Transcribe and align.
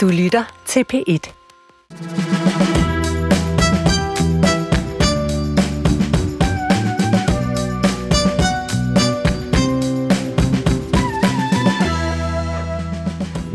Du 0.00 0.08
lytter 0.08 0.62
til 0.66 0.84
P1. 0.92 1.30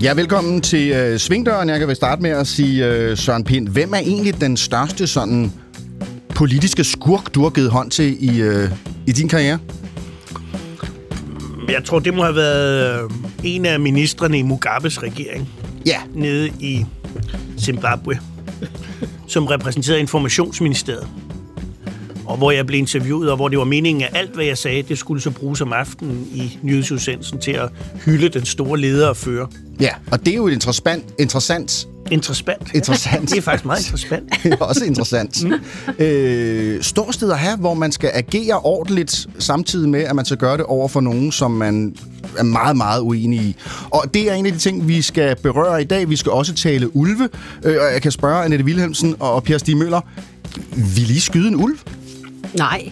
Ja, 0.02 0.14
velkommen 0.14 0.62
til 0.62 1.12
uh, 1.12 1.18
Svingdøren. 1.18 1.70
Jeg 1.70 1.80
kan 1.80 1.88
vel 1.88 1.96
starte 1.96 2.22
med 2.22 2.30
at 2.30 2.48
sige, 2.48 3.12
uh, 3.12 3.18
Søren 3.18 3.44
Pind, 3.44 3.68
hvem 3.68 3.94
er 3.94 3.98
egentlig 3.98 4.42
den 4.42 4.58
største 4.58 5.08
sådan 5.08 5.52
politiske 6.36 6.84
skurk, 6.84 7.36
du 7.36 7.44
har 7.44 7.50
givet 7.50 7.72
hånd 7.72 7.92
til 7.92 8.24
i, 8.24 8.44
uh, 8.44 8.70
i 9.08 9.12
din 9.12 9.30
karriere? 9.30 9.60
Jeg 11.70 11.84
tror, 11.86 12.00
det 12.00 12.14
må 12.14 12.24
have 12.24 12.36
været 12.36 13.04
øh, 13.04 13.10
en 13.44 13.66
af 13.66 13.80
ministerne 13.80 14.40
i 14.40 14.42
Mugabes 14.42 15.04
regering 15.04 15.50
Ja, 15.86 16.02
nede 16.14 16.48
i 16.60 16.86
Zimbabwe, 17.60 18.20
som 19.28 19.46
repræsenterede 19.46 20.00
Informationsministeriet. 20.00 21.08
Og 22.26 22.38
hvor 22.38 22.52
jeg 22.52 22.66
blev 22.66 22.80
interviewet, 22.80 23.30
og 23.32 23.36
hvor 23.36 23.48
det 23.48 23.58
var 23.58 23.64
meningen, 23.64 24.04
at 24.04 24.10
alt, 24.14 24.36
hvad 24.36 24.46
jeg 24.46 24.58
sagde, 24.58 24.82
det 24.82 24.98
skulle 24.98 25.22
så 25.22 25.32
bruges 25.32 25.62
om 25.62 25.74
aftenen 25.74 26.28
i 26.34 26.60
nyhedsudsendelsen 26.62 27.40
til 27.40 27.52
at 27.52 27.70
hylde 28.06 28.30
den 28.30 28.46
store 28.46 28.80
leder 28.80 29.08
og 29.08 29.18
fører. 29.18 29.48
ja. 29.80 29.92
Og 30.12 30.20
det 30.20 30.32
er 30.32 30.36
jo 30.36 30.48
et 30.48 30.54
interessant, 30.54 31.06
interessant 31.20 31.88
Interessant. 32.12 32.74
Interessant. 32.74 33.30
Det 33.30 33.38
er 33.38 33.42
faktisk 33.42 33.66
meget 33.66 33.80
interessant. 33.80 34.34
også 34.62 34.86
interessant. 34.86 35.44
Mm. 35.44 35.54
Øh, 36.04 36.84
ståsted 36.84 37.32
at 37.32 37.40
have, 37.40 37.58
hvor 37.58 37.74
man 37.74 37.92
skal 37.92 38.12
agere 38.14 38.60
ordentligt, 38.60 39.28
samtidig 39.40 39.90
med, 39.90 40.04
at 40.04 40.16
man 40.16 40.26
skal 40.26 40.38
gøre 40.38 40.58
det 40.58 40.66
over 40.66 40.88
for 40.88 41.02
nogen, 41.02 41.32
som 41.32 41.52
man 41.52 41.96
er 42.38 42.44
meget, 42.44 42.78
meget 42.78 43.02
uenig 43.02 43.40
i. 43.40 43.56
Og 43.90 44.14
det 44.14 44.32
er 44.32 44.34
en 44.34 44.46
af 44.46 44.52
de 44.52 44.58
ting, 44.58 44.88
vi 44.88 45.02
skal 45.02 45.36
berøre 45.36 45.82
i 45.82 45.86
dag. 45.86 46.10
Vi 46.10 46.16
skal 46.16 46.32
også 46.32 46.54
tale 46.54 46.96
ulve. 46.96 47.30
Øh, 47.64 47.78
og 47.82 47.94
jeg 47.94 48.02
kan 48.02 48.12
spørge 48.12 48.44
Annette 48.44 48.66
Wilhelmsen 48.66 49.16
og 49.20 49.44
Per 49.44 49.58
Stig 49.58 49.78
Møller, 49.78 50.02
vil 50.96 51.16
I 51.16 51.20
skyde 51.20 51.48
en 51.48 51.56
ulv? 51.56 51.78
Nej, 52.54 52.92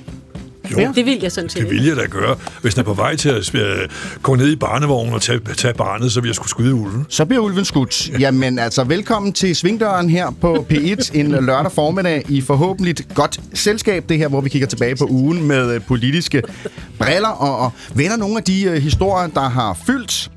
Jo, 0.72 0.92
det 0.96 1.06
vil 1.06 1.20
jeg 1.22 1.32
sådan 1.32 1.50
set 1.50 1.62
det 1.62 1.70
vil 1.70 1.86
jeg 1.86 1.96
da 1.96 2.06
gøre. 2.06 2.36
Hvis 2.62 2.74
den 2.74 2.82
er 2.82 2.86
på 2.86 2.94
vej 2.94 3.16
til 3.16 3.30
at 3.30 3.56
øh, 3.56 3.90
gå 4.22 4.36
ned 4.36 4.52
i 4.52 4.56
barnevognen 4.56 5.14
og 5.14 5.22
tage, 5.22 5.40
tage 5.58 5.74
barnet, 5.74 6.12
så 6.12 6.22
vil 6.22 6.28
jeg 6.28 6.36
skulle 6.36 6.50
skyde 6.50 6.74
ulven. 6.74 7.06
Så 7.10 7.26
bliver 7.26 7.44
ulven 7.44 7.66
skudt. 7.66 8.10
Jamen 8.20 8.60
altså, 8.60 8.84
velkommen 8.84 9.34
til 9.34 9.56
Svingdøren 9.56 10.10
her 10.10 10.32
på 10.42 10.66
P1 10.72 11.10
en 11.14 11.32
lørdag 11.32 11.72
formiddag 11.72 12.26
i 12.30 12.42
forhåbentlig 12.42 12.96
godt 13.16 13.40
selskab. 13.54 14.10
Det 14.10 14.18
her, 14.18 14.28
hvor 14.28 14.42
vi 14.42 14.50
kigger 14.50 14.68
tilbage 14.68 14.96
på 14.96 15.06
ugen 15.06 15.48
med 15.48 15.76
øh, 15.76 15.82
politiske 15.82 16.42
briller 17.00 17.30
og, 17.30 17.58
og 17.58 17.72
vender 17.96 18.18
nogle 18.18 18.38
af 18.38 18.44
de 18.44 18.70
uh, 18.70 18.74
historier, 18.74 19.28
der 19.28 19.50
har 19.50 19.78
fyldt 19.86 20.32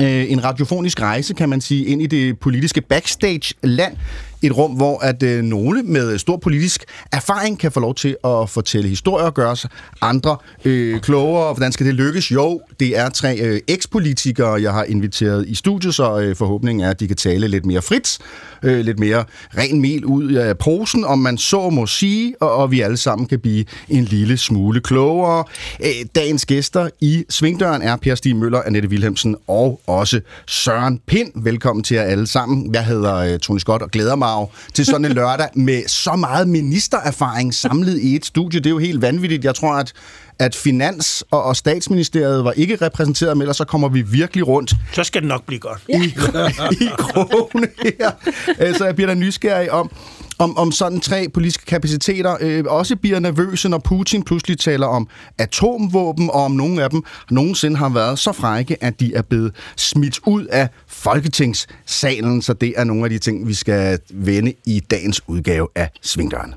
øh, 0.00 0.32
en 0.32 0.44
radiofonisk 0.44 1.00
rejse, 1.00 1.34
kan 1.34 1.48
man 1.48 1.60
sige, 1.60 1.86
ind 1.86 2.02
i 2.02 2.06
det 2.06 2.38
politiske 2.38 2.80
backstage-land. 2.80 3.96
Et 4.44 4.56
rum, 4.56 4.72
hvor 4.72 4.98
at 4.98 5.22
øh, 5.22 5.42
nogle 5.42 5.82
med 5.82 6.18
stor 6.18 6.36
politisk 6.36 6.84
erfaring 7.12 7.58
kan 7.58 7.72
få 7.72 7.80
lov 7.80 7.94
til 7.94 8.16
at 8.24 8.50
fortælle 8.50 8.88
historier 8.88 9.26
og 9.26 9.34
gøre 9.34 9.56
sig 9.56 9.70
andre 10.00 10.36
øh, 10.64 11.00
klogere. 11.00 11.54
Hvordan 11.54 11.72
skal 11.72 11.86
det 11.86 11.94
lykkes? 11.94 12.32
Jo, 12.32 12.60
det 12.80 12.98
er 12.98 13.08
tre 13.08 13.38
øh, 13.40 13.60
ekspolitikere, 13.68 14.62
jeg 14.62 14.72
har 14.72 14.84
inviteret 14.84 15.48
i 15.48 15.54
studiet, 15.54 15.94
så 15.94 16.20
øh, 16.20 16.36
forhåbningen 16.36 16.84
er, 16.84 16.90
at 16.90 17.00
de 17.00 17.06
kan 17.06 17.16
tale 17.16 17.48
lidt 17.48 17.66
mere 17.66 17.82
frit, 17.82 18.18
øh, 18.62 18.80
lidt 18.80 18.98
mere 18.98 19.24
ren 19.58 19.80
mel 19.80 20.04
ud 20.04 20.32
af 20.32 20.58
posen, 20.58 21.04
om 21.04 21.18
man 21.18 21.38
så 21.38 21.70
må 21.70 21.86
sige, 21.86 22.34
og, 22.40 22.54
og 22.54 22.70
vi 22.70 22.80
alle 22.80 22.96
sammen 22.96 23.26
kan 23.26 23.40
blive 23.40 23.64
en 23.88 24.04
lille 24.04 24.36
smule 24.36 24.80
klogere. 24.80 25.44
Øh, 25.80 25.86
dagens 26.14 26.46
gæster 26.46 26.88
i 27.00 27.24
Svingdøren 27.30 27.82
er 27.82 27.96
Per 27.96 28.14
Stig 28.14 28.36
Møller, 28.36 28.62
Annette 28.62 28.88
Wilhelmsen 28.88 29.36
og 29.46 29.80
også 29.86 30.20
Søren 30.46 31.00
Pind. 31.06 31.32
Velkommen 31.34 31.82
til 31.82 31.94
jer 31.94 32.02
alle 32.02 32.26
sammen. 32.26 32.74
Jeg 32.74 32.84
hedder 32.84 33.14
øh, 33.14 33.38
Tony 33.38 33.58
Scott 33.58 33.82
og 33.82 33.90
glæder 33.90 34.16
mig 34.16 34.33
jo 34.40 34.48
til 34.74 34.86
sådan 34.86 35.04
en 35.04 35.12
lørdag 35.12 35.48
med 35.54 35.82
så 35.88 36.16
meget 36.16 36.48
ministererfaring 36.48 37.54
samlet 37.54 37.98
i 37.98 38.16
et 38.16 38.26
studie. 38.26 38.60
Det 38.60 38.66
er 38.66 38.70
jo 38.70 38.78
helt 38.78 39.02
vanvittigt. 39.02 39.44
Jeg 39.44 39.54
tror, 39.54 39.74
at 39.74 39.92
at 40.38 40.54
Finans 40.54 41.24
og, 41.30 41.42
og 41.42 41.56
Statsministeriet 41.56 42.44
var 42.44 42.52
ikke 42.52 42.76
repræsenteret, 42.76 43.36
men 43.36 43.42
ellers 43.42 43.56
så 43.56 43.64
kommer 43.64 43.88
vi 43.88 44.02
virkelig 44.02 44.46
rundt 44.46 44.74
Så 44.92 45.04
skal 45.04 45.20
det 45.22 45.28
nok 45.28 45.46
blive 45.46 45.60
godt. 45.60 45.82
i, 45.88 45.94
i 46.84 46.88
krogene 46.98 47.68
her. 47.82 48.10
Øh, 48.60 48.74
Så 48.74 48.84
jeg 48.84 48.94
bliver 48.94 49.08
da 49.08 49.14
nysgerrig 49.14 49.70
om, 49.70 49.90
om, 50.38 50.58
om 50.58 50.72
sådan 50.72 51.00
tre 51.00 51.28
politiske 51.34 51.64
kapaciteter 51.66 52.36
øh, 52.40 52.64
også 52.68 52.96
bliver 52.96 53.18
nervøse, 53.18 53.68
når 53.68 53.78
Putin 53.78 54.22
pludselig 54.22 54.58
taler 54.58 54.86
om 54.86 55.08
atomvåben, 55.38 56.30
og 56.30 56.44
om 56.44 56.50
nogle 56.52 56.82
af 56.82 56.90
dem 56.90 57.02
nogensinde 57.30 57.76
har 57.76 57.88
været 57.88 58.18
så 58.18 58.32
frække, 58.32 58.84
at 58.84 59.00
de 59.00 59.14
er 59.14 59.22
blevet 59.22 59.52
smidt 59.76 60.18
ud 60.26 60.44
af 60.46 60.68
Folketingssalen. 60.88 62.42
Så 62.42 62.52
det 62.52 62.74
er 62.76 62.84
nogle 62.84 63.04
af 63.04 63.10
de 63.10 63.18
ting, 63.18 63.48
vi 63.48 63.54
skal 63.54 63.98
vende 64.10 64.52
i 64.66 64.80
dagens 64.80 65.20
udgave 65.28 65.68
af 65.74 65.90
Svingdøren. 66.02 66.54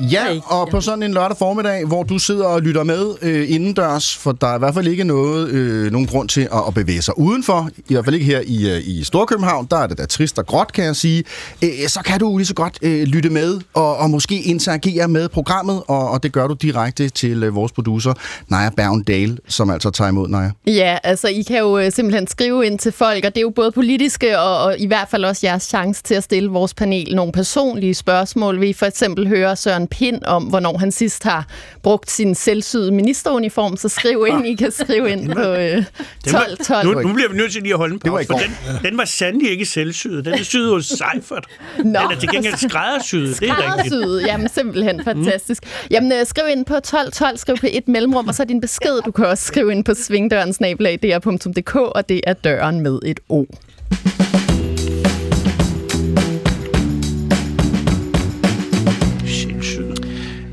Ja, 0.00 0.40
og 0.44 0.68
på 0.68 0.80
sådan 0.80 1.02
en 1.02 1.14
lørdag 1.14 1.36
formiddag, 1.36 1.84
hvor 1.84 2.02
du 2.02 2.18
sidder 2.18 2.46
og 2.46 2.62
lytter 2.62 2.82
med 2.82 3.14
øh, 3.22 3.50
indendørs, 3.50 4.16
for 4.16 4.32
der 4.32 4.46
er 4.46 4.56
i 4.56 4.58
hvert 4.58 4.74
fald 4.74 4.86
ikke 4.86 5.04
noget, 5.04 5.48
øh, 5.48 5.92
nogen 5.92 6.06
grund 6.06 6.28
til 6.28 6.40
at, 6.40 6.62
at 6.66 6.74
bevæge 6.74 7.02
sig 7.02 7.18
udenfor. 7.18 7.70
I 7.88 7.92
hvert 7.94 8.04
fald 8.04 8.14
ikke 8.14 8.26
her 8.26 8.40
i, 8.46 8.70
øh, 8.70 8.80
i 8.84 9.04
Storkøbenhavn, 9.04 9.66
der 9.70 9.76
er 9.76 9.86
det 9.86 9.98
da 9.98 10.06
trist 10.06 10.38
og 10.38 10.46
gråt, 10.46 10.72
kan 10.72 10.84
jeg 10.84 10.96
sige. 10.96 11.24
Øh, 11.64 11.70
så 11.88 12.00
kan 12.04 12.20
du 12.20 12.36
lige 12.36 12.46
så 12.46 12.54
godt 12.54 12.78
øh, 12.82 13.02
lytte 13.02 13.30
med 13.30 13.60
og, 13.74 13.96
og 13.96 14.10
måske 14.10 14.42
interagere 14.42 15.08
med 15.08 15.28
programmet, 15.28 15.82
og, 15.88 16.10
og 16.10 16.22
det 16.22 16.32
gør 16.32 16.46
du 16.46 16.54
direkte 16.54 17.08
til 17.08 17.42
øh, 17.42 17.54
vores 17.54 17.72
producer, 17.72 18.14
Naja 18.48 18.70
Bergendale, 18.70 19.38
som 19.48 19.70
altså 19.70 19.90
tager 19.90 20.08
imod 20.08 20.28
Naja. 20.28 20.50
Ja, 20.66 20.98
altså 21.04 21.28
I 21.28 21.42
kan 21.42 21.58
jo 21.58 21.78
øh, 21.78 21.92
simpelthen 21.92 22.26
skrive 22.26 22.66
ind 22.66 22.78
til 22.78 22.92
folk, 22.92 23.24
og 23.24 23.34
det 23.34 23.36
er 23.40 23.42
jo 23.42 23.52
både 23.56 23.72
politiske 23.72 24.38
og, 24.38 24.62
og 24.62 24.78
i 24.78 24.86
hvert 24.86 25.08
fald 25.10 25.24
også 25.24 25.46
jeres 25.46 25.62
chance 25.62 26.02
til 26.02 26.14
at 26.14 26.22
stille 26.22 26.50
vores 26.50 26.74
panel 26.74 27.14
nogle 27.14 27.32
personlige 27.32 27.94
spørgsmål. 27.94 28.60
Vi 28.60 28.72
for 28.72 28.86
eksempel 28.86 29.28
høre 29.28 29.56
Søren 29.56 29.87
Pind 29.90 30.22
om, 30.24 30.44
hvornår 30.44 30.78
han 30.78 30.92
sidst 30.92 31.24
har 31.24 31.46
brugt 31.82 32.10
sin 32.10 32.34
selvsyede 32.34 32.92
ministeruniform, 32.92 33.76
så 33.76 33.88
skriv 33.88 34.26
ind, 34.28 34.46
I 34.46 34.54
kan 34.54 34.70
skrive 34.72 35.10
ind 35.10 35.32
på 35.32 35.40
øh, 35.40 35.76
Den 35.76 35.84
var- 36.32 36.44
12 36.44 36.56
12. 36.66 36.86
Nu, 36.86 37.08
nu 37.08 37.14
bliver 37.14 37.28
vi 37.30 37.36
nødt 37.36 37.52
til 37.52 37.62
lige 37.62 37.72
at 37.72 37.78
holde 37.78 37.98
pause, 37.98 38.26
for 38.26 38.38
den, 38.38 38.50
den 38.90 38.98
var 38.98 39.04
sandelig 39.04 39.50
ikke 39.50 39.66
selvsyet. 39.66 40.24
Den 40.24 40.34
er 40.34 40.42
syet 40.42 40.70
hos 40.72 40.86
Seifert. 40.86 41.46
Nå. 41.78 41.82
Den 41.84 41.96
er 41.96 42.16
til 42.20 42.28
gengæld 42.28 42.56
skræddersyet, 42.68 43.40
det 43.40 43.48
er 43.50 43.56
rigtigt. 43.74 43.94
Skræddersyet. 43.94 44.26
Jamen 44.26 44.48
simpelthen 44.48 45.04
fantastisk. 45.04 45.62
Jamen 45.90 46.12
øh, 46.12 46.26
skriv 46.26 46.44
ind 46.50 46.64
på 46.64 46.74
1212, 46.74 47.36
skriv 47.38 47.56
på 47.56 47.66
et 47.70 47.88
mellemrum, 47.88 48.28
og 48.28 48.34
så 48.34 48.44
din 48.44 48.60
besked. 48.60 49.00
Du 49.06 49.10
kan 49.10 49.26
også 49.26 49.44
skrive 49.44 49.72
ind 49.72 49.84
på 49.84 49.94
svingdørensnabelag.dr.dk, 49.94 51.76
og 51.76 52.08
det 52.08 52.20
er 52.26 52.32
døren 52.32 52.80
med 52.80 52.98
et 53.06 53.20
O. 53.28 53.44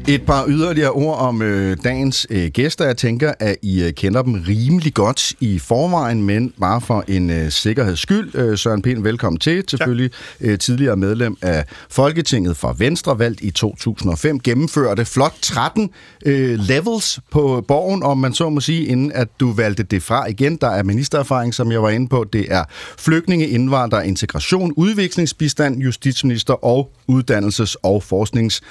Et 0.08 0.26
par 0.26 0.46
yderligere 0.48 0.92
ord 0.92 1.18
om 1.20 1.42
øh, 1.42 1.78
dagens 1.84 2.28
øh, 2.30 2.48
gæster. 2.48 2.86
Jeg 2.86 2.98
tænker, 2.98 3.34
at 3.40 3.56
I 3.62 3.84
øh, 3.84 3.94
kender 3.94 4.22
dem 4.22 4.34
rimelig 4.48 4.94
godt 4.94 5.34
i 5.40 5.60
forvejen, 5.60 6.24
men 6.24 6.54
bare 6.60 6.82
for 6.82 7.04
en 7.08 7.30
øh, 7.30 7.52
sikkerheds 7.52 8.00
skyld. 8.00 8.36
Øh, 8.36 8.58
Søren 8.58 8.82
Pind, 8.82 9.04
velkommen 9.04 9.40
til. 9.40 9.64
Selvfølgelig 9.68 10.12
øh, 10.42 10.60
tidligere 10.60 10.96
medlem 10.96 11.38
af 11.42 11.66
Folketinget 11.90 12.58
for 12.58 12.74
Venstre, 12.74 13.20
valgt 13.20 13.42
i 13.42 13.52
2005. 13.52 14.40
Gennemførte 14.40 15.06
flot 15.06 15.34
13 15.42 15.90
øh, 16.26 16.60
levels 16.60 17.20
på 17.32 17.66
borgen, 17.68 18.04
om 18.04 18.18
man 18.18 18.34
så 18.34 18.50
må 18.50 18.60
sige, 18.60 18.86
inden 18.86 19.12
at 19.12 19.28
du 19.40 19.54
valgte 19.54 19.84
det 19.84 20.04
fra 20.04 20.26
igen. 20.26 20.56
Der 20.56 20.70
er 20.70 20.84
ministererfaring, 20.84 21.54
som 21.54 21.72
jeg 21.72 21.84
var 21.84 21.90
inde 21.90 22.08
på. 22.08 22.26
Det 22.34 22.46
er 22.50 22.64
flygtninge, 22.98 23.48
indvandrer, 23.48 24.02
integration, 24.02 24.74
udviklingsbistand, 24.76 25.82
justitsminister 25.82 26.66
og 26.66 26.92
uddannelses- 27.12 27.76
og 27.84 28.04
forsknings 28.04 28.62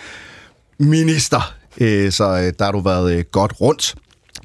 minister. 0.79 1.55
Øh, 1.81 2.13
Så 2.13 2.25
øh, 2.25 2.53
der 2.59 2.65
har 2.65 2.73
du 2.73 2.81
været 2.81 3.13
øh, 3.17 3.25
godt 3.33 3.53
rundt. 3.61 3.95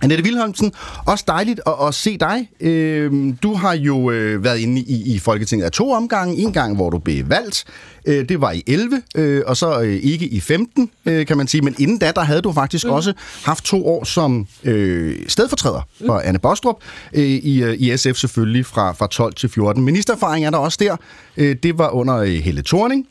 Annette 0.01 0.23
Wilhelmsen, 0.23 0.71
også 1.05 1.23
dejligt 1.27 1.59
at, 1.67 1.73
at 1.87 1.93
se 1.95 2.17
dig. 2.17 2.49
Øh, 2.59 3.33
Du 3.43 3.53
har 3.53 3.73
jo 3.73 4.11
øh, 4.11 4.43
været 4.43 4.59
inde 4.59 4.81
i, 4.81 5.15
i 5.15 5.19
Folketinget 5.19 5.65
af 5.65 5.71
to 5.71 5.91
omgange. 5.91 6.37
En 6.37 6.53
gang, 6.53 6.75
hvor 6.75 6.89
du 6.89 6.97
blev 6.97 7.29
valgt. 7.29 7.63
Øh, 8.05 8.29
Det 8.29 8.41
var 8.41 8.51
i 8.51 8.63
11, 8.67 9.01
øh, 9.15 9.41
og 9.47 9.57
så 9.57 9.81
øh, 9.81 9.95
ikke 9.95 10.25
i 10.25 10.39
15, 10.39 10.89
øh, 11.05 11.25
kan 11.25 11.37
man 11.37 11.47
sige. 11.47 11.61
Men 11.61 11.75
inden 11.79 11.97
da, 11.97 12.11
der 12.15 12.21
havde 12.21 12.41
du 12.41 12.51
faktisk 12.53 12.85
mm. 12.85 12.91
også 12.91 13.13
haft 13.43 13.63
to 13.63 13.87
år 13.87 14.03
som 14.03 14.47
øh, 14.63 15.15
stedfortræder 15.27 15.81
for 16.05 16.19
Anne 16.19 16.39
Bostrup. 16.39 16.75
Øh, 17.13 17.23
I, 17.23 17.63
øh, 17.63 17.75
I 17.79 17.97
SF 17.97 18.15
selvfølgelig 18.15 18.65
fra, 18.65 18.91
fra 18.91 19.07
12 19.07 19.33
til 19.33 19.49
14. 19.49 19.83
Ministererfaring 19.83 20.45
er 20.45 20.49
der 20.49 20.57
også 20.57 20.77
der. 20.81 20.95
Øh, 21.37 21.55
Det 21.63 21.77
var 21.77 21.89
under 21.89 22.15
øh, 22.17 22.27
Helle 22.29 22.61
Thorning. 22.63 23.05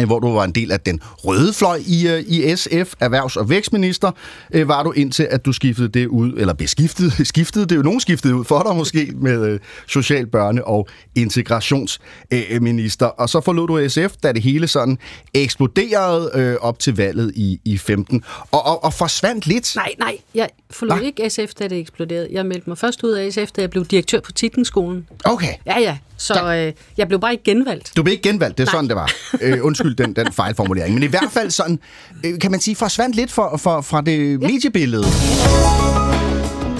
Øh, 0.00 0.06
hvor 0.06 0.18
du 0.18 0.32
var 0.32 0.44
en 0.44 0.52
del 0.52 0.72
af 0.72 0.80
den 0.80 1.00
røde 1.02 1.52
fløj 1.52 1.80
i, 1.86 2.08
øh, 2.08 2.20
i 2.26 2.56
SF, 2.56 2.94
erhvervs- 3.00 3.36
og 3.36 3.50
vækstminister, 3.50 4.10
øh, 4.52 4.68
var 4.68 4.82
du 4.82 4.92
indtil, 4.92 5.28
at 5.30 5.44
du 5.44 5.52
skiftede 5.52 5.88
det 5.88 6.06
ud, 6.06 6.32
eller 6.36 6.54
beskiftede, 6.54 7.24
skiftede 7.24 7.66
det 7.70 7.76
jo, 7.76 7.82
nogen 7.82 8.00
skiftede 8.00 8.34
ud 8.34 8.44
for 8.44 8.62
dig 8.62 8.76
måske, 8.76 9.12
med 9.16 9.58
social 9.86 10.26
børne- 10.36 10.62
og 10.62 10.88
integrationsminister. 11.14 13.06
Og 13.06 13.28
så 13.28 13.40
forlod 13.40 13.68
du 13.68 13.88
SF, 13.88 14.16
da 14.22 14.32
det 14.32 14.42
hele 14.42 14.68
sådan 14.68 14.98
eksploderede 15.34 16.30
øh, 16.34 16.56
op 16.60 16.78
til 16.78 16.96
valget 16.96 17.32
i, 17.36 17.60
i 17.64 17.78
15, 17.78 18.24
og, 18.50 18.66
og, 18.66 18.84
og 18.84 18.94
forsvandt 18.94 19.46
lidt. 19.46 19.72
Nej, 19.76 19.94
nej, 19.98 20.16
jeg 20.34 20.48
forlod 20.70 20.98
Hva? 20.98 21.06
ikke 21.06 21.30
SF, 21.30 21.54
da 21.58 21.68
det 21.68 21.78
eksploderede. 21.78 22.28
Jeg 22.30 22.46
meldte 22.46 22.70
mig 22.70 22.78
først 22.78 23.04
ud 23.04 23.10
af 23.10 23.32
SF, 23.32 23.52
da 23.56 23.60
jeg 23.60 23.70
blev 23.70 23.84
direktør 23.84 24.20
på 24.20 24.32
Tittenskolen. 24.32 25.06
Okay. 25.24 25.54
Ja, 25.66 25.80
ja. 25.80 25.96
Så 26.16 26.54
øh, 26.54 26.72
jeg 26.96 27.08
blev 27.08 27.20
bare 27.20 27.32
ikke 27.32 27.44
genvalgt. 27.44 27.92
Du 27.96 28.02
blev 28.02 28.12
ikke 28.12 28.28
genvalgt, 28.28 28.58
det 28.58 28.62
er 28.62 28.66
Nej. 28.66 28.72
sådan, 28.72 28.88
det 28.88 28.96
var. 28.96 29.12
Øh, 29.40 29.64
undskyld 29.66 29.96
den, 29.96 30.16
den 30.16 30.32
fejlformulering. 30.32 30.94
Men 30.94 31.02
i 31.02 31.06
hvert 31.06 31.30
fald 31.30 31.50
sådan, 31.50 31.78
øh, 32.24 32.38
kan 32.38 32.50
man 32.50 32.60
sige, 32.60 32.76
forsvandt 32.76 33.16
lidt 33.16 33.32
for, 33.32 33.56
for, 33.56 33.80
fra 33.80 34.00
det 34.00 34.30
ja. 34.42 34.46
mediebillede. 34.46 35.04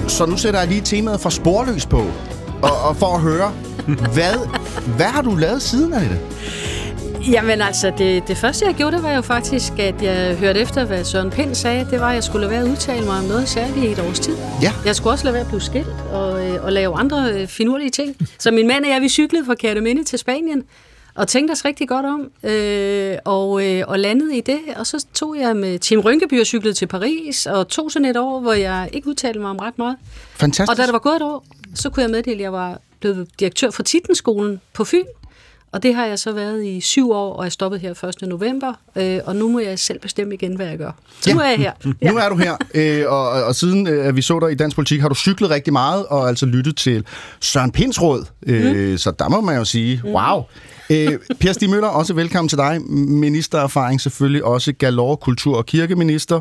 Så 0.09 0.27
nu 0.27 0.37
sætter 0.37 0.61
jeg 0.61 0.69
lige 0.69 0.81
temaet 0.81 1.21
for 1.21 1.31
sporløs 1.31 1.87
på, 1.87 2.07
og, 2.63 2.81
og 2.89 2.97
for 2.97 3.15
at 3.15 3.21
høre, 3.21 3.53
hvad, 4.15 4.49
hvad 4.97 5.07
har 5.07 5.23
du 5.23 5.35
lavet 5.35 5.63
siden 5.63 5.93
af 5.93 6.09
det? 6.09 6.21
Jamen 7.31 7.61
altså, 7.61 7.93
det, 7.99 8.29
det 8.29 8.37
første 8.37 8.67
jeg 8.67 8.75
gjorde, 8.75 8.97
det 8.97 9.03
var 9.03 9.13
jo 9.13 9.21
faktisk, 9.21 9.73
at 9.79 10.03
jeg 10.03 10.37
hørte 10.37 10.61
efter, 10.61 10.85
hvad 10.85 11.05
Søren 11.05 11.31
Pind 11.31 11.55
sagde. 11.55 11.87
Det 11.91 12.01
var, 12.01 12.09
at 12.09 12.15
jeg 12.15 12.25
skulle 12.25 12.41
lade 12.41 12.51
være 12.51 12.63
at 12.63 12.71
udtale 12.71 13.05
mig 13.05 13.19
om 13.19 13.25
noget 13.25 13.49
særligt 13.49 13.87
i 13.87 13.93
et 13.93 13.99
års 13.99 14.21
tid. 14.21 14.37
Ja. 14.63 14.73
Jeg 14.85 14.97
skulle 14.97 15.13
også 15.15 15.25
lade 15.25 15.35
være 15.35 15.43
at 15.43 15.49
blive 15.49 15.61
skilt 15.61 15.87
og, 16.13 16.47
øh, 16.47 16.65
og 16.65 16.73
lave 16.73 16.97
andre 16.97 17.33
øh, 17.33 17.47
finurlige 17.47 17.91
ting. 17.91 18.17
Så 18.39 18.51
min 18.51 18.67
mand 18.67 18.85
og 18.85 18.91
jeg, 18.91 19.01
vi 19.01 19.09
cyklede 19.09 19.45
fra 19.45 19.55
Kærteminde 19.55 20.05
til 20.05 20.19
Spanien 20.19 20.65
og 21.15 21.29
tænkte 21.29 21.53
os 21.53 21.65
rigtig 21.65 21.89
godt 21.89 22.07
om, 22.07 22.31
øh, 22.51 23.17
og, 23.25 23.67
øh, 23.67 23.83
og 23.87 23.99
landede 23.99 24.37
i 24.37 24.41
det. 24.41 24.61
Og 24.77 24.87
så 24.87 25.07
tog 25.15 25.37
jeg 25.39 25.57
med 25.57 25.79
Tim 25.79 26.01
Rynkeby 26.01 26.41
og 26.41 26.47
cyklede 26.47 26.75
til 26.75 26.87
Paris, 26.87 27.47
og 27.47 27.69
tog 27.69 27.91
sådan 27.91 28.07
et 28.07 28.17
år, 28.17 28.41
hvor 28.41 28.53
jeg 28.53 28.89
ikke 28.93 29.09
udtalte 29.09 29.41
mig 29.41 29.51
om 29.51 29.59
ret 29.59 29.79
meget. 29.79 29.97
Fantastisk. 30.37 30.71
Og 30.71 30.77
da 30.77 30.83
det 30.83 30.93
var 30.93 30.99
gået 30.99 31.17
et 31.17 31.23
år, 31.23 31.45
så 31.75 31.91
kunne 31.91 32.03
jeg 32.03 32.11
meddele, 32.11 32.35
at 32.35 32.41
jeg 32.41 32.53
var 32.53 32.79
blevet 33.01 33.29
direktør 33.41 33.71
for 33.71 33.83
Tittenskolen 33.83 34.61
på 34.73 34.85
Fyn. 34.85 35.05
Og 35.75 35.83
det 35.83 35.95
har 35.95 36.07
jeg 36.07 36.19
så 36.19 36.33
været 36.33 36.65
i 36.67 36.81
syv 36.81 37.11
år, 37.11 37.33
og 37.35 37.45
jeg 37.45 37.53
stoppet 37.53 37.81
her 37.81 38.05
1. 38.23 38.29
november. 38.29 38.73
Øh, 38.97 39.21
og 39.25 39.37
nu 39.37 39.49
må 39.49 39.59
jeg 39.59 39.79
selv 39.79 39.99
bestemme 40.01 40.35
igen, 40.35 40.57
hvad 40.57 40.67
jeg 40.67 40.79
gør. 40.79 40.91
Så 41.21 41.31
Ja. 41.31 41.35
nu 41.35 41.41
er 41.41 41.49
jeg 41.49 41.59
her. 41.59 41.73
Ja. 42.03 42.11
Nu 42.11 42.17
er 42.19 42.29
du 42.29 42.37
her, 42.37 42.57
øh, 42.75 43.05
og, 43.13 43.29
og 43.31 43.55
siden 43.55 43.87
øh, 43.87 44.07
at 44.07 44.17
vi 44.17 44.23
så 44.23 44.41
dig 44.41 44.53
i 44.53 44.55
dansk 44.55 44.75
politik, 44.77 45.01
har 45.01 45.09
du 45.09 45.15
cyklet 45.15 45.51
rigtig 45.51 45.73
meget, 45.73 46.07
og 46.07 46.29
altså 46.29 46.47
lyttet 46.47 46.77
til 46.77 47.05
Søren 47.41 47.71
Pinds 47.73 48.03
råd. 48.03 48.25
Øh, 48.47 48.91
Mm. 48.93 48.99
Så 48.99 49.11
der 49.19 49.29
må 49.29 49.41
man 49.41 49.57
jo 49.57 49.65
sige, 49.65 50.03
wow. 50.05 50.43
Øh, 50.91 51.19
per 51.41 51.53
Stig 51.53 51.71
Møller, 51.71 51.89
også 51.89 52.15
velkommen 52.15 52.49
til 52.49 52.59
dig. 52.59 52.81
Ministererfaring 52.91 54.01
selvfølgelig 54.01 54.45
også 54.45 54.73
galore 54.73 55.17
kultur- 55.17 55.57
og 55.57 55.67
kirkeminister. 55.67 56.41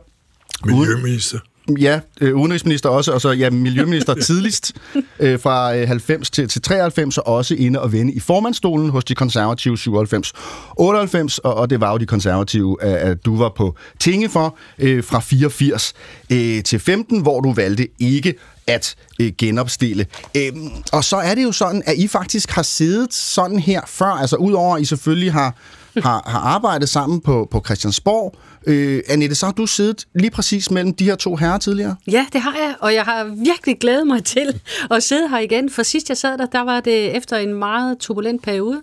Miljøminister. 0.66 1.40
Ja, 1.80 2.00
øh, 2.22 2.36
udenrigsminister 2.36 2.90
også, 2.90 3.12
og 3.12 3.22
så 3.22 3.32
ja, 3.32 3.50
miljøminister 3.50 4.14
tidligst 4.28 4.74
øh, 5.20 5.40
fra 5.40 5.76
øh, 5.76 5.88
90 5.88 6.30
til, 6.30 6.48
til 6.48 6.62
93, 6.62 7.18
og 7.18 7.28
også 7.28 7.56
inde 7.56 7.82
og 7.82 7.92
vende 7.92 8.14
i 8.14 8.20
formandstolen 8.20 8.90
hos 8.90 9.04
de 9.04 9.16
konservative 9.16 9.78
97 9.78 10.34
98, 10.78 11.40
og, 11.40 11.54
og 11.54 11.70
det 11.70 11.82
var 11.82 11.92
jo 11.92 11.98
de 11.98 12.06
konservative, 12.06 12.84
at, 12.84 12.96
at 12.96 13.26
du 13.26 13.38
var 13.38 13.50
på 13.50 13.76
tinge 14.00 14.30
for 14.30 14.58
øh, 14.80 15.04
fra 15.04 15.20
84 15.20 15.94
øh, 16.30 16.64
til 16.64 16.80
15, 16.80 17.22
hvor 17.22 17.42
du 17.42 17.54
valgte 17.54 17.88
ikke 18.00 18.34
at 18.68 18.96
øh, 19.20 19.32
genopstille. 19.38 20.06
Øh, 20.38 20.52
og 20.92 21.04
så 21.04 21.18
er 21.18 21.36
det 21.36 21.44
jo 21.44 21.52
sådan, 21.52 21.84
at 21.86 21.98
I 21.98 22.08
faktisk 22.08 22.52
har 22.52 22.64
siddet 22.64 23.14
sådan 23.14 23.60
her 23.60 23.82
før, 23.88 24.06
altså 24.06 24.36
udover 24.36 24.76
at 24.76 24.82
I 24.82 24.86
selvfølgelig 24.86 25.34
har, 25.34 25.56
har, 26.02 26.24
har 26.26 26.40
arbejdet 26.40 26.90
sammen 26.90 27.22
på, 27.22 27.48
på 27.52 27.62
Christiansborg. 27.66 28.36
Øh, 28.68 29.02
Annette, 29.10 29.36
så 29.36 29.46
har 29.46 29.54
du 29.54 29.66
siddet 29.66 30.08
lige 30.16 30.32
præcis 30.32 30.72
mellem 30.72 30.94
de 30.94 31.06
her 31.06 31.16
to 31.16 31.36
herrer 31.36 31.58
tidligere? 31.58 31.96
Ja, 32.12 32.26
det 32.34 32.42
har 32.42 32.56
jeg, 32.56 32.76
og 32.80 32.94
jeg 32.94 33.04
har 33.04 33.24
virkelig 33.24 33.80
glædet 33.80 34.08
mig 34.08 34.24
til 34.24 34.62
at 34.92 35.04
sidde 35.04 35.30
her 35.30 35.40
igen. 35.40 35.70
For 35.70 35.84
sidst 35.84 36.10
jeg 36.10 36.18
sad 36.18 36.38
der, 36.38 36.46
der 36.46 36.62
var 36.62 36.80
det 36.80 37.16
efter 37.16 37.38
en 37.38 37.54
meget 37.54 37.98
turbulent 37.98 38.44
periode. 38.44 38.82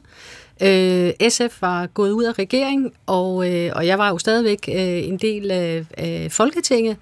Øh, 0.62 1.12
SF 1.29 1.62
var 1.62 1.87
gået 1.87 2.11
ud 2.11 2.25
af 2.25 2.39
regeringen, 2.39 2.91
og, 3.07 3.55
øh, 3.55 3.73
og 3.75 3.87
jeg 3.87 3.99
var 3.99 4.09
jo 4.09 4.19
stadigvæk 4.19 4.69
øh, 4.69 5.09
en 5.09 5.19
del 5.19 5.51
af, 5.51 5.85
af 5.99 6.29
Folketinget, 6.31 6.97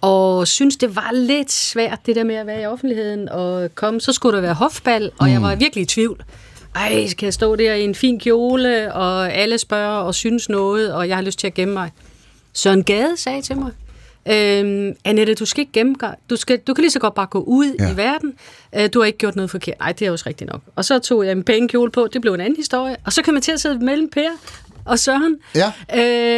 og 0.00 0.48
synes 0.48 0.76
det 0.76 0.96
var 0.96 1.10
lidt 1.12 1.52
svært, 1.52 1.98
det 2.06 2.16
der 2.16 2.24
med 2.24 2.34
at 2.34 2.46
være 2.46 2.62
i 2.62 2.66
offentligheden 2.66 3.28
og 3.28 3.74
komme. 3.74 4.00
Så 4.00 4.12
skulle 4.12 4.36
der 4.36 4.42
være 4.42 4.54
hofbal, 4.54 5.10
og 5.18 5.30
jeg 5.30 5.42
var 5.42 5.54
virkelig 5.54 5.82
i 5.82 5.86
tvivl. 5.86 6.24
Ej, 6.78 7.06
skal 7.06 7.26
jeg 7.26 7.34
stå 7.34 7.56
der 7.56 7.74
i 7.74 7.82
en 7.84 7.94
fin 7.94 8.20
kjole, 8.20 8.94
og 8.94 9.32
alle 9.32 9.58
spørger 9.58 9.98
og 10.00 10.14
synes 10.14 10.48
noget, 10.48 10.92
og 10.94 11.08
jeg 11.08 11.16
har 11.16 11.22
lyst 11.22 11.38
til 11.38 11.46
at 11.46 11.54
gemme 11.54 11.74
mig. 11.74 11.90
Søren 12.52 12.84
Gade 12.84 13.16
sagde 13.16 13.42
til 13.42 13.56
mig, 13.56 13.70
øhm, 14.30 14.96
Annette, 15.04 15.34
du 15.34 15.44
skal 15.44 15.60
ikke 15.60 15.72
gemme 15.72 15.94
dig. 16.00 16.14
Du, 16.30 16.36
skal, 16.36 16.58
du 16.58 16.74
kan 16.74 16.82
lige 16.82 16.90
så 16.90 16.98
godt 16.98 17.14
bare 17.14 17.26
gå 17.26 17.38
ud 17.40 17.74
Ja. 17.80 17.92
i 17.92 17.96
verden. 17.96 18.34
Øh, 18.76 18.88
du 18.94 19.00
har 19.00 19.06
ikke 19.06 19.18
gjort 19.18 19.36
noget 19.36 19.50
forkert. 19.50 19.78
Nej, 19.80 19.92
det 19.92 20.06
er 20.06 20.10
også 20.10 20.24
rigtigt 20.26 20.50
nok. 20.52 20.60
Og 20.76 20.84
så 20.84 20.98
tog 20.98 21.24
jeg 21.24 21.32
en 21.32 21.42
pæn 21.44 21.68
kjole 21.68 21.90
på. 21.90 22.08
Det 22.12 22.20
blev 22.20 22.34
en 22.34 22.40
anden 22.40 22.56
historie. 22.56 22.96
Og 23.04 23.12
så 23.12 23.22
kom 23.22 23.34
jeg 23.34 23.42
til 23.42 23.52
at 23.52 23.60
sidde 23.60 23.84
mellem 23.84 24.10
Per 24.10 24.28
og 24.84 24.98
Søren. 24.98 25.36
Ja. 25.54 25.72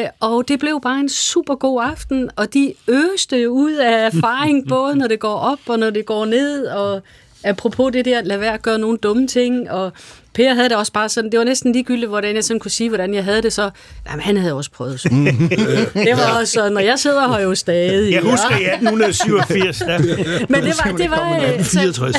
Øh, 0.02 0.08
og 0.20 0.48
det 0.48 0.58
blev 0.60 0.80
bare 0.82 1.00
en 1.00 1.08
super 1.08 1.54
god 1.54 1.82
aften. 1.84 2.30
Og 2.36 2.54
de 2.54 2.74
øste 2.88 3.50
ud 3.50 3.72
af 3.72 4.06
erfaring, 4.14 4.68
både 4.68 4.96
når 4.96 5.06
det 5.06 5.20
går 5.20 5.34
op 5.34 5.58
og 5.66 5.78
når 5.78 5.90
det 5.90 6.06
går 6.06 6.24
ned. 6.24 6.66
Og 6.66 7.02
apropos 7.44 7.92
det 7.92 8.04
der, 8.04 8.22
lad 8.22 8.38
være 8.38 8.54
at 8.54 8.62
gøre 8.62 8.78
nogle 8.78 8.98
dumme 8.98 9.26
ting. 9.26 9.70
Og 9.70 9.92
Per 10.34 10.54
havde 10.54 10.68
det 10.68 10.76
også 10.76 10.92
bare 10.92 11.08
sådan, 11.08 11.30
det 11.30 11.38
var 11.38 11.44
næsten 11.44 11.72
ligegyldigt, 11.72 12.08
hvordan 12.08 12.34
jeg 12.34 12.44
sådan 12.44 12.60
kunne 12.60 12.70
sige, 12.70 12.88
hvordan 12.88 13.14
jeg 13.14 13.24
havde 13.24 13.42
det, 13.42 13.52
så 13.52 13.70
jamen, 14.10 14.20
han 14.20 14.36
havde 14.36 14.54
også 14.54 14.70
prøvet 14.70 15.00
sådan. 15.00 15.24
det 16.06 16.16
var 16.16 16.38
også 16.40 16.52
sådan, 16.52 16.76
og 16.76 16.84
jeg 16.84 16.98
sidder 16.98 17.28
her 17.28 17.40
jo 17.40 17.54
stadig. 17.54 18.12
Jeg 18.12 18.22
husker 18.22 18.56
i 18.56 18.64
1887, 18.64 19.78
der 19.78 19.98
Men 20.52 20.62
det 20.62 20.74
var, 20.84 20.96
det 20.96 21.10
var 21.10 21.36
øh, 21.36 21.64
så, 21.64 21.80
64. 21.80 22.16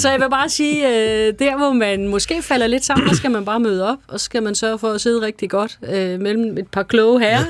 så 0.00 0.10
jeg 0.10 0.20
vil 0.20 0.30
bare 0.30 0.48
sige, 0.48 0.88
øh, 0.88 1.34
der 1.38 1.56
hvor 1.56 1.72
man 1.72 2.08
måske 2.08 2.42
falder 2.42 2.66
lidt 2.66 2.84
sammen, 2.84 3.08
der 3.08 3.14
skal 3.14 3.30
man 3.30 3.44
bare 3.44 3.60
møde 3.60 3.88
op, 3.88 3.98
og 4.08 4.20
så 4.20 4.24
skal 4.24 4.42
man 4.42 4.54
sørge 4.54 4.78
for 4.78 4.92
at 4.92 5.00
sidde 5.00 5.20
rigtig 5.20 5.50
godt 5.50 5.78
øh, 5.92 6.20
mellem 6.20 6.58
et 6.58 6.66
par 6.72 6.82
kloge 6.82 7.20
herrer, 7.20 7.44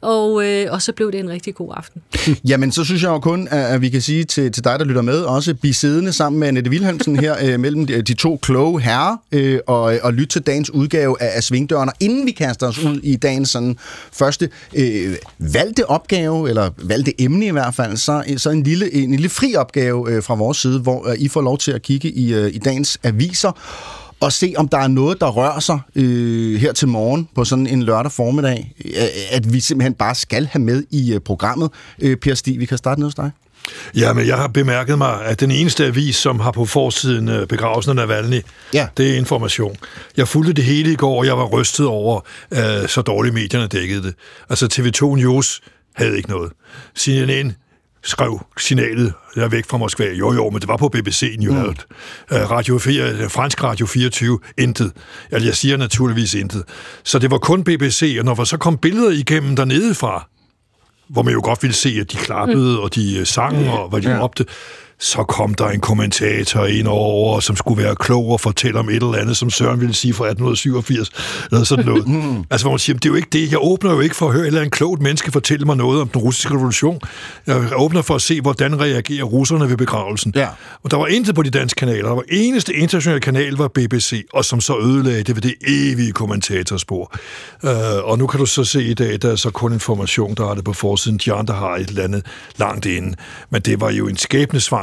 og, 0.00 0.44
øh, 0.44 0.66
og 0.72 0.82
så 0.82 0.92
blev 0.92 1.12
det 1.12 1.20
en 1.20 1.30
rigtig 1.30 1.54
god 1.54 1.72
aften. 1.76 2.02
Jamen, 2.50 2.72
så 2.72 2.84
synes 2.84 3.02
jeg 3.02 3.08
jo 3.08 3.18
kun, 3.18 3.48
at, 3.50 3.64
at 3.64 3.80
vi 3.80 3.88
kan 3.88 4.00
sige 4.00 4.24
til, 4.24 4.52
til 4.52 4.64
dig, 4.64 4.78
der 4.78 4.84
lytter 4.84 5.02
med, 5.02 5.20
også 5.20 5.54
blive 5.54 5.74
siddende 5.74 6.12
sammen 6.12 6.40
med 6.40 6.48
Annette 6.48 6.70
Wilhelmsen 6.70 7.18
her 7.18 7.36
øh, 7.42 7.60
mellem 7.60 7.86
de, 7.86 8.02
de 8.02 8.14
to 8.14 8.38
kloge 8.42 8.80
herrer, 8.80 9.16
øh, 9.32 9.60
og, 9.66 9.98
og 10.02 10.12
lytte 10.12 10.32
til 10.32 10.42
dagens 10.42 10.70
udgave 10.70 11.22
af, 11.22 11.30
af 11.36 11.42
Svingdøren. 11.42 11.88
Og 11.88 11.94
inden 12.00 12.26
vi 12.26 12.30
kaster 12.30 12.68
os 12.68 12.78
ud 12.78 13.00
i 13.02 13.16
dagens 13.16 13.50
sådan, 13.50 13.76
første 14.12 14.48
øh, 14.74 15.14
valgte 15.38 15.90
opgave, 15.90 16.48
eller 16.48 16.70
valgte 16.82 17.22
emne 17.22 17.46
i 17.46 17.50
hvert 17.50 17.74
fald, 17.74 17.96
så, 17.96 18.34
så 18.36 18.50
en, 18.50 18.62
lille, 18.62 18.94
en 18.94 19.10
lille 19.10 19.28
fri 19.28 19.54
opgave 19.54 20.10
øh, 20.10 20.22
fra 20.22 20.34
vores 20.34 20.58
side, 20.58 20.80
hvor 20.80 21.08
øh, 21.08 21.14
I 21.18 21.28
får 21.28 21.42
lov 21.42 21.58
til 21.58 21.72
at 21.72 21.82
kigge 21.82 22.10
i, 22.10 22.34
øh, 22.34 22.54
i 22.54 22.58
dagens 22.58 22.98
aviser, 23.02 23.52
og 24.20 24.32
se, 24.32 24.54
om 24.56 24.68
der 24.68 24.78
er 24.78 24.88
noget, 24.88 25.20
der 25.20 25.26
rører 25.26 25.60
sig 25.60 25.78
øh, 25.94 26.60
her 26.60 26.72
til 26.72 26.88
morgen 26.88 27.28
på 27.34 27.44
sådan 27.44 27.66
en 27.66 27.82
lørdag 27.82 28.12
formiddag, 28.12 28.74
øh, 28.84 28.92
at 29.30 29.52
vi 29.52 29.60
simpelthen 29.60 29.94
bare 29.94 30.14
skal 30.14 30.46
have 30.46 30.62
med 30.62 30.84
i 30.90 31.14
øh, 31.14 31.20
programmet. 31.20 31.70
Øh, 31.98 32.16
per 32.16 32.34
Stig, 32.34 32.60
vi 32.60 32.64
kan 32.64 32.78
starte 32.78 33.00
ned 33.00 33.06
hos 33.06 33.14
dig. 33.14 33.30
Ja, 33.96 34.12
men 34.12 34.26
jeg 34.26 34.36
har 34.36 34.46
bemærket 34.48 34.98
mig, 34.98 35.24
at 35.24 35.40
den 35.40 35.50
eneste 35.50 35.84
avis, 35.86 36.16
som 36.16 36.40
har 36.40 36.50
på 36.50 36.64
forsiden 36.66 37.28
øh, 37.28 37.46
begravelsen 37.46 37.90
af 37.90 37.96
Navalny, 38.08 38.40
Ja. 38.74 38.88
det 38.96 39.10
er 39.10 39.16
information. 39.16 39.76
Jeg 40.16 40.28
fulgte 40.28 40.52
det 40.52 40.64
hele 40.64 40.92
i 40.92 40.96
går, 40.96 41.18
og 41.18 41.26
jeg 41.26 41.38
var 41.38 41.44
rystet 41.44 41.86
over, 41.86 42.20
øh, 42.50 42.88
så 42.88 43.02
dårligt 43.06 43.34
medierne 43.34 43.66
dækkede 43.66 44.02
det. 44.02 44.14
Altså 44.50 44.66
TV2 44.72 45.16
News 45.16 45.60
havde 45.96 46.16
ikke 46.16 46.28
noget. 46.30 46.52
CNN 46.98 47.52
skrev 48.04 48.40
signalet, 48.58 49.12
jeg 49.36 49.44
er 49.44 49.48
væk 49.48 49.64
fra 49.70 49.76
Moskva. 49.78 50.04
Jo, 50.14 50.32
jo, 50.34 50.50
men 50.50 50.60
det 50.60 50.68
var 50.68 50.76
på 50.76 50.88
BBC 50.88 51.36
News. 51.38 51.54
Mm. 51.54 51.74
Radio 52.30 52.78
4, 52.78 53.02
øh, 53.10 53.30
fransk 53.30 53.62
Radio 53.64 53.86
24, 53.86 54.38
intet. 54.58 54.92
Altså, 55.30 55.48
jeg 55.48 55.56
siger 55.56 55.76
naturligvis 55.76 56.34
intet. 56.34 56.62
Så 57.04 57.18
det 57.18 57.30
var 57.30 57.38
kun 57.38 57.64
BBC, 57.64 58.16
og 58.18 58.24
når 58.24 58.44
så 58.44 58.56
kom 58.56 58.78
billeder 58.78 59.10
igennem 59.10 59.56
dernede 59.56 59.94
fra, 59.94 60.28
hvor 61.08 61.22
man 61.22 61.34
jo 61.34 61.40
godt 61.44 61.62
ville 61.62 61.74
se, 61.74 61.88
at 62.00 62.12
de 62.12 62.16
klappede, 62.16 62.76
mm. 62.76 62.82
og 62.82 62.94
de 62.94 63.18
øh, 63.18 63.26
sang, 63.26 63.68
og 63.70 63.88
hvad 63.88 64.00
de 64.02 64.10
Ja. 64.10 64.22
råbte, 64.22 64.46
så 65.00 65.22
kom 65.22 65.54
der 65.54 65.68
en 65.68 65.80
kommentator 65.80 66.64
ind 66.64 66.86
over, 66.88 67.40
som 67.40 67.56
skulle 67.56 67.82
være 67.82 67.96
klog 67.96 68.28
og 68.28 68.40
fortælle 68.40 68.78
om 68.78 68.88
et 68.88 68.94
eller 68.94 69.14
andet, 69.14 69.36
som 69.36 69.50
Søren 69.50 69.80
ville 69.80 69.94
sige 69.94 70.14
fra 70.14 70.24
1887, 70.24 71.10
eller 71.52 71.64
sådan 71.64 71.84
noget. 71.84 72.08
Mm. 72.18 72.44
Altså, 72.50 72.64
hvor 72.64 72.72
man 72.72 72.78
siger, 72.78 72.96
det 72.96 73.04
er 73.04 73.08
jo 73.08 73.14
ikke 73.14 73.28
det. 73.32 73.50
Jeg 73.50 73.58
åbner 73.62 73.92
jo 73.92 74.00
ikke 74.00 74.16
for 74.16 74.26
at 74.26 74.32
høre 74.32 74.42
et 74.42 74.46
eller 74.46 74.60
andet 74.60 74.72
klogt 74.72 75.02
menneske 75.02 75.32
fortælle 75.32 75.66
mig 75.66 75.76
noget 75.76 76.00
om 76.00 76.08
den 76.08 76.22
russiske 76.22 76.54
revolution. 76.54 77.00
Jeg 77.46 77.72
åbner 77.76 78.02
for 78.02 78.14
at 78.14 78.22
se, 78.22 78.40
hvordan 78.40 78.80
reagerer 78.80 79.24
russerne 79.24 79.70
ved 79.70 79.76
begravelsen. 79.76 80.32
Ja. 80.36 80.48
Og 80.82 80.90
der 80.90 80.96
var 80.96 81.06
intet 81.06 81.34
på 81.34 81.42
de 81.42 81.50
danske 81.50 81.78
kanaler. 81.78 82.08
Der 82.08 82.14
var 82.14 82.22
eneste 82.28 82.74
internationale 82.74 83.20
kanal 83.20 83.52
var 83.52 83.68
BBC, 83.68 84.26
og 84.32 84.44
som 84.44 84.60
så 84.60 84.78
ødelagde 84.78 85.22
det 85.22 85.34
ved 85.34 85.42
det 85.42 85.54
evige 85.66 86.12
kommentatorspor. 86.12 87.14
Uh, 87.62 87.70
og 88.02 88.18
nu 88.18 88.26
kan 88.26 88.40
du 88.40 88.46
så 88.46 88.64
se 88.64 88.84
i 88.84 88.94
dag, 88.94 89.18
der 89.22 89.32
er 89.32 89.36
så 89.36 89.50
kun 89.50 89.72
information, 89.72 90.34
der 90.34 90.46
har 90.46 90.54
det 90.54 90.64
på 90.64 90.72
forsiden. 90.72 91.18
De 91.24 91.32
andre 91.32 91.54
har 91.54 91.76
et 91.76 91.88
eller 91.88 92.04
andet 92.04 92.26
langt 92.56 92.86
inde. 92.86 93.14
Men 93.50 93.62
det 93.62 93.80
var 93.80 93.90
jo 93.90 94.08
en 94.08 94.16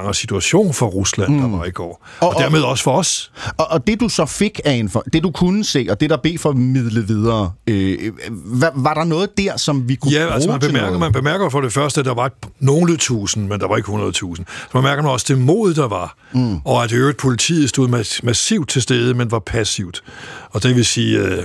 skæbnesvanger 0.05 0.13
interessant 0.13 0.25
situation 0.25 0.73
for 0.73 0.85
Rusland, 0.85 1.33
mm. 1.33 1.39
der 1.39 1.57
var 1.57 1.65
i 1.65 1.71
går. 1.71 2.07
Og, 2.19 2.29
og 2.29 2.41
dermed 2.41 2.61
også 2.61 2.83
for 2.83 2.91
os. 2.91 3.31
Og, 3.57 3.67
og 3.71 3.87
det 3.87 3.99
du 3.99 4.09
så 4.09 4.25
fik 4.25 4.59
af 4.65 4.75
info, 4.75 5.01
det 5.13 5.23
du 5.23 5.31
kunne 5.31 5.63
se, 5.63 5.87
og 5.89 5.99
det 5.99 6.09
der 6.09 6.17
blev 6.17 6.37
formidlet 6.37 7.07
videre, 7.07 7.51
øh, 7.67 8.11
var, 8.29 8.71
var 8.75 8.93
der 8.93 9.03
noget 9.03 9.37
der, 9.37 9.57
som 9.57 9.89
vi 9.89 9.95
kunne 9.95 10.11
Ja, 10.11 10.23
bruge 10.23 10.33
altså 10.33 10.49
man 10.49 10.59
bemærker, 10.59 10.97
man 10.97 11.11
bemærker 11.11 11.49
for 11.49 11.61
det 11.61 11.73
første, 11.73 11.99
at 11.99 12.05
der 12.05 12.13
var 12.13 12.31
nogle 12.59 12.97
tusind, 12.97 13.47
men 13.47 13.59
der 13.59 13.67
var 13.67 13.77
ikke 13.77 13.91
100.000. 13.91 14.11
Så 14.11 14.43
man 14.73 14.83
mærker 14.83 15.03
man 15.03 15.11
også 15.11 15.25
det 15.29 15.37
mod, 15.37 15.73
der 15.73 15.87
var, 15.87 16.15
mm. 16.33 16.57
og 16.65 16.83
at 16.83 16.91
øvrigt 16.91 17.17
politiet 17.17 17.69
stod 17.69 17.89
mas- 17.89 18.19
massivt 18.23 18.69
til 18.69 18.81
stede, 18.81 19.13
men 19.13 19.31
var 19.31 19.39
passivt. 19.39 20.03
Og 20.49 20.63
det 20.63 20.75
vil 20.75 20.85
sige, 20.85 21.19
øh, 21.19 21.43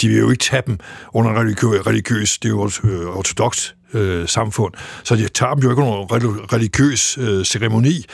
de 0.00 0.08
vil 0.08 0.18
jo 0.18 0.30
ikke 0.30 0.42
tage 0.42 0.62
dem 0.66 0.78
under 1.12 1.40
religiøs, 1.40 1.86
religiøs 1.86 2.38
det 2.38 2.48
er 2.48 2.52
jo 2.52 2.70
øh, 2.84 3.16
ortodox 3.16 3.70
øh, 3.96 4.28
samfund, 4.28 4.72
så 5.04 5.16
de 5.16 5.28
tager 5.28 5.54
dem 5.54 5.62
jo 5.62 5.70
ikke 5.70 5.82
under 5.82 6.02
en 6.02 6.08
reli- 6.12 6.46
religiøs 6.56 7.18
øh, 7.18 7.44
ceremoni, 7.44 8.04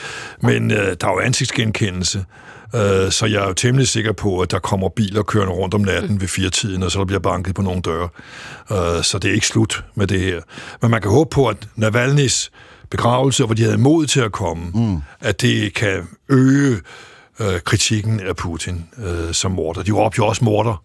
men 0.41 0.71
øh, 0.71 0.95
der 1.01 1.07
er 1.07 1.11
jo 1.11 1.19
ansigtsgenkendelse. 1.19 2.25
Øh, 2.75 3.11
Så 3.11 3.25
jeg 3.25 3.43
er 3.43 3.47
jo 3.47 3.53
temmelig 3.53 3.87
sikker 3.87 4.11
på, 4.11 4.39
at 4.39 4.51
der 4.51 4.59
kommer 4.59 4.89
biler 4.89 5.23
kørende 5.23 5.53
rundt 5.53 5.73
om 5.73 5.81
natten 5.81 6.21
ved 6.21 6.27
fire 6.27 6.49
tiden, 6.49 6.83
og 6.83 6.91
så 6.91 6.99
der 6.99 7.05
bliver 7.05 7.19
banket 7.19 7.55
på 7.55 7.61
nogle 7.61 7.81
døre. 7.81 8.09
Øh, 8.71 9.03
Så 9.03 9.19
det 9.21 9.29
er 9.29 9.33
ikke 9.33 9.47
slut 9.47 9.85
med 9.95 10.07
det 10.07 10.19
her. 10.19 10.41
Men 10.81 10.91
man 10.91 11.01
kan 11.01 11.11
håbe 11.11 11.29
på, 11.29 11.47
at 11.47 11.57
Navalny's 11.77 12.49
begravelse, 12.89 13.45
hvor 13.45 13.55
de 13.55 13.63
havde 13.63 13.77
mod 13.77 14.05
til 14.05 14.19
at 14.19 14.31
komme, 14.31 14.63
mm. 14.73 14.97
at 15.21 15.41
det 15.41 15.73
kan 15.73 16.07
øge 16.29 16.77
øh, 17.39 17.59
kritikken 17.65 18.19
af 18.19 18.35
Putin 18.35 18.85
øh, 19.05 19.33
som 19.33 19.51
morder. 19.51 19.83
De 19.83 19.91
råbte 19.91 20.17
jo 20.17 20.25
også 20.27 20.43
morder 20.43 20.83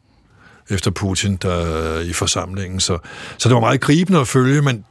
efter 0.71 0.91
Putin 0.91 1.37
der, 1.37 2.01
i 2.01 2.13
forsamlingen, 2.13 2.81
så, 2.81 2.99
så 3.39 3.49
det 3.49 3.55
var 3.55 3.61
meget 3.61 3.81
gribende 3.81 4.21
at 4.21 4.29
følge, 4.29 4.63
men 4.63 4.85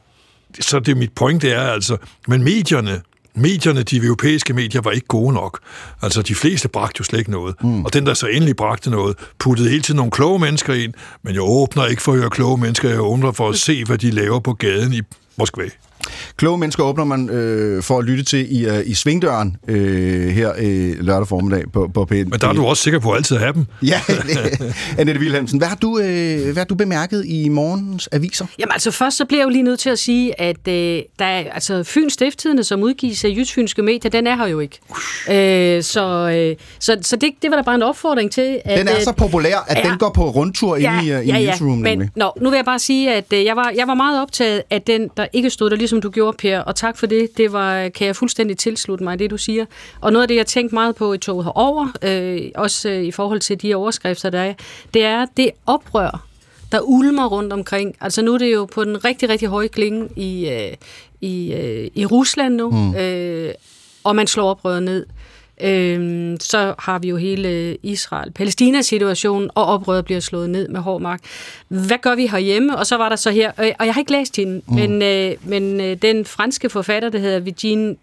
så 0.60 0.78
det 0.78 0.96
mit 0.96 1.12
point 1.12 1.42
det 1.42 1.52
er 1.52 1.60
altså, 1.60 1.96
men 2.28 2.44
medierne, 2.44 3.02
medierne, 3.34 3.82
de 3.82 3.96
europæiske 3.96 4.52
medier, 4.52 4.80
var 4.80 4.90
ikke 4.90 5.06
gode 5.06 5.34
nok. 5.34 5.58
Altså, 6.02 6.22
de 6.22 6.34
fleste 6.34 6.68
bragte 6.68 6.96
jo 6.98 7.04
slet 7.04 7.18
ikke 7.18 7.30
noget. 7.30 7.54
Mm. 7.62 7.84
Og 7.84 7.92
den, 7.92 8.06
der 8.06 8.14
så 8.14 8.26
endelig 8.26 8.56
bragte 8.56 8.90
noget, 8.90 9.16
puttede 9.38 9.68
hele 9.68 9.82
tiden 9.82 9.96
nogle 9.96 10.10
kloge 10.10 10.38
mennesker 10.38 10.74
ind, 10.74 10.94
men 11.22 11.34
jeg 11.34 11.42
åbner 11.42 11.86
ikke 11.86 12.02
for 12.02 12.12
at 12.12 12.18
høre 12.18 12.30
kloge 12.30 12.58
mennesker, 12.58 12.88
jeg 12.88 13.00
åbner 13.00 13.32
for 13.32 13.48
at 13.48 13.56
se, 13.56 13.84
hvad 13.84 13.98
de 13.98 14.10
laver 14.10 14.40
på 14.40 14.52
gaden 14.52 14.92
i 14.92 15.00
Moskva. 15.36 15.68
Kloge 16.36 16.58
mennesker 16.58 16.84
åbner 16.84 17.04
man 17.04 17.30
øh, 17.30 17.82
for 17.82 17.98
at 17.98 18.04
lytte 18.04 18.24
til 18.24 18.56
i, 18.56 18.66
øh, 18.66 18.82
i 18.86 18.94
svingdøren 18.94 19.56
øh, 19.68 20.28
her 20.28 20.52
øh, 20.58 21.00
lørdag 21.00 21.28
formiddag 21.28 21.64
på, 21.72 21.90
på 21.94 22.08
P1. 22.12 22.14
Men 22.14 22.32
der 22.32 22.48
er 22.48 22.52
du 22.52 22.64
også 22.66 22.82
sikker 22.82 22.98
på 23.00 23.12
altid 23.12 23.36
at 23.36 23.42
have 23.42 23.52
dem. 23.52 23.66
Ja, 23.88 24.00
Annette 24.98 25.20
Wilhelmsen. 25.20 25.58
Hvad 25.58 25.68
har, 25.68 25.76
du, 25.76 25.98
øh, 25.98 26.44
hvad 26.44 26.56
har 26.56 26.64
du 26.64 26.74
bemærket 26.74 27.24
i 27.26 27.48
morgens 27.48 28.08
aviser? 28.12 28.46
Jamen 28.58 28.72
altså 28.72 28.90
først 28.90 29.16
så 29.16 29.24
bliver 29.24 29.40
jeg 29.40 29.44
jo 29.44 29.50
lige 29.50 29.62
nødt 29.62 29.80
til 29.80 29.90
at 29.90 29.98
sige, 29.98 30.40
at 30.40 30.68
øh, 30.68 31.02
der 31.18 31.24
er, 31.24 31.44
altså 31.52 31.82
Fyns 31.84 32.12
Stifttidende, 32.12 32.64
som 32.64 32.82
udgives 32.82 33.24
af 33.24 33.28
Jysfynske 33.28 33.82
Medier, 33.82 34.10
den 34.10 34.26
er 34.26 34.36
her 34.36 34.46
jo 34.46 34.60
ikke. 34.60 34.78
Øh, 35.30 35.82
så 35.82 36.30
øh, 36.34 36.56
så, 36.78 36.96
så 37.02 37.16
det, 37.16 37.30
det 37.42 37.50
var 37.50 37.56
der 37.56 37.62
bare 37.62 37.74
en 37.74 37.82
opfordring 37.82 38.30
til. 38.30 38.60
At, 38.64 38.78
Den 38.78 38.88
er 38.88 38.96
øh, 38.96 39.02
så 39.02 39.12
populær, 39.12 39.64
at 39.68 39.84
ja. 39.84 39.90
den 39.90 39.98
går 39.98 40.10
på 40.10 40.30
rundtur 40.30 40.76
inde 40.76 41.06
i, 41.06 41.12
øh, 41.12 41.28
i 41.28 41.46
newsroom, 41.46 41.78
men 41.78 41.98
nemlig. 41.98 42.10
nå, 42.16 42.32
nu 42.40 42.50
vil 42.50 42.56
jeg 42.56 42.64
bare 42.64 42.78
sige, 42.78 43.14
at 43.14 43.32
øh, 43.32 43.44
jeg 43.44 43.56
var, 43.56 43.72
jeg 43.76 43.88
var 43.88 43.94
meget 43.94 44.22
optaget 44.22 44.62
af 44.70 44.82
den, 44.82 45.10
der 45.16 45.26
ikke 45.32 45.50
stod 45.50 45.70
der, 45.70 45.76
ligesom 45.76 45.97
du 46.00 46.10
gjorde, 46.10 46.36
Per, 46.36 46.58
og 46.58 46.76
tak 46.76 46.98
for 46.98 47.06
det. 47.06 47.36
Det 47.36 47.52
var, 47.52 47.88
kan 47.88 48.06
jeg 48.06 48.16
fuldstændig 48.16 48.56
tilslutte 48.56 49.04
mig, 49.04 49.18
det 49.18 49.30
du 49.30 49.38
siger. 49.38 49.64
Og 50.00 50.12
noget 50.12 50.22
af 50.22 50.28
det, 50.28 50.36
jeg 50.36 50.46
tænkte 50.46 50.74
meget 50.74 50.96
på 50.96 51.12
i 51.12 51.18
toget 51.18 51.44
herover, 51.44 51.88
øh, 52.02 52.50
også 52.54 52.88
øh, 52.88 53.04
i 53.04 53.10
forhold 53.10 53.40
til 53.40 53.62
de 53.62 53.74
overskrifter, 53.74 54.30
der 54.30 54.40
er, 54.40 54.54
det 54.94 55.04
er 55.04 55.26
det 55.36 55.50
oprør, 55.66 56.26
der 56.72 56.80
ulmer 56.80 57.26
rundt 57.26 57.52
omkring. 57.52 57.96
Altså 58.00 58.22
nu 58.22 58.34
er 58.34 58.38
det 58.38 58.52
jo 58.52 58.64
på 58.64 58.84
den 58.84 59.04
rigtig, 59.04 59.28
rigtig 59.28 59.48
høje 59.48 59.68
klinge 59.68 60.08
i, 60.16 60.48
øh, 60.48 60.72
i, 61.20 61.52
øh, 61.52 61.90
i 61.94 62.06
Rusland 62.06 62.54
nu, 62.54 62.70
mm. 62.70 62.94
øh, 62.94 63.54
og 64.04 64.16
man 64.16 64.26
slår 64.26 64.50
oprøret 64.50 64.82
ned. 64.82 65.06
Øhm, 65.60 66.40
så 66.40 66.74
har 66.78 66.98
vi 66.98 67.08
jo 67.08 67.16
hele 67.16 67.76
Israel-Palæstina-situationen, 67.82 69.50
og 69.54 69.64
oprøret 69.64 70.04
bliver 70.04 70.20
slået 70.20 70.50
ned 70.50 70.68
med 70.68 70.80
hård 70.80 71.00
magt. 71.00 71.24
Hvad 71.68 71.98
gør 72.02 72.14
vi 72.14 72.26
herhjemme? 72.26 72.78
Og 72.78 72.86
så 72.86 72.96
var 72.96 73.08
der 73.08 73.16
så 73.16 73.30
her, 73.30 73.52
øh, 73.60 73.72
og 73.78 73.86
jeg 73.86 73.94
har 73.94 74.00
ikke 74.00 74.12
læst 74.12 74.36
hende, 74.36 74.62
mm. 74.66 74.74
men, 74.74 75.02
øh, 75.02 75.34
men 75.42 75.80
øh, 75.80 75.96
den 76.02 76.24
franske 76.24 76.70
forfatter, 76.70 77.08
der 77.08 77.18
hedder 77.18 77.38
Virginie 77.38 77.96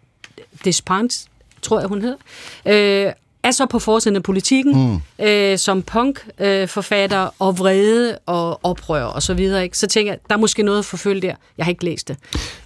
Despentes, 0.66 1.28
tror 1.62 1.80
jeg 1.80 1.88
hun 1.88 2.02
hedder, 2.02 3.08
øh, 3.08 3.14
er 3.46 3.52
så 3.52 3.66
på 3.66 3.80
forsiden 3.80 4.16
af 4.16 4.24
politikken 4.24 5.02
mm. 5.20 5.26
øh, 5.26 5.58
som 5.58 5.82
punk-forfatter 5.82 6.62
øh, 6.62 6.68
forfatter 6.68 7.30
og 7.40 7.60
vrede 7.60 8.18
og 8.26 8.60
oprør 8.64 9.04
og 9.04 9.24
så 9.24 9.34
videre. 9.34 9.64
Ikke? 9.64 9.78
Så 9.78 9.88
tænker 9.88 10.12
jeg, 10.12 10.20
der 10.30 10.36
er 10.36 10.40
måske 10.40 10.64
noget 10.64 10.80
at 10.80 10.86
forfølge 10.86 11.22
der. 11.22 11.36
Jeg 11.58 11.66
har 11.66 11.70
ikke 11.70 11.86
læst 11.86 12.08
det. 12.08 12.18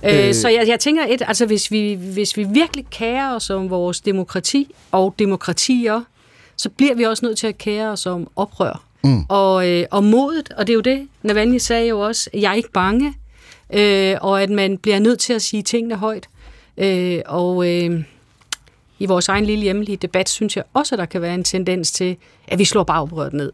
Øh. 0.05 0.27
Øh, 0.27 0.33
så 0.33 0.49
jeg, 0.49 0.67
jeg 0.67 0.79
tænker, 0.79 1.05
et, 1.09 1.21
altså 1.27 1.45
hvis 1.45 1.71
vi, 1.71 1.93
hvis 1.93 2.37
vi 2.37 2.43
virkelig 2.43 2.85
kærer 2.91 3.35
os 3.35 3.49
om 3.49 3.69
vores 3.69 4.01
demokrati 4.01 4.75
og 4.91 5.15
demokratier, 5.19 6.01
så 6.57 6.69
bliver 6.69 6.95
vi 6.95 7.03
også 7.03 7.25
nødt 7.25 7.37
til 7.37 7.47
at 7.47 7.57
kære 7.57 7.89
os 7.89 8.05
om 8.05 8.27
oprør. 8.35 8.81
Mm. 9.03 9.25
Og, 9.29 9.69
øh, 9.69 9.85
og 9.91 10.03
modet, 10.03 10.53
og 10.57 10.67
det 10.67 10.73
er 10.73 10.75
jo 10.75 10.81
det, 10.81 11.07
Navalny 11.23 11.57
sagde 11.57 11.87
jo 11.87 11.99
også, 11.99 12.29
jeg 12.33 12.51
er 12.51 12.55
ikke 12.55 12.71
bange, 12.71 13.13
øh, 13.73 14.15
og 14.21 14.43
at 14.43 14.49
man 14.49 14.77
bliver 14.77 14.99
nødt 14.99 15.19
til 15.19 15.33
at 15.33 15.41
sige 15.41 15.63
tingene 15.63 15.95
højt. 15.95 16.27
Øh, 16.77 17.21
og... 17.25 17.69
Øh, 17.69 18.03
i 18.99 19.05
vores 19.05 19.29
egen 19.29 19.45
lille 19.45 19.63
hjemlige 19.63 19.97
debat, 19.97 20.29
synes 20.29 20.55
jeg 20.55 20.63
også, 20.73 20.95
at 20.95 20.99
der 20.99 21.05
kan 21.05 21.21
være 21.21 21.33
en 21.33 21.43
tendens 21.43 21.91
til, 21.91 22.17
at 22.47 22.59
vi 22.59 22.65
slår 22.65 22.83
bare 22.83 23.01
oprøret 23.01 23.33
ned. 23.33 23.51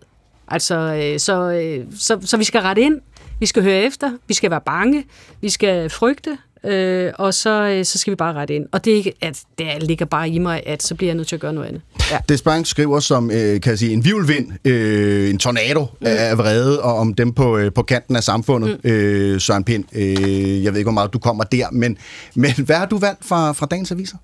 Altså, 0.47 0.75
øh, 0.75 1.19
så, 1.19 1.51
øh, 1.51 1.85
så, 1.99 2.17
så 2.21 2.37
vi 2.37 2.43
skal 2.43 2.61
rette 2.61 2.81
ind, 2.81 3.01
vi 3.39 3.45
skal 3.45 3.63
høre 3.63 3.83
efter, 3.83 4.11
vi 4.27 4.33
skal 4.33 4.51
være 4.51 4.61
bange, 4.65 5.05
vi 5.41 5.49
skal 5.49 5.89
frygte, 5.89 6.37
øh, 6.63 7.13
og 7.15 7.33
så, 7.33 7.63
øh, 7.63 7.85
så 7.85 7.97
skal 7.97 8.11
vi 8.11 8.15
bare 8.15 8.33
rette 8.33 8.55
ind. 8.55 8.65
Og 8.71 8.85
det, 8.85 8.93
er 8.93 8.97
ikke, 8.97 9.13
at 9.21 9.41
det 9.57 9.83
ligger 9.83 10.05
bare 10.05 10.29
i 10.29 10.39
mig, 10.39 10.63
at 10.65 10.83
så 10.83 10.95
bliver 10.95 11.09
jeg 11.09 11.15
nødt 11.15 11.27
til 11.27 11.35
at 11.35 11.39
gøre 11.39 11.53
noget 11.53 11.67
andet. 11.67 11.81
Ja. 12.11 12.17
Despang 12.29 12.67
skriver 12.67 12.99
som, 12.99 13.31
øh, 13.31 13.61
kan 13.61 13.69
jeg 13.69 13.79
sige, 13.79 13.93
en 13.93 14.05
vivlvind, 14.05 14.51
øh, 14.65 15.29
en 15.29 15.37
tornado 15.37 15.81
mm. 15.81 16.07
af 16.07 16.37
vrede, 16.37 16.81
og 16.81 16.95
om 16.95 17.13
dem 17.13 17.33
på, 17.33 17.57
øh, 17.57 17.73
på 17.73 17.83
kanten 17.83 18.15
af 18.15 18.23
samfundet, 18.23 18.79
mm. 18.83 18.89
øh, 18.89 19.41
Søren 19.41 19.63
Pind. 19.63 19.85
Øh, 19.95 20.63
jeg 20.63 20.73
ved 20.73 20.79
ikke, 20.79 20.85
hvor 20.85 20.91
meget 20.91 21.13
du 21.13 21.19
kommer 21.19 21.43
der, 21.43 21.71
men, 21.71 21.97
men 22.35 22.51
hvad 22.65 22.75
har 22.75 22.85
du 22.85 22.97
valgt 22.97 23.25
fra, 23.25 23.51
fra 23.51 23.65
dagens 23.65 23.91
aviser? 23.91 24.17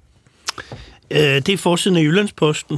Øh, 1.12 1.20
det 1.20 1.50
er 1.50 1.58
forsiden 1.58 1.98
af 1.98 2.02
Jyllandsposten 2.02 2.78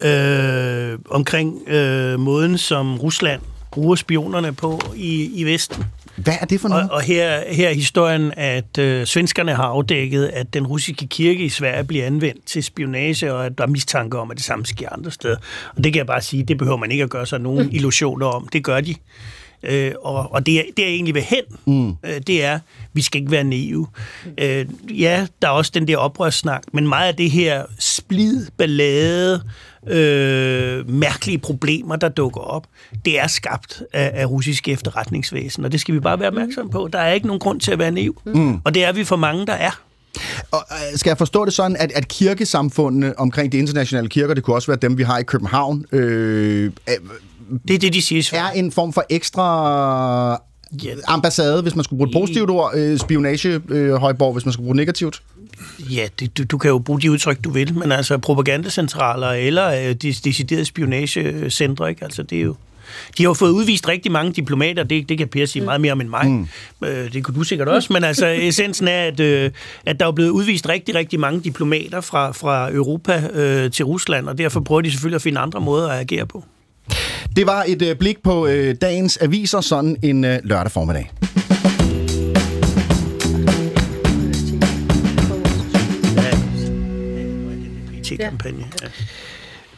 øh, 0.00 0.98
omkring 1.10 1.68
øh, 1.68 2.20
måden, 2.20 2.58
som 2.58 2.98
Rusland 2.98 3.40
bruger 3.72 3.96
spionerne 3.96 4.52
på 4.52 4.80
i, 4.96 5.30
i 5.34 5.44
Vesten. 5.44 5.84
Hvad 6.16 6.34
er 6.40 6.44
det 6.44 6.60
for 6.60 6.68
noget? 6.68 6.90
Og, 6.90 6.96
og 6.96 7.02
her, 7.02 7.52
her 7.52 7.68
er 7.68 7.72
historien, 7.72 8.32
at 8.36 8.78
øh, 8.78 9.06
svenskerne 9.06 9.54
har 9.54 9.62
afdækket, 9.62 10.26
at 10.26 10.54
den 10.54 10.66
russiske 10.66 11.06
kirke 11.06 11.44
i 11.44 11.48
Sverige 11.48 11.84
bliver 11.84 12.06
anvendt 12.06 12.46
til 12.46 12.64
spionage, 12.64 13.34
og 13.34 13.46
at 13.46 13.58
der 13.58 13.64
er 13.64 13.68
mistanke 13.68 14.18
om, 14.18 14.30
at 14.30 14.36
det 14.36 14.44
samme 14.44 14.66
sker 14.66 14.88
andre 14.88 15.10
steder. 15.10 15.36
Og 15.76 15.84
det 15.84 15.92
kan 15.92 15.98
jeg 15.98 16.06
bare 16.06 16.22
sige, 16.22 16.42
det 16.42 16.58
behøver 16.58 16.76
man 16.76 16.90
ikke 16.90 17.04
at 17.04 17.10
gøre 17.10 17.26
sig 17.26 17.40
nogen 17.40 17.72
illusioner 17.76 18.26
om. 18.26 18.48
Det 18.48 18.64
gør 18.64 18.80
de. 18.80 18.94
Øh, 19.62 19.92
og 20.02 20.32
og 20.32 20.46
det, 20.46 20.58
er, 20.58 20.62
det 20.76 20.84
er 20.84 20.88
egentlig 20.88 21.14
ved 21.14 21.22
hen, 21.22 21.42
mm. 21.66 21.88
øh, 21.88 22.20
det 22.26 22.44
er, 22.44 22.58
vi 22.92 23.02
skal 23.02 23.20
ikke 23.20 23.30
være 23.30 23.44
naive. 23.44 23.86
Øh, 24.38 24.66
ja, 24.90 25.26
der 25.42 25.48
er 25.48 25.52
også 25.52 25.70
den 25.74 25.88
der 25.88 25.96
oprørssnak, 25.96 26.62
men 26.72 26.88
meget 26.88 27.08
af 27.08 27.16
det 27.16 27.30
her 27.30 27.64
splid, 27.78 28.46
ballade, 28.58 29.42
øh, 29.86 30.90
mærkelige 30.90 31.38
problemer, 31.38 31.96
der 31.96 32.08
dukker 32.08 32.40
op, 32.40 32.66
det 33.04 33.20
er 33.20 33.26
skabt 33.26 33.82
af, 33.92 34.10
af 34.14 34.26
russisk 34.26 34.68
efterretningsvæsen, 34.68 35.64
og 35.64 35.72
det 35.72 35.80
skal 35.80 35.94
vi 35.94 36.00
bare 36.00 36.20
være 36.20 36.28
opmærksom 36.28 36.70
på. 36.70 36.88
Der 36.92 36.98
er 36.98 37.12
ikke 37.12 37.26
nogen 37.26 37.40
grund 37.40 37.60
til 37.60 37.72
at 37.72 37.78
være 37.78 37.90
naiv, 37.90 38.20
mm. 38.26 38.60
og 38.64 38.74
det 38.74 38.84
er 38.84 38.92
vi 38.92 39.04
for 39.04 39.16
mange, 39.16 39.46
der 39.46 39.52
er. 39.52 39.80
Og, 40.50 40.64
øh, 40.70 40.98
skal 40.98 41.10
jeg 41.10 41.18
forstå 41.18 41.44
det 41.44 41.52
sådan, 41.52 41.76
at, 41.76 41.92
at 41.92 42.08
kirkesamfundene 42.08 43.18
omkring 43.18 43.52
de 43.52 43.58
internationale 43.58 44.08
kirker, 44.08 44.34
det 44.34 44.42
kunne 44.42 44.56
også 44.56 44.66
være 44.66 44.78
dem, 44.82 44.98
vi 44.98 45.02
har 45.02 45.18
i 45.18 45.22
København, 45.22 45.84
øh, 45.92 46.72
Det 47.68 47.74
er 47.74 47.78
det, 47.78 47.92
de 47.92 48.02
siger. 48.02 48.22
er 48.32 48.50
en 48.50 48.72
form 48.72 48.92
for 48.92 49.04
ekstra 49.10 50.42
Ja. 50.84 50.90
ambassade, 51.06 51.62
hvis 51.62 51.74
man 51.74 51.84
skulle 51.84 51.98
bruge 51.98 52.08
et 52.08 52.14
positivt 52.14 52.50
ord, 52.50 52.72
øh, 52.74 52.98
spionage, 52.98 53.60
øh, 53.68 53.92
Højborg, 53.94 54.32
hvis 54.32 54.44
man 54.44 54.52
skulle 54.52 54.64
bruge 54.64 54.76
negativt. 54.76 55.22
Ja, 55.90 56.06
det, 56.20 56.38
du, 56.38 56.44
du 56.44 56.58
kan 56.58 56.68
jo 56.70 56.78
bruge 56.78 57.00
de 57.00 57.10
udtryk, 57.10 57.44
du 57.44 57.50
vil, 57.50 57.74
men 57.78 57.92
altså 57.92 58.18
propagandacentraler 58.18 59.28
eller 59.30 59.68
øh, 59.68 59.94
de 59.94 60.12
deciderede 60.12 60.64
spionagecentre, 60.64 61.90
ikke? 61.90 62.04
Altså, 62.04 62.22
det 62.22 62.38
er 62.38 62.42
jo... 62.42 62.54
De 63.18 63.22
har 63.22 63.30
jo 63.30 63.34
fået 63.34 63.50
udvist 63.50 63.88
rigtig 63.88 64.12
mange 64.12 64.32
diplomater, 64.32 64.82
det, 64.82 65.08
det 65.08 65.18
kan 65.18 65.28
Per 65.28 65.46
sige 65.46 65.64
meget 65.64 65.80
mere 65.80 65.92
om 65.92 66.00
end 66.00 66.08
mig. 66.08 66.26
Mm. 66.30 66.48
Øh, 66.84 67.12
det 67.12 67.24
kunne 67.24 67.34
du 67.34 67.42
sikkert 67.42 67.68
også, 67.68 67.92
men 67.92 68.04
altså 68.04 68.26
essensen 68.42 68.88
er, 68.88 69.02
at, 69.04 69.20
øh, 69.20 69.50
at 69.86 70.00
der 70.00 70.06
er 70.06 70.12
blevet 70.12 70.30
udvist 70.30 70.68
rigtig, 70.68 70.94
rigtig 70.94 71.20
mange 71.20 71.40
diplomater 71.40 72.00
fra, 72.00 72.32
fra 72.32 72.72
Europa 72.72 73.28
øh, 73.32 73.70
til 73.70 73.84
Rusland, 73.84 74.28
og 74.28 74.38
derfor 74.38 74.60
prøver 74.60 74.80
de 74.80 74.90
selvfølgelig 74.90 75.16
at 75.16 75.22
finde 75.22 75.40
andre 75.40 75.60
måder 75.60 75.88
at 75.88 76.00
agere 76.00 76.26
på. 76.26 76.44
Det 77.36 77.46
var 77.46 77.64
et 77.68 77.82
øh, 77.82 77.96
blik 77.96 78.22
på 78.22 78.46
øh, 78.46 78.74
dagens 78.80 79.16
aviser 79.16 79.60
sådan 79.60 79.96
en 80.02 80.24
øh, 80.24 80.38
lørdag 80.44 80.72
formiddag. 80.72 81.10
PT-kampagne. 87.92 88.64
Ja. 88.82 88.88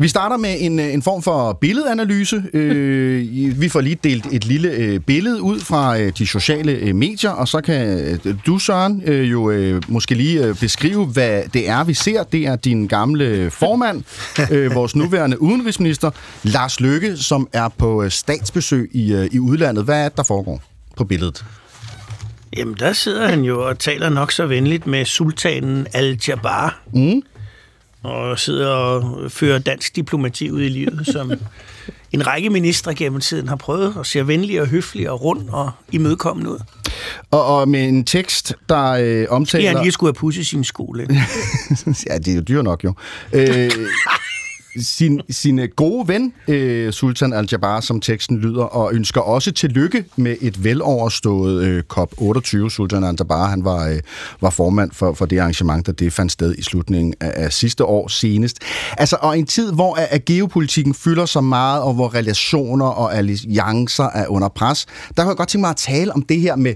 Vi 0.00 0.08
starter 0.08 0.36
med 0.36 0.56
en, 0.58 0.78
øh, 0.78 0.94
en 0.94 1.02
form 1.02 1.22
for 1.22 1.52
billedanalyse. 1.52 2.42
Øh, 2.52 3.60
vi 3.60 3.68
får 3.68 3.80
lige 3.80 3.98
delt 4.04 4.26
et 4.32 4.44
lille 4.44 4.70
øh, 4.70 5.00
billede 5.00 5.42
ud 5.42 5.60
fra 5.60 5.98
øh, 5.98 6.12
de 6.18 6.26
sociale 6.26 6.72
øh, 6.72 6.94
medier, 6.94 7.30
og 7.30 7.48
så 7.48 7.60
kan 7.60 7.98
øh, 8.26 8.34
du, 8.46 8.58
Søren, 8.58 9.02
øh, 9.06 9.30
jo 9.30 9.50
øh, 9.50 9.82
måske 9.88 10.14
lige 10.14 10.44
øh, 10.44 10.56
beskrive, 10.60 11.06
hvad 11.06 11.42
det 11.54 11.68
er, 11.68 11.84
vi 11.84 11.94
ser. 11.94 12.22
Det 12.22 12.46
er 12.46 12.56
din 12.56 12.86
gamle 12.86 13.50
formand, 13.50 14.02
øh, 14.52 14.74
vores 14.74 14.96
nuværende 14.96 15.42
udenrigsminister, 15.42 16.10
Lars 16.42 16.80
Løkke, 16.80 17.16
som 17.16 17.48
er 17.52 17.68
på 17.68 18.02
øh, 18.02 18.10
statsbesøg 18.10 18.90
i, 18.92 19.12
øh, 19.12 19.28
i 19.32 19.38
udlandet. 19.38 19.84
Hvad 19.84 20.04
er 20.04 20.08
det, 20.08 20.16
der 20.16 20.22
foregår 20.22 20.62
på 20.96 21.04
billedet? 21.04 21.44
Jamen, 22.56 22.76
der 22.78 22.92
sidder 22.92 23.28
han 23.28 23.40
jo 23.40 23.68
og 23.68 23.78
taler 23.78 24.08
nok 24.08 24.32
så 24.32 24.46
venligt 24.46 24.86
med 24.86 25.04
sultanen 25.04 25.86
Al-Jabbar. 25.94 26.82
Mm. 26.94 27.22
Og 28.02 28.38
sidder 28.38 28.68
og 28.68 29.30
fører 29.30 29.58
dansk 29.58 29.96
diplomati 29.96 30.50
ud 30.50 30.62
i 30.62 30.68
livet, 30.68 31.06
som 31.06 31.32
en 32.12 32.26
række 32.26 32.50
ministre 32.50 32.94
gennem 32.94 33.20
tiden 33.20 33.48
har 33.48 33.56
prøvet 33.56 33.96
at 34.00 34.06
se 34.06 34.26
venlig 34.26 34.60
og 34.60 34.66
høflig 34.66 35.10
og 35.10 35.22
rund 35.22 35.48
og 35.48 35.70
imødekommende 35.92 36.50
ud. 36.50 36.58
Og, 37.30 37.44
og 37.44 37.68
med 37.68 37.88
en 37.88 38.04
tekst, 38.04 38.54
der 38.68 38.90
øh, 38.90 39.26
omtaler... 39.30 39.64
Ja, 39.64 39.72
han 39.72 39.82
lige 39.82 39.92
skulle 39.92 40.08
have 40.08 40.14
pudset 40.14 40.46
sin 40.46 40.64
skole. 40.64 41.02
ja, 42.10 42.18
det 42.18 42.28
er 42.28 42.34
jo 42.34 42.40
dyr 42.40 42.62
nok 42.62 42.84
jo. 42.84 42.94
Øh, 43.32 43.70
sin, 44.76 45.20
sin 45.30 45.60
gode 45.76 46.08
ven, 46.08 46.32
øh, 46.48 46.92
Sultan 46.92 47.32
Al-Jabbar, 47.32 47.80
som 47.80 48.00
teksten 48.00 48.38
lyder, 48.38 48.64
og 48.64 48.94
ønsker 48.94 49.20
også 49.20 49.52
tillykke 49.52 50.04
med 50.16 50.36
et 50.40 50.64
veloverstået 50.64 51.64
øh, 51.64 51.82
COP28. 51.92 52.68
Sultan 52.68 53.04
Al-Jabbar, 53.04 53.48
han 53.48 53.64
var, 53.64 53.88
øh, 53.88 53.98
var 54.40 54.50
formand 54.50 54.90
for, 54.92 55.12
for 55.12 55.26
det 55.26 55.38
arrangement, 55.38 55.86
der 55.86 55.92
det 55.92 56.12
fandt 56.12 56.32
sted 56.32 56.54
i 56.58 56.62
slutningen 56.62 57.14
af, 57.20 57.32
af 57.36 57.52
sidste 57.52 57.84
år 57.84 58.08
senest. 58.08 58.58
Altså, 58.98 59.16
og 59.20 59.38
en 59.38 59.46
tid, 59.46 59.72
hvor 59.72 59.94
at, 59.94 60.08
at 60.10 60.24
geopolitikken 60.24 60.94
fylder 60.94 61.26
så 61.26 61.40
meget, 61.40 61.82
og 61.82 61.94
hvor 61.94 62.14
relationer 62.14 62.86
og 62.86 63.14
alliancer 63.14 64.04
er 64.04 64.26
under 64.26 64.48
pres, 64.48 64.86
der 65.16 65.22
kunne 65.22 65.28
jeg 65.28 65.36
godt 65.36 65.48
tænke 65.48 65.62
mig 65.62 65.70
at 65.70 65.76
tale 65.76 66.12
om 66.12 66.22
det 66.22 66.40
her 66.40 66.56
med, 66.56 66.74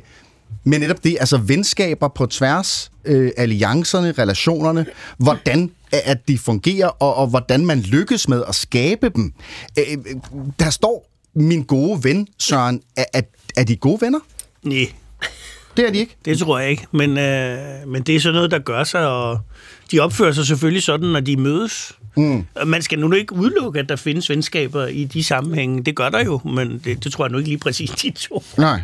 men 0.64 0.80
netop 0.80 1.04
det, 1.04 1.16
altså 1.21 1.37
venskaber 1.37 2.09
på 2.09 2.26
tværs, 2.26 2.90
øh, 3.04 3.30
alliancerne, 3.37 4.12
relationerne, 4.12 4.87
hvordan 5.18 5.71
at 5.92 6.28
de 6.28 6.38
fungerer, 6.38 6.88
og, 6.88 7.14
og 7.14 7.26
hvordan 7.26 7.66
man 7.66 7.80
lykkes 7.80 8.28
med 8.28 8.42
at 8.49 8.54
skabe 8.54 9.09
dem. 9.09 9.33
Øh, 9.78 9.85
øh 9.92 10.14
der 10.59 10.71
står 10.71 11.11
min 11.35 11.62
gode 11.62 12.04
ven, 12.04 12.28
Søren. 12.38 12.83
Er, 12.97 13.04
er, 13.12 13.23
er 13.56 13.64
de 13.64 13.76
gode 13.76 14.00
venner? 14.00 14.18
Nej. 14.62 14.87
Det 15.76 15.87
er 15.87 15.92
de 15.92 15.99
ikke? 15.99 16.16
Det 16.25 16.38
tror 16.38 16.59
jeg 16.59 16.71
ikke, 16.71 16.87
men, 16.92 17.18
øh, 17.18 17.59
men 17.87 18.02
det 18.02 18.16
er 18.16 18.21
sådan 18.21 18.35
noget, 18.35 18.50
der 18.50 18.59
gør 18.59 18.85
sig, 18.85 19.09
og 19.09 19.38
de 19.90 20.00
opfører 20.00 20.33
sig 20.33 20.47
selvfølgelig 20.47 20.83
sådan, 20.83 21.09
når 21.09 21.21
de 21.21 21.37
mødes. 21.37 21.92
Mm. 22.16 22.47
Man 22.66 22.83
skal 22.83 22.99
nu 22.99 23.12
ikke 23.12 23.35
udelukke, 23.35 23.80
at 23.80 23.88
der 23.88 23.97
findes 23.97 24.30
venskaber 24.30 24.87
i 24.87 25.04
de 25.04 25.25
sammenhænge. 25.25 25.83
Det 25.83 25.97
gør 25.97 26.09
der 26.09 26.25
jo, 26.25 26.40
men 26.44 26.80
det, 26.85 27.04
det 27.04 27.12
tror 27.12 27.25
jeg 27.25 27.33
nu 27.33 27.38
ikke 27.38 27.50
lige 27.50 27.59
præcis 27.59 27.90
de 27.90 28.11
to. 28.11 28.44
Nej. 28.59 28.80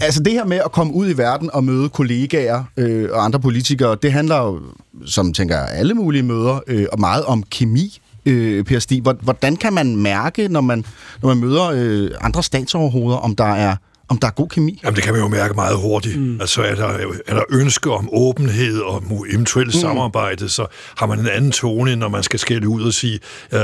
Altså 0.00 0.22
det 0.22 0.32
her 0.32 0.44
med 0.44 0.60
at 0.64 0.72
komme 0.72 0.94
ud 0.94 1.10
i 1.10 1.18
verden 1.18 1.50
og 1.52 1.64
møde 1.64 1.88
kollegaer 1.88 2.64
øh, 2.76 3.08
og 3.12 3.24
andre 3.24 3.40
politikere, 3.40 3.96
det 4.02 4.12
handler 4.12 4.36
jo, 4.36 4.60
som 5.06 5.32
tænker 5.32 5.58
alle 5.58 5.94
mulige 5.94 6.22
møder, 6.22 6.60
øh, 6.66 6.86
og 6.92 7.00
meget 7.00 7.24
om 7.24 7.42
kemi. 7.42 8.00
Øh, 8.26 8.64
per 8.64 8.78
Stig, 8.78 9.02
hvordan 9.02 9.56
kan 9.56 9.72
man 9.72 9.96
mærke, 9.96 10.48
når 10.48 10.60
man, 10.60 10.84
når 11.22 11.28
man 11.28 11.38
møder 11.38 11.70
øh, 11.74 12.10
andre 12.20 12.42
statsoverhoveder, 12.42 13.16
om 13.16 13.36
der 13.36 13.54
er 13.54 13.76
om 14.10 14.18
der 14.18 14.26
er 14.26 14.32
god 14.32 14.48
kemi? 14.48 14.80
Jamen, 14.84 14.96
det 14.96 15.04
kan 15.04 15.12
man 15.12 15.22
jo 15.22 15.28
mærke 15.28 15.54
meget 15.54 15.76
hurtigt. 15.76 16.20
Mm. 16.20 16.40
Altså, 16.40 16.62
er 16.62 16.74
der, 16.74 16.88
er 17.26 17.34
der 17.34 17.42
ønske 17.50 17.90
om 17.90 18.08
åbenhed 18.12 18.80
og 18.80 19.02
eventuelt 19.30 19.74
mm. 19.74 19.80
samarbejde, 19.80 20.48
så 20.48 20.66
har 20.96 21.06
man 21.06 21.18
en 21.18 21.28
anden 21.28 21.52
tone, 21.52 21.96
når 21.96 22.08
man 22.08 22.22
skal 22.22 22.38
skælde 22.38 22.68
ud 22.68 22.82
og 22.82 22.92
sige, 22.92 23.20
øh, 23.52 23.60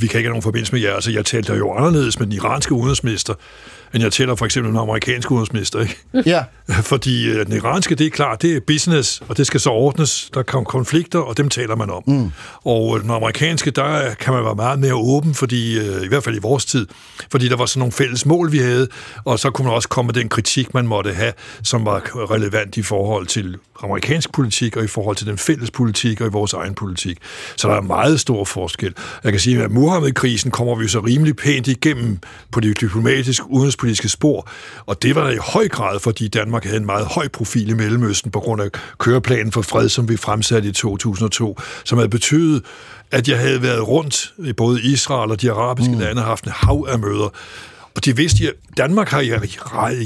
vi 0.00 0.06
kan 0.06 0.18
ikke 0.18 0.18
have 0.18 0.28
nogen 0.28 0.42
forbindelse 0.42 0.72
med 0.72 0.80
jer. 0.80 0.94
Altså, 0.94 1.10
jeg 1.10 1.24
talte 1.24 1.52
jo 1.52 1.72
anderledes 1.72 2.18
med 2.18 2.26
den 2.26 2.34
iranske 2.34 2.74
udenrigsminister, 2.74 3.34
end 3.94 4.02
jeg 4.02 4.12
tæller 4.12 4.34
for 4.34 4.44
eksempel 4.44 4.70
den 4.70 4.78
amerikanske 4.78 5.32
udenrigsminister. 5.32 5.80
Ikke? 5.80 5.96
Ja. 6.34 6.44
Fordi 6.92 7.28
øh, 7.28 7.46
den 7.46 7.54
iranske, 7.56 7.94
det 7.94 8.06
er 8.06 8.10
klart, 8.10 8.42
det 8.42 8.56
er 8.56 8.60
business, 8.66 9.22
og 9.28 9.36
det 9.36 9.46
skal 9.46 9.60
så 9.60 9.70
ordnes. 9.70 10.30
Der 10.34 10.42
kommer 10.42 10.64
konflikter, 10.64 11.18
og 11.18 11.36
dem 11.36 11.48
taler 11.48 11.76
man 11.76 11.90
om. 11.90 12.02
Mm. 12.06 12.32
Og 12.64 12.96
øh, 12.96 13.02
den 13.02 13.10
amerikanske, 13.10 13.70
der 13.70 14.14
kan 14.14 14.32
man 14.32 14.44
være 14.44 14.54
meget 14.54 14.78
mere 14.78 14.94
åben, 14.94 15.34
fordi, 15.34 15.78
øh, 15.78 16.02
i 16.02 16.08
hvert 16.08 16.24
fald 16.24 16.36
i 16.36 16.40
vores 16.42 16.64
tid, 16.64 16.86
fordi 17.30 17.48
der 17.48 17.56
var 17.56 17.66
sådan 17.66 17.78
nogle 17.78 17.92
fælles 17.92 18.26
mål, 18.26 18.52
vi 18.52 18.58
havde, 18.58 18.88
og 19.24 19.38
så 19.38 19.50
kunne 19.50 19.66
man 19.66 19.74
også 19.74 19.88
komme 19.88 20.06
med 20.06 20.14
den 20.14 20.28
kritik, 20.28 20.74
man 20.74 20.86
måtte 20.86 21.12
have, 21.14 21.32
som 21.62 21.84
var 21.84 22.00
relevant 22.30 22.76
i 22.76 22.82
forhold 22.82 23.26
til 23.26 23.56
amerikansk 23.82 24.32
politik 24.32 24.76
og 24.76 24.84
i 24.84 24.86
forhold 24.86 25.16
til 25.16 25.26
den 25.26 25.38
fælles 25.38 25.70
politik 25.70 26.20
og 26.20 26.26
i 26.26 26.30
vores 26.30 26.52
egen 26.52 26.74
politik. 26.74 27.18
Så 27.56 27.68
der 27.68 27.74
er 27.74 27.80
meget 27.80 28.20
stor 28.20 28.44
forskel. 28.44 28.94
Jeg 29.24 29.32
kan 29.32 29.40
sige, 29.40 29.62
at 29.62 29.70
Muhammed-krisen 29.70 30.50
kommer 30.50 30.74
vi 30.74 30.88
så 30.88 31.00
rimelig 31.00 31.36
pænt 31.36 31.68
igennem 31.68 32.18
på 32.52 32.60
det 32.60 32.80
diplomatiske 32.80 33.50
udenrigspolitiske 33.50 34.08
spor, 34.08 34.48
og 34.86 35.02
det 35.02 35.14
var 35.14 35.24
der 35.24 35.30
i 35.30 35.38
høj 35.40 35.68
grad, 35.68 36.00
fordi 36.00 36.28
Danmark 36.28 36.64
havde 36.64 36.76
en 36.76 36.86
meget 36.86 37.06
høj 37.06 37.28
profil 37.28 37.68
i 37.68 37.74
Mellemøsten 37.74 38.30
på 38.30 38.40
grund 38.40 38.62
af 38.62 38.70
køreplanen 38.98 39.52
for 39.52 39.62
fred, 39.62 39.88
som 39.88 40.08
vi 40.08 40.16
fremsatte 40.16 40.68
i 40.68 40.72
2002, 40.72 41.60
som 41.84 41.98
havde 41.98 42.08
betydet, 42.08 42.64
at 43.10 43.28
jeg 43.28 43.38
havde 43.38 43.62
været 43.62 43.88
rundt 43.88 44.32
i 44.38 44.52
både 44.52 44.82
Israel 44.82 45.30
og 45.30 45.40
de 45.40 45.52
arabiske 45.52 45.92
mm. 45.92 45.98
lande 45.98 46.22
og 46.22 46.26
haft 46.26 46.44
en 46.44 46.52
hav 46.54 46.86
af 46.88 46.98
møder, 46.98 47.28
og 47.96 48.04
de 48.04 48.16
vidste, 48.16 48.44
at 48.44 48.54
Danmark 48.76 49.08
har 49.08 49.20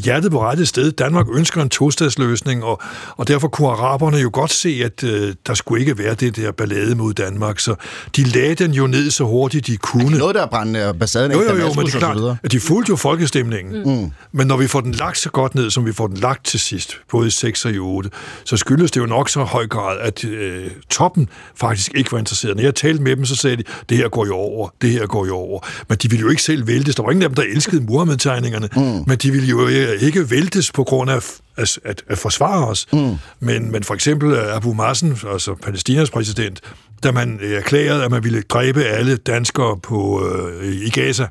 hjertet 0.05 0.31
på 0.31 0.43
rette 0.43 0.67
sted. 0.67 0.93
Danmark 0.93 1.27
ønsker 1.33 1.63
en 1.63 1.69
tostadsløsning, 1.69 2.65
og, 2.65 2.83
og 3.17 3.29
derfor 3.29 3.49
kunne 3.49 3.69
araberne 3.69 4.17
jo 4.17 4.31
godt 4.33 4.53
se, 4.53 4.81
at 4.85 5.05
øh, 5.05 5.35
der 5.47 5.55
skulle 5.55 5.81
ikke 5.81 5.99
være 5.99 6.15
det 6.15 6.37
der 6.37 6.53
ballade 6.53 6.95
mod 6.95 7.15
Danmark. 7.15 7.59
Så 7.59 7.75
de 8.17 8.25
lagde 8.25 8.55
den 8.55 8.73
jo 8.73 8.87
ned 8.87 9.11
så 9.11 9.25
hurtigt 9.25 9.67
de 9.67 9.77
kunne. 9.77 10.05
Er 10.05 10.09
det 10.09 10.19
noget, 10.19 10.35
der 10.35 10.47
brændte 10.47 10.85
ambassaden 10.85 11.33
Jo, 11.33 11.43
jo, 11.43 11.57
jo, 11.57 11.73
men 11.75 11.87
det 11.87 11.95
er 11.95 11.99
klart, 11.99 12.39
at 12.43 12.53
de 12.53 12.61
fulgte 12.61 12.91
jo 12.91 12.97
folkestemningen. 12.97 13.83
Mm. 14.03 14.11
Men 14.33 14.47
når 14.47 14.57
vi 14.57 14.67
får 14.67 14.81
den 14.81 14.93
lagt 14.93 15.19
så 15.19 15.31
godt 15.31 15.55
ned, 15.55 15.71
som 15.71 15.87
vi 15.87 15.93
får 15.93 16.07
den 16.07 16.17
lagt 16.17 16.47
til 16.47 16.61
sidst, 16.61 16.97
både 17.11 17.27
i 17.27 17.31
6 17.31 17.65
og 17.65 17.73
i 17.73 17.79
8, 17.79 18.11
så 18.45 18.57
skyldes 18.57 18.91
det 18.91 19.01
jo 19.01 19.07
nok 19.07 19.29
så 19.29 19.45
høj 19.45 19.67
grad, 19.67 19.99
at 20.01 20.25
øh, 20.25 20.71
toppen 20.91 21.29
faktisk 21.55 21.95
ikke 21.95 22.13
var 22.13 22.19
interesseret. 22.19 22.57
Når 22.57 22.63
jeg 22.63 22.75
talte 22.75 23.03
med 23.03 23.17
dem, 23.17 23.25
så 23.25 23.37
sagde 23.37 23.57
de, 23.57 23.63
det 23.89 23.97
her 23.97 24.09
går 24.09 24.27
jo 24.27 24.35
over, 24.35 24.69
det 24.83 24.91
her 24.91 25.07
går 25.07 25.27
jo 25.27 25.35
over. 25.35 25.61
Men 25.89 25.99
de 25.99 26.11
ville 26.11 26.21
jo 26.21 26.31
ikke 26.31 26.43
selv 26.43 26.67
vælge 26.67 26.93
Der 26.93 27.03
var 27.03 27.11
ingen 27.11 27.23
af 27.23 27.29
dem, 27.29 27.35
der 27.35 27.43
elskede 27.43 27.78
elskede 27.79 27.93
Muhammed-tegningerne, 27.93 28.69
mm. 28.77 29.05
men 29.07 29.19
de 29.19 29.31
ville 29.31 29.49
jo 29.49 29.67
ikke 30.01 30.31
væltes 30.31 30.73
på 30.73 30.85
grund 30.85 31.11
af 31.11 31.17
at, 31.57 31.79
at, 31.85 32.03
at 32.09 32.19
forsvare 32.19 32.67
os. 32.67 32.87
Mm. 32.93 33.15
Men, 33.41 33.73
men 33.73 33.85
for 33.85 33.95
eksempel 33.95 34.33
øh, 34.33 34.57
Abu 34.57 34.73
Mazen, 34.73 35.19
altså 35.33 35.55
Palæstinas 35.55 36.11
præsident, 36.11 36.61
da 37.03 37.13
man 37.13 37.41
erklærede, 37.43 38.05
at 38.05 38.11
man 38.11 38.25
ville 38.25 38.43
dræbe 38.43 38.85
alle 38.85 39.17
danskere 39.17 39.79
på, 39.83 40.27
øh, 40.27 40.75
i 40.75 40.91
Gaza, 40.91 41.27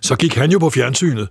så 0.00 0.16
gik 0.16 0.34
han 0.34 0.50
jo 0.50 0.58
på 0.58 0.70
fjernsynet 0.70 1.28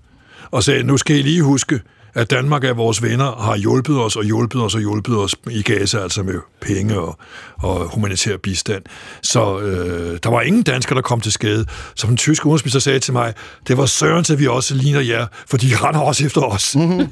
og 0.51 0.63
sagde, 0.63 0.83
nu 0.83 0.97
skal 0.97 1.15
I 1.15 1.21
lige 1.21 1.43
huske, 1.43 1.79
at 2.13 2.31
Danmark 2.31 2.63
er 2.63 2.73
vores 2.73 3.03
venner 3.03 3.25
og 3.25 3.43
har 3.43 3.55
hjulpet 3.55 3.99
os 3.99 4.15
og 4.15 4.23
hjulpet 4.23 4.61
os 4.61 4.75
og 4.75 4.81
hjulpet 4.81 5.17
os 5.17 5.35
i 5.49 5.61
Gaza, 5.61 5.99
altså 5.99 6.23
med 6.23 6.35
penge 6.61 6.99
og, 6.99 7.17
og 7.57 7.89
humanitær 7.93 8.37
bistand. 8.37 8.83
Så 9.21 9.59
øh, 9.59 10.19
der 10.23 10.29
var 10.29 10.41
ingen 10.41 10.63
dansker, 10.63 10.95
der 10.95 11.01
kom 11.01 11.21
til 11.21 11.31
skade. 11.31 11.65
Som 11.95 12.07
den 12.07 12.17
tyske 12.17 12.45
udenrigsminister 12.45 12.79
sagde 12.79 12.99
til 12.99 13.13
mig, 13.13 13.33
det 13.67 13.77
var 13.77 13.85
søren 13.85 14.23
til, 14.23 14.39
vi 14.39 14.47
også 14.47 14.75
ligner 14.75 14.99
jer, 14.99 15.27
for 15.47 15.57
de 15.57 15.67
render 15.75 15.99
også 15.99 16.25
efter 16.25 16.41
os. 16.41 16.75
Mm-hmm. 16.75 17.09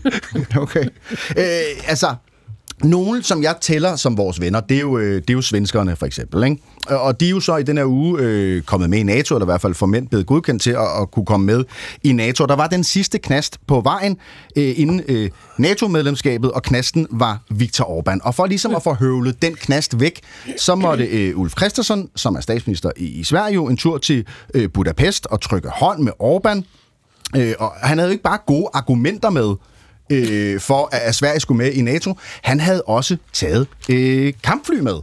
Okay. 0.57 0.85
Øh, 1.38 1.43
altså, 1.88 2.15
nogle, 2.83 3.23
som 3.23 3.43
jeg 3.43 3.55
tæller 3.61 3.95
som 3.95 4.17
vores 4.17 4.41
venner, 4.41 4.59
det 4.59 4.77
er 4.77 4.81
jo, 4.81 4.97
øh, 4.97 5.15
det 5.15 5.29
er 5.29 5.33
jo 5.33 5.41
svenskerne 5.41 5.95
for 5.95 6.05
eksempel. 6.05 6.43
Ikke? 6.43 6.57
Og 6.87 7.19
de 7.19 7.25
er 7.25 7.29
jo 7.29 7.39
så 7.39 7.57
i 7.57 7.63
den 7.63 7.77
her 7.77 7.85
uge 7.85 8.19
øh, 8.21 8.61
kommet 8.61 8.89
med 8.89 8.99
i 8.99 9.03
NATO, 9.03 9.35
eller 9.35 9.45
i 9.45 9.51
hvert 9.51 9.61
fald 9.61 9.73
formelt 9.73 10.09
blevet 10.09 10.25
godkendt 10.25 10.61
til 10.61 10.71
at, 10.71 11.01
at 11.01 11.11
kunne 11.11 11.25
komme 11.25 11.45
med 11.45 11.63
i 12.03 12.11
NATO. 12.11 12.45
Der 12.45 12.55
var 12.55 12.67
den 12.67 12.83
sidste 12.83 13.19
knast 13.19 13.57
på 13.67 13.81
vejen 13.81 14.17
øh, 14.55 14.73
inden 14.79 15.01
øh, 15.07 15.29
NATO-medlemskabet, 15.57 16.51
og 16.51 16.63
knasten 16.63 17.07
var 17.09 17.41
Viktor 17.49 17.85
Orbán. 17.85 18.19
Og 18.23 18.35
for 18.35 18.45
ligesom 18.45 18.75
at 18.75 18.83
få 18.83 18.93
høvlet 18.93 19.41
den 19.41 19.55
knast 19.55 19.99
væk, 19.99 20.21
så 20.57 20.75
måtte 20.75 21.05
øh, 21.05 21.39
Ulf 21.39 21.53
Christensen, 21.57 22.09
som 22.15 22.35
er 22.35 22.41
statsminister 22.41 22.91
i, 22.97 23.05
i 23.05 23.23
Sverige, 23.23 23.53
jo 23.53 23.67
en 23.67 23.77
tur 23.77 23.97
til 23.97 24.25
øh, 24.53 24.69
Budapest 24.73 25.25
og 25.25 25.41
trykke 25.41 25.69
hånd 25.69 26.03
med 26.03 26.11
Orbán. 26.23 26.61
Øh, 27.37 27.53
og 27.59 27.71
han 27.81 27.97
havde 27.97 28.09
jo 28.09 28.11
ikke 28.11 28.23
bare 28.23 28.39
gode 28.47 28.69
argumenter 28.73 29.29
med 29.29 29.55
øh, 30.09 30.59
for, 30.59 30.89
at 30.91 31.15
Sverige 31.15 31.39
skulle 31.39 31.57
med 31.57 31.71
i 31.71 31.81
NATO. 31.81 32.15
Han 32.41 32.59
havde 32.59 32.81
også 32.81 33.17
taget 33.33 33.67
øh, 33.89 34.33
kampfly 34.43 34.79
med. 34.79 34.95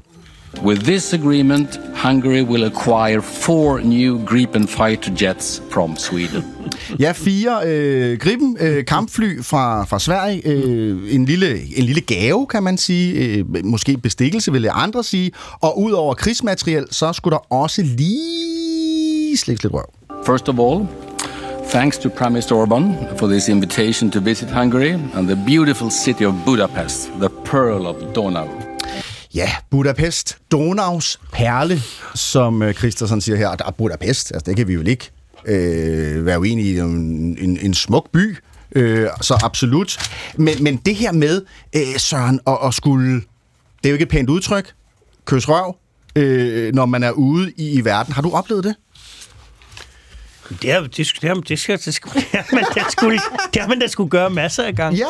With 0.64 0.84
this 0.84 1.12
agreement, 1.12 1.80
Hungary 2.02 2.42
will 2.42 2.64
acquire 2.64 3.22
four 3.22 3.78
new 3.78 4.24
Gripen 4.24 4.68
fighter 4.68 5.12
jets 5.22 5.62
from 5.70 5.96
Sweden. 5.96 6.44
Ja, 6.98 7.12
fire 7.12 7.60
øh, 7.66 8.18
Gripen 8.18 8.56
øh, 8.60 8.84
kampfly 8.84 9.42
fra, 9.42 9.84
fra 9.84 9.98
Sverige. 9.98 10.48
Øh, 10.48 11.14
en, 11.14 11.24
lille, 11.24 11.78
en 11.78 11.84
lille 11.84 12.00
gave, 12.00 12.46
kan 12.46 12.62
man 12.62 12.78
sige. 12.78 13.12
Øh, 13.14 13.64
måske 13.64 13.96
bestikkelse, 13.96 14.52
vil 14.52 14.68
andre 14.72 15.04
sige. 15.04 15.32
Og 15.60 15.80
ud 15.80 15.92
over 15.92 16.14
krigsmateriel, 16.14 16.86
så 16.90 17.12
skulle 17.12 17.32
der 17.32 17.52
også 17.52 17.82
lige 17.82 19.36
slikkes 19.36 19.62
lidt 19.62 19.74
røv. 19.74 19.84
First 20.26 20.48
of 20.48 20.58
all, 20.58 21.05
Thanks 21.70 21.98
to 21.98 22.08
Prime 22.08 22.32
Minister 22.32 22.54
Orban 22.54 22.96
for 23.18 23.26
this 23.26 23.48
invitation 23.48 24.10
to 24.10 24.20
visit 24.20 24.48
Hungary 24.50 24.90
and 24.90 25.28
the 25.28 25.36
beautiful 25.46 25.90
city 25.90 26.24
of 26.24 26.34
Budapest, 26.44 27.10
the 27.20 27.28
pearl 27.44 27.86
of 27.86 27.96
Donau. 28.14 28.48
Ja, 29.34 29.50
Budapest, 29.70 30.38
Donaus 30.50 31.20
perle, 31.32 31.80
som 32.14 32.62
øh, 32.62 32.74
Christensen 32.74 33.20
siger 33.20 33.36
her. 33.36 33.54
Der 33.54 33.64
er 33.64 33.70
Budapest, 33.70 34.32
altså 34.32 34.44
det 34.50 34.56
kan 34.56 34.68
vi 34.68 34.74
jo 34.74 34.82
ikke 34.82 35.10
øh, 35.46 36.26
være 36.26 36.40
uenige 36.40 36.74
i. 36.74 36.78
En, 36.78 37.36
en, 37.40 37.58
en 37.62 37.74
smuk 37.74 38.10
by, 38.12 38.36
øh, 38.72 39.08
så 39.20 39.40
absolut. 39.44 39.98
Men, 40.36 40.62
men 40.62 40.76
det 40.76 40.94
her 40.94 41.12
med, 41.12 41.42
øh, 41.76 41.98
Søren, 41.98 42.40
at, 42.46 42.58
at 42.64 42.74
skulle... 42.74 43.14
Det 43.14 43.84
er 43.84 43.88
jo 43.88 43.94
ikke 43.94 44.02
et 44.02 44.08
pænt 44.08 44.30
udtryk. 44.30 44.72
Kys 45.24 45.48
røv, 45.48 45.76
øh, 46.16 46.74
når 46.74 46.86
man 46.86 47.02
er 47.02 47.10
ude 47.10 47.52
i, 47.56 47.72
i 47.72 47.84
verden. 47.84 48.12
Har 48.12 48.22
du 48.22 48.30
oplevet 48.30 48.64
det? 48.64 48.74
Det, 50.62 50.70
er, 50.70 50.80
det, 50.80 50.96
det, 50.96 51.48
det, 51.48 51.58
skal, 51.58 51.78
det, 51.78 51.94
skal, 51.94 52.12
det, 52.14 52.24
har 52.32 52.54
man, 52.54 52.64
det, 52.74 52.92
skulle, 52.92 53.20
det 53.54 53.62
har 53.62 53.68
man 53.68 53.78
da 53.78 53.86
skulle 53.86 54.10
gøre 54.10 54.30
masser 54.30 54.62
af 54.62 54.74
gange. 54.74 54.98
Ja. 54.98 55.06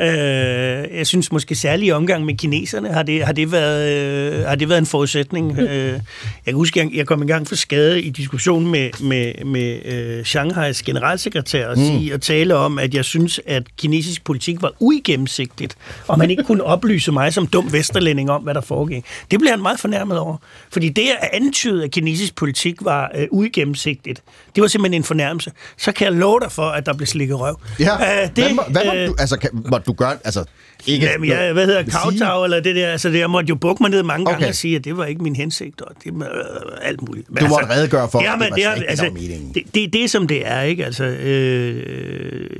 Øh, 0.00 0.96
jeg 0.98 1.06
synes 1.06 1.32
måske 1.32 1.54
særlig 1.54 1.86
i 1.86 1.92
omgang 1.92 2.24
med 2.24 2.34
kineserne 2.34 2.92
har 2.92 3.02
det, 3.02 3.24
har 3.24 3.32
det, 3.32 3.52
været, 3.52 3.92
øh, 4.32 4.46
har 4.46 4.54
det 4.54 4.68
været 4.68 4.78
en 4.78 4.86
forudsætning. 4.86 5.58
Øh, 5.58 5.92
jeg 5.92 6.00
kan 6.46 6.54
huske, 6.54 6.80
jeg, 6.80 6.90
jeg 6.94 7.06
kom 7.06 7.22
i 7.22 7.26
gang 7.26 7.48
for 7.48 7.54
skade 7.54 8.02
i 8.02 8.10
diskussion 8.10 8.66
med, 8.66 8.90
med, 9.00 9.44
med 9.44 9.78
øh, 9.84 10.24
Shanghais 10.24 10.82
generalsekretær 10.82 11.68
og, 11.68 11.76
sige, 11.76 12.14
og 12.14 12.20
tale 12.20 12.56
om, 12.56 12.78
at 12.78 12.94
jeg 12.94 13.04
synes, 13.04 13.40
at 13.46 13.62
kinesisk 13.76 14.24
politik 14.24 14.62
var 14.62 14.72
uigennemsigtigt, 14.80 15.76
og 16.08 16.18
man 16.18 16.30
ikke 16.30 16.42
kunne 16.42 16.64
oplyse 16.64 17.12
mig 17.12 17.32
som 17.32 17.46
dum 17.46 17.72
vesterlænding 17.72 18.30
om, 18.30 18.42
hvad 18.42 18.54
der 18.54 18.60
foregik. 18.60 19.04
Det 19.30 19.38
blev 19.38 19.50
han 19.50 19.62
meget 19.62 19.80
fornærmet 19.80 20.18
over. 20.18 20.36
Fordi 20.72 20.88
det 20.88 21.02
at 21.20 21.28
antyde, 21.32 21.84
at 21.84 21.90
kinesisk 21.90 22.34
politik 22.34 22.76
var 22.80 23.10
øh, 23.16 23.26
uigennemsigtigt, 23.30 24.22
det 24.54 24.62
var 24.62 24.68
simpelthen 24.68 25.00
en 25.00 25.04
fornærmelse. 25.04 25.52
Så 25.76 25.92
kan 25.92 26.04
jeg 26.04 26.12
love 26.12 26.40
dig 26.40 26.52
for, 26.52 26.62
at 26.62 26.86
der 26.86 26.92
blev 26.92 27.06
slikket 27.06 27.40
røv. 27.40 27.60
Ja. 27.80 28.22
Øh, 28.22 28.28
det, 28.36 28.44
hvad, 28.44 28.54
hvad 28.70 28.96
øh, 28.96 29.08
du, 29.08 29.14
altså, 29.18 29.36
kan, 29.36 29.50
du 29.86 29.92
gøre, 29.92 30.16
altså, 30.24 30.44
ikke... 30.86 31.06
Jamen, 31.06 31.28
jeg, 31.28 31.52
hvad 31.52 31.66
hedder 31.66 31.82
kavtag, 31.82 32.44
eller 32.44 32.60
det 32.60 32.76
der, 32.76 32.88
altså 32.88 33.08
det, 33.08 33.18
jeg 33.18 33.30
måtte 33.30 33.48
jo 33.48 33.54
bukke 33.54 33.82
mig 33.82 33.90
ned 33.90 34.02
mange 34.02 34.24
gange 34.24 34.36
Okay. 34.38 34.48
og 34.48 34.54
sige, 34.54 34.76
at 34.76 34.84
det 34.84 34.96
var 34.96 35.04
ikke 35.04 35.22
min 35.22 35.36
hensigt, 35.36 35.80
og 35.80 35.94
det 36.04 36.12
var 36.14 36.26
øh, 36.26 36.88
alt 36.88 37.02
muligt. 37.02 37.30
Men 37.30 37.38
Du 37.44 37.48
måtte 37.48 37.70
redegøre 37.70 38.08
for, 38.12 38.22
ja, 38.22 38.34
at 38.34 38.40
det 38.40 38.56
det, 38.56 38.84
altså, 38.88 39.10
det, 39.54 39.62
det, 39.74 39.92
det 39.92 40.04
er 40.04 40.08
som 40.08 40.26
det 40.26 40.46
er, 40.46 40.60
ikke? 40.62 40.84
Altså, 40.84 41.04
øh, 41.04 42.50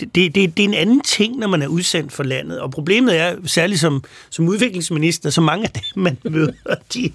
det, 0.00 0.14
det, 0.14 0.34
det, 0.34 0.58
er 0.58 0.68
en 0.68 0.74
anden 0.74 1.00
ting, 1.00 1.36
når 1.36 1.48
man 1.48 1.62
er 1.62 1.66
udsendt 1.66 2.12
for 2.12 2.22
landet, 2.22 2.60
og 2.60 2.70
problemet 2.70 3.20
er, 3.20 3.36
særligt 3.46 3.80
som, 3.80 4.04
som 4.30 4.48
udviklingsminister, 4.48 5.30
så 5.30 5.40
mange 5.40 5.64
af 5.64 5.70
dem, 5.70 5.82
man 6.02 6.18
møder, 6.24 6.52
de, 6.94 7.10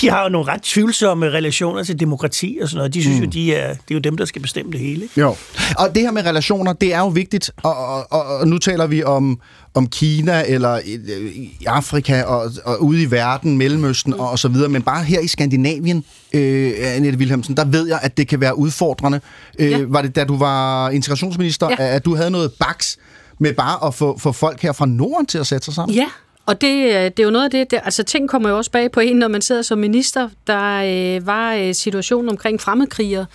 de 0.00 0.10
har 0.10 0.22
jo 0.22 0.28
nogle 0.28 0.52
ret 0.52 0.62
tvivlsomme 0.62 1.30
relationer 1.30 1.82
til 1.82 2.00
demokrati 2.00 2.58
og 2.62 2.68
sådan 2.68 2.76
noget. 2.76 2.94
De 2.94 3.02
synes 3.02 3.18
mm. 3.18 3.24
jo, 3.24 3.30
de 3.30 3.54
er, 3.54 3.68
det 3.68 3.90
er 3.90 3.94
jo 3.94 3.98
dem, 3.98 4.16
der 4.16 4.24
skal 4.24 4.42
bestemme 4.42 4.72
det 4.72 4.80
hele. 4.80 5.08
Jo. 5.16 5.36
Og 5.78 5.94
det 5.94 6.02
her 6.02 6.10
med 6.10 6.26
relationer, 6.26 6.72
det 6.72 6.94
er 6.94 6.98
jo 6.98 7.08
vigtigt, 7.08 7.50
og, 7.62 7.76
og, 7.76 8.12
og, 8.12 8.38
og 8.38 8.48
nu 8.48 8.58
taler 8.58 8.86
vi 8.86 9.02
om, 9.02 9.40
om 9.78 9.86
Kina 9.88 10.44
eller 10.48 10.78
i 10.84 11.50
Afrika 11.66 12.22
og, 12.22 12.50
og 12.64 12.82
ude 12.84 13.02
i 13.02 13.10
verden, 13.10 13.58
Mellemøsten 13.58 14.14
og, 14.14 14.30
og 14.30 14.38
så 14.38 14.48
videre, 14.48 14.68
men 14.68 14.82
bare 14.82 15.04
her 15.04 15.20
i 15.20 15.26
Skandinavien, 15.26 16.04
øh, 16.34 16.72
Annette 16.78 17.18
Wilhelmsen, 17.18 17.56
der 17.56 17.64
ved 17.64 17.88
jeg, 17.88 17.98
at 18.02 18.16
det 18.16 18.28
kan 18.28 18.40
være 18.40 18.58
udfordrende. 18.58 19.20
Øh, 19.58 19.70
Ja. 19.70 19.78
Var 19.88 20.02
det, 20.02 20.16
da 20.16 20.24
du 20.24 20.36
var 20.36 20.90
integrationsminister, 20.90 21.68
Ja. 21.70 21.76
at 21.96 22.04
du 22.04 22.16
havde 22.16 22.30
noget 22.30 22.52
baks 22.60 22.96
med 23.38 23.52
bare 23.54 23.86
at 23.86 23.94
få, 23.94 24.18
få 24.18 24.32
folk 24.32 24.62
her 24.62 24.72
fra 24.72 24.86
Norden 24.86 25.26
til 25.26 25.38
at 25.38 25.46
sætte 25.46 25.64
sig 25.64 25.74
sammen? 25.74 25.94
Ja, 25.96 26.06
og 26.46 26.60
det, 26.60 26.84
øh, 26.84 26.92
det 27.04 27.20
er 27.20 27.24
jo 27.24 27.30
noget 27.30 27.44
af 27.44 27.50
det, 27.50 27.70
der, 27.70 27.80
altså 27.80 28.02
ting 28.02 28.28
kommer 28.28 28.48
jo 28.48 28.56
også 28.56 28.70
bag 28.70 28.92
på 28.92 29.00
en, 29.00 29.16
når 29.16 29.28
man 29.28 29.42
sidder 29.42 29.62
som 29.62 29.78
minister. 29.78 30.28
Der 30.46 30.82
øh, 31.16 31.26
var 31.26 31.54
øh, 31.54 31.74
situationen 31.74 32.28
omkring 32.28 32.60
fremmedkrigere 32.60 33.26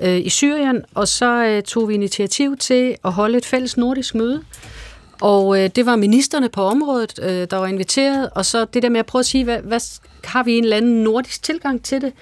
øh, 0.00 0.18
i 0.18 0.28
Syrien, 0.28 0.82
og 0.94 1.08
så 1.08 1.44
øh, 1.44 1.62
tog 1.62 1.88
vi 1.88 1.94
initiativ 1.94 2.56
til 2.56 2.94
at 3.04 3.12
holde 3.12 3.38
et 3.38 3.46
fælles 3.46 3.76
nordisk 3.76 4.14
møde. 4.14 4.40
Og 5.20 5.60
øh, 5.60 5.70
det 5.76 5.86
var 5.86 5.96
ministerne 5.96 6.48
på 6.48 6.62
området, 6.62 7.18
øh, 7.22 7.46
der 7.50 7.56
var 7.56 7.66
inviteret, 7.66 8.30
og 8.34 8.46
så 8.46 8.64
det 8.64 8.82
der 8.82 8.88
med 8.88 9.00
at 9.00 9.06
prøve 9.06 9.20
at 9.20 9.26
sige, 9.26 9.44
hvad, 9.44 9.58
hvad 9.58 9.80
har 10.24 10.42
vi 10.42 10.58
en 10.58 10.64
eller 10.64 10.76
anden 10.76 11.02
nordisk 11.02 11.42
tilgang 11.42 11.82
til 11.82 12.00
det? 12.00 12.12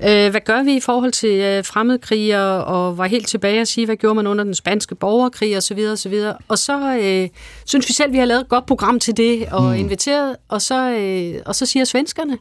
Øh, 0.00 0.30
hvad 0.30 0.40
gør 0.40 0.62
vi 0.62 0.76
i 0.76 0.80
forhold 0.80 1.12
til 1.12 1.40
øh, 1.40 1.64
fremmedkrigere, 1.64 2.64
og 2.64 2.98
var 2.98 3.06
helt 3.06 3.26
tilbage 3.28 3.60
at 3.60 3.68
sige, 3.68 3.86
hvad 3.86 3.96
gjorde 3.96 4.14
man 4.14 4.26
under 4.26 4.44
den 4.44 4.54
spanske 4.54 4.94
borgerkrig, 4.94 5.56
og 5.56 5.62
så 5.62 5.74
videre, 5.74 5.92
og 5.92 5.98
så 5.98 6.08
videre. 6.08 6.36
Og 6.48 6.58
så 6.58 6.98
øh, 7.02 7.28
synes 7.64 7.88
vi 7.88 7.92
selv, 7.92 8.12
vi 8.12 8.18
har 8.18 8.24
lavet 8.24 8.40
et 8.40 8.48
godt 8.48 8.66
program 8.66 9.00
til 9.00 9.16
det, 9.16 9.48
og 9.52 9.62
mm. 9.62 9.74
inviteret, 9.74 10.36
og 10.48 10.62
så, 10.62 10.90
øh, 10.90 11.42
og 11.46 11.54
så 11.54 11.66
siger 11.66 11.84
svenskerne, 11.84 12.38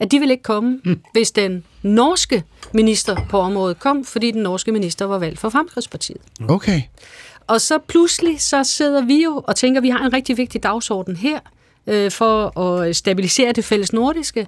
at 0.00 0.10
de 0.10 0.18
vil 0.18 0.30
ikke 0.30 0.42
komme, 0.42 0.80
mm. 0.84 1.00
hvis 1.12 1.30
den 1.30 1.64
norske 1.82 2.42
minister 2.72 3.16
på 3.30 3.38
området 3.38 3.78
kom, 3.78 4.04
fordi 4.04 4.30
den 4.30 4.42
norske 4.42 4.72
minister 4.72 5.04
var 5.04 5.18
valgt 5.18 5.38
for 5.38 5.48
Fremskridspartiet. 5.48 6.20
Okay. 6.48 6.82
Og 7.46 7.60
så 7.60 7.78
pludselig 7.78 8.40
så 8.40 8.64
sidder 8.64 9.00
vi 9.00 9.24
jo 9.24 9.42
og 9.46 9.56
tænker, 9.56 9.80
at 9.80 9.82
vi 9.82 9.88
har 9.88 10.06
en 10.06 10.12
rigtig 10.12 10.36
vigtig 10.36 10.62
dagsorden 10.62 11.16
her 11.16 11.38
øh, 11.86 12.10
for 12.10 12.60
at 12.60 12.96
stabilisere 12.96 13.52
det 13.52 13.64
fælles 13.64 13.92
nordiske. 13.92 14.46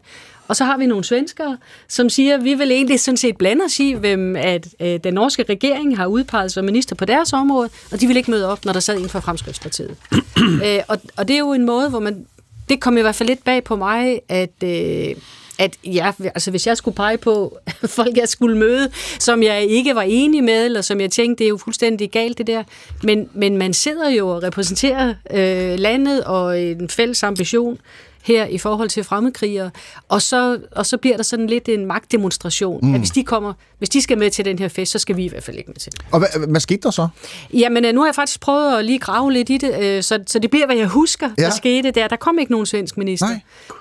Og 0.49 0.57
så 0.57 0.65
har 0.65 0.79
vi 0.79 0.87
nogle 0.87 1.05
svenskere, 1.05 1.59
som 1.89 2.09
siger, 2.09 2.35
at 2.35 2.45
vi 2.45 2.55
vil 2.55 2.71
egentlig 2.71 3.01
sådan 3.01 3.17
set 3.17 3.37
blande 3.37 3.65
os 3.65 3.81
i, 3.81 3.93
hvem 3.93 4.37
at, 4.37 4.69
øh, 4.81 5.01
den 5.05 5.15
norske 5.15 5.45
regering 5.49 5.97
har 5.97 6.07
udpeget 6.07 6.53
som 6.53 6.65
minister 6.65 6.97
på 6.97 7.05
deres 7.05 7.33
område, 7.33 7.71
og 7.93 8.01
de 8.01 8.07
vil 8.07 8.17
ikke 8.17 8.31
møde 8.31 8.49
op, 8.53 8.65
når 8.65 8.73
der 8.73 8.81
sad 8.81 8.99
en 8.99 9.09
fra 9.09 9.21
Fremskridspartiet. 9.21 9.97
øh, 10.65 10.79
og, 10.89 10.99
og 11.17 11.29
det 11.29 11.35
er 11.35 11.39
jo 11.39 11.53
en 11.53 11.67
måde, 11.67 11.91
hvor 11.91 12.01
man... 12.01 12.27
Det 12.69 12.81
kom 12.81 12.99
i 12.99 13.01
hvert 13.01 13.15
fald 13.15 13.29
lidt 13.29 13.45
bag 13.45 13.65
på 13.65 13.77
mig, 13.77 14.21
at... 14.29 14.63
Øh, 14.65 15.17
at 15.59 15.77
ja, 15.85 16.13
altså 16.21 16.51
hvis 16.51 16.67
jeg 16.67 16.77
skulle 16.77 16.95
pege 16.95 17.17
på 17.19 17.59
folk, 17.97 18.17
jeg 18.17 18.29
skulle 18.29 18.59
møde, 18.59 18.91
som 19.19 19.43
jeg 19.43 19.65
ikke 19.65 19.95
var 19.95 20.03
enig 20.03 20.45
med, 20.45 20.65
eller 20.65 20.81
som 20.81 21.01
jeg 21.01 21.11
tænkte, 21.11 21.39
det 21.39 21.45
er 21.45 21.49
jo 21.49 21.57
fuldstændig 21.57 22.11
galt 22.11 22.39
det 22.39 22.47
der. 22.47 22.63
Men, 23.03 23.29
men 23.35 23.57
man 23.57 23.75
sidder 23.75 24.11
jo 24.11 24.29
og 24.29 24.43
repræsenterer 24.43 25.15
øh, 25.31 25.79
landet 25.79 26.25
og 26.25 26.61
en 26.61 26.89
fælles 26.89 27.23
ambition 27.23 27.79
her 28.23 28.47
i 28.47 28.59
forhold 28.59 28.89
til 28.89 29.05
fremmedkrigere, 29.05 29.71
og 30.09 30.23
så, 30.23 30.59
og 30.73 30.87
så 30.87 30.97
bliver 30.97 31.17
der 31.17 31.25
sådan 31.25 31.47
lidt 31.47 31.69
en 31.69 31.87
magtdemonstration, 31.87 32.81
mm. 32.83 32.95
at 32.95 33.01
hvis 33.01 33.11
de 33.11 33.25
kommer, 33.25 33.53
hvis 33.79 33.89
de 33.89 34.03
skal 34.03 34.19
med 34.19 34.31
til 34.31 34.45
den 34.45 34.59
her 34.59 34.69
fest, 34.69 34.93
så 34.93 34.99
skal 34.99 35.17
vi 35.17 35.25
i 35.25 35.29
hvert 35.29 35.43
fald 35.43 35.57
ikke 35.57 35.71
med 35.71 35.77
til. 35.77 35.93
Og 36.11 36.19
hvad, 36.19 36.47
hvad 36.49 36.61
skete 36.61 36.81
der 36.83 36.91
så? 36.91 37.09
Jamen, 37.53 37.85
øh, 37.85 37.95
nu 37.95 38.01
har 38.01 38.07
jeg 38.07 38.15
faktisk 38.15 38.41
prøvet 38.41 38.79
at 38.79 38.85
lige 38.85 38.99
grave 38.99 39.33
lidt 39.33 39.51
i 39.51 39.57
det, 39.57 39.79
øh, 39.81 40.03
så, 40.03 40.19
så 40.27 40.39
det 40.39 40.51
bliver, 40.51 40.67
hvad 40.67 40.77
jeg 40.77 40.87
husker. 40.87 41.31
Ja. 41.39 41.43
der 41.43 41.51
skete 41.51 41.91
der. 41.91 42.09
Der 42.09 42.17
kom 42.17 42.39
ikke 42.39 42.53
nogen 42.53 42.67
svensk 42.67 42.97
minister. 42.97 43.27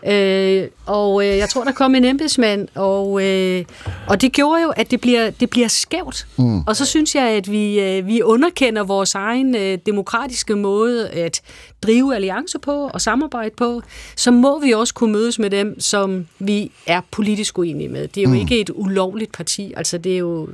Nej. 0.03 0.13
Øh, 0.13 0.67
og 0.85 1.25
øh, 1.25 1.37
jeg 1.37 1.49
tror, 1.49 1.63
der 1.63 1.71
kom 1.71 1.95
en 1.95 2.05
embedsmand, 2.05 2.67
og, 2.75 3.23
øh, 3.23 3.65
og 4.07 4.21
det 4.21 4.31
gjorde 4.31 4.61
jo, 4.61 4.69
at 4.69 4.91
det 4.91 5.01
bliver, 5.01 5.29
det 5.29 5.49
bliver 5.49 5.67
skævt. 5.67 6.27
Mm. 6.37 6.61
Og 6.61 6.75
så 6.75 6.85
synes 6.85 7.15
jeg, 7.15 7.29
at 7.29 7.51
vi, 7.51 7.79
øh, 7.79 8.07
vi 8.07 8.21
underkender 8.21 8.83
vores 8.83 9.15
egen 9.15 9.55
øh, 9.55 9.77
demokratiske 9.85 10.55
måde 10.55 11.09
at 11.09 11.41
drive 11.83 12.15
alliancer 12.15 12.59
på 12.59 12.89
og 12.93 13.01
samarbejde 13.01 13.55
på. 13.57 13.81
Så 14.15 14.31
må 14.31 14.59
vi 14.59 14.71
også 14.71 14.93
kunne 14.93 15.13
mødes 15.13 15.39
med 15.39 15.49
dem, 15.49 15.79
som 15.79 16.27
vi 16.39 16.71
er 16.85 17.01
politisk 17.11 17.57
uenige 17.57 17.89
med. 17.89 18.07
Det 18.07 18.17
er 18.17 18.23
jo 18.23 18.29
mm. 18.29 18.35
ikke 18.35 18.59
et 18.61 18.69
ulovligt 18.73 19.31
parti. 19.31 19.73
Altså, 19.77 19.97
det 19.97 20.13
er 20.13 20.17
jo 20.17 20.49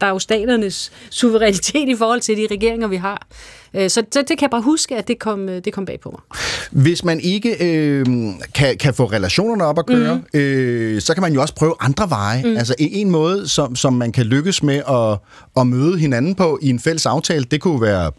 der 0.00 0.06
er 0.06 0.10
jo 0.10 0.18
staternes 0.18 0.92
suverænitet 1.10 1.88
i 1.88 1.96
forhold 1.96 2.20
til 2.20 2.36
de 2.36 2.46
regeringer, 2.50 2.88
vi 2.88 2.96
har. 2.96 3.26
Øh, 3.74 3.90
Så 3.90 4.02
så 4.12 4.20
det 4.20 4.28
kan 4.28 4.42
jeg 4.42 4.50
bare 4.50 4.62
huske, 4.62 4.96
at 4.96 5.08
det 5.08 5.18
kom, 5.18 5.48
øh, 5.48 5.64
det 5.64 5.72
kom 5.72 5.84
bag 5.86 6.00
på 6.00 6.10
mig. 6.10 6.38
Hvis 6.84 7.04
man 7.04 7.20
ikke 7.20 7.64
øh, 7.64 8.06
kan, 8.54 8.76
kan 8.76 8.94
få 8.94 9.04
relationerne 9.04 9.64
op 9.64 9.78
at 9.78 9.86
køre, 9.86 10.14
mm. 10.34 10.40
øh, 10.40 11.00
så 11.00 11.14
kan 11.14 11.20
man 11.22 11.32
jo 11.32 11.40
også 11.40 11.54
prøve 11.54 11.74
andre 11.80 12.10
veje. 12.10 12.42
Mm. 12.42 12.56
Altså 12.56 12.74
en, 12.78 12.88
en 12.92 13.10
måde, 13.10 13.48
som, 13.48 13.76
som 13.76 13.92
man 13.92 14.12
kan 14.12 14.26
lykkes 14.26 14.62
med 14.62 14.82
at, 14.88 15.18
at 15.60 15.66
møde 15.66 15.98
hinanden 15.98 16.34
på 16.34 16.58
i 16.62 16.68
en 16.68 16.80
fælles 16.80 17.06
aftale, 17.06 17.44
det 17.44 17.60
kunne 17.60 17.80
være, 17.80 18.12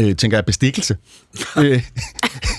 øh, 0.00 0.16
tænker 0.16 0.36
jeg, 0.36 0.44
bestikkelse. 0.44 0.96
Øh, 1.58 1.82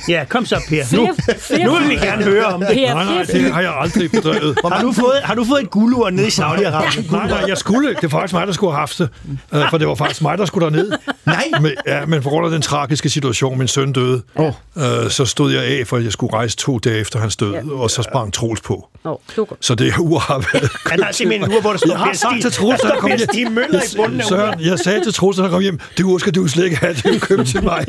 Ja, 0.10 0.24
kom 0.30 0.46
så, 0.46 0.62
Per. 0.70 0.96
Nu, 0.96 1.10
Flere- 1.40 1.64
nu 1.64 1.76
vil 1.80 1.90
vi 1.90 1.96
gerne 1.96 2.24
høre 2.24 2.46
om 2.46 2.60
det. 2.60 2.70
Per, 2.74 2.94
Nej, 2.94 3.06
nej, 3.06 3.24
det 3.24 3.54
har 3.54 3.62
jeg 3.62 3.74
aldrig 3.80 4.12
bedrevet. 4.12 4.58
Har 4.74 4.82
du 4.82 4.92
fået, 4.94 5.20
har 5.24 5.36
du 5.36 5.46
fået 5.46 5.62
et 5.64 5.70
guldur 5.70 6.10
nede 6.10 6.28
i 6.28 6.30
Saudi-Arabien? 6.30 7.12
Nej, 7.12 7.28
nej, 7.28 7.44
jeg 7.48 7.58
skulle. 7.58 7.90
Det 7.96 8.04
er 8.04 8.08
faktisk 8.10 8.34
mig, 8.34 8.48
der 8.48 8.54
skulle 8.54 8.72
have 8.74 8.80
haft 8.80 8.98
det. 9.00 9.10
Øh, 9.54 9.70
For 9.70 9.78
det 9.78 9.88
var 9.88 9.96
faktisk 9.96 10.22
mig, 10.22 10.38
der 10.38 10.46
skulle 10.46 10.66
derned. 10.66 10.92
Nej. 11.26 11.44
Men, 11.62 11.72
ja, 11.88 12.06
men 12.06 12.22
på 12.22 12.30
grund 12.30 12.46
af 12.46 12.52
den 12.52 12.62
tragiske 12.62 13.10
situation, 13.10 13.58
min 13.58 13.68
søn 13.68 13.94
døde, 13.94 14.22
Oh. 14.36 14.54
øh, 14.78 15.10
så 15.10 15.26
stod 15.26 15.52
jeg 15.54 15.64
af, 15.64 15.88
for 15.88 15.98
jeg 15.98 16.12
skulle 16.12 16.34
rejse 16.34 16.58
to 16.58 16.80
dage 16.80 17.00
efter 17.00 17.20
hans 17.20 17.36
død, 17.36 17.72
og 17.72 17.92
så 17.92 18.04
sprang 18.04 18.34
Troels 18.34 18.62
på. 18.62 18.88
Var 19.04 19.12
godt. 19.36 19.66
Så 19.66 19.76
det 19.76 19.98
ur 19.98 20.20
har 20.20 20.38
været 20.54 20.72
Han 20.92 21.04
har 21.04 21.12
simpelthen 21.12 21.52
en 21.52 21.56
ur, 21.58 21.62
hvor 21.62 21.72
der 21.72 21.78
står 21.78 21.90
Jeg 21.90 21.98
har 22.00 22.14
sagt 22.14 22.42
til 22.42 22.52
Troels, 22.52 22.82
der 22.82 22.96
kom 23.00 23.10
hjem. 23.10 23.20
Stig 23.20 23.52
Møller 23.52 23.82
i 23.94 23.96
bunden 23.96 24.22
af 24.22 24.24
uret. 24.26 24.30
Søren, 24.30 24.60
jeg 24.62 24.80
sagde 24.80 25.04
til 25.04 25.14
Troels, 25.14 25.38
han 25.40 25.50
kom 25.50 25.62
hjem, 25.62 25.80
det 25.98 26.04
ur 26.04 26.18
skal 26.18 26.36
du 26.36 26.48
slet 26.48 26.64
ikke 26.66 26.78
have, 26.78 26.94
det 26.94 27.16
er 27.16 27.20
købt 27.20 27.48
til 27.48 27.64
mig. 27.64 27.86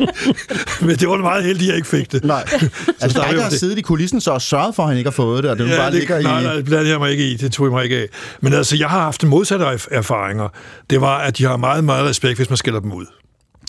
Men 0.86 0.96
det 0.96 1.08
var 1.08 1.16
meget 1.16 1.44
heldigt, 1.44 1.62
at 1.62 1.68
jeg 1.68 1.76
ikke 1.76 1.88
fik 1.88 2.12
det. 2.12 2.24
nej. 2.24 2.44
Altså, 3.02 3.20
der 3.20 3.26
der 3.26 3.36
er 3.38 3.42
har 3.42 3.50
det. 3.50 3.58
siddet 3.58 3.78
i 3.78 3.80
kulissen 3.82 4.20
så 4.20 4.30
og 4.30 4.42
sørget 4.42 4.74
for, 4.74 4.82
at 4.82 4.88
han 4.88 4.98
ikke 4.98 5.10
har 5.10 5.14
fået 5.14 5.42
det, 5.42 5.50
og 5.50 5.58
det 5.58 5.68
ja, 5.70 5.76
bare 5.76 5.90
det, 5.90 5.94
ligger 5.98 6.22
nej, 6.22 6.40
i... 6.40 6.44
nej, 6.44 6.54
det 6.54 6.64
blandede 6.64 6.90
jeg 6.90 6.98
mig 6.98 7.10
ikke 7.10 7.30
i. 7.30 7.36
Det 7.36 7.52
tog 7.52 7.66
jeg 7.66 7.72
mig 7.72 7.84
ikke 7.84 7.96
af. 7.96 8.06
Men 8.40 8.52
altså, 8.54 8.76
jeg 8.76 8.88
har 8.88 9.00
haft 9.00 9.24
modsatte 9.24 9.64
erf- 9.66 9.86
erfaringer. 9.90 10.48
Det 10.90 11.00
var, 11.00 11.18
at 11.18 11.38
de 11.38 11.44
har 11.44 11.56
meget, 11.56 11.84
meget 11.84 12.04
respekt, 12.04 12.38
hvis 12.38 12.50
man 12.50 12.56
skælder 12.56 12.80
dem 12.80 12.92
ud. 12.92 13.06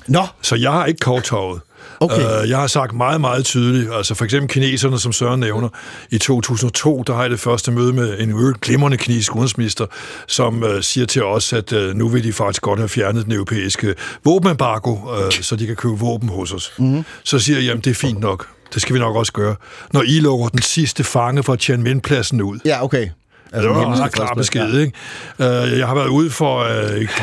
Nå, 0.07 0.25
Så 0.41 0.55
jeg 0.55 0.71
har 0.71 0.85
ikke 0.85 0.99
kovtovet. 0.99 1.61
Okay. 1.99 2.41
Øh, 2.41 2.49
jeg 2.49 2.57
har 2.57 2.67
sagt 2.67 2.93
meget, 2.93 3.21
meget 3.21 3.45
tydeligt, 3.45 3.93
altså 3.93 4.15
for 4.15 4.25
eksempel 4.25 4.49
kineserne, 4.49 4.99
som 4.99 5.11
Søren 5.11 5.39
nævner, 5.39 5.69
i 6.09 6.17
2002, 6.17 7.03
der 7.07 7.13
har 7.13 7.21
jeg 7.21 7.29
det 7.29 7.39
første 7.39 7.71
møde 7.71 7.93
med 7.93 8.19
en 8.19 8.53
glimrende 8.61 8.97
kinesisk 8.97 9.35
udenrigsminister, 9.35 9.85
som 10.27 10.63
øh, 10.63 10.83
siger 10.83 11.05
til 11.05 11.23
os, 11.23 11.53
at 11.53 11.73
øh, 11.73 11.95
nu 11.95 12.07
vil 12.07 12.23
de 12.23 12.33
faktisk 12.33 12.61
godt 12.61 12.79
have 12.79 12.89
fjernet 12.89 13.25
den 13.25 13.33
europæiske 13.33 13.95
våbenembargo, 14.23 14.95
øh, 15.25 15.31
så 15.31 15.55
de 15.55 15.67
kan 15.67 15.75
købe 15.75 15.99
våben 15.99 16.29
hos 16.29 16.53
os. 16.53 16.73
Mm. 16.77 17.03
Så 17.23 17.39
siger 17.39 17.57
jeg, 17.57 17.65
jamen 17.65 17.81
det 17.81 17.89
er 17.89 17.95
fint 17.95 18.19
nok. 18.19 18.47
Det 18.73 18.81
skal 18.81 18.93
vi 18.93 18.99
nok 18.99 19.15
også 19.15 19.31
gøre. 19.31 19.55
Når 19.93 20.01
I 20.01 20.19
lukker 20.19 20.47
den 20.47 20.61
sidste 20.61 21.03
fange 21.03 21.43
fra 21.43 21.55
Tiananmen-pladsen 21.55 22.41
ud. 22.41 22.59
Ja, 22.65 22.83
okay. 22.83 23.09
Altså, 23.53 23.69
det 23.69 23.77
var 23.77 23.83
en 23.83 23.97
meget 23.97 24.11
klar 24.13 24.33
besked, 24.33 24.79
ikke? 24.79 24.93
Uh, 25.39 25.79
jeg 25.79 25.87
har 25.87 25.95
været 25.95 26.07
ude 26.07 26.29
for 26.29 26.63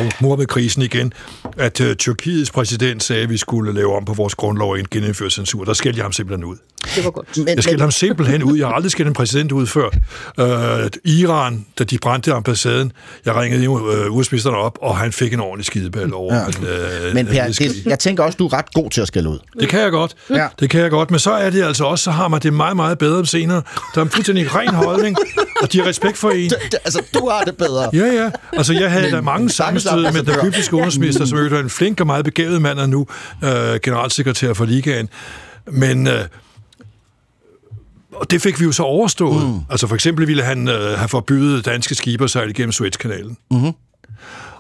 uh, 0.01 0.07
mor 0.21 0.37
med 0.37 0.47
krisen 0.47 0.83
igen, 0.83 1.13
at 1.57 1.81
uh, 1.81 1.93
Tyrkiets 1.93 2.51
præsident 2.51 3.03
sagde, 3.03 3.23
at 3.23 3.31
vi 3.31 3.37
skulle 3.37 3.73
lave 3.75 3.97
om 3.97 4.05
på 4.05 4.15
vores 4.15 4.35
grundlov 4.35 4.71
og 4.73 4.79
genindføre 4.91 5.31
censur. 5.31 5.65
Der 5.65 5.73
skældte 5.73 5.99
jeg 5.99 6.05
ham 6.05 6.13
simpelthen 6.13 6.45
ud. 6.45 6.57
Det 6.97 7.05
var 7.05 7.11
godt. 7.11 7.37
Men, 7.37 7.49
Jeg 7.49 7.63
skældte 7.63 7.81
ham 7.83 7.91
simpelthen 7.91 8.43
ud. 8.43 8.59
Jeg 8.59 8.67
har 8.67 8.75
aldrig 8.75 8.91
skældt 8.93 9.09
en 9.09 9.15
præsident 9.15 9.53
ud 9.53 9.67
før. 9.67 9.89
Uh, 10.39 10.89
Iran, 11.05 11.67
da 11.79 11.85
de 11.85 11.99
brændte 11.99 12.33
ambassaden, 12.33 12.93
jeg 13.25 13.37
ringede 13.37 13.69
uh, 13.69 13.83
udenrigsministeren 13.83 14.57
op, 14.57 14.79
og 14.83 14.97
han 14.97 15.13
fik 15.13 15.33
en 15.33 15.41
ordentlig 15.41 15.67
skideball 15.67 16.15
over. 16.15 16.35
Ja. 16.35 16.47
at, 16.49 16.59
uh, 16.59 17.15
men 17.15 17.27
Per, 17.27 17.45
det, 17.47 17.87
jeg 17.87 17.99
tænker 17.99 18.23
også, 18.25 18.37
du 18.37 18.47
er 18.47 18.53
ret 18.53 18.73
god 18.75 18.91
til 18.91 19.01
at 19.01 19.09
skælde 19.09 19.29
ud. 19.29 19.39
det 19.61 19.69
kan 19.69 19.81
jeg 19.81 19.91
godt. 19.91 20.15
Ja. 20.31 20.49
Det 20.61 20.71
kan 20.71 20.81
jeg 20.81 20.91
godt. 20.91 21.11
Men 21.11 21.21
så 21.21 21.31
er 21.33 21.51
det 21.51 21.63
altså 21.63 21.85
også, 21.85 22.03
så 22.03 22.11
har 22.11 22.29
man 22.29 22.41
det 22.41 22.53
meget, 22.53 22.77
meget 22.77 22.99
bedre 22.99 23.27
senere. 23.27 23.63
Der 23.95 24.01
er 24.01 24.05
en 24.05 24.11
fuldstændig 24.11 24.55
ren 24.55 24.75
holdning, 24.75 25.17
og 25.63 25.73
de 25.73 25.79
har 25.79 25.87
respekt 25.87 26.18
for 26.19 26.31
en. 26.31 26.51
Altså, 26.85 27.03
du 27.15 27.29
har 27.29 27.43
det 27.45 27.57
bedre. 27.57 27.91
Ja, 27.93 28.23
ja. 28.23 28.31
Altså, 28.53 28.73
jeg 28.73 28.91
havde 28.91 29.11
da 29.11 29.21
mange 29.21 29.51
sammenstød 29.51 30.13
med 30.13 30.23
den 30.23 30.41
egyptiske 30.41 30.75
udenrigsminister, 30.75 31.25
som 31.25 31.39
jo 31.39 31.57
er 31.57 31.61
en 31.61 31.71
flink 31.71 32.01
og 32.01 32.07
meget 32.07 32.25
begavet 32.25 32.63
mand, 32.63 32.79
og 32.79 32.89
nu 32.89 33.07
øh, 33.45 33.51
generalsekretær 33.83 34.53
for 34.53 34.65
ligaen. 34.65 35.09
Men 35.67 36.07
øh, 36.07 36.25
og 38.13 38.31
det 38.31 38.43
fik 38.43 38.61
vi 38.61 38.65
jo 38.65 38.73
så 38.73 38.83
overstået. 38.83 39.49
Mm. 39.49 39.61
Altså 39.71 39.87
for 39.87 39.95
eksempel 39.95 40.27
ville 40.27 40.43
han 40.43 40.69
øh, 40.69 40.99
have 40.99 41.09
forbydet 41.09 41.65
danske 41.65 41.95
skibe 41.95 42.25
at 42.25 42.31
sejle 42.31 42.51
igennem 42.51 42.73
Suezkanalen. 42.73 43.37
Mm-hmm. 43.51 43.73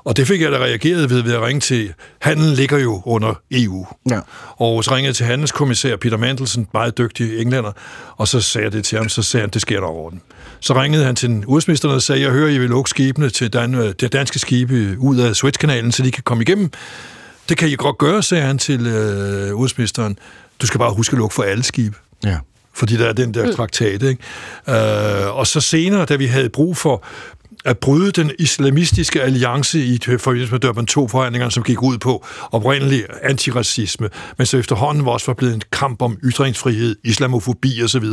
Og 0.05 0.17
det 0.17 0.27
fik 0.27 0.41
jeg 0.41 0.53
da 0.53 0.57
reageret 0.59 1.11
ved 1.11 1.23
ved 1.23 1.33
at 1.33 1.43
ringe 1.43 1.61
til... 1.61 1.93
Handelen 2.21 2.55
ligger 2.55 2.79
jo 2.79 3.03
under 3.05 3.35
EU. 3.51 3.87
Ja. 4.11 4.21
Og 4.57 4.85
så 4.85 4.91
ringede 4.95 5.07
jeg 5.07 5.15
til 5.17 5.27
handelskommissær 5.27 5.97
Peter 5.97 6.17
Mandelsen, 6.17 6.69
meget 6.73 6.99
dygtig 6.99 7.41
englænder, 7.41 7.73
og 8.17 8.29
så 8.29 8.41
sagde 8.41 8.65
jeg 8.65 8.73
det 8.73 8.85
til 8.85 8.99
ham, 8.99 9.09
så 9.09 9.23
sagde 9.23 9.43
han, 9.43 9.51
det 9.51 9.63
sker 9.63 9.81
nok 9.81 9.91
over 9.91 10.11
den. 10.11 10.21
Så 10.61 10.81
ringede 10.83 11.05
han 11.05 11.17
til 11.17 11.31
udenrigsministeren 11.31 11.95
og 11.95 12.03
sagde, 12.03 12.23
jeg 12.23 12.31
hører, 12.31 12.49
I 12.51 12.59
vil 12.59 12.69
lukke 12.69 12.91
skibene 12.91 13.31
til 13.31 13.53
Dan, 13.53 13.73
det 14.01 14.13
danske 14.13 14.39
skibe 14.39 14.97
ud 14.99 15.17
af 15.19 15.37
Suezkanalen, 15.37 15.93
så 15.93 16.03
de 16.03 16.11
kan 16.11 16.23
komme 16.23 16.43
igennem. 16.43 16.71
Det 17.49 17.57
kan 17.57 17.69
I 17.69 17.75
godt 17.75 17.99
gøre, 17.99 18.23
sagde 18.23 18.45
han 18.45 18.59
til 18.59 18.87
øh, 18.87 19.55
udenrigsministeren. 19.55 20.19
Du 20.63 20.67
skal 20.67 20.79
bare 20.79 20.93
huske 20.95 21.15
at 21.15 21.19
lukke 21.19 21.35
for 21.35 21.43
alle 21.43 21.63
skibe 21.63 21.97
Ja. 22.25 22.37
fordi 22.75 22.97
der 22.97 23.07
er 23.07 23.13
den 23.13 23.35
der 23.35 23.53
traktat. 23.53 24.03
Ikke? 24.03 24.23
Øh, 24.69 25.37
og 25.37 25.47
så 25.47 25.61
senere, 25.61 26.05
da 26.05 26.17
vi 26.17 26.27
havde 26.27 26.49
brug 26.49 26.77
for 26.77 27.05
at 27.65 27.79
bryde 27.79 28.13
den 28.13 28.31
islamistiske 28.39 29.23
alliance 29.23 29.81
i 29.81 29.99
forbindelse 30.19 30.53
med 30.53 30.61
Durban 30.61 30.87
2-forhandlingerne, 30.91 31.51
som 31.51 31.63
gik 31.63 31.83
ud 31.83 31.99
på 31.99 32.27
oprindelig 32.53 33.05
antiracisme, 33.23 34.09
men 34.39 34.47
så 34.47 34.59
efterhånden 34.59 35.05
var 35.05 35.13
også 35.13 35.27
var 35.27 35.35
blevet 35.35 35.55
en 35.55 35.63
kamp 35.73 36.03
om 36.03 36.19
ytringsfrihed, 36.25 36.97
islamofobi 37.05 37.83
osv., 37.83 38.05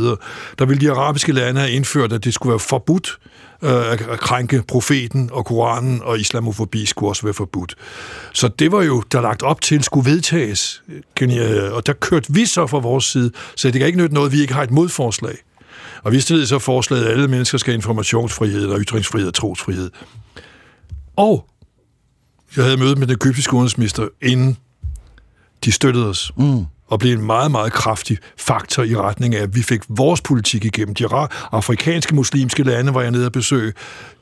der 0.58 0.64
ville 0.64 0.80
de 0.80 0.90
arabiske 0.90 1.32
lande 1.32 1.60
have 1.60 1.72
indført, 1.72 2.12
at 2.12 2.24
det 2.24 2.34
skulle 2.34 2.50
være 2.50 2.60
forbudt 2.60 3.18
øh, 3.62 3.92
at 3.92 4.20
krænke 4.20 4.62
profeten 4.68 5.30
og 5.32 5.46
Koranen, 5.46 6.02
og 6.02 6.20
islamofobi 6.20 6.86
skulle 6.86 7.10
også 7.10 7.22
være 7.22 7.34
forbudt. 7.34 7.74
Så 8.32 8.48
det 8.48 8.72
var 8.72 8.82
jo, 8.82 9.02
der 9.12 9.20
lagt 9.20 9.42
op 9.42 9.60
til, 9.60 9.84
skulle 9.84 10.10
vedtages, 10.10 10.82
og 11.72 11.86
der 11.86 11.92
kørte 12.00 12.32
vi 12.32 12.46
så 12.46 12.66
fra 12.66 12.78
vores 12.78 13.04
side, 13.04 13.30
så 13.56 13.70
det 13.70 13.78
kan 13.78 13.86
ikke 13.86 13.98
nytte 13.98 14.14
noget, 14.14 14.32
vi 14.32 14.40
ikke 14.40 14.54
har 14.54 14.62
et 14.62 14.70
modforslag. 14.70 15.36
Og 16.06 16.12
vi 16.12 16.20
stillede 16.20 16.46
så 16.46 16.58
forslaget, 16.58 17.04
at 17.04 17.10
alle 17.10 17.28
mennesker 17.28 17.58
skal 17.58 17.70
have 17.70 17.76
informationsfrihed 17.76 18.66
og 18.66 18.80
ytringsfrihed 18.80 19.28
og 19.28 19.34
trosfrihed. 19.34 19.90
Og 21.16 21.48
jeg 22.56 22.64
havde 22.64 22.76
møde 22.76 22.96
med 22.96 23.06
den 23.06 23.16
egyptiske 23.22 23.54
udenrigsminister, 23.54 24.08
inden 24.22 24.56
de 25.64 25.72
støttede 25.72 26.08
os. 26.08 26.32
Mm. 26.36 26.66
Og 26.88 26.98
blev 26.98 27.12
en 27.12 27.26
meget, 27.26 27.50
meget 27.50 27.72
kraftig 27.72 28.18
faktor 28.38 28.82
i 28.82 28.96
retning 28.96 29.34
af, 29.34 29.42
at 29.42 29.56
vi 29.56 29.62
fik 29.62 29.80
vores 29.88 30.20
politik 30.20 30.64
igennem. 30.64 30.94
De 30.94 31.06
afrikanske 31.52 32.14
muslimske 32.14 32.62
lande 32.62 32.94
var 32.94 33.02
jeg 33.02 33.10
nede 33.10 33.26
at 33.26 33.32
besøge. 33.32 33.72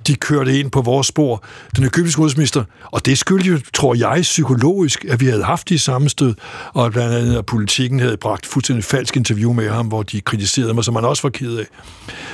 De 0.07 0.15
kørte 0.15 0.59
ind 0.59 0.71
på 0.71 0.83
vores 0.83 1.07
spor. 1.07 1.45
Den 1.77 1.85
egyptiske 1.85 2.21
udenrigsminister, 2.21 2.65
og 2.93 3.07
det 3.07 3.19
skyldte 3.19 3.49
jo, 3.51 3.59
tror 3.75 3.95
jeg, 3.95 4.19
psykologisk, 4.23 5.05
at 5.09 5.21
vi 5.21 5.27
havde 5.27 5.45
haft 5.45 5.69
de 5.69 5.79
sammenstød, 5.79 6.35
og 6.75 6.93
blandt 6.93 7.15
andet, 7.15 7.37
at 7.37 7.47
politikken 7.47 8.01
havde 8.01 8.17
bragt 8.17 8.47
fuldstændig 8.47 8.85
falsk 8.85 9.17
interview 9.17 9.53
med 9.53 9.71
ham, 9.71 9.87
hvor 9.87 10.03
de 10.03 10.21
kritiserede 10.21 10.75
mig, 10.75 10.85
som 10.85 10.95
man 10.95 11.05
også 11.05 11.23
var 11.23 11.31
ked 11.31 11.57
af. 11.57 11.67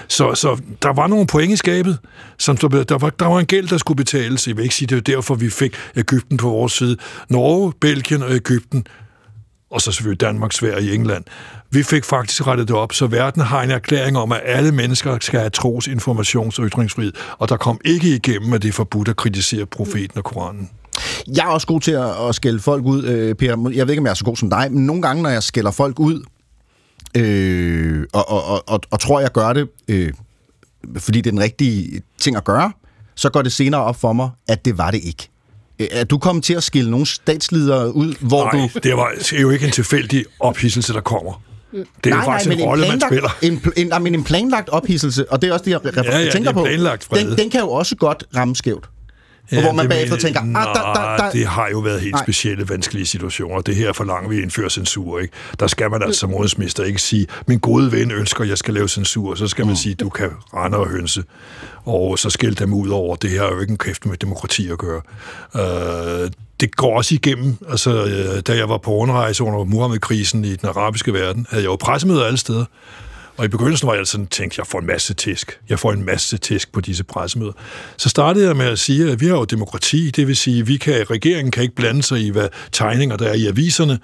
Så, 0.09 0.35
så 0.35 0.61
der 0.83 0.93
var 0.93 1.07
nogle 1.07 1.27
point 1.27 1.53
i 1.53 1.57
skabet, 1.57 1.99
som 2.39 2.57
der, 2.57 2.69
der, 2.69 2.99
var, 2.99 3.11
der 3.11 3.27
var 3.27 3.41
en 3.41 3.47
gæld, 3.47 3.69
der 3.69 3.79
skulle 3.79 3.97
betales. 3.97 4.49
Jeg 4.49 4.57
vil 4.57 4.63
ikke 4.63 4.75
sige, 4.75 4.87
det 4.87 4.97
er 4.97 5.15
derfor, 5.15 5.35
vi 5.35 5.51
fik 5.51 5.77
Ægypten 5.97 6.37
på 6.37 6.49
vores 6.49 6.73
side. 6.73 6.97
Norge, 7.29 7.73
Belgien 7.81 8.23
og 8.23 8.35
Ægypten 8.35 8.87
og 9.71 9.81
så 9.81 9.93
selvfølgelig 9.93 10.21
Danmark, 10.21 10.53
Sverige 10.53 10.91
og 10.91 10.95
England. 10.95 11.25
Vi 11.71 11.83
fik 11.83 12.05
faktisk 12.05 12.47
rettet 12.47 12.69
det 12.69 12.77
op, 12.77 12.93
så 12.93 13.07
verden 13.07 13.43
har 13.43 13.63
en 13.63 13.71
erklæring 13.71 14.19
om, 14.19 14.33
at 14.33 14.41
alle 14.45 14.73
mennesker 14.73 15.19
skal 15.21 15.41
have 15.41 15.51
tros, 15.51 15.89
informations- 15.89 16.59
og 16.59 16.67
ytringsfrihed, 16.69 17.13
og 17.39 17.49
der 17.49 17.57
kom 17.57 17.81
ikke 17.85 18.15
igennem, 18.15 18.53
at 18.53 18.63
det 18.63 18.69
er 18.69 18.73
forbudt 18.73 19.09
at 19.09 19.17
kritisere 19.17 19.67
profeten 19.67 20.19
og 20.19 20.25
Koranen. 20.25 20.71
Jeg 21.37 21.43
er 21.45 21.49
også 21.49 21.67
god 21.67 21.81
til 21.81 21.93
at, 21.93 22.29
at 22.29 22.35
skælde 22.35 22.61
folk 22.61 22.85
ud, 22.85 23.03
Peter. 23.35 23.57
Per. 23.57 23.71
Jeg 23.71 23.87
ved 23.87 23.93
ikke, 23.93 24.01
om 24.01 24.07
jeg 24.07 24.11
er 24.11 24.15
så 24.15 24.25
god 24.25 24.37
som 24.37 24.51
dig, 24.51 24.73
men 24.73 24.87
nogle 24.87 25.03
gange, 25.03 25.23
når 25.23 25.31
jeg 25.31 25.43
skælder 25.43 25.71
folk 25.71 26.01
ud, 26.01 26.25
øh, 27.17 28.05
og, 28.13 28.29
og, 28.29 28.45
og, 28.45 28.69
og, 28.69 28.81
og 28.91 29.01
tror, 29.01 29.21
jeg 29.21 29.33
gør 29.33 29.53
det, 29.53 29.69
øh, 29.89 30.13
fordi 30.97 31.21
det 31.21 31.27
er 31.27 31.33
den 31.33 31.41
rigtige 31.41 32.03
ting 32.19 32.37
at 32.37 32.45
gøre, 32.45 32.73
så 33.15 33.31
går 33.31 33.43
det 33.43 33.53
senere 33.53 33.81
op 33.81 34.01
for 34.01 34.13
mig, 34.13 34.31
at 34.49 34.65
det 34.65 34.79
var 34.79 34.91
det 34.91 35.01
ikke. 35.05 35.29
Øh, 35.81 35.87
Er 35.91 36.05
du 36.05 36.19
kommet 36.19 36.45
til 36.45 36.55
at 36.55 36.63
skille 36.63 36.91
nogle 36.91 37.07
statsledere 37.07 37.95
ud, 37.95 38.15
hvor 38.21 38.53
Nej, 38.53 38.69
du... 38.75 38.79
det, 38.83 38.97
var, 38.97 39.13
det 39.19 39.33
er 39.33 39.41
jo 39.41 39.51
ikke 39.51 39.67
en 39.67 39.73
tilfældig 39.73 40.25
ophidselse, 40.41 40.93
der 40.93 41.01
kommer. 41.01 41.43
Det 42.05 42.13
er 42.13 42.17
jo 42.17 42.23
faktisk 42.23 42.51
en 42.51 42.65
rolle, 42.65 42.89
man 42.89 43.01
spiller. 43.01 43.29
En, 43.43 43.63
en, 43.77 43.87
nej, 43.87 43.99
men 43.99 44.15
en 44.15 44.25
planlagt 44.25 44.69
ophidselse, 44.69 45.33
og 45.33 45.43
det 45.43 45.49
er 45.49 45.53
også 45.53 45.65
det, 45.65 45.71
jeg 45.71 45.81
refer- 45.87 46.03
Ja, 46.05 46.19
ja, 46.19 46.31
tænker 46.31 46.51
er 46.51 46.55
på. 46.55 46.67
den, 47.17 47.39
den 47.39 47.51
kan 47.51 47.61
jo 47.61 47.71
også 47.71 47.97
godt 47.97 48.25
ramme 48.37 48.57
skævt. 48.57 48.85
Ja, 49.53 49.63
hvor 49.63 49.73
man 49.73 49.89
bagefter 49.89 50.17
mener- 50.17 50.41
tænker, 50.43 50.59
ah, 50.59 50.67
der, 50.77 50.93
der, 51.17 51.17
der, 51.25 51.31
det 51.31 51.47
har 51.47 51.69
jo 51.69 51.79
været 51.79 52.01
helt 52.01 52.15
Nej. 52.15 52.23
specielle, 52.25 52.69
vanskelige 52.69 53.07
situationer. 53.07 53.61
Det 53.61 53.77
her 53.77 53.93
forlanger 53.93 54.29
vi 54.31 54.43
indfører 54.43 54.69
censur, 54.69 55.19
ikke? 55.19 55.35
Der 55.61 55.67
skal 55.67 55.91
man 55.91 56.03
altså 56.03 56.21
som 56.21 56.31
udenrigsminister 56.31 56.85
ikke 56.85 57.03
sige, 57.03 57.27
min 57.47 57.59
gode 57.59 57.93
ven 57.93 58.11
ønsker, 58.11 58.43
at 58.43 58.49
jeg 58.51 58.59
skal 58.59 58.75
lave 58.75 58.89
censur. 58.89 59.35
Så 59.35 59.49
skal 59.49 59.67
man 59.67 59.77
sige, 59.77 59.95
du 59.95 60.09
kan 60.09 60.31
rende 60.55 60.79
og 60.79 60.89
hønse. 60.89 61.25
Og 61.85 62.19
så 62.19 62.31
skælde 62.31 62.55
dem 62.55 62.73
ud 62.73 62.89
over, 62.89 63.17
det 63.17 63.31
her 63.31 63.43
er 63.43 63.55
jo 63.55 63.61
ikke 63.61 63.71
en 63.71 63.79
kæft 63.79 64.07
med 64.07 64.17
demokrati 64.17 64.71
at 64.71 64.79
gøre. 64.79 65.01
Øh, 65.57 66.31
det 66.61 66.77
går 66.77 66.97
også 66.97 67.15
igennem. 67.15 67.57
Altså, 67.71 68.05
øh, 68.05 68.41
da 68.47 68.57
jeg 68.57 68.69
var 68.69 68.79
på 68.79 68.91
rundrejse 68.91 69.45
under 69.45 69.65
Muhammed-krisen 69.65 70.45
i 70.45 70.57
den 70.57 70.69
arabiske 70.69 71.13
verden, 71.13 71.47
havde 71.51 71.63
jeg 71.63 71.69
jo 71.71 71.77
pressemøder 71.77 72.25
alle 72.25 72.39
steder. 72.39 72.65
Og 73.37 73.45
i 73.45 73.49
begyndelsen 73.49 73.89
var 73.89 73.95
jeg 73.95 74.07
sådan 74.07 74.27
tænkt, 74.27 74.59
jeg 74.59 74.67
får 74.67 74.79
en 74.79 74.87
masse 74.87 75.15
tæsk. 75.15 75.61
Jeg 75.69 75.79
får 75.79 75.93
en 75.93 76.05
masse 76.05 76.39
tæsk 76.39 76.73
på 76.73 76.81
disse 76.81 77.05
pressemøder. 77.05 77.53
Så 77.97 78.09
startede 78.09 78.47
jeg 78.47 78.57
med 78.57 78.67
at 78.67 78.79
sige, 78.79 79.13
at 79.13 79.21
vi 79.21 79.27
har 79.27 79.35
jo 79.37 79.45
demokrati, 79.45 80.11
det 80.11 80.27
vil 80.27 80.37
sige, 80.37 80.67
vi 80.67 80.77
kan, 80.77 81.11
regeringen 81.11 81.53
kan 81.53 81.63
ikke 81.63 81.75
blande 81.75 82.03
sig 82.03 82.21
i, 82.21 82.31
hvad 82.31 82.49
tegninger 82.73 83.17
der 83.17 83.29
er 83.29 83.35
i 83.35 83.47
aviserne. 83.47 83.99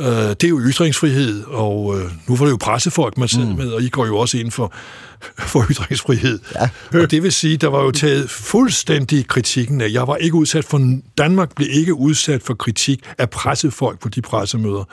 Øh, 0.00 0.08
det 0.08 0.44
er 0.44 0.48
jo 0.48 0.60
ytringsfrihed, 0.60 1.44
og 1.44 1.98
øh, 1.98 2.10
nu 2.26 2.36
var 2.36 2.44
det 2.44 2.52
jo 2.52 2.56
pressefolk, 2.60 3.18
man 3.18 3.28
sidder 3.28 3.50
mm. 3.50 3.56
med, 3.56 3.72
og 3.72 3.82
I 3.82 3.88
går 3.88 4.06
jo 4.06 4.18
også 4.18 4.38
ind 4.38 4.50
for, 4.50 4.72
for 5.52 5.66
ytringsfrihed. 5.70 6.38
Ja. 6.54 7.00
Og 7.00 7.10
det 7.10 7.22
vil 7.22 7.32
sige, 7.32 7.56
der 7.56 7.68
var 7.68 7.82
jo 7.82 7.90
taget 7.90 8.30
fuldstændig 8.30 9.28
kritikken 9.28 9.80
af. 9.80 9.88
Jeg 9.92 10.06
var 10.06 10.16
ikke 10.16 10.34
udsat 10.34 10.64
for, 10.64 10.98
Danmark 11.18 11.54
blev 11.54 11.68
ikke 11.70 11.94
udsat 11.94 12.42
for 12.42 12.54
kritik 12.54 13.00
af 13.18 13.30
pressefolk 13.30 14.00
på 14.00 14.08
de 14.08 14.22
pressemøder. 14.22 14.84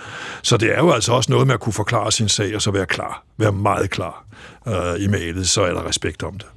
Så 0.42 0.58
det 0.58 0.72
er 0.74 0.78
jo 0.78 0.92
altså 0.92 1.12
også 1.12 1.32
noget 1.32 1.48
med 1.48 1.54
at 1.54 1.60
kunne 1.60 1.74
forklare 1.74 2.12
sin 2.12 2.30
sag, 2.30 2.56
og 2.56 2.62
så 2.62 2.72
være 2.72 2.86
klar. 2.86 3.24
Være 3.38 3.52
meget 3.52 3.90
klar 3.90 4.26
øh, 4.68 5.04
i 5.04 5.08
mailet, 5.08 5.50
så 5.50 5.62
er 5.62 5.74
der 5.74 5.88
respekt 5.88 6.24
om 6.24 6.38
det. 6.38 6.48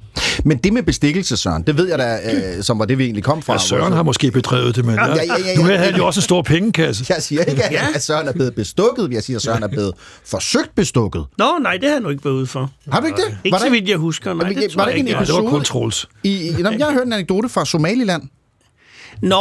Men 0.43 0.57
det 0.57 0.73
med 0.73 0.83
bestikkelse, 0.83 1.37
Søren, 1.37 1.63
det 1.63 1.77
ved 1.77 1.87
jeg 1.89 1.99
da, 1.99 2.19
øh, 2.57 2.63
som 2.63 2.79
var 2.79 2.85
det, 2.85 2.97
vi 2.97 3.03
egentlig 3.03 3.23
kom 3.23 3.41
fra. 3.41 3.53
Ja, 3.53 3.59
Søren 3.59 3.93
har 3.93 4.03
måske 4.03 4.31
bedrevet 4.31 4.75
det, 4.75 4.85
men 4.85 4.95
ja, 4.95 5.07
ja, 5.07 5.15
ja, 5.15 5.21
ja, 5.23 5.55
nu 5.61 5.67
ja. 5.67 5.75
havde 5.77 5.91
han 5.91 5.95
jo 5.95 6.05
også 6.05 6.17
en 6.19 6.23
stor 6.23 6.41
pengekasse. 6.41 7.05
Jeg 7.09 7.23
siger 7.23 7.43
ikke, 7.43 7.63
at, 7.63 7.95
at 7.95 8.03
Søren 8.03 8.27
er 8.27 8.33
blevet 8.33 8.55
bestukket. 8.55 9.11
Jeg 9.11 9.23
siger, 9.23 9.37
at 9.37 9.41
Søren 9.43 9.63
er 9.63 9.67
blevet 9.67 9.93
forsøgt 10.25 10.75
bestukket. 10.75 11.25
Nå, 11.37 11.45
nej, 11.61 11.73
det 11.73 11.83
har 11.83 11.95
jeg 11.95 12.01
nu 12.01 12.09
ikke 12.09 12.25
været 12.25 12.35
ude 12.35 12.47
for. 12.47 12.71
Har 12.91 12.99
du 12.99 13.05
ikke 13.05 13.21
det? 13.21 13.37
Ikke 13.43 13.55
var 13.55 13.59
så 13.59 13.69
vidt 13.69 13.89
jeg 13.89 13.97
husker. 13.97 14.33
Nej, 14.33 14.43
Var 14.47 14.53
det- 14.53 14.69
det 14.69 14.75
var 14.77 14.87
jeg 14.87 14.97
ikke 14.97 15.09
en. 15.09 15.15
Nej, 15.15 15.23
det 15.23 15.33
var 15.33 15.39
episode? 15.39 15.51
kun 15.51 15.63
Troels. 15.63 16.05
i, 16.23 16.29
i, 16.29 16.55
jeg 16.61 16.85
har 16.87 16.93
hørt 16.93 17.07
en 17.07 17.13
anekdote 17.13 17.49
fra 17.49 17.65
Somaliland. 17.65 18.21
Nå, 19.21 19.37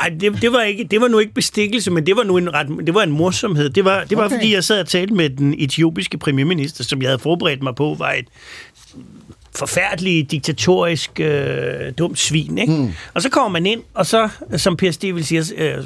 ej, 0.00 0.08
det, 0.20 0.42
det, 0.42 0.52
var 0.52 0.62
ikke, 0.62 0.84
det 0.90 1.00
var 1.00 1.08
nu 1.08 1.18
ikke 1.18 1.34
bestikkelse, 1.34 1.90
men 1.90 2.06
det 2.06 2.16
var 2.16 2.22
nu 2.22 2.36
en, 2.36 2.54
ret, 2.54 2.66
det 2.86 2.94
var 2.94 3.02
en 3.02 3.10
morsomhed. 3.10 3.70
Det 3.70 3.84
var, 3.84 4.04
det 4.04 4.18
var 4.18 4.24
Okay. 4.24 4.36
fordi, 4.36 4.54
jeg 4.54 4.64
sad 4.64 4.80
og 4.80 4.88
talte 4.88 5.14
med 5.14 5.30
den 5.30 5.54
etiopiske 5.58 6.18
premierminister, 6.18 6.84
som 6.84 7.02
jeg 7.02 7.08
havde 7.08 7.18
forberedt 7.18 7.62
mig 7.62 7.74
på, 7.74 7.96
var 7.98 8.12
et 8.12 8.24
forfærdelig, 9.56 10.30
diktatorisk, 10.30 11.20
øh, 11.20 11.92
dumt 11.98 12.18
svin. 12.18 12.58
Ikke? 12.58 12.72
Mm. 12.72 12.92
Og 13.14 13.22
så 13.22 13.28
kommer 13.28 13.48
man 13.48 13.66
ind, 13.66 13.82
og 13.94 14.06
så, 14.06 14.28
som 14.56 14.76
Per 14.76 14.90
Stig 14.90 15.24
siger, 15.24 15.44
øh, 15.56 15.84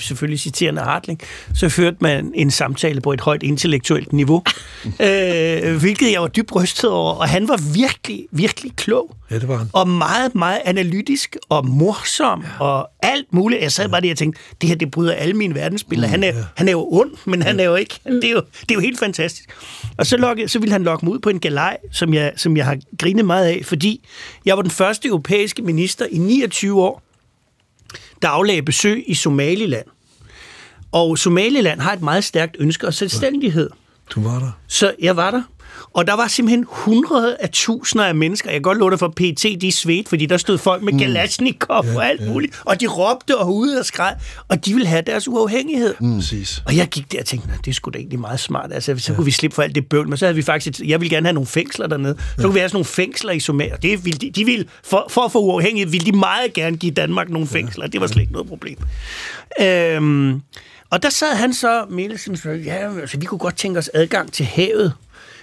selvfølgelig 0.00 0.40
citerende 0.40 0.82
Hartling, 0.82 1.20
så 1.54 1.68
førte 1.68 1.96
man 2.00 2.32
en 2.34 2.50
samtale 2.50 3.00
på 3.00 3.12
et 3.12 3.20
højt 3.20 3.42
intellektuelt 3.42 4.12
niveau, 4.12 4.42
øh, 4.84 5.76
hvilket 5.76 6.12
jeg 6.12 6.20
var 6.20 6.28
dybt 6.28 6.54
rystet 6.54 6.90
over, 6.90 7.12
og 7.14 7.28
han 7.28 7.48
var 7.48 7.60
virkelig, 7.74 8.26
virkelig 8.32 8.72
klog. 8.76 9.16
Ja, 9.30 9.38
det 9.38 9.48
var 9.48 9.56
han. 9.56 9.70
Og 9.72 9.88
meget, 9.88 10.34
meget 10.34 10.60
analytisk 10.64 11.36
og 11.48 11.66
morsom 11.66 12.44
ja. 12.60 12.64
og 12.64 12.90
alt 13.02 13.26
muligt. 13.32 13.62
Jeg 13.62 13.72
sad 13.72 13.88
bare 13.88 14.00
der 14.00 14.10
og 14.10 14.16
tænkte, 14.16 14.40
det 14.60 14.68
her, 14.68 14.76
det 14.76 14.90
bryder 14.90 15.12
alle 15.12 15.34
mine 15.34 15.54
verdensbilleder. 15.54 16.08
Mm, 16.08 16.10
han, 16.10 16.22
er, 16.22 16.26
ja. 16.26 16.44
han 16.54 16.68
er 16.68 16.72
jo 16.72 16.88
ond, 16.90 17.10
men 17.24 17.42
han 17.42 17.60
er 17.60 17.64
jo 17.64 17.74
ikke. 17.74 18.00
Det 18.04 18.24
er 18.24 18.30
jo, 18.30 18.42
det 18.60 18.70
er 18.70 18.74
jo 18.74 18.80
helt 18.80 18.98
fantastisk. 18.98 19.50
Og 19.96 20.06
så, 20.06 20.16
lokke, 20.16 20.48
så 20.48 20.58
ville 20.58 20.72
han 20.72 20.82
lokke 20.82 21.04
mig 21.04 21.14
ud 21.14 21.18
på 21.18 21.30
en 21.30 21.40
galej, 21.40 21.76
som 21.92 22.14
jeg, 22.14 22.32
som 22.36 22.56
jeg 22.56 22.64
har 22.64 22.78
grinet 23.06 23.24
meget 23.24 23.46
af, 23.46 23.60
fordi 23.64 24.06
jeg 24.44 24.56
var 24.56 24.62
den 24.62 24.70
første 24.70 25.08
europæiske 25.08 25.62
minister 25.62 26.06
i 26.10 26.18
29 26.18 26.82
år, 26.82 27.02
der 28.22 28.28
aflagde 28.28 28.62
besøg 28.62 29.04
i 29.06 29.14
Somaliland. 29.14 29.86
Og 30.92 31.18
Somaliland 31.18 31.80
har 31.80 31.92
et 31.92 32.02
meget 32.02 32.24
stærkt 32.24 32.56
ønske 32.58 32.86
om 32.86 32.92
selvstændighed. 32.92 33.70
Du 34.10 34.22
var 34.22 34.38
der. 34.38 34.50
Så 34.66 34.94
jeg 35.02 35.16
var 35.16 35.30
der. 35.30 35.42
Og 35.96 36.06
der 36.06 36.16
var 36.16 36.28
simpelthen 36.28 36.64
hundrede 36.68 37.36
af 37.40 37.48
tusinder 37.52 38.06
af 38.06 38.14
mennesker. 38.14 38.50
Jeg 38.50 38.54
kan 38.54 38.62
godt 38.62 38.78
love 38.78 38.90
dig 38.90 38.98
for 38.98 39.08
PT, 39.08 39.44
de 39.60 39.72
svedt, 39.72 40.08
fordi 40.08 40.26
der 40.26 40.36
stod 40.36 40.58
folk 40.58 40.82
med 40.82 40.92
mm. 40.92 40.98
Kalashnikov 40.98 41.84
ja, 41.86 41.96
og 41.96 42.06
alt 42.06 42.20
ja. 42.20 42.26
muligt. 42.26 42.62
Og 42.64 42.80
de 42.80 42.86
råbte 42.86 43.38
og 43.38 43.54
ude 43.54 43.78
og 43.78 43.86
skreg, 43.86 44.16
og 44.48 44.66
de 44.66 44.74
ville 44.74 44.86
have 44.86 45.02
deres 45.02 45.28
uafhængighed. 45.28 45.94
Mm. 46.00 46.16
Præcis. 46.16 46.62
Og 46.66 46.76
jeg 46.76 46.86
gik 46.86 47.12
der 47.12 47.20
og 47.20 47.26
tænkte, 47.26 47.48
det 47.64 47.74
skulle 47.74 47.92
da 47.92 47.98
egentlig 47.98 48.20
meget 48.20 48.40
smart. 48.40 48.72
Altså, 48.72 48.94
så 48.98 49.12
ja. 49.12 49.16
kunne 49.16 49.24
vi 49.24 49.30
slippe 49.30 49.54
for 49.54 49.62
alt 49.62 49.74
det 49.74 49.86
bøvl, 49.86 50.08
men 50.08 50.18
så 50.18 50.24
havde 50.24 50.36
vi 50.36 50.42
faktisk, 50.42 50.80
et, 50.80 50.88
jeg 50.88 51.00
ville 51.00 51.16
gerne 51.16 51.26
have 51.26 51.34
nogle 51.34 51.46
fængsler 51.46 51.86
dernede. 51.86 52.16
Så 52.18 52.34
ja. 52.38 52.42
kunne 52.42 52.52
vi 52.52 52.58
have 52.58 52.68
sådan 52.68 52.76
nogle 52.76 52.84
fængsler 52.84 53.32
i 53.32 53.40
Somalia. 53.40 53.76
Det 53.82 54.04
ville 54.04 54.18
de, 54.18 54.30
de 54.30 54.44
ville, 54.44 54.64
for, 54.84 55.06
for 55.10 55.20
at 55.20 55.32
få 55.32 55.40
uafhængighed, 55.40 55.90
ville 55.90 56.12
de 56.12 56.18
meget 56.18 56.52
gerne 56.52 56.76
give 56.76 56.92
Danmark 56.92 57.30
nogle 57.30 57.48
fængsler. 57.48 57.84
Ja. 57.84 57.88
Det 57.88 58.00
var 58.00 58.06
slet 58.06 58.20
ikke 58.20 58.32
noget 58.32 58.48
problem. 58.48 58.78
Øhm, 59.60 60.42
og 60.90 61.02
der 61.02 61.10
sad 61.10 61.36
han 61.36 61.54
så, 61.54 61.84
Mielsen, 61.90 62.38
ja, 62.64 63.00
altså, 63.00 63.18
vi 63.18 63.26
kunne 63.26 63.38
godt 63.38 63.56
tænke 63.56 63.78
os 63.78 63.90
adgang 63.94 64.32
til 64.32 64.46
havet. 64.46 64.92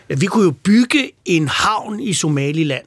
Vi 0.09 0.25
kunne 0.25 0.43
jo 0.43 0.51
bygge 0.51 1.11
en 1.25 1.47
havn 1.47 1.99
i 1.99 2.13
Somaliland 2.13 2.85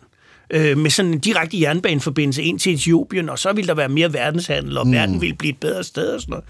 øh, 0.51 0.79
med 0.79 0.91
sådan 0.91 1.13
en 1.13 1.19
direkte 1.19 1.61
jernbaneforbindelse 1.61 2.43
ind 2.43 2.59
til 2.59 2.75
Etiopien, 2.75 3.29
og 3.29 3.39
så 3.39 3.53
ville 3.53 3.69
der 3.69 3.75
være 3.75 3.89
mere 3.89 4.13
verdenshandel, 4.13 4.79
og 4.79 4.87
mm. 4.87 4.93
verden 4.93 5.21
ville 5.21 5.37
blive 5.37 5.53
et 5.53 5.59
bedre 5.61 5.85
sted 5.85 6.09
og 6.09 6.21
sådan 6.21 6.31
noget. 6.31 6.45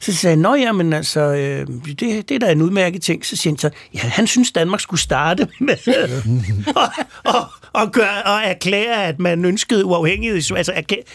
Så 0.00 0.12
sagde 0.14 0.32
jeg, 0.32 0.42
nå 0.42 0.54
ja, 0.54 0.72
men 0.72 0.92
altså, 0.92 1.20
øh, 1.20 1.66
det, 1.86 2.28
det 2.28 2.30
er 2.30 2.38
da 2.38 2.52
en 2.52 2.62
udmærket 2.62 3.02
ting. 3.02 3.26
Så 3.26 3.36
siger 3.36 3.52
han 3.52 3.58
så, 3.58 3.70
ja, 3.94 3.98
han 3.98 4.26
synes, 4.26 4.52
Danmark 4.52 4.80
skulle 4.80 5.00
starte 5.00 5.48
med 5.60 5.76
og, 6.76 6.88
og, 7.34 7.46
og, 7.72 7.92
gøre, 7.92 8.22
og 8.24 8.40
erklære, 8.44 9.04
at 9.04 9.18
man 9.18 9.44
ønskede 9.44 9.84
uafhængighed, 9.84 10.56
altså 10.56 10.72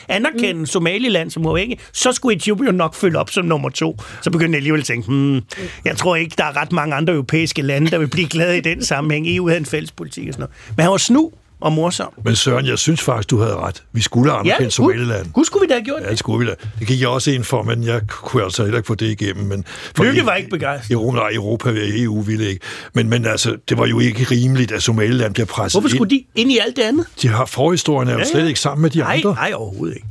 anerkende 0.08 0.60
mm. 0.60 0.66
Somaliland 0.66 1.32
som 1.32 1.46
uafhængig, 1.46 1.80
så 1.94 2.12
skulle 2.12 2.36
Etiopien 2.36 2.76
nok 2.76 2.96
følge 2.96 3.18
op 3.18 3.30
som 3.30 3.46
nummer 3.46 3.70
to. 3.70 3.98
Så 4.22 4.32
begyndte 4.32 4.56
jeg 4.56 4.60
alligevel 4.60 4.82
at 4.82 4.86
tænke, 4.86 5.08
hmm, 5.08 5.42
jeg 5.86 5.98
tror 5.98 6.16
ikke, 6.16 6.36
der 6.38 6.44
er 6.44 6.58
ret 6.58 6.72
mange 6.72 6.96
andre 6.96 7.14
europæiske 7.14 7.62
lande, 7.62 7.92
der 7.92 7.98
vil 7.98 8.08
blive 8.08 8.28
glade 8.28 8.58
i 8.58 8.62
den 8.62 8.84
sammenhæng. 8.84 9.28
EU 9.28 9.48
havde 9.48 9.60
en 9.60 9.66
fælles 9.66 9.92
politik 9.92 10.28
og 10.28 10.34
sådan 10.34 10.42
noget. 10.42 10.76
Men 10.78 10.84
han 10.84 10.92
var 10.92 10.98
snu, 10.98 11.32
og 11.62 11.71
morsom. 11.71 12.13
Men 12.26 12.36
Søren, 12.36 12.65
jeg 12.65 12.80
synes 12.80 13.02
faktisk, 13.02 13.30
du 13.30 13.39
havde 13.39 13.56
ret. 13.56 13.84
Vi 13.91 14.02
skulle 14.02 14.32
anerkende 14.32 14.63
ja, 14.63 14.69
Somaliland. 14.69 15.32
Gud 15.34 15.45
skulle 15.45 15.62
vi 15.62 15.67
da 15.67 15.74
have 15.74 15.86
gjort 15.86 16.02
Ja, 16.02 16.10
det 16.10 16.19
skulle 16.19 16.45
vi 16.45 16.52
da. 16.52 16.56
Det 16.80 16.88
gik 16.88 17.02
jeg 17.02 17.10
også 17.10 17.32
ind 17.32 17.43
for, 17.43 17.63
men 17.63 17.84
jeg 17.84 18.02
kunne 18.08 18.43
altså 18.43 18.63
heller 18.63 18.78
ikke 18.78 18.88
få 18.88 18.95
det 18.95 19.21
igennem. 19.21 19.45
Men 19.45 19.65
Lykke 20.02 20.26
var 20.26 20.36
ikke 20.36 20.50
begejstret. 20.50 20.91
Europa, 20.91 21.17
nej, 21.17 21.30
Europa 21.34 21.69
og 21.69 21.76
EU 21.78 22.21
ville 22.21 22.50
ikke. 22.50 22.65
Men, 22.93 23.10
men 23.10 23.26
altså, 23.26 23.58
det 23.69 23.78
var 23.78 23.86
jo 23.86 24.00
ikke 24.00 24.24
rimeligt, 24.32 24.71
at 24.71 24.84
Somaliland 24.84 25.34
bliver 25.34 25.47
presset 25.47 25.82
Hvorfor 25.82 25.95
skulle 25.95 26.15
ind. 26.15 26.26
de 26.36 26.41
ind 26.41 26.52
i 26.52 26.58
alt 26.58 26.76
det 26.76 26.84
andet? 26.84 27.06
De 27.21 27.28
har 27.28 27.45
forhistorien 27.45 28.08
er 28.08 28.13
jo 28.13 28.19
ja, 28.19 28.26
ja. 28.26 28.32
slet 28.32 28.47
ikke 28.47 28.60
sammen 28.60 28.82
med 28.82 28.89
de 28.89 29.00
nej, 29.00 29.15
andre. 29.15 29.34
Nej, 29.34 29.52
overhovedet 29.56 29.95
ikke. 29.95 30.08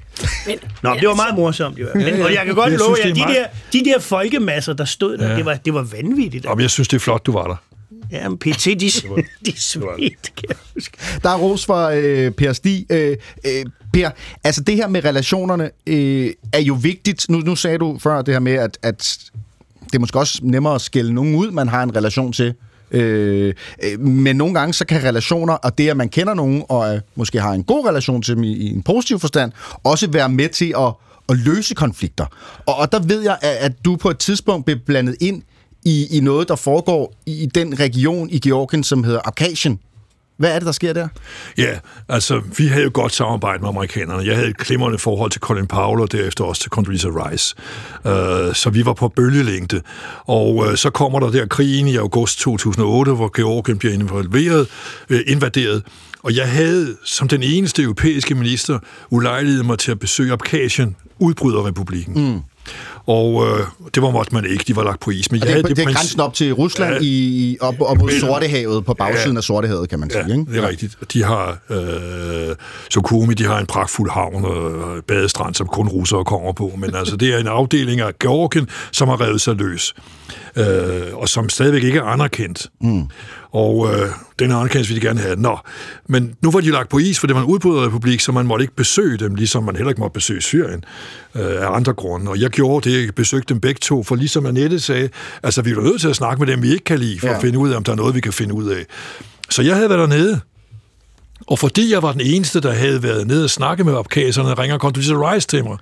Men, 0.46 0.58
Nå, 0.82 0.94
det 1.00 1.08
var 1.08 1.14
meget 1.14 1.34
morsomt 1.34 1.78
i 1.78 1.82
hvert 1.82 1.92
fald. 1.92 2.22
Og 2.22 2.34
jeg 2.34 2.42
kan 2.46 2.54
godt 2.54 2.72
love 2.72 2.96
jer, 3.04 3.14
de, 3.14 3.20
meget... 3.20 3.36
der, 3.36 3.80
de 3.80 3.84
der 3.84 3.98
folkemasser, 3.98 4.72
der 4.72 4.84
stod 4.84 5.18
der, 5.18 5.30
ja. 5.30 5.36
det, 5.36 5.44
var, 5.44 5.54
det 5.54 5.74
var 5.74 5.82
vanvittigt. 5.82 6.44
Jamen, 6.44 6.62
jeg 6.62 6.70
synes, 6.70 6.88
det 6.88 6.96
er 6.96 7.00
flot, 7.00 7.26
du 7.26 7.32
var 7.32 7.46
der. 7.46 7.56
Ja, 8.12 8.28
men 8.28 8.38
PT, 8.38 8.64
de, 8.64 8.74
de 9.46 9.60
svedt, 9.60 10.32
kan 10.36 10.48
jeg 10.48 10.56
huske. 10.74 10.96
Der 11.22 11.30
er 11.30 11.36
ros 11.36 11.66
for 11.66 11.90
øh, 11.94 12.30
Per 12.30 12.52
Stig. 12.52 12.86
Øh, 12.90 13.16
øh, 13.46 13.64
Per, 13.92 14.10
altså 14.44 14.62
det 14.62 14.76
her 14.76 14.88
med 14.88 15.04
relationerne 15.04 15.70
øh, 15.86 16.30
er 16.52 16.60
jo 16.60 16.74
vigtigt. 16.74 17.26
Nu, 17.28 17.38
nu 17.38 17.56
sagde 17.56 17.78
du 17.78 17.98
før 17.98 18.22
det 18.22 18.34
her 18.34 18.40
med, 18.40 18.52
at, 18.52 18.78
at 18.82 19.18
det 19.84 19.94
er 19.94 19.98
måske 19.98 20.18
også 20.18 20.40
nemmere 20.42 20.74
at 20.74 20.80
skælde 20.80 21.12
nogen 21.12 21.34
ud, 21.34 21.50
man 21.50 21.68
har 21.68 21.82
en 21.82 21.96
relation 21.96 22.32
til. 22.32 22.54
Øh, 22.90 23.54
øh, 23.82 24.00
men 24.00 24.36
nogle 24.36 24.54
gange 24.54 24.72
så 24.72 24.84
kan 24.84 25.04
relationer, 25.04 25.54
og 25.54 25.78
det 25.78 25.88
at 25.88 25.96
man 25.96 26.08
kender 26.08 26.34
nogen, 26.34 26.62
og 26.68 26.94
øh, 26.94 27.00
måske 27.14 27.40
har 27.40 27.52
en 27.52 27.64
god 27.64 27.88
relation 27.88 28.22
til 28.22 28.34
dem 28.34 28.44
i, 28.44 28.52
i 28.52 28.72
en 28.72 28.82
positiv 28.82 29.18
forstand, 29.18 29.52
også 29.84 30.10
være 30.10 30.28
med 30.28 30.48
til 30.48 30.74
at, 30.78 30.92
at 31.28 31.36
løse 31.36 31.74
konflikter. 31.74 32.26
Og, 32.66 32.76
og 32.76 32.92
der 32.92 32.98
ved 32.98 33.22
jeg, 33.22 33.38
at, 33.42 33.56
at 33.56 33.72
du 33.84 33.96
på 33.96 34.10
et 34.10 34.18
tidspunkt 34.18 34.64
blev 34.64 34.78
blandet 34.78 35.16
ind 35.20 35.42
i, 35.84 36.16
i 36.16 36.20
noget, 36.20 36.48
der 36.48 36.56
foregår 36.56 37.14
i 37.26 37.48
den 37.54 37.80
region 37.80 38.30
i 38.30 38.38
Georgien, 38.38 38.84
som 38.84 39.04
hedder 39.04 39.20
Abkhazien. 39.24 39.80
Hvad 40.40 40.54
er 40.54 40.58
det, 40.58 40.66
der 40.66 40.72
sker 40.72 40.92
der? 40.92 41.08
Ja, 41.58 41.78
altså, 42.08 42.40
vi 42.58 42.66
havde 42.66 42.84
jo 42.84 42.90
godt 42.94 43.14
samarbejde 43.14 43.60
med 43.60 43.68
amerikanerne. 43.68 44.26
Jeg 44.26 44.36
havde 44.36 44.48
et 44.48 44.56
klimrende 44.56 44.98
forhold 44.98 45.30
til 45.30 45.40
Colin 45.40 45.66
Powell, 45.66 46.00
og 46.00 46.12
derefter 46.12 46.44
også 46.44 46.62
til 46.62 46.70
Condoleezza 46.70 47.08
Rice. 47.08 47.54
Uh, 48.04 48.54
så 48.54 48.70
vi 48.72 48.86
var 48.86 48.92
på 48.92 49.08
bølgelængde. 49.08 49.80
Og 50.24 50.56
uh, 50.56 50.74
så 50.74 50.90
kommer 50.90 51.20
der 51.20 51.30
der 51.30 51.46
krigen 51.46 51.88
i 51.88 51.96
august 51.96 52.38
2008, 52.38 53.12
hvor 53.12 53.36
Georgien 53.36 53.78
bliver 53.78 53.94
involveret, 53.94 54.68
uh, 55.10 55.18
invaderet. 55.26 55.82
Og 56.22 56.36
jeg 56.36 56.52
havde 56.52 56.96
som 57.04 57.28
den 57.28 57.42
eneste 57.42 57.82
europæiske 57.82 58.34
minister 58.34 58.78
ulejlighed 59.10 59.62
mig 59.62 59.78
til 59.78 59.90
at 59.90 59.98
besøge 59.98 60.32
Abkhazien, 60.32 60.96
udbryderrepublikken. 61.18 62.32
Mm. 62.32 62.40
Og 63.06 63.46
øh, 63.46 63.66
det 63.94 64.02
var 64.02 64.10
måtte 64.10 64.34
man 64.34 64.46
ikke, 64.46 64.64
de 64.68 64.76
var 64.76 64.84
lagt 64.84 65.00
på 65.00 65.10
is. 65.10 65.32
Men 65.32 65.40
jeg 65.40 65.48
det, 65.48 65.68
det, 65.68 65.76
det 65.76 65.86
er 65.86 65.92
grænsen 65.92 66.20
op 66.20 66.34
til 66.34 66.52
Rusland 66.52 66.94
ja, 66.94 66.98
i, 67.02 67.58
op, 67.60 67.74
op 67.80 67.98
mod 67.98 68.10
Sortehavet, 68.20 68.84
på 68.84 68.94
bagsiden 68.94 69.32
ja, 69.32 69.38
af 69.38 69.44
Sortehavet, 69.44 69.88
kan 69.88 70.00
man 70.00 70.10
sige. 70.10 70.24
Ja, 70.28 70.32
ikke? 70.32 70.52
det 70.52 70.64
er 70.64 70.68
rigtigt. 70.68 70.98
De 71.12 71.24
har, 71.24 71.58
øh, 71.70 72.56
Sukumi, 72.90 73.34
de 73.34 73.44
har 73.44 73.58
en 73.58 73.66
pragtfuld 73.66 74.10
havn 74.10 74.44
og 74.44 75.04
badestrand, 75.08 75.54
som 75.54 75.66
kun 75.66 75.88
russere 75.88 76.24
kommer 76.24 76.52
på. 76.52 76.72
Men 76.78 76.94
altså, 76.94 77.16
det 77.16 77.34
er 77.34 77.38
en 77.38 77.46
afdeling 77.46 78.00
af 78.00 78.18
Georgien, 78.18 78.68
som 78.92 79.08
har 79.08 79.20
revet 79.20 79.40
sig 79.40 79.54
løs. 79.54 79.94
Øh, 80.56 80.64
og 81.12 81.28
som 81.28 81.48
stadigvæk 81.48 81.84
ikke 81.84 81.98
er 81.98 82.04
anerkendt. 82.04 82.66
Mm. 82.80 83.06
Og 83.52 83.94
øh, 83.94 84.08
den 84.38 84.50
anerkendelse 84.50 84.94
ville 84.94 85.00
de 85.00 85.06
gerne 85.06 85.20
have. 85.20 85.36
Nå, 85.36 85.58
men 86.08 86.34
nu 86.42 86.50
var 86.50 86.60
de 86.60 86.70
lagt 86.70 86.88
på 86.88 86.98
is, 86.98 87.20
for 87.20 87.26
det 87.26 87.36
var 87.36 87.42
en 87.42 87.48
udbryderrepublik, 87.48 88.20
så 88.20 88.32
man 88.32 88.46
måtte 88.46 88.62
ikke 88.62 88.76
besøge 88.76 89.16
dem, 89.16 89.34
ligesom 89.34 89.64
man 89.64 89.76
heller 89.76 89.90
ikke 89.90 90.00
måtte 90.00 90.14
besøge 90.14 90.40
Syrien 90.40 90.84
øh, 91.34 91.62
af 91.62 91.70
andre 91.76 91.92
grunde. 91.92 92.30
Og 92.30 92.40
jeg 92.40 92.50
gjorde 92.50 92.90
det, 92.90 93.04
jeg 93.04 93.14
besøgte 93.14 93.54
dem 93.54 93.60
begge 93.60 93.78
to, 93.78 94.02
for 94.02 94.14
ligesom 94.14 94.46
Annette 94.46 94.80
sagde, 94.80 95.08
altså 95.42 95.62
vi 95.62 95.70
er 95.70 95.80
nødt 95.80 96.00
til 96.00 96.08
at 96.08 96.16
snakke 96.16 96.44
med 96.44 96.52
dem, 96.52 96.62
vi 96.62 96.72
ikke 96.72 96.84
kan 96.84 96.98
lide, 96.98 97.20
for 97.20 97.26
ja. 97.26 97.34
at 97.34 97.40
finde 97.40 97.58
ud 97.58 97.70
af, 97.70 97.76
om 97.76 97.84
der 97.84 97.92
er 97.92 97.96
noget, 97.96 98.14
vi 98.14 98.20
kan 98.20 98.32
finde 98.32 98.54
ud 98.54 98.68
af. 98.68 98.86
Så 99.50 99.62
jeg 99.62 99.74
havde 99.76 99.88
været 99.88 100.10
dernede, 100.10 100.40
og 101.46 101.58
fordi 101.58 101.92
jeg 101.92 102.02
var 102.02 102.12
den 102.12 102.20
eneste, 102.20 102.60
der 102.60 102.72
havde 102.72 103.02
været 103.02 103.26
nede 103.26 103.44
og 103.44 103.50
snakke 103.50 103.84
med 103.84 103.94
opkaserne, 103.94 104.54
ringer 104.54 104.78
Condoleezza 104.78 105.14
Rice 105.14 105.46
til 105.46 105.64
mig. 105.64 105.78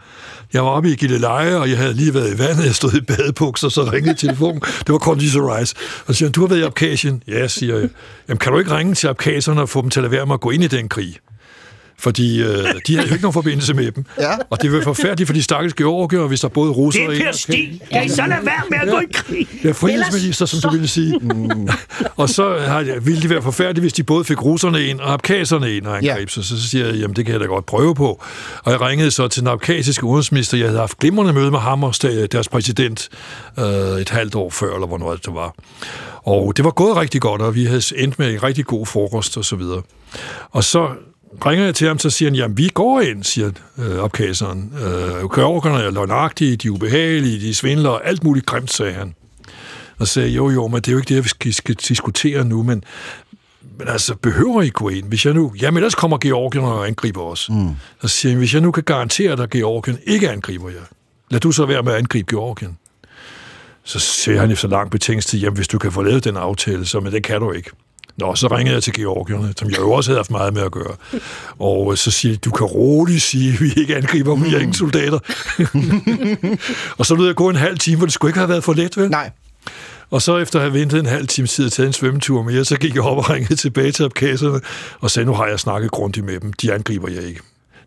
Jeg 0.52 0.64
var 0.64 0.70
oppe 0.70 0.90
i 0.90 0.94
Gilleleje, 0.96 1.56
og 1.56 1.70
jeg 1.70 1.78
havde 1.78 1.94
lige 1.94 2.14
været 2.14 2.34
i 2.34 2.38
vandet. 2.38 2.64
Jeg 2.64 2.74
stod 2.74 2.92
i 2.92 3.00
badebukser, 3.00 3.68
så 3.68 3.90
ringede 3.92 4.14
telefonen. 4.14 4.60
Det 4.60 4.92
var 4.92 4.98
Condoleezza 4.98 5.38
Rice. 5.38 5.74
Og 6.06 6.14
så 6.14 6.18
siger 6.18 6.28
han, 6.28 6.32
du 6.32 6.40
har 6.40 6.48
været 6.48 6.60
i 6.60 6.62
Abkhazien? 6.62 7.22
Ja, 7.28 7.48
siger 7.48 7.78
jeg. 7.78 7.88
Jamen, 8.28 8.38
kan 8.38 8.52
du 8.52 8.58
ikke 8.58 8.76
ringe 8.76 8.94
til 8.94 9.08
opkaserne 9.08 9.62
og 9.62 9.68
få 9.68 9.82
dem 9.82 9.90
til 9.90 10.04
at 10.04 10.10
være 10.10 10.26
med 10.26 10.34
at 10.34 10.40
gå 10.40 10.50
ind 10.50 10.64
i 10.64 10.66
den 10.66 10.88
krig? 10.88 11.16
Fordi 11.98 12.42
øh, 12.42 12.48
de 12.86 12.96
har 12.96 13.02
jo 13.02 13.12
ikke 13.12 13.22
nogen 13.22 13.32
forbindelse 13.32 13.74
med 13.74 13.92
dem. 13.92 14.04
Ja. 14.20 14.30
Og 14.50 14.62
det 14.62 14.72
vil 14.72 14.82
forfærdeligt 14.82 15.26
for 15.26 15.34
de 15.34 15.42
stakkels 15.42 15.74
georgier, 15.74 16.20
hvis 16.20 16.40
der 16.40 16.48
både 16.48 16.72
russer 16.72 17.06
og... 17.06 17.12
Det 17.12 17.20
er 17.20 17.24
Per 17.24 17.32
Stig! 17.32 17.82
Kan 17.92 18.04
I 18.04 18.08
så 18.08 18.22
lade 18.26 18.46
være 18.46 18.62
med 18.70 18.78
at 18.78 18.88
gå 18.88 18.98
i 18.98 19.12
krig? 19.12 19.48
Ja, 19.64 19.70
frihedsminister, 19.70 20.46
som 20.46 20.60
så... 20.60 20.68
du 20.68 20.72
ville 20.72 20.88
sige. 20.88 21.18
Mm. 21.18 21.68
og 22.16 22.28
så 22.28 22.58
har, 22.58 23.00
ville 23.00 23.22
det 23.22 23.30
være 23.30 23.42
forfærdeligt, 23.42 23.82
hvis 23.82 23.92
de 23.92 24.02
både 24.02 24.24
fik 24.24 24.44
russerne 24.44 24.84
ind 24.84 25.00
og 25.00 25.12
abkaserne 25.12 25.76
ind 25.76 25.86
og 25.86 25.96
angreb. 25.96 26.18
Ja. 26.18 26.26
Så, 26.26 26.42
så 26.42 26.68
siger 26.68 26.86
jeg, 26.86 26.94
jamen 26.94 27.16
det 27.16 27.24
kan 27.24 27.32
jeg 27.32 27.40
da 27.40 27.46
godt 27.46 27.66
prøve 27.66 27.94
på. 27.94 28.22
Og 28.64 28.72
jeg 28.72 28.80
ringede 28.80 29.10
så 29.10 29.28
til 29.28 29.40
den 29.40 29.48
abkasiske 29.48 30.04
udenrigsminister. 30.04 30.58
Jeg 30.58 30.66
havde 30.66 30.80
haft 30.80 30.98
glimrende 30.98 31.32
møde 31.32 31.50
med 31.50 31.58
ham 31.58 31.84
og 31.84 31.94
deres 32.02 32.48
præsident 32.48 33.08
øh, 33.58 33.64
et 34.00 34.10
halvt 34.10 34.34
år 34.34 34.50
før, 34.50 34.74
eller 34.74 34.86
hvornår 34.86 35.16
det 35.16 35.34
var. 35.34 35.54
Og 36.22 36.56
det 36.56 36.64
var 36.64 36.70
gået 36.70 36.96
rigtig 36.96 37.20
godt, 37.20 37.42
og 37.42 37.54
vi 37.54 37.64
havde 37.64 37.82
endt 37.96 38.18
med 38.18 38.32
en 38.32 38.42
rigtig 38.42 38.64
god 38.64 38.86
frokost 38.86 39.36
og 39.36 39.44
så 39.44 39.56
videre. 39.56 39.82
Og 40.50 40.64
så 40.64 40.88
ringer 41.46 41.64
jeg 41.64 41.74
til 41.74 41.88
ham, 41.88 41.98
så 41.98 42.10
siger 42.10 42.30
han, 42.30 42.36
jamen 42.36 42.58
vi 42.58 42.68
går 42.74 43.00
ind, 43.00 43.24
siger 43.24 43.50
øh, 43.78 43.98
opkaseren. 43.98 44.72
Øh, 44.74 45.30
Georgerne 45.34 45.84
er 45.84 45.90
løgnagtige, 45.90 46.56
de 46.56 46.68
er 46.68 46.72
ubehagelige, 46.72 47.40
de 47.40 47.54
svindler, 47.54 47.90
alt 47.90 48.24
muligt 48.24 48.46
grimt, 48.46 48.72
sagde 48.72 48.92
han. 48.92 49.14
Og 49.98 50.08
sagde, 50.08 50.28
jo 50.28 50.50
jo, 50.50 50.66
men 50.66 50.76
det 50.76 50.88
er 50.88 50.92
jo 50.92 50.98
ikke 50.98 51.14
det, 51.14 51.24
vi 51.24 51.28
skal, 51.28 51.54
skal 51.54 51.74
diskutere 51.74 52.44
nu, 52.44 52.62
men, 52.62 52.84
men 53.78 53.88
altså, 53.88 54.14
behøver 54.14 54.62
I 54.62 54.68
gå 54.68 54.88
ind? 54.88 55.08
Hvis 55.08 55.26
jeg 55.26 55.34
nu, 55.34 55.52
jamen 55.60 55.76
ellers 55.76 55.94
kommer 55.94 56.18
Georgien 56.18 56.64
og 56.64 56.86
angriber 56.86 57.22
os. 57.22 57.50
Mm. 57.50 57.70
Så 58.02 58.08
siger 58.08 58.32
han, 58.32 58.38
hvis 58.38 58.54
jeg 58.54 58.62
nu 58.62 58.70
kan 58.70 58.82
garantere 58.82 59.36
dig, 59.36 59.42
at 59.42 59.50
Georgien 59.50 59.98
ikke 60.06 60.30
angriber 60.30 60.70
jer, 60.70 60.84
lad 61.30 61.40
du 61.40 61.52
så 61.52 61.66
være 61.66 61.82
med 61.82 61.92
at 61.92 61.98
angribe 61.98 62.36
Georgien. 62.36 62.78
Så 63.84 63.98
siger 63.98 64.40
han 64.40 64.50
efter 64.50 64.68
lang 64.68 64.90
betænkningstid, 64.90 65.40
jamen 65.40 65.56
hvis 65.56 65.68
du 65.68 65.78
kan 65.78 65.92
få 65.92 66.02
lavet 66.02 66.24
den 66.24 66.36
aftale, 66.36 66.86
så 66.86 67.00
men 67.00 67.12
det 67.12 67.24
kan 67.24 67.40
du 67.40 67.52
ikke. 67.52 67.70
Nå, 68.18 68.34
så 68.34 68.46
ringede 68.46 68.74
jeg 68.74 68.82
til 68.82 68.92
Georgierne, 68.92 69.52
som 69.56 69.70
jeg 69.70 69.78
jo 69.78 69.92
også 69.92 70.10
havde 70.10 70.18
haft 70.18 70.30
meget 70.30 70.54
med 70.54 70.62
at 70.62 70.72
gøre. 70.72 70.96
Og 71.58 71.92
øh, 71.92 71.96
så 71.96 72.10
siger 72.10 72.32
de, 72.32 72.38
du 72.38 72.50
kan 72.50 72.66
roligt 72.66 73.22
sige, 73.22 73.52
at 73.52 73.60
vi 73.60 73.72
ikke 73.76 73.96
angriber 73.96 74.34
dem, 74.34 74.44
vi 74.44 74.54
er 74.54 74.58
ingen 74.58 74.74
soldater. 74.74 75.18
og 76.98 77.06
så 77.06 77.14
lød 77.14 77.26
jeg 77.26 77.34
gå 77.34 77.48
en 77.48 77.56
halv 77.56 77.78
time, 77.78 77.96
hvor 77.96 78.06
det 78.06 78.12
skulle 78.14 78.30
ikke 78.30 78.38
have 78.38 78.48
været 78.48 78.64
for 78.64 78.72
let, 78.72 78.96
vel? 78.96 79.10
Nej. 79.10 79.30
Og 80.10 80.22
så 80.22 80.38
efter 80.38 80.58
at 80.58 80.62
have 80.62 80.74
ventet 80.74 81.00
en 81.00 81.06
halv 81.06 81.26
time 81.26 81.46
tid 81.46 81.66
og 81.66 81.72
taget 81.72 81.86
en 81.86 81.92
svømmetur 81.92 82.42
mere, 82.42 82.64
så 82.64 82.76
gik 82.76 82.94
jeg 82.94 83.02
op 83.02 83.16
og 83.16 83.30
ringede 83.30 83.56
tilbage 83.56 83.92
til 83.92 84.04
opkaserne 84.04 84.60
og 85.00 85.10
sagde, 85.10 85.26
nu 85.26 85.34
har 85.34 85.46
jeg 85.46 85.60
snakket 85.60 85.90
grundigt 85.90 86.26
med 86.26 86.40
dem. 86.40 86.52
De 86.52 86.72
angriber 86.72 87.08
jeg 87.08 87.22
ikke. 87.22 87.40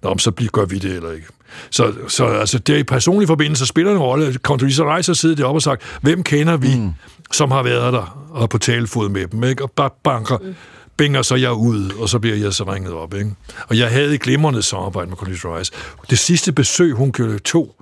Nå, 0.03 0.17
så 0.17 0.31
gør 0.51 0.65
vi 0.65 0.79
det 0.79 0.95
eller 0.95 1.11
ikke. 1.11 1.27
Så, 1.69 1.93
så 2.07 2.25
altså, 2.25 2.59
det 2.59 2.75
er 2.75 2.79
i 2.79 2.83
personlig 2.83 3.27
forbindelse 3.27 3.65
spiller 3.65 3.91
en 3.91 3.97
rolle. 3.97 4.33
Condoleezza 4.33 4.95
Rice 4.95 5.09
har 5.09 5.13
siddet 5.13 5.37
deroppe 5.37 5.57
og 5.57 5.61
sagt, 5.61 5.81
hvem 6.01 6.23
kender 6.23 6.57
vi, 6.57 6.75
mm. 6.75 6.91
som 7.31 7.51
har 7.51 7.63
været 7.63 7.93
der 7.93 8.27
og 8.29 8.49
på 8.49 8.57
talefod 8.57 9.09
med 9.09 9.27
dem, 9.27 9.43
ikke? 9.43 9.63
og 9.63 9.71
bare 9.71 9.89
banker, 10.03 10.37
mm. 10.37 10.55
binger 10.97 11.21
så 11.21 11.35
jeg 11.35 11.53
ud, 11.53 11.91
og 11.99 12.09
så 12.09 12.19
bliver 12.19 12.35
jeg 12.35 12.53
så 12.53 12.63
ringet 12.63 12.93
op. 12.93 13.13
Ikke? 13.13 13.31
Og 13.67 13.77
jeg 13.77 13.91
havde 13.91 14.15
et 14.15 14.21
glimrende 14.21 14.61
samarbejde 14.61 15.09
med 15.09 15.17
Condoleezza 15.17 15.57
Rice. 15.57 15.71
Det 16.09 16.19
sidste 16.19 16.51
besøg, 16.51 16.93
hun 16.93 17.11
gjorde 17.11 17.39
to, 17.39 17.81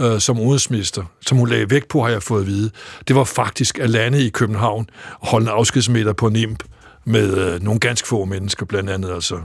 øh, 0.00 0.20
som 0.20 0.38
udenrigsminister, 0.38 1.02
som 1.26 1.38
hun 1.38 1.48
lagde 1.48 1.70
vægt 1.70 1.88
på, 1.88 2.02
har 2.02 2.08
jeg 2.08 2.22
fået 2.22 2.40
at 2.40 2.46
vide, 2.46 2.70
det 3.08 3.16
var 3.16 3.24
faktisk 3.24 3.78
at 3.78 3.90
lande 3.90 4.26
i 4.26 4.28
København 4.28 4.86
og 5.20 5.28
holde 5.28 5.44
en 5.44 5.52
afskedsmiddag 5.52 6.16
på 6.16 6.28
NIMP 6.28 6.62
med 7.04 7.36
øh, 7.36 7.62
nogle 7.62 7.80
ganske 7.80 8.08
få 8.08 8.24
mennesker, 8.24 8.66
blandt 8.66 8.90
andet 8.90 9.14
altså 9.14 9.40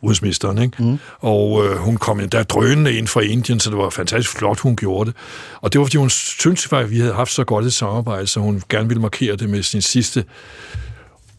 udenrigsministeren, 0.00 0.58
ikke? 0.58 0.82
Mm. 0.82 0.98
Og 1.18 1.64
øh, 1.64 1.76
hun 1.76 1.96
kom 1.96 2.28
der 2.28 2.42
drønende 2.42 2.92
ind 2.92 3.06
fra 3.06 3.20
Indien, 3.20 3.60
så 3.60 3.70
det 3.70 3.78
var 3.78 3.90
fantastisk 3.90 4.38
flot, 4.38 4.60
hun 4.60 4.76
gjorde 4.76 5.10
det. 5.10 5.16
Og 5.60 5.72
det 5.72 5.78
var, 5.78 5.84
fordi 5.84 5.96
hun 5.96 6.10
syntes, 6.10 6.72
at 6.72 6.90
vi 6.90 6.98
havde 6.98 7.14
haft 7.14 7.32
så 7.32 7.44
godt 7.44 7.64
et 7.64 7.72
samarbejde, 7.72 8.26
så 8.26 8.40
hun 8.40 8.62
gerne 8.68 8.88
ville 8.88 9.00
markere 9.00 9.36
det 9.36 9.50
med 9.50 9.62
sin 9.62 9.82
sidste 9.82 10.24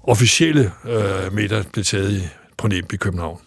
officielle 0.04 0.72
øh, 0.86 1.34
middag, 1.34 1.64
blev 1.74 1.86
taget 1.86 2.12
i, 2.12 2.22
på 2.58 2.68
NIMP 2.68 2.94
i 2.94 2.98
København. 2.98 3.40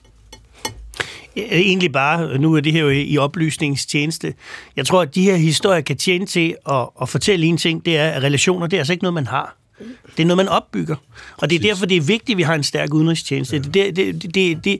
Egentlig 1.36 1.92
bare, 1.92 2.38
nu 2.38 2.54
er 2.54 2.60
det 2.60 2.72
her 2.72 2.80
jo 2.80 2.90
i 2.90 3.18
oplysningstjeneste. 3.18 4.34
Jeg 4.76 4.86
tror, 4.86 5.02
at 5.02 5.14
de 5.14 5.22
her 5.22 5.36
historier 5.36 5.80
kan 5.80 5.96
tjene 5.96 6.26
til 6.26 6.54
at, 6.70 6.88
at 7.02 7.08
fortælle 7.08 7.46
en 7.46 7.56
ting, 7.56 7.84
det 7.84 7.98
er, 7.98 8.10
at 8.10 8.22
relationer, 8.22 8.66
det 8.66 8.76
er 8.76 8.80
altså 8.80 8.92
ikke 8.92 9.02
noget, 9.02 9.14
man 9.14 9.26
har. 9.26 9.61
Det 10.16 10.22
er 10.22 10.26
noget, 10.26 10.36
man 10.36 10.48
opbygger. 10.48 10.96
Og 11.36 11.50
det 11.50 11.56
er 11.56 11.60
derfor, 11.60 11.86
det 11.86 11.96
er 11.96 12.00
vigtigt, 12.00 12.30
at 12.30 12.38
vi 12.38 12.42
har 12.42 12.54
en 12.54 12.62
stærk 12.62 12.94
udenrigstjeneste. 12.94 13.56
Ja. 13.56 13.62
Det, 13.62 13.96
det, 13.96 14.34
det, 14.34 14.64
det, 14.64 14.78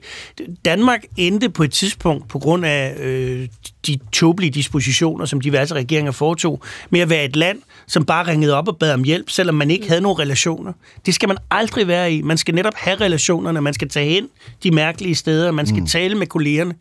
Danmark 0.65 1.05
endte 1.17 1.49
på 1.49 1.63
et 1.63 1.71
tidspunkt, 1.71 2.27
på 2.27 2.39
grund 2.39 2.65
af 2.65 2.95
øh, 2.99 3.47
de 3.87 3.99
tåbelige 4.11 4.51
dispositioner, 4.51 5.25
som 5.25 5.41
diverse 5.41 5.75
regeringer 5.75 6.11
foretog, 6.11 6.61
med 6.89 6.99
at 6.99 7.09
være 7.09 7.25
et 7.25 7.35
land, 7.35 7.61
som 7.87 8.05
bare 8.05 8.27
ringede 8.27 8.53
op 8.53 8.67
og 8.67 8.77
bad 8.77 8.93
om 8.93 9.03
hjælp, 9.03 9.29
selvom 9.29 9.55
man 9.55 9.71
ikke 9.71 9.87
havde 9.87 10.01
nogen 10.01 10.19
relationer. 10.19 10.73
Det 11.05 11.13
skal 11.13 11.27
man 11.29 11.37
aldrig 11.51 11.87
være 11.87 12.13
i. 12.13 12.21
Man 12.21 12.37
skal 12.37 12.55
netop 12.55 12.75
have 12.75 12.95
relationerne, 12.95 13.61
man 13.61 13.73
skal 13.73 13.89
tage 13.89 14.09
hen 14.09 14.27
de 14.63 14.71
mærkelige 14.71 15.15
steder, 15.15 15.51
man 15.51 15.67
skal 15.67 15.79
mm. 15.79 15.87
tale 15.87 16.15
med 16.15 16.27
kollegerne. 16.27 16.75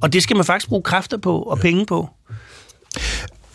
Og 0.00 0.12
det 0.12 0.22
skal 0.22 0.36
man 0.36 0.44
faktisk 0.44 0.68
bruge 0.68 0.82
kræfter 0.82 1.16
på 1.16 1.42
og 1.42 1.56
ja. 1.56 1.62
penge 1.62 1.86
på. 1.86 2.08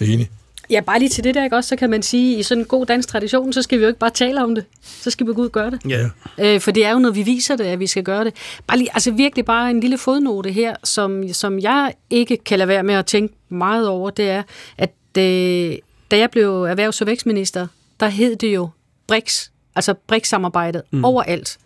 Enig. 0.01 0.29
Ja, 0.69 0.81
bare 0.81 0.99
lige 0.99 1.09
til 1.09 1.23
det 1.23 1.35
der, 1.35 1.43
ikke 1.43 1.55
også, 1.55 1.67
så 1.67 1.75
kan 1.75 1.89
man 1.89 2.03
sige, 2.03 2.39
i 2.39 2.43
sådan 2.43 2.61
en 2.61 2.67
god 2.67 2.85
dansk 2.85 3.09
tradition, 3.09 3.53
så 3.53 3.61
skal 3.61 3.77
vi 3.77 3.83
jo 3.83 3.87
ikke 3.87 3.99
bare 3.99 4.09
tale 4.09 4.43
om 4.43 4.55
det, 4.55 4.65
så 4.81 5.09
skal 5.09 5.27
vi 5.27 5.33
gå 5.33 5.41
ud 5.41 5.45
og 5.45 5.51
gøre 5.51 5.71
det. 5.71 5.79
Ja. 5.89 6.09
Øh, 6.37 6.61
for 6.61 6.71
det 6.71 6.85
er 6.85 6.91
jo 6.91 6.99
noget, 6.99 7.15
vi 7.15 7.23
viser 7.23 7.55
det, 7.55 7.63
at 7.63 7.79
vi 7.79 7.87
skal 7.87 8.03
gøre 8.03 8.23
det. 8.23 8.33
Bare 8.67 8.77
lige, 8.77 8.89
altså 8.93 9.11
virkelig 9.11 9.45
bare 9.45 9.69
en 9.69 9.79
lille 9.79 9.97
fodnote 9.97 10.51
her, 10.51 10.75
som, 10.83 11.33
som 11.33 11.59
jeg 11.59 11.93
ikke 12.09 12.37
kan 12.37 12.57
lade 12.57 12.67
være 12.67 12.83
med 12.83 12.95
at 12.95 13.05
tænke 13.05 13.35
meget 13.49 13.87
over, 13.87 14.09
det 14.09 14.29
er, 14.29 14.43
at 14.77 14.93
øh, 15.17 15.77
da 16.11 16.17
jeg 16.17 16.31
blev 16.31 16.63
erhvervs- 16.63 17.01
og 17.01 17.07
vækstminister, 17.07 17.67
der 17.99 18.07
hed 18.07 18.35
det 18.35 18.55
jo 18.55 18.69
BRICS, 19.07 19.51
altså 19.75 19.93
BRICS-samarbejdet 19.93 20.81
mm. 20.91 21.05
overalt. 21.05 21.57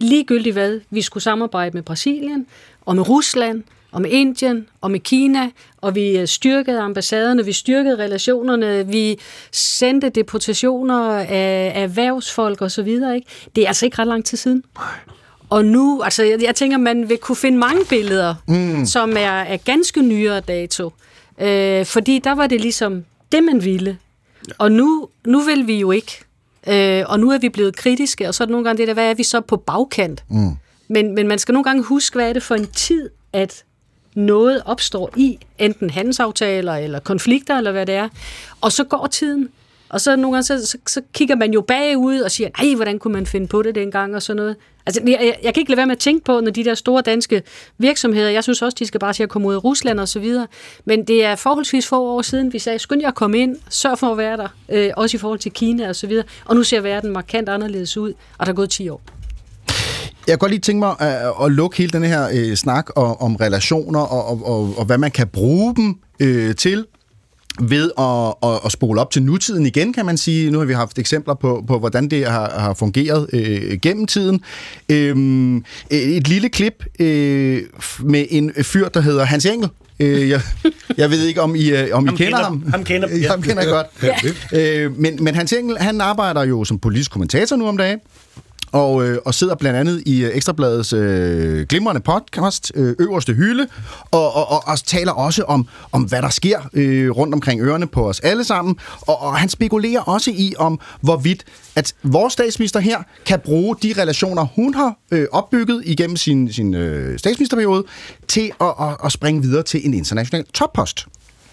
Ligegyldigt 0.00 0.52
hvad, 0.52 0.80
vi 0.90 1.02
skulle 1.02 1.22
samarbejde 1.22 1.76
med 1.76 1.82
Brasilien 1.82 2.46
og 2.80 2.96
med 2.96 3.08
Rusland, 3.08 3.62
og 3.94 4.02
med 4.02 4.10
Indien 4.10 4.66
og 4.80 4.90
med 4.90 5.00
Kina, 5.00 5.50
og 5.80 5.94
vi 5.94 6.18
øh, 6.18 6.28
styrkede 6.28 6.80
ambassaderne, 6.80 7.44
vi 7.44 7.52
styrkede 7.52 7.96
relationerne, 7.96 8.86
vi 8.86 9.18
sendte 9.52 10.08
deportationer 10.08 11.18
af, 11.18 11.72
erhvervsfolk 11.74 12.60
og 12.60 12.70
så 12.70 12.82
videre. 12.82 13.14
Ikke? 13.14 13.26
Det 13.56 13.64
er 13.64 13.68
altså 13.68 13.86
ikke 13.86 13.98
ret 13.98 14.06
lang 14.06 14.24
tid 14.24 14.38
siden. 14.38 14.64
Og 15.50 15.64
nu, 15.64 16.02
altså 16.02 16.22
jeg, 16.22 16.42
jeg 16.42 16.54
tænker, 16.54 16.76
man 16.76 17.08
vil 17.08 17.18
kunne 17.18 17.36
finde 17.36 17.58
mange 17.58 17.84
billeder, 17.88 18.34
mm. 18.48 18.86
som 18.86 19.16
er 19.16 19.30
af 19.30 19.60
ganske 19.64 20.02
nyere 20.02 20.40
dato. 20.40 20.92
Øh, 21.40 21.86
fordi 21.86 22.18
der 22.18 22.34
var 22.34 22.46
det 22.46 22.60
ligesom 22.60 23.04
det, 23.32 23.44
man 23.44 23.64
ville. 23.64 23.98
Ja. 24.48 24.52
Og 24.58 24.72
nu, 24.72 25.08
nu 25.26 25.40
vil 25.40 25.66
vi 25.66 25.80
jo 25.80 25.90
ikke. 25.90 26.24
Øh, 26.68 27.04
og 27.08 27.20
nu 27.20 27.30
er 27.30 27.38
vi 27.38 27.48
blevet 27.48 27.76
kritiske, 27.76 28.28
og 28.28 28.34
så 28.34 28.44
er 28.44 28.46
det 28.46 28.50
nogle 28.50 28.64
gange 28.64 28.78
det 28.78 28.88
der, 28.88 28.94
hvad 28.94 29.10
er 29.10 29.14
vi 29.14 29.22
så 29.22 29.40
på 29.40 29.56
bagkant? 29.56 30.24
Mm. 30.30 30.50
Men, 30.88 31.14
men 31.14 31.28
man 31.28 31.38
skal 31.38 31.52
nogle 31.52 31.64
gange 31.64 31.82
huske, 31.82 32.14
hvad 32.14 32.28
er 32.28 32.32
det 32.32 32.42
for 32.42 32.54
en 32.54 32.66
tid, 32.66 33.10
at 33.32 33.64
noget 34.14 34.62
opstår 34.64 35.10
i, 35.16 35.38
enten 35.58 35.90
handelsaftaler 35.90 36.74
eller 36.74 36.98
konflikter, 36.98 37.56
eller 37.56 37.72
hvad 37.72 37.86
det 37.86 37.94
er. 37.94 38.08
Og 38.60 38.72
så 38.72 38.84
går 38.84 39.06
tiden, 39.06 39.48
og 39.88 40.00
så 40.00 40.16
nogle 40.16 40.34
gange, 40.34 40.42
så, 40.42 40.66
så, 40.66 40.78
så 40.86 41.00
kigger 41.12 41.36
man 41.36 41.52
jo 41.52 41.60
bagud 41.60 42.18
og 42.20 42.30
siger, 42.30 42.48
nej, 42.62 42.74
hvordan 42.74 42.98
kunne 42.98 43.12
man 43.12 43.26
finde 43.26 43.46
på 43.46 43.62
det 43.62 43.74
dengang, 43.74 44.14
og 44.14 44.22
sådan 44.22 44.36
noget. 44.36 44.56
Altså, 44.86 45.02
jeg, 45.06 45.18
jeg, 45.20 45.36
jeg 45.42 45.54
kan 45.54 45.60
ikke 45.60 45.70
lade 45.70 45.76
være 45.76 45.86
med 45.86 45.94
at 45.94 46.00
tænke 46.00 46.24
på, 46.24 46.40
når 46.40 46.50
de 46.50 46.64
der 46.64 46.74
store 46.74 47.02
danske 47.02 47.42
virksomheder, 47.78 48.30
jeg 48.30 48.42
synes 48.42 48.62
også, 48.62 48.76
de 48.78 48.86
skal 48.86 49.00
bare 49.00 49.14
sige 49.14 49.24
at 49.24 49.30
komme 49.30 49.48
ud 49.48 49.54
af 49.54 49.64
Rusland 49.64 50.00
og 50.00 50.08
så 50.08 50.20
videre, 50.20 50.46
men 50.84 51.04
det 51.04 51.24
er 51.24 51.36
forholdsvis 51.36 51.86
få 51.86 52.02
år 52.02 52.22
siden, 52.22 52.52
vi 52.52 52.58
sagde, 52.58 52.78
skynd 52.78 53.00
jer 53.00 53.08
at 53.08 53.14
komme 53.14 53.38
ind, 53.38 53.56
sørg 53.70 53.98
for 53.98 54.06
at 54.06 54.18
være 54.18 54.36
der, 54.36 54.48
øh, 54.68 54.90
også 54.96 55.16
i 55.16 55.18
forhold 55.18 55.38
til 55.38 55.52
Kina 55.52 55.88
og 55.88 55.96
så 55.96 56.06
videre, 56.06 56.24
og 56.44 56.56
nu 56.56 56.62
ser 56.62 56.80
verden 56.80 57.10
markant 57.10 57.48
anderledes 57.48 57.96
ud, 57.96 58.12
og 58.38 58.46
der 58.46 58.52
er 58.52 58.56
gået 58.56 58.70
10 58.70 58.88
år. 58.88 59.00
Jeg 60.26 60.32
kan 60.32 60.38
godt 60.38 60.50
lige 60.50 60.60
tænke 60.60 60.78
mig 60.78 60.94
at, 61.00 61.32
at 61.44 61.52
lukke 61.52 61.76
hele 61.78 61.90
den 61.90 62.02
her 62.02 62.28
øh, 62.32 62.56
snak 62.56 62.90
om, 62.96 63.16
om 63.20 63.36
relationer 63.36 64.00
og, 64.00 64.28
og, 64.28 64.46
og, 64.46 64.78
og 64.78 64.84
hvad 64.84 64.98
man 64.98 65.10
kan 65.10 65.28
bruge 65.28 65.76
dem 65.76 65.98
øh, 66.20 66.54
til 66.54 66.86
ved 67.60 67.90
at, 67.98 68.50
at, 68.50 68.60
at 68.64 68.72
spole 68.72 69.00
op 69.00 69.10
til 69.10 69.22
nutiden 69.22 69.66
igen, 69.66 69.92
kan 69.92 70.06
man 70.06 70.16
sige. 70.16 70.50
Nu 70.50 70.58
har 70.58 70.64
vi 70.64 70.72
haft 70.72 70.98
eksempler 70.98 71.34
på, 71.34 71.64
på 71.66 71.78
hvordan 71.78 72.08
det 72.08 72.26
har, 72.26 72.50
har 72.58 72.74
fungeret 72.74 73.26
øh, 73.32 73.78
gennem 73.82 74.06
tiden. 74.06 74.40
Øh, 74.88 75.16
et 75.90 76.28
lille 76.28 76.48
klip 76.48 76.84
øh, 77.00 77.62
med 78.00 78.26
en 78.30 78.52
fyr, 78.62 78.88
der 78.88 79.00
hedder 79.00 79.24
Hans 79.24 79.46
Engel. 79.46 79.68
Øh, 80.00 80.28
jeg, 80.28 80.40
jeg 80.96 81.10
ved 81.10 81.24
ikke, 81.24 81.40
om 81.40 81.54
I, 81.54 81.70
øh, 81.70 81.88
om 81.92 82.04
I 82.04 82.06
ham 82.06 82.16
kender, 82.16 82.16
kender 82.16 82.38
ham. 82.44 82.64
Ham 82.70 82.84
kender, 82.84 83.08
ja. 83.16 83.28
ham 83.30 83.42
kender 83.42 83.62
jeg 83.62 83.70
godt. 83.70 83.86
Ja. 84.52 84.58
Øh, 84.60 84.98
men, 84.98 85.24
men 85.24 85.34
Hans 85.34 85.52
Engel, 85.52 85.78
han 85.78 86.00
arbejder 86.00 86.44
jo 86.44 86.64
som 86.64 86.78
politisk 86.78 87.10
kommentator 87.10 87.56
nu 87.56 87.68
om 87.68 87.76
dagen 87.76 87.98
og, 88.74 89.04
øh, 89.06 89.18
og 89.24 89.34
sidder 89.34 89.54
blandt 89.54 89.78
andet 89.78 90.02
i 90.06 90.24
øh, 90.24 90.30
Ekstrabladets 90.34 90.92
øh, 90.92 91.66
glimrende 91.66 92.00
podcast, 92.00 92.72
øh, 92.74 92.94
Øverste 92.98 93.32
Hylde, 93.34 93.66
og, 94.10 94.34
og, 94.36 94.50
og, 94.50 94.62
og 94.66 94.78
taler 94.78 95.12
også 95.12 95.42
om, 95.42 95.68
om 95.92 96.02
hvad 96.02 96.22
der 96.22 96.28
sker 96.28 96.58
øh, 96.72 97.10
rundt 97.10 97.34
omkring 97.34 97.60
ørerne 97.60 97.86
på 97.86 98.08
os 98.08 98.20
alle 98.20 98.44
sammen, 98.44 98.76
og, 99.00 99.22
og 99.22 99.36
han 99.36 99.48
spekulerer 99.48 100.00
også 100.00 100.30
i, 100.30 100.54
om 100.58 100.80
hvorvidt 101.00 101.44
at 101.76 101.94
vores 102.02 102.32
statsminister 102.32 102.80
her 102.80 102.98
kan 103.26 103.40
bruge 103.40 103.76
de 103.82 103.94
relationer, 103.98 104.46
hun 104.56 104.74
har 104.74 104.94
øh, 105.10 105.26
opbygget 105.32 105.82
igennem 105.86 106.16
sin, 106.16 106.52
sin 106.52 106.74
øh, 106.74 107.18
statsministerperiode, 107.18 107.84
til 108.28 108.52
at, 108.60 108.74
at, 108.80 108.96
at 109.04 109.12
springe 109.12 109.42
videre 109.42 109.62
til 109.62 109.86
en 109.86 109.94
international 109.94 110.44
toppost. 110.54 111.06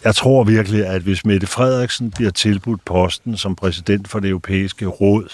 Jeg 0.04 0.16
tror 0.16 0.44
virkelig, 0.44 0.86
at 0.86 1.02
hvis 1.02 1.26
Mette 1.26 1.48
Frederiksen 1.48 2.12
bliver 2.12 2.32
tilbudt 2.32 2.86
posten 2.86 3.38
som 3.38 3.56
præsident 3.56 4.08
for 4.08 4.20
det 4.20 4.30
europæiske 4.30 4.86
råd, 4.86 5.28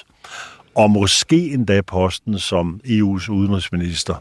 og 0.77 0.91
måske 0.91 1.53
endda 1.53 1.81
posten 1.81 2.39
som 2.39 2.81
EU's 2.85 3.29
udenrigsminister, 3.29 4.15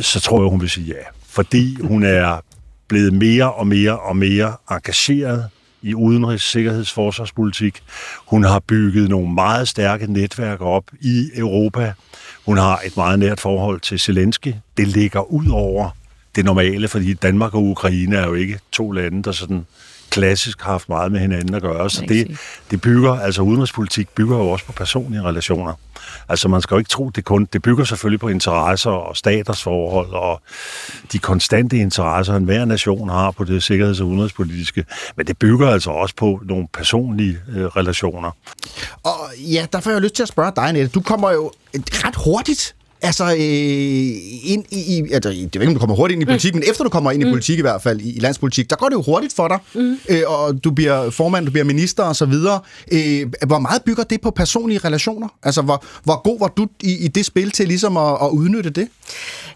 så 0.00 0.20
tror 0.20 0.42
jeg, 0.42 0.50
hun 0.50 0.60
vil 0.60 0.70
sige 0.70 0.86
ja. 0.86 1.02
Fordi 1.28 1.76
hun 1.82 2.02
er 2.02 2.40
blevet 2.88 3.12
mere 3.12 3.52
og 3.52 3.66
mere 3.66 3.98
og 3.98 4.16
mere 4.16 4.56
engageret 4.70 5.48
i 5.82 5.94
udenrigs-, 5.94 6.44
sikkerheds- 6.44 6.92
forsvarspolitik. 6.92 7.82
Hun 8.26 8.44
har 8.44 8.60
bygget 8.60 9.08
nogle 9.10 9.34
meget 9.34 9.68
stærke 9.68 10.12
netværk 10.12 10.60
op 10.60 10.84
i 11.00 11.30
Europa. 11.36 11.92
Hun 12.46 12.56
har 12.56 12.80
et 12.84 12.96
meget 12.96 13.18
nært 13.18 13.40
forhold 13.40 13.80
til 13.80 13.98
Zelensky. 13.98 14.54
Det 14.76 14.88
ligger 14.88 15.32
ud 15.32 15.48
over 15.50 15.90
det 16.36 16.44
normale, 16.44 16.88
fordi 16.88 17.14
Danmark 17.14 17.54
og 17.54 17.62
Ukraine 17.62 18.16
er 18.16 18.26
jo 18.26 18.34
ikke 18.34 18.58
to 18.72 18.90
lande, 18.90 19.22
der 19.22 19.32
sådan 19.32 19.66
klassisk 20.10 20.62
haft 20.62 20.88
meget 20.88 21.12
med 21.12 21.20
hinanden 21.20 21.54
at 21.54 21.62
gøre. 21.62 21.90
Så 21.90 22.04
det, 22.08 22.38
det 22.70 22.80
bygger, 22.80 23.20
altså 23.20 23.42
udenrigspolitik 23.42 24.08
bygger 24.08 24.36
jo 24.36 24.50
også 24.50 24.64
på 24.64 24.72
personlige 24.72 25.22
relationer. 25.22 25.74
Altså 26.28 26.48
man 26.48 26.62
skal 26.62 26.74
jo 26.74 26.78
ikke 26.78 26.88
tro, 26.88 27.10
det 27.10 27.24
kun, 27.24 27.48
det 27.52 27.62
bygger 27.62 27.84
selvfølgelig 27.84 28.20
på 28.20 28.28
interesser 28.28 28.90
og 28.90 29.16
staters 29.16 29.62
forhold 29.62 30.12
og 30.12 30.42
de 31.12 31.18
konstante 31.18 31.76
interesser, 31.76 32.34
en 32.34 32.44
hver 32.44 32.64
nation 32.64 33.08
har 33.08 33.30
på 33.30 33.44
det 33.44 33.62
sikkerheds- 33.62 34.00
og 34.00 34.06
udenrigspolitiske, 34.06 34.84
men 35.16 35.26
det 35.26 35.38
bygger 35.38 35.70
altså 35.70 35.90
også 35.90 36.14
på 36.16 36.40
nogle 36.44 36.68
personlige 36.72 37.38
øh, 37.48 37.64
relationer. 37.64 38.30
Og 39.02 39.18
ja, 39.38 39.66
der 39.72 39.80
får 39.80 39.90
jeg 39.90 40.00
lyst 40.00 40.14
til 40.14 40.22
at 40.22 40.28
spørge 40.28 40.52
dig, 40.56 40.72
Nette. 40.72 40.88
Du 40.88 41.00
kommer 41.00 41.30
jo 41.30 41.52
ret 41.74 42.16
hurtigt 42.16 42.74
altså, 43.02 43.24
øh, 43.24 43.40
ind 44.52 44.64
i, 44.70 44.98
i 44.98 45.12
altså, 45.12 45.30
det 45.30 45.54
ved 45.54 45.60
ikke, 45.60 45.66
om 45.66 45.74
du 45.74 45.78
kommer 45.78 45.96
hurtigt 45.96 46.16
ind 46.16 46.22
i 46.22 46.26
politik, 46.26 46.54
mm. 46.54 46.60
men 46.60 46.70
efter 46.70 46.84
du 46.84 46.90
kommer 46.90 47.10
ind 47.10 47.22
i 47.22 47.26
politik 47.26 47.58
i 47.58 47.60
hvert 47.60 47.82
fald, 47.82 48.00
i, 48.00 48.16
i 48.16 48.20
landspolitik, 48.20 48.70
der 48.70 48.76
går 48.76 48.88
det 48.88 48.94
jo 48.94 49.02
hurtigt 49.02 49.34
for 49.34 49.48
dig, 49.48 49.58
mm. 49.74 49.98
øh, 50.08 50.22
og 50.26 50.64
du 50.64 50.70
bliver 50.70 51.10
formand, 51.10 51.46
du 51.46 51.50
bliver 51.52 51.64
minister 51.64 52.02
og 52.02 52.16
så 52.16 52.26
videre. 52.26 52.60
Øh, 52.92 53.26
hvor 53.46 53.58
meget 53.58 53.82
bygger 53.82 54.02
det 54.02 54.20
på 54.20 54.30
personlige 54.30 54.78
relationer? 54.78 55.28
Altså, 55.42 55.62
hvor, 55.62 55.84
hvor 56.04 56.22
god 56.22 56.38
var 56.38 56.48
du 56.48 56.66
i, 56.82 57.04
i 57.04 57.08
det 57.08 57.26
spil 57.26 57.50
til 57.50 57.68
ligesom 57.68 57.96
at, 57.96 58.18
at 58.22 58.28
udnytte 58.28 58.70
det? 58.70 58.88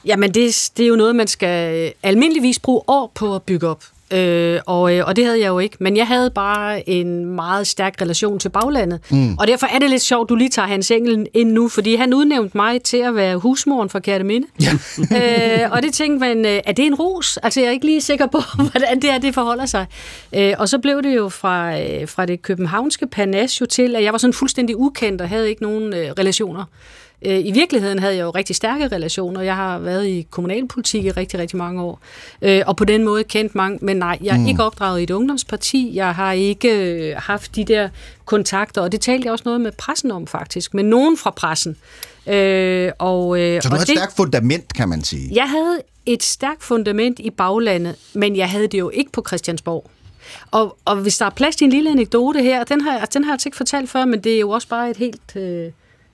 Jamen, 0.04 0.34
det, 0.34 0.70
det 0.76 0.84
er 0.84 0.88
jo 0.88 0.96
noget, 0.96 1.16
man 1.16 1.26
skal 1.26 1.92
almindeligvis 2.02 2.58
bruge 2.58 2.82
år 2.88 3.12
på 3.14 3.34
at 3.34 3.42
bygge 3.42 3.68
op. 3.68 3.84
Øh, 4.10 4.60
og, 4.66 4.96
øh, 4.96 5.06
og 5.06 5.16
det 5.16 5.24
havde 5.24 5.40
jeg 5.40 5.48
jo 5.48 5.58
ikke. 5.58 5.76
Men 5.80 5.96
jeg 5.96 6.06
havde 6.06 6.30
bare 6.30 6.88
en 6.88 7.24
meget 7.24 7.66
stærk 7.66 8.02
relation 8.02 8.38
til 8.38 8.48
baglandet. 8.48 9.00
Mm. 9.10 9.38
Og 9.38 9.46
derfor 9.46 9.66
er 9.66 9.78
det 9.78 9.90
lidt 9.90 10.02
sjovt, 10.02 10.28
du 10.28 10.34
lige 10.34 10.50
tager 10.50 10.68
Hans 10.68 10.90
Engel 10.90 11.26
ind 11.34 11.52
nu, 11.52 11.68
fordi 11.68 11.94
han 11.94 12.14
udnævnte 12.14 12.56
mig 12.56 12.82
til 12.82 12.96
at 12.96 13.14
være 13.14 13.36
husmoren 13.36 13.90
for 13.90 13.98
Kærteminde. 13.98 14.46
Ja. 14.60 14.72
øh, 15.64 15.70
og 15.72 15.82
det 15.82 15.92
tænkte 15.92 16.20
man, 16.20 16.46
øh, 16.46 16.60
er 16.64 16.72
det 16.72 16.86
en 16.86 16.94
ros? 16.94 17.36
Altså, 17.36 17.60
jeg 17.60 17.66
er 17.66 17.72
ikke 17.72 17.86
lige 17.86 18.00
sikker 18.00 18.26
på, 18.26 18.40
hvordan 18.70 19.02
det 19.02 19.12
her 19.12 19.18
det 19.18 19.34
forholder 19.34 19.66
sig. 19.66 19.86
Øh, 20.34 20.54
og 20.58 20.68
så 20.68 20.78
blev 20.78 21.02
det 21.02 21.16
jo 21.16 21.28
fra, 21.28 21.80
øh, 21.80 22.08
fra 22.08 22.26
det 22.26 22.42
københavnske 22.42 23.06
Panache 23.06 23.66
til, 23.66 23.96
at 23.96 24.04
jeg 24.04 24.12
var 24.12 24.18
sådan 24.18 24.34
fuldstændig 24.34 24.76
ukendt 24.76 25.20
og 25.20 25.28
havde 25.28 25.48
ikke 25.48 25.62
nogen 25.62 25.94
øh, 25.94 26.10
relationer. 26.18 26.64
Øh, 27.22 27.46
I 27.46 27.52
virkeligheden 27.52 27.98
havde 27.98 28.16
jeg 28.16 28.22
jo 28.22 28.30
rigtig 28.30 28.56
stærke 28.56 28.88
relationer. 28.88 29.40
Jeg 29.40 29.56
har 29.56 29.78
været 29.78 30.06
i 30.06 30.26
kommunalpolitik 30.30 31.04
i 31.04 31.10
rigtig, 31.10 31.40
rigtig 31.40 31.56
mange 31.56 31.82
år. 31.82 32.00
Øh, 32.42 32.62
og 32.66 32.76
på 32.76 32.84
den 32.84 33.04
måde 33.04 33.24
kendt 33.24 33.54
mange. 33.54 33.78
Men 33.82 33.96
nej, 33.96 34.18
jeg 34.22 34.34
er 34.34 34.38
mm. 34.40 34.46
ikke 34.46 34.62
opdraget 34.62 35.00
i 35.00 35.02
et 35.02 35.10
ungdomsparti. 35.10 35.90
Jeg 35.94 36.14
har 36.14 36.32
ikke 36.32 36.68
øh, 36.78 37.16
haft 37.16 37.56
de 37.56 37.64
der 37.64 37.88
kontakter. 38.24 38.80
Og 38.82 38.92
det 38.92 39.00
talte 39.00 39.24
jeg 39.26 39.32
også 39.32 39.42
noget 39.44 39.60
med 39.60 39.72
pressen 39.72 40.10
om, 40.10 40.26
faktisk. 40.26 40.74
Med 40.74 40.84
nogen 40.84 41.16
fra 41.16 41.30
pressen. 41.30 41.76
Øh, 42.26 42.92
og, 42.98 43.40
øh, 43.40 43.62
Så 43.62 43.68
du 43.68 43.74
har 43.74 43.82
et 43.82 43.88
det, 43.88 43.96
stærkt 43.96 44.16
fundament, 44.16 44.74
kan 44.74 44.88
man 44.88 45.04
sige? 45.04 45.30
Jeg 45.34 45.50
havde 45.50 45.80
et 46.06 46.22
stærkt 46.22 46.62
fundament 46.62 47.18
i 47.18 47.30
baglandet, 47.30 47.96
men 48.12 48.36
jeg 48.36 48.50
havde 48.50 48.66
det 48.66 48.78
jo 48.78 48.90
ikke 48.90 49.12
på 49.12 49.24
Christiansborg. 49.26 49.90
Og, 50.50 50.76
og 50.84 50.96
hvis 50.96 51.18
der 51.18 51.26
er 51.26 51.30
plads 51.30 51.56
til 51.56 51.64
en 51.64 51.70
lille 51.70 51.90
anekdote 51.90 52.42
her, 52.42 52.64
den 52.64 52.80
har, 52.80 53.06
den 53.06 53.24
har 53.24 53.30
jeg 53.30 53.32
altså 53.32 53.48
ikke 53.48 53.56
fortalt 53.56 53.90
før, 53.90 54.04
men 54.04 54.24
det 54.24 54.34
er 54.34 54.40
jo 54.40 54.50
også 54.50 54.68
bare 54.68 54.90
et 54.90 54.96
helt... 54.96 55.36
Øh, 55.36 55.70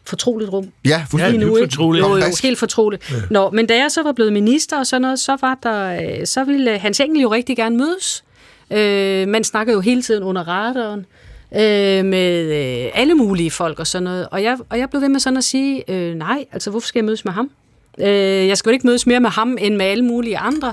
fortroligt 0.06 0.50
rum. 0.50 0.68
Ja, 0.84 1.04
fuldstændig. 1.10 1.48
Ja, 1.48 1.62
fortroligt. 1.62 2.04
Jo, 2.04 2.16
jo, 2.16 2.22
helt 2.42 2.58
fortroligt. 2.58 3.10
Ja. 3.10 3.16
Nå, 3.30 3.50
men 3.50 3.66
da 3.66 3.76
jeg 3.76 3.90
så 3.90 4.02
var 4.02 4.12
blevet 4.12 4.32
minister 4.32 4.78
og 4.78 4.86
sådan 4.86 5.02
noget, 5.02 5.18
så, 5.18 5.36
var 5.40 5.58
der, 5.62 6.02
øh, 6.20 6.26
så 6.26 6.44
ville 6.44 6.78
Hans 6.78 7.00
Engel 7.00 7.22
jo 7.22 7.32
rigtig 7.32 7.56
gerne 7.56 7.76
mødes. 7.76 8.24
Øh, 8.72 9.28
man 9.28 9.44
snakker 9.44 9.72
jo 9.72 9.80
hele 9.80 10.02
tiden 10.02 10.22
under 10.22 10.48
radaren 10.48 11.06
øh, 11.54 12.04
med 12.04 12.40
øh, 12.84 12.90
alle 12.94 13.14
mulige 13.14 13.50
folk 13.50 13.78
og 13.78 13.86
sådan 13.86 14.02
noget. 14.02 14.28
Og 14.30 14.42
jeg, 14.42 14.58
og 14.68 14.78
jeg 14.78 14.90
blev 14.90 15.02
ved 15.02 15.08
med 15.08 15.20
sådan 15.20 15.36
at 15.36 15.44
sige, 15.44 15.90
øh, 15.90 16.14
nej, 16.14 16.44
altså 16.52 16.70
hvorfor 16.70 16.86
skal 16.86 16.98
jeg 16.98 17.04
mødes 17.04 17.24
med 17.24 17.32
ham? 17.32 17.50
Øh, 17.98 18.48
jeg 18.48 18.58
skal 18.58 18.70
jo 18.70 18.72
ikke 18.72 18.86
mødes 18.86 19.06
mere 19.06 19.20
med 19.20 19.30
ham 19.30 19.56
end 19.60 19.76
med 19.76 19.86
alle 19.86 20.04
mulige 20.04 20.38
andre. 20.38 20.72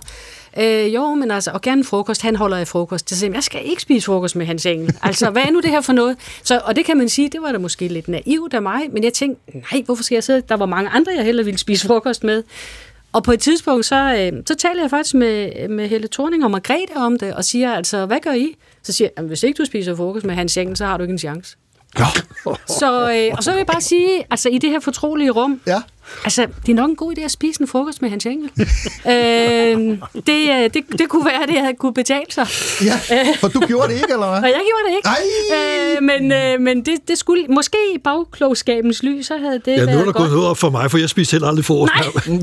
Øh, 0.60 0.93
jo, 0.93 1.14
men 1.14 1.32
altså, 1.32 1.51
og 1.51 1.62
gerne 1.62 1.84
frokost. 1.84 2.22
Han 2.22 2.36
holder 2.36 2.58
af 2.58 2.68
frokost. 2.68 3.10
Så 3.10 3.20
siger 3.20 3.34
jeg 3.34 3.43
skal 3.43 3.62
ikke 3.66 3.82
spise 3.82 4.05
frokost 4.05 4.36
med 4.36 4.45
hans 4.45 4.66
engel. 4.66 4.95
Altså, 5.03 5.30
hvad 5.30 5.41
er 5.41 5.51
nu 5.51 5.60
det 5.60 5.70
her 5.70 5.82
for 5.82 5.93
noget? 5.93 6.18
Så, 6.43 6.62
og 6.66 6.76
det 6.76 6.86
kan 6.86 6.97
man 6.97 7.10
sige, 7.10 7.30
det 7.30 7.41
var 7.41 7.51
da 7.51 7.58
måske 7.58 7.88
lidt 7.88 8.08
naivt 8.08 8.53
af 8.53 8.62
mig, 8.62 8.82
men 8.91 9.03
jeg 9.03 9.14
tænkte, 9.14 9.58
nej, 9.72 9.82
hvorfor 9.86 10.03
skal 10.03 10.16
jeg 10.16 10.24
sidde? 10.24 10.41
Der 10.49 10.55
var 10.55 10.66
mange 10.66 10.89
andre, 10.89 11.12
jeg 11.16 11.26
heller 11.26 11.43
ville 11.43 11.58
spise 11.58 11.88
frokost 11.88 12.24
med. 12.24 12.43
Og 13.14 13.24
på 13.24 13.32
et 13.32 13.39
tidspunkt, 13.39 13.86
så, 13.86 13.95
øh, 13.95 14.43
så 14.47 14.55
taler 14.55 14.82
jeg 14.82 14.89
faktisk 14.89 15.16
med, 15.16 15.68
med 15.68 15.88
Helle 15.88 16.08
Thorning 16.08 16.43
og 16.43 16.51
Margrethe 16.51 16.95
om 16.95 17.20
det, 17.20 17.34
og 17.34 17.45
siger 17.45 17.74
altså, 17.74 18.05
hvad 18.05 18.18
gør 18.24 18.32
I? 18.32 18.55
Så 18.84 18.93
siger 18.93 19.10
jeg, 19.18 19.26
hvis 19.26 19.43
ikke 19.43 19.58
du 19.58 19.66
spiser 19.66 19.95
frokost 19.95 20.26
med 20.26 20.36
hans 20.36 20.58
engel, 20.58 20.78
så 20.78 20.86
har 20.86 20.97
du 20.97 21.03
ikke 21.03 21.12
en 21.12 21.20
chance. 21.20 21.58
Ja. 21.99 22.05
Så, 22.68 23.12
øh, 23.12 23.38
og 23.38 23.43
så 23.43 23.51
vil 23.51 23.58
jeg 23.58 23.66
bare 23.66 23.82
sige, 23.82 24.26
altså 24.30 24.49
i 24.49 24.58
det 24.58 24.70
her 24.70 24.80
fortrolige 24.80 25.32
rum, 25.32 25.62
ja. 25.68 25.82
Altså 26.24 26.47
det 26.66 26.72
er 26.72 26.76
nok 26.76 26.89
en 26.89 26.95
god 26.95 27.18
idé 27.18 27.22
at 27.22 27.32
spise 27.32 27.62
en 27.62 27.68
frokost 27.68 28.01
med 28.01 28.10
Hans 28.10 28.26
Engel. 28.26 28.49
øh, 29.14 29.97
det, 30.14 30.74
det, 30.74 30.99
det 30.99 31.10
kunne 31.10 31.26
være, 31.26 31.47
det 31.47 31.60
havde 31.60 31.74
kunne 31.74 31.93
betale 31.93 32.26
sig. 32.30 32.47
Ja, 32.84 32.99
for 33.39 33.47
du 33.47 33.60
gjorde 33.60 33.88
det 33.88 33.93
ikke, 33.93 34.14
eller 34.14 34.30
hvad? 34.30 34.41
Nej, 34.45 34.51
jeg 34.55 34.62
gjorde 34.70 34.84
det 34.89 34.95
ikke. 34.97 35.10
Øh, 35.55 36.03
men 36.03 36.32
øh, 36.32 36.62
men 36.62 36.86
det, 36.86 37.08
det 37.08 37.18
skulle, 37.18 37.45
måske 37.49 37.78
i 37.95 37.97
bagklogskabens 37.97 39.03
lys, 39.03 39.26
så 39.26 39.38
havde 39.38 39.60
det 39.66 39.78
Ja, 39.78 39.86
nu 39.86 39.99
er 39.99 40.05
der 40.05 40.12
gået 40.12 40.30
noget 40.30 40.47
op 40.47 40.58
for 40.58 40.70
mig, 40.70 40.91
for 40.91 40.97
jeg 40.97 41.10
spiste 41.10 41.32
heller 41.32 41.47
aldrig 41.47 41.66
frokost. 41.66 42.28
Nej. 42.28 42.38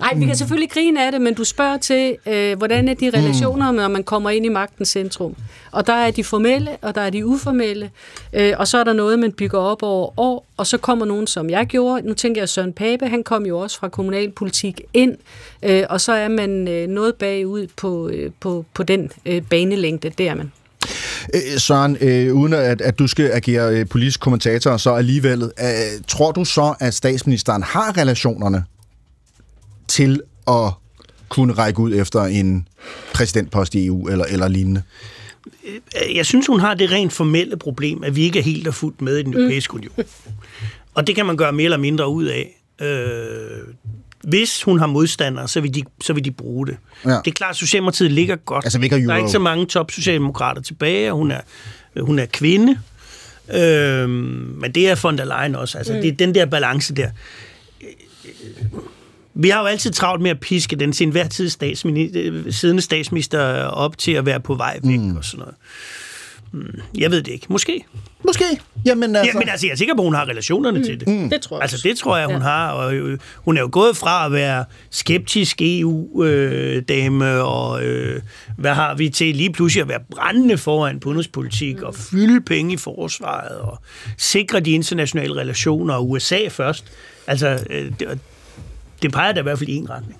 Nej, 0.00 0.14
vi 0.20 0.26
kan 0.26 0.36
selvfølgelig 0.36 0.70
grine 0.70 1.06
af 1.06 1.12
det, 1.12 1.20
men 1.20 1.34
du 1.34 1.44
spørger 1.44 1.76
til, 1.76 2.16
øh, 2.26 2.58
hvordan 2.58 2.88
er 2.88 2.94
de 2.94 3.10
relationer, 3.14 3.70
når 3.70 3.88
man 3.88 4.04
kommer 4.04 4.30
ind 4.30 4.46
i 4.46 4.48
magtens 4.48 4.88
centrum. 4.88 5.34
Og 5.72 5.86
der 5.86 5.92
er 5.92 6.10
de 6.10 6.24
formelle, 6.24 6.70
og 6.82 6.94
der 6.94 7.00
er 7.00 7.10
de 7.10 7.26
uformelle, 7.26 7.90
øh, 8.32 8.52
og 8.58 8.68
så 8.68 8.78
er 8.78 8.84
der 8.84 8.92
noget, 8.92 9.18
man 9.18 9.32
bygger 9.32 9.58
op 9.58 9.82
over 9.82 10.20
år, 10.20 10.46
og 10.62 10.66
så 10.66 10.78
kommer 10.78 11.04
nogen, 11.06 11.26
som 11.26 11.50
jeg 11.50 11.66
gjorde. 11.66 12.06
Nu 12.06 12.14
tænker 12.14 12.40
jeg, 12.40 12.48
Søren 12.48 12.72
Pape, 12.72 13.08
han 13.08 13.22
kom 13.22 13.46
jo 13.46 13.58
også 13.58 13.78
fra 13.78 13.88
kommunalpolitik 13.88 14.80
ind, 14.94 15.16
øh, 15.62 15.84
og 15.90 16.00
så 16.00 16.12
er 16.12 16.28
man 16.28 16.68
øh, 16.68 16.88
noget 16.88 17.14
bagud 17.14 17.66
på, 17.76 18.08
øh, 18.08 18.30
på, 18.40 18.64
på 18.74 18.82
den 18.82 19.10
øh, 19.26 19.42
banelængde, 19.42 20.10
der 20.18 20.34
man. 20.34 20.52
Øh, 21.34 21.58
Søren, 21.58 21.96
øh, 22.00 22.34
uden 22.34 22.52
at, 22.52 22.80
at 22.80 22.98
du 22.98 23.06
skal 23.06 23.30
agere 23.32 23.74
øh, 23.74 23.88
politisk 23.88 24.20
kommentator, 24.20 24.76
så 24.76 24.94
alligevel, 24.94 25.42
øh, 25.42 26.02
tror 26.08 26.32
du 26.32 26.44
så, 26.44 26.74
at 26.80 26.94
statsministeren 26.94 27.62
har 27.62 27.98
relationerne 27.98 28.64
til 29.88 30.20
at 30.48 30.72
kunne 31.28 31.52
række 31.52 31.80
ud 31.80 31.94
efter 31.94 32.22
en 32.22 32.68
præsidentpost 33.14 33.74
i 33.74 33.86
EU 33.86 34.08
eller, 34.08 34.24
eller 34.24 34.48
lignende? 34.48 34.82
Øh, 35.66 36.16
jeg 36.16 36.26
synes, 36.26 36.46
hun 36.46 36.60
har 36.60 36.74
det 36.74 36.90
rent 36.90 37.12
formelle 37.12 37.56
problem, 37.56 38.04
at 38.04 38.16
vi 38.16 38.22
ikke 38.22 38.38
er 38.38 38.42
helt 38.42 38.68
og 38.68 38.74
fuldt 38.74 39.02
med 39.02 39.16
i 39.18 39.22
den 39.22 39.34
europæiske 39.34 39.74
union. 39.74 39.94
Og 40.94 41.06
det 41.06 41.14
kan 41.14 41.26
man 41.26 41.36
gøre 41.36 41.52
mere 41.52 41.64
eller 41.64 41.78
mindre 41.78 42.08
ud 42.08 42.24
af. 42.24 42.62
Øh, 42.80 43.74
hvis 44.22 44.62
hun 44.62 44.78
har 44.78 44.86
modstandere, 44.86 45.48
så 45.48 45.60
vil 45.60 45.74
de, 45.74 45.82
så 46.00 46.12
vil 46.12 46.24
de 46.24 46.30
bruge 46.30 46.66
det. 46.66 46.76
Ja. 47.04 47.10
Det 47.10 47.26
er 47.26 47.30
klart, 47.30 47.50
at 47.50 47.56
Socialdemokratiet 47.56 48.12
ligger 48.12 48.36
godt. 48.36 48.64
Altså, 48.64 48.78
der 48.78 49.12
er 49.12 49.16
ikke 49.16 49.30
så 49.30 49.38
mange 49.38 49.66
top-socialdemokrater 49.66 50.62
tilbage, 50.62 51.12
og 51.12 51.18
hun 51.18 51.30
er, 51.30 51.40
hun 52.00 52.18
er 52.18 52.26
kvinde. 52.26 52.78
Øh, 53.54 54.08
men 54.08 54.72
det 54.74 54.88
er 54.88 55.00
von 55.02 55.18
der 55.18 55.24
Leyen 55.24 55.54
også. 55.54 55.78
Altså, 55.78 55.92
mm. 55.92 56.00
Det 56.00 56.08
er 56.08 56.12
den 56.12 56.34
der 56.34 56.46
balance 56.46 56.94
der. 56.94 57.10
Vi 59.34 59.48
har 59.48 59.60
jo 59.60 59.66
altid 59.66 59.92
travlt 59.92 60.22
med 60.22 60.30
at 60.30 60.40
piske 60.40 60.76
den 60.76 60.92
sin 60.92 61.10
hver 61.10 61.28
tid 61.28 61.48
statsminister, 61.48 62.50
siddende 62.50 62.82
statsminister 62.82 63.64
op 63.64 63.98
til 63.98 64.12
at 64.12 64.26
være 64.26 64.40
på 64.40 64.54
vej 64.54 64.80
væk 64.82 65.00
mm. 65.00 65.16
og 65.16 65.24
sådan 65.24 65.38
noget. 65.38 65.54
Mm, 66.52 66.80
jeg 66.98 67.10
ved 67.10 67.22
det 67.22 67.32
ikke. 67.32 67.46
Måske. 67.48 67.84
Måske. 68.24 68.44
Jamen, 68.86 69.16
altså... 69.16 69.32
Ja, 69.34 69.38
men 69.38 69.48
altså, 69.48 69.66
jeg 69.66 69.72
er 69.72 69.76
sikker 69.76 69.94
på, 69.94 70.02
at 70.02 70.06
hun 70.06 70.14
har 70.14 70.28
relationerne 70.28 70.78
mm. 70.78 70.84
til 70.84 71.00
det. 71.00 71.08
Mm. 71.08 71.30
Det 71.30 71.42
tror 71.42 71.56
jeg 71.56 71.62
Altså, 71.62 71.80
det 71.82 71.98
tror 71.98 72.16
jeg, 72.16 72.26
hun 72.26 72.36
ja. 72.36 72.42
har. 72.42 72.70
Og 72.70 72.94
øh, 72.94 73.18
hun 73.36 73.56
er 73.56 73.60
jo 73.60 73.68
gået 73.72 73.96
fra 73.96 74.26
at 74.26 74.32
være 74.32 74.64
skeptisk 74.90 75.62
EU-dame, 75.62 77.32
øh, 77.32 77.44
og 77.44 77.84
øh, 77.84 78.22
hvad 78.58 78.74
har 78.74 78.94
vi 78.94 79.08
til 79.08 79.36
lige 79.36 79.52
pludselig 79.52 79.82
at 79.82 79.88
være 79.88 80.00
brændende 80.10 80.58
foran 80.58 81.00
på 81.00 81.08
udenrigspolitik, 81.08 81.76
mm. 81.76 81.84
og 81.84 81.94
fylde 81.94 82.40
penge 82.40 82.74
i 82.74 82.76
forsvaret, 82.76 83.58
og 83.58 83.78
sikre 84.18 84.60
de 84.60 84.70
internationale 84.70 85.36
relationer, 85.36 85.94
og 85.94 86.10
USA 86.10 86.48
først. 86.48 86.84
Altså, 87.26 87.64
øh, 87.70 87.92
det, 89.02 89.12
peger 89.12 89.32
da 89.32 89.40
i 89.40 89.42
hvert 89.42 89.58
fald 89.58 89.68
i 89.68 89.76
en 89.76 89.90
retning. 89.90 90.18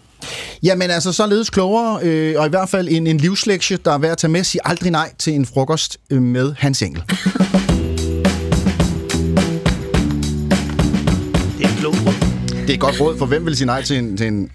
Jamen 0.63 0.91
altså, 0.91 1.13
således 1.13 1.51
klogere, 1.51 1.99
øh, 2.03 2.35
og 2.41 2.47
i 2.47 2.51
hvert 2.51 2.69
fald 2.69 2.89
en, 2.89 3.07
en 3.07 3.19
livslektie, 3.19 3.79
der 3.85 3.93
er 3.93 3.99
værd 3.99 4.13
at 4.13 4.19
tage 4.19 4.31
med. 4.31 4.45
Sig 4.45 4.61
aldrig 4.65 4.91
nej 4.91 5.13
til 5.19 5.33
en 5.33 5.47
frokost 5.47 5.99
øh, 6.11 6.23
med 6.23 6.55
Hans 6.59 6.83
Engel. 6.83 7.03
Det 12.63 12.71
er 12.71 12.75
et 12.75 12.81
godt 12.81 13.01
råd, 13.01 13.19
for 13.19 13.27
hvem 13.27 13.47
vil 13.47 13.57
sige 13.57 13.67
nej 13.67 13.83
til 13.83 13.99
en, 13.99 14.17
til 14.17 14.27
en 14.27 14.51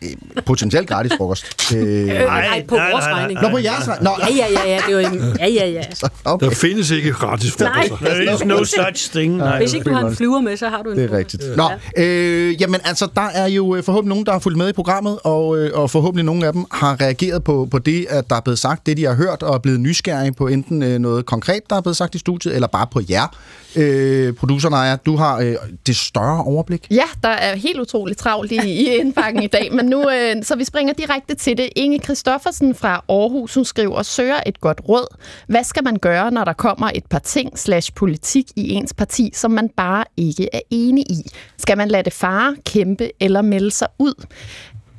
potentielt 0.45 0.89
gratis 0.89 1.11
frokost? 1.17 1.45
Øh, 1.75 2.07
nej, 2.07 2.65
på 2.67 2.75
vores 2.75 3.05
regning. 3.05 3.41
Nå, 3.41 3.49
på 3.49 3.57
jeres 3.57 3.87
regning. 3.87 4.09
Ja, 4.19 4.35
ja, 4.35 4.45
ja, 4.51 4.69
ja, 4.69 4.79
det 4.87 4.95
var, 4.95 5.35
ja, 5.39 5.47
ja, 5.47 5.69
ja. 5.69 5.83
Okay. 6.25 6.45
Der 6.45 6.51
findes 6.55 6.91
ikke 6.91 7.11
gratis 7.11 7.51
frokost. 7.51 8.01
There 8.01 8.33
is 8.33 8.45
no 8.45 8.63
such 8.63 9.11
thing. 9.11 9.37
Nej, 9.37 9.57
Hvis 9.57 9.73
ikke 9.73 9.89
du 9.89 9.93
har 9.93 10.07
en 10.07 10.15
flyver 10.15 10.41
med, 10.41 10.57
så 10.57 10.69
har 10.69 10.81
du 10.81 10.91
en 10.91 10.97
Det 10.97 11.11
er 11.11 11.17
rigtigt. 11.17 11.43
Nå, 11.57 11.69
øh, 11.97 12.61
jamen 12.61 12.81
altså, 12.83 13.07
der 13.15 13.21
er 13.33 13.47
jo 13.47 13.75
øh, 13.75 13.83
forhåbentlig 13.83 14.09
nogen, 14.09 14.25
der 14.25 14.31
har 14.31 14.39
fulgt 14.39 14.57
med 14.57 14.69
i 14.69 14.73
programmet, 14.73 15.19
og, 15.23 15.57
øh, 15.57 15.71
og 15.73 15.89
forhåbentlig 15.91 16.25
nogle 16.25 16.47
af 16.47 16.53
dem 16.53 16.65
har 16.71 17.01
reageret 17.01 17.43
på, 17.43 17.67
på 17.71 17.79
det, 17.79 18.05
at 18.09 18.29
der 18.29 18.35
er 18.35 18.41
blevet 18.41 18.59
sagt, 18.59 18.85
det 18.85 18.97
de 18.97 19.05
har 19.05 19.15
hørt, 19.15 19.43
og 19.43 19.55
er 19.55 19.59
blevet 19.59 19.79
nysgerrige 19.79 20.33
på 20.33 20.47
enten 20.47 20.83
øh, 20.83 20.99
noget 20.99 21.25
konkret, 21.25 21.61
der 21.69 21.75
er 21.75 21.81
blevet 21.81 21.97
sagt 21.97 22.15
i 22.15 22.17
studiet, 22.17 22.55
eller 22.55 22.67
bare 22.67 22.87
på 22.91 23.01
jer. 23.09 23.27
Øh, 23.75 24.33
producer 24.33 24.69
Naja, 24.69 24.95
du 24.95 25.15
har 25.15 25.39
øh, 25.39 25.55
det 25.87 25.95
større 25.95 26.43
overblik. 26.43 26.87
Ja, 26.91 27.03
der 27.23 27.29
er 27.29 27.55
helt 27.55 27.79
utroligt 27.79 27.96
travlt 28.17 28.51
i, 28.51 28.55
i 28.55 28.95
indbakken 28.95 29.43
i 29.43 29.47
dag, 29.47 29.73
men 29.73 29.85
nu, 29.85 30.09
øh, 30.09 30.43
så 30.43 30.55
vi 30.55 30.63
springer 30.63 30.93
direkte 30.93 31.35
til 31.35 31.57
det. 31.57 31.69
Inge 31.75 31.99
Kristoffersen 31.99 32.75
fra 32.75 33.03
Aarhus, 33.09 33.53
hun 33.53 33.65
skriver, 33.65 34.03
søger 34.03 34.39
et 34.45 34.61
godt 34.61 34.81
råd. 34.89 35.15
Hvad 35.47 35.63
skal 35.63 35.83
man 35.83 35.95
gøre, 35.95 36.31
når 36.31 36.43
der 36.43 36.53
kommer 36.53 36.91
et 36.95 37.05
par 37.05 37.19
ting 37.19 37.59
slash 37.59 37.93
politik 37.95 38.45
i 38.55 38.69
ens 38.73 38.93
parti, 38.93 39.31
som 39.33 39.51
man 39.51 39.69
bare 39.69 40.03
ikke 40.17 40.49
er 40.53 40.61
enig 40.71 41.11
i? 41.11 41.29
Skal 41.57 41.77
man 41.77 41.87
lade 41.87 42.03
det 42.03 42.13
fare, 42.13 42.55
kæmpe 42.65 43.11
eller 43.19 43.41
melde 43.41 43.71
sig 43.71 43.87
ud? 43.99 44.25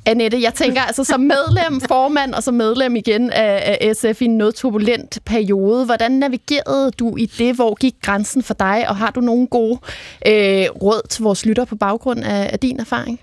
Annette, 0.09 0.41
jeg 0.41 0.53
tænker 0.53 0.81
altså 0.81 1.03
som 1.03 1.19
medlem, 1.19 1.81
formand 1.81 2.33
og 2.33 2.43
som 2.43 2.53
medlem 2.53 2.95
igen 2.95 3.31
af, 3.31 3.77
af 3.81 3.95
SF 3.95 4.21
i 4.21 4.25
en 4.25 4.37
noget 4.37 4.55
turbulent 4.55 5.19
periode, 5.25 5.85
hvordan 5.85 6.11
navigerede 6.11 6.91
du 6.91 7.17
i 7.17 7.25
det? 7.25 7.55
Hvor 7.55 7.75
gik 7.75 7.95
grænsen 8.01 8.43
for 8.43 8.53
dig, 8.53 8.85
og 8.89 8.95
har 8.95 9.11
du 9.11 9.19
nogle 9.19 9.47
gode 9.47 9.79
øh, 10.27 10.65
råd 10.81 11.07
til 11.09 11.23
vores 11.23 11.45
lytter 11.45 11.65
på 11.65 11.75
baggrund 11.75 12.23
af, 12.23 12.49
af 12.53 12.59
din 12.59 12.79
erfaring? 12.79 13.19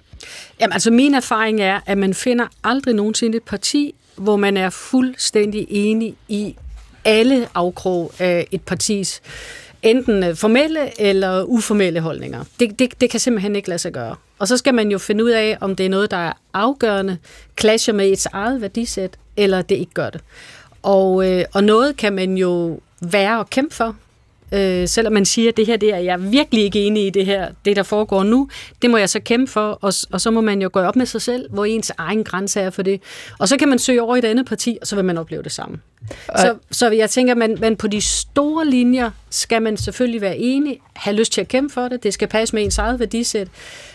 Jamen, 0.60 0.72
altså 0.72 0.90
min 0.90 1.14
erfaring 1.14 1.60
er, 1.60 1.80
at 1.86 1.98
man 1.98 2.14
finder 2.14 2.46
aldrig 2.64 2.94
nogensinde 2.94 3.36
et 3.36 3.42
parti, 3.42 3.94
hvor 4.16 4.36
man 4.36 4.56
er 4.56 4.70
fuldstændig 4.70 5.66
enig 5.70 6.14
i 6.28 6.56
alle 7.04 7.48
afkrog 7.54 8.12
af 8.18 8.46
et 8.50 8.62
partis 8.62 9.22
enten 9.86 10.24
øh, 10.24 10.36
formelle 10.36 11.00
eller 11.00 11.42
uformelle 11.42 12.00
holdninger. 12.00 12.44
Det, 12.60 12.78
det, 12.78 13.00
det 13.00 13.10
kan 13.10 13.20
simpelthen 13.20 13.56
ikke 13.56 13.68
lade 13.68 13.78
sig 13.78 13.92
gøre. 13.92 14.16
Og 14.38 14.48
så 14.48 14.56
skal 14.56 14.74
man 14.74 14.90
jo 14.90 14.98
finde 14.98 15.24
ud 15.24 15.30
af, 15.30 15.58
om 15.60 15.76
det 15.76 15.86
er 15.86 15.90
noget, 15.90 16.10
der 16.10 16.16
er 16.16 16.32
afgørende, 16.54 17.18
clasher 17.60 17.94
med 17.94 18.08
et 18.08 18.26
eget 18.32 18.60
værdisæt, 18.60 19.10
eller 19.36 19.62
det 19.62 19.74
ikke 19.74 19.94
gør 19.94 20.10
det. 20.10 20.20
Og, 20.82 21.30
øh, 21.32 21.44
og 21.52 21.64
noget 21.64 21.96
kan 21.96 22.12
man 22.12 22.36
jo 22.36 22.80
være 23.00 23.38
og 23.38 23.50
kæmpe 23.50 23.74
for, 23.74 23.96
Øh, 24.52 24.88
selvom 24.88 25.12
man 25.12 25.24
siger, 25.24 25.48
at 25.48 25.56
det 25.56 25.66
her 25.66 25.76
det 25.76 25.94
er 25.94 25.98
jeg 25.98 26.32
virkelig 26.32 26.64
ikke 26.64 26.80
enig 26.80 27.06
i 27.06 27.10
det 27.10 27.26
her, 27.26 27.48
det 27.64 27.76
der 27.76 27.82
foregår 27.82 28.22
nu, 28.22 28.48
det 28.82 28.90
må 28.90 28.96
jeg 28.96 29.08
så 29.08 29.20
kæmpe 29.20 29.52
for, 29.52 29.78
og, 29.82 29.92
og 30.12 30.20
så 30.20 30.30
må 30.30 30.40
man 30.40 30.62
jo 30.62 30.70
gå 30.72 30.80
op 30.80 30.96
med 30.96 31.06
sig 31.06 31.22
selv, 31.22 31.50
hvor 31.50 31.64
ens 31.64 31.92
egen 31.98 32.24
grænse 32.24 32.60
er 32.60 32.70
for 32.70 32.82
det. 32.82 33.00
Og 33.38 33.48
så 33.48 33.56
kan 33.56 33.68
man 33.68 33.78
søge 33.78 34.02
over 34.02 34.16
i 34.16 34.18
et 34.18 34.24
andet 34.24 34.46
parti, 34.46 34.78
og 34.80 34.86
så 34.86 34.96
vil 34.96 35.04
man 35.04 35.18
opleve 35.18 35.42
det 35.42 35.52
samme. 35.52 35.78
Så, 36.36 36.54
så 36.70 36.90
jeg 36.90 37.10
tænker, 37.10 37.32
at 37.32 37.38
man, 37.38 37.56
man 37.60 37.76
på 37.76 37.86
de 37.86 38.00
store 38.00 38.66
linjer 38.66 39.10
skal 39.30 39.62
man 39.62 39.76
selvfølgelig 39.76 40.20
være 40.20 40.38
enig, 40.38 40.78
have 40.92 41.16
lyst 41.16 41.32
til 41.32 41.40
at 41.40 41.48
kæmpe 41.48 41.74
for 41.74 41.88
det, 41.88 42.02
det 42.02 42.14
skal 42.14 42.28
passe 42.28 42.56
med 42.56 42.64
ens 42.64 42.78
eget 42.78 43.00
værdisæt, 43.00 43.48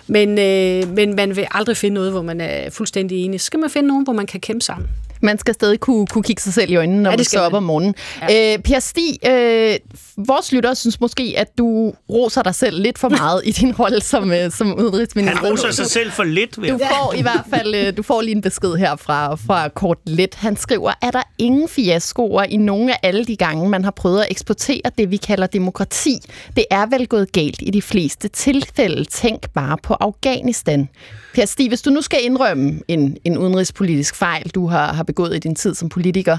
men, 0.08 0.30
øh, 0.30 0.96
men 0.96 1.16
man 1.16 1.36
vil 1.36 1.48
aldrig 1.52 1.78
finde 1.78 1.94
noget, 1.94 2.12
hvor 2.12 2.22
man 2.22 2.42
er 2.42 2.70
fuldstændig 2.70 3.26
enig. 3.26 3.42
Så 3.42 3.46
skal 3.46 3.60
man 3.60 3.70
finde 3.70 3.88
nogen, 3.88 4.04
hvor 4.04 4.14
man 4.14 4.26
kan 4.26 4.40
kæmpe 4.40 4.66
sammen. 4.66 4.90
Man 5.22 5.38
skal 5.38 5.54
stadig 5.54 5.80
kunne, 5.80 6.08
kunne 6.08 6.24
kigge 6.24 6.42
sig 6.42 6.54
selv 6.54 6.72
i 6.72 6.76
øjnene, 6.76 7.02
når 7.02 7.12
ja, 7.12 7.18
man 7.18 7.26
står 7.26 7.40
op 7.40 7.54
om 7.54 7.64
morgenen. 7.64 7.96
Ja. 8.30 8.54
Øh, 8.54 8.60
per 8.60 8.80
Stig, 8.80 9.18
øh, 9.28 9.76
vores 10.18 10.52
lytter 10.52 10.74
synes 10.74 11.02
måske, 11.02 11.34
at 11.38 11.58
du 11.58 11.94
roser 12.10 12.42
dig 12.42 12.56
selv 12.56 12.82
lidt 12.82 13.00
for 13.00 13.10
meget 13.22 13.42
i 13.46 13.52
din 13.52 13.76
rolle 13.76 14.02
som, 14.02 14.32
øh, 14.32 14.52
som 14.52 14.80
udenrigsminister. 14.80 15.40
Han 15.40 15.52
roser 15.52 15.72
sig 15.72 15.86
selv 15.86 16.12
for 16.12 16.24
lidt. 16.24 16.56
Du 16.56 16.78
får 16.78 17.14
i 17.18 17.22
hvert 17.22 17.46
fald 17.54 17.76
øh, 17.76 17.98
du 17.98 18.04
får 18.04 18.22
lige 18.22 18.36
en 18.36 18.42
besked 18.42 18.76
her 18.76 18.96
fra, 18.96 19.36
fra 19.36 19.68
Kort 19.68 19.98
Let. 20.06 20.36
Han 20.36 20.56
skriver, 20.56 20.92
er 21.02 21.12
der 21.12 21.24
ingen 21.38 21.70
fiaskoer 21.70 22.44
i 22.44 22.58
nogle 22.58 22.94
af 22.94 23.00
alle 23.04 23.26
de 23.26 23.36
gange, 23.36 23.70
man 23.70 23.84
har 23.84 23.92
prøvet 23.92 24.22
at 24.22 24.28
eksportere 24.30 24.82
det, 24.98 25.12
vi 25.12 25.18
kalder 25.18 25.48
demokrati? 25.48 26.18
Det 26.56 26.66
er 26.72 26.86
vel 26.86 27.08
gået 27.08 27.32
galt 27.32 27.62
i 27.62 27.70
de 27.70 27.82
fleste 27.82 28.28
tilfælde. 28.28 29.06
Tænk 29.06 29.50
bare 29.54 29.78
på 29.84 29.94
Afghanistan. 29.94 30.90
Per 31.34 31.46
Stig, 31.46 31.68
hvis 31.68 31.82
du 31.82 31.90
nu 31.90 32.02
skal 32.02 32.20
indrømme 32.24 32.80
en, 32.88 33.18
en 33.24 33.38
udenrigspolitisk 33.38 34.16
fejl, 34.16 34.50
du 34.50 34.68
har, 34.68 34.94
har 34.94 35.04
begået 35.12 35.36
i 35.36 35.40
din 35.40 35.56
tid 35.56 35.76
som 35.76 35.90
politiker, 35.90 36.38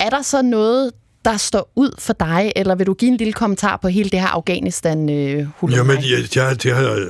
er 0.00 0.10
der 0.10 0.22
så 0.22 0.42
noget, 0.42 0.90
der 1.24 1.36
står 1.36 1.72
ud 1.76 1.90
for 1.98 2.12
dig, 2.12 2.52
eller 2.56 2.74
vil 2.74 2.86
du 2.86 2.94
give 2.94 3.10
en 3.10 3.16
lille 3.16 3.32
kommentar 3.32 3.76
på 3.76 3.88
hele 3.88 4.10
det 4.10 4.20
her 4.20 4.26
afghanistan 4.26 5.10
øh, 5.10 5.46
Jamen, 5.70 5.98
ja, 5.98 6.16
jeg, 6.36 6.62
det 6.62 6.74
har, 6.74 7.08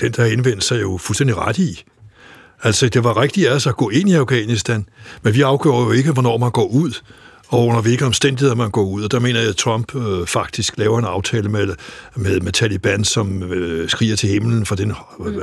den 0.00 0.12
der 0.12 0.24
indvendt 0.24 0.64
sig 0.64 0.80
jo 0.80 0.98
fuldstændig 0.98 1.36
ret 1.36 1.58
i. 1.58 1.84
Altså, 2.62 2.88
det 2.88 3.04
var 3.04 3.20
rigtigt 3.20 3.48
altså 3.48 3.68
at 3.68 3.76
gå 3.76 3.90
ind 3.90 4.08
i 4.08 4.14
Afghanistan, 4.14 4.88
men 5.22 5.34
vi 5.34 5.42
afgør 5.42 5.70
jo 5.70 5.92
ikke, 5.92 6.12
hvornår 6.12 6.38
man 6.38 6.50
går 6.50 6.66
ud 6.66 6.92
og 7.48 7.66
under 7.66 7.80
hvilke 7.80 8.06
omstændigheder 8.06 8.54
man 8.54 8.70
går 8.70 8.84
ud. 8.84 9.02
Og 9.02 9.10
der 9.10 9.20
mener 9.20 9.40
jeg, 9.40 9.48
at 9.48 9.56
Trump 9.56 9.94
øh, 9.94 10.26
faktisk 10.26 10.78
laver 10.78 10.98
en 10.98 11.04
aftale 11.04 11.48
med, 11.48 11.74
med, 12.16 12.40
med 12.40 12.52
Taliban, 12.52 13.04
som 13.04 13.42
øh, 13.42 13.88
skriger 13.88 14.16
til 14.16 14.28
himlen, 14.28 14.66
for 14.66 14.74
den 14.74 14.90
øh, 15.26 15.42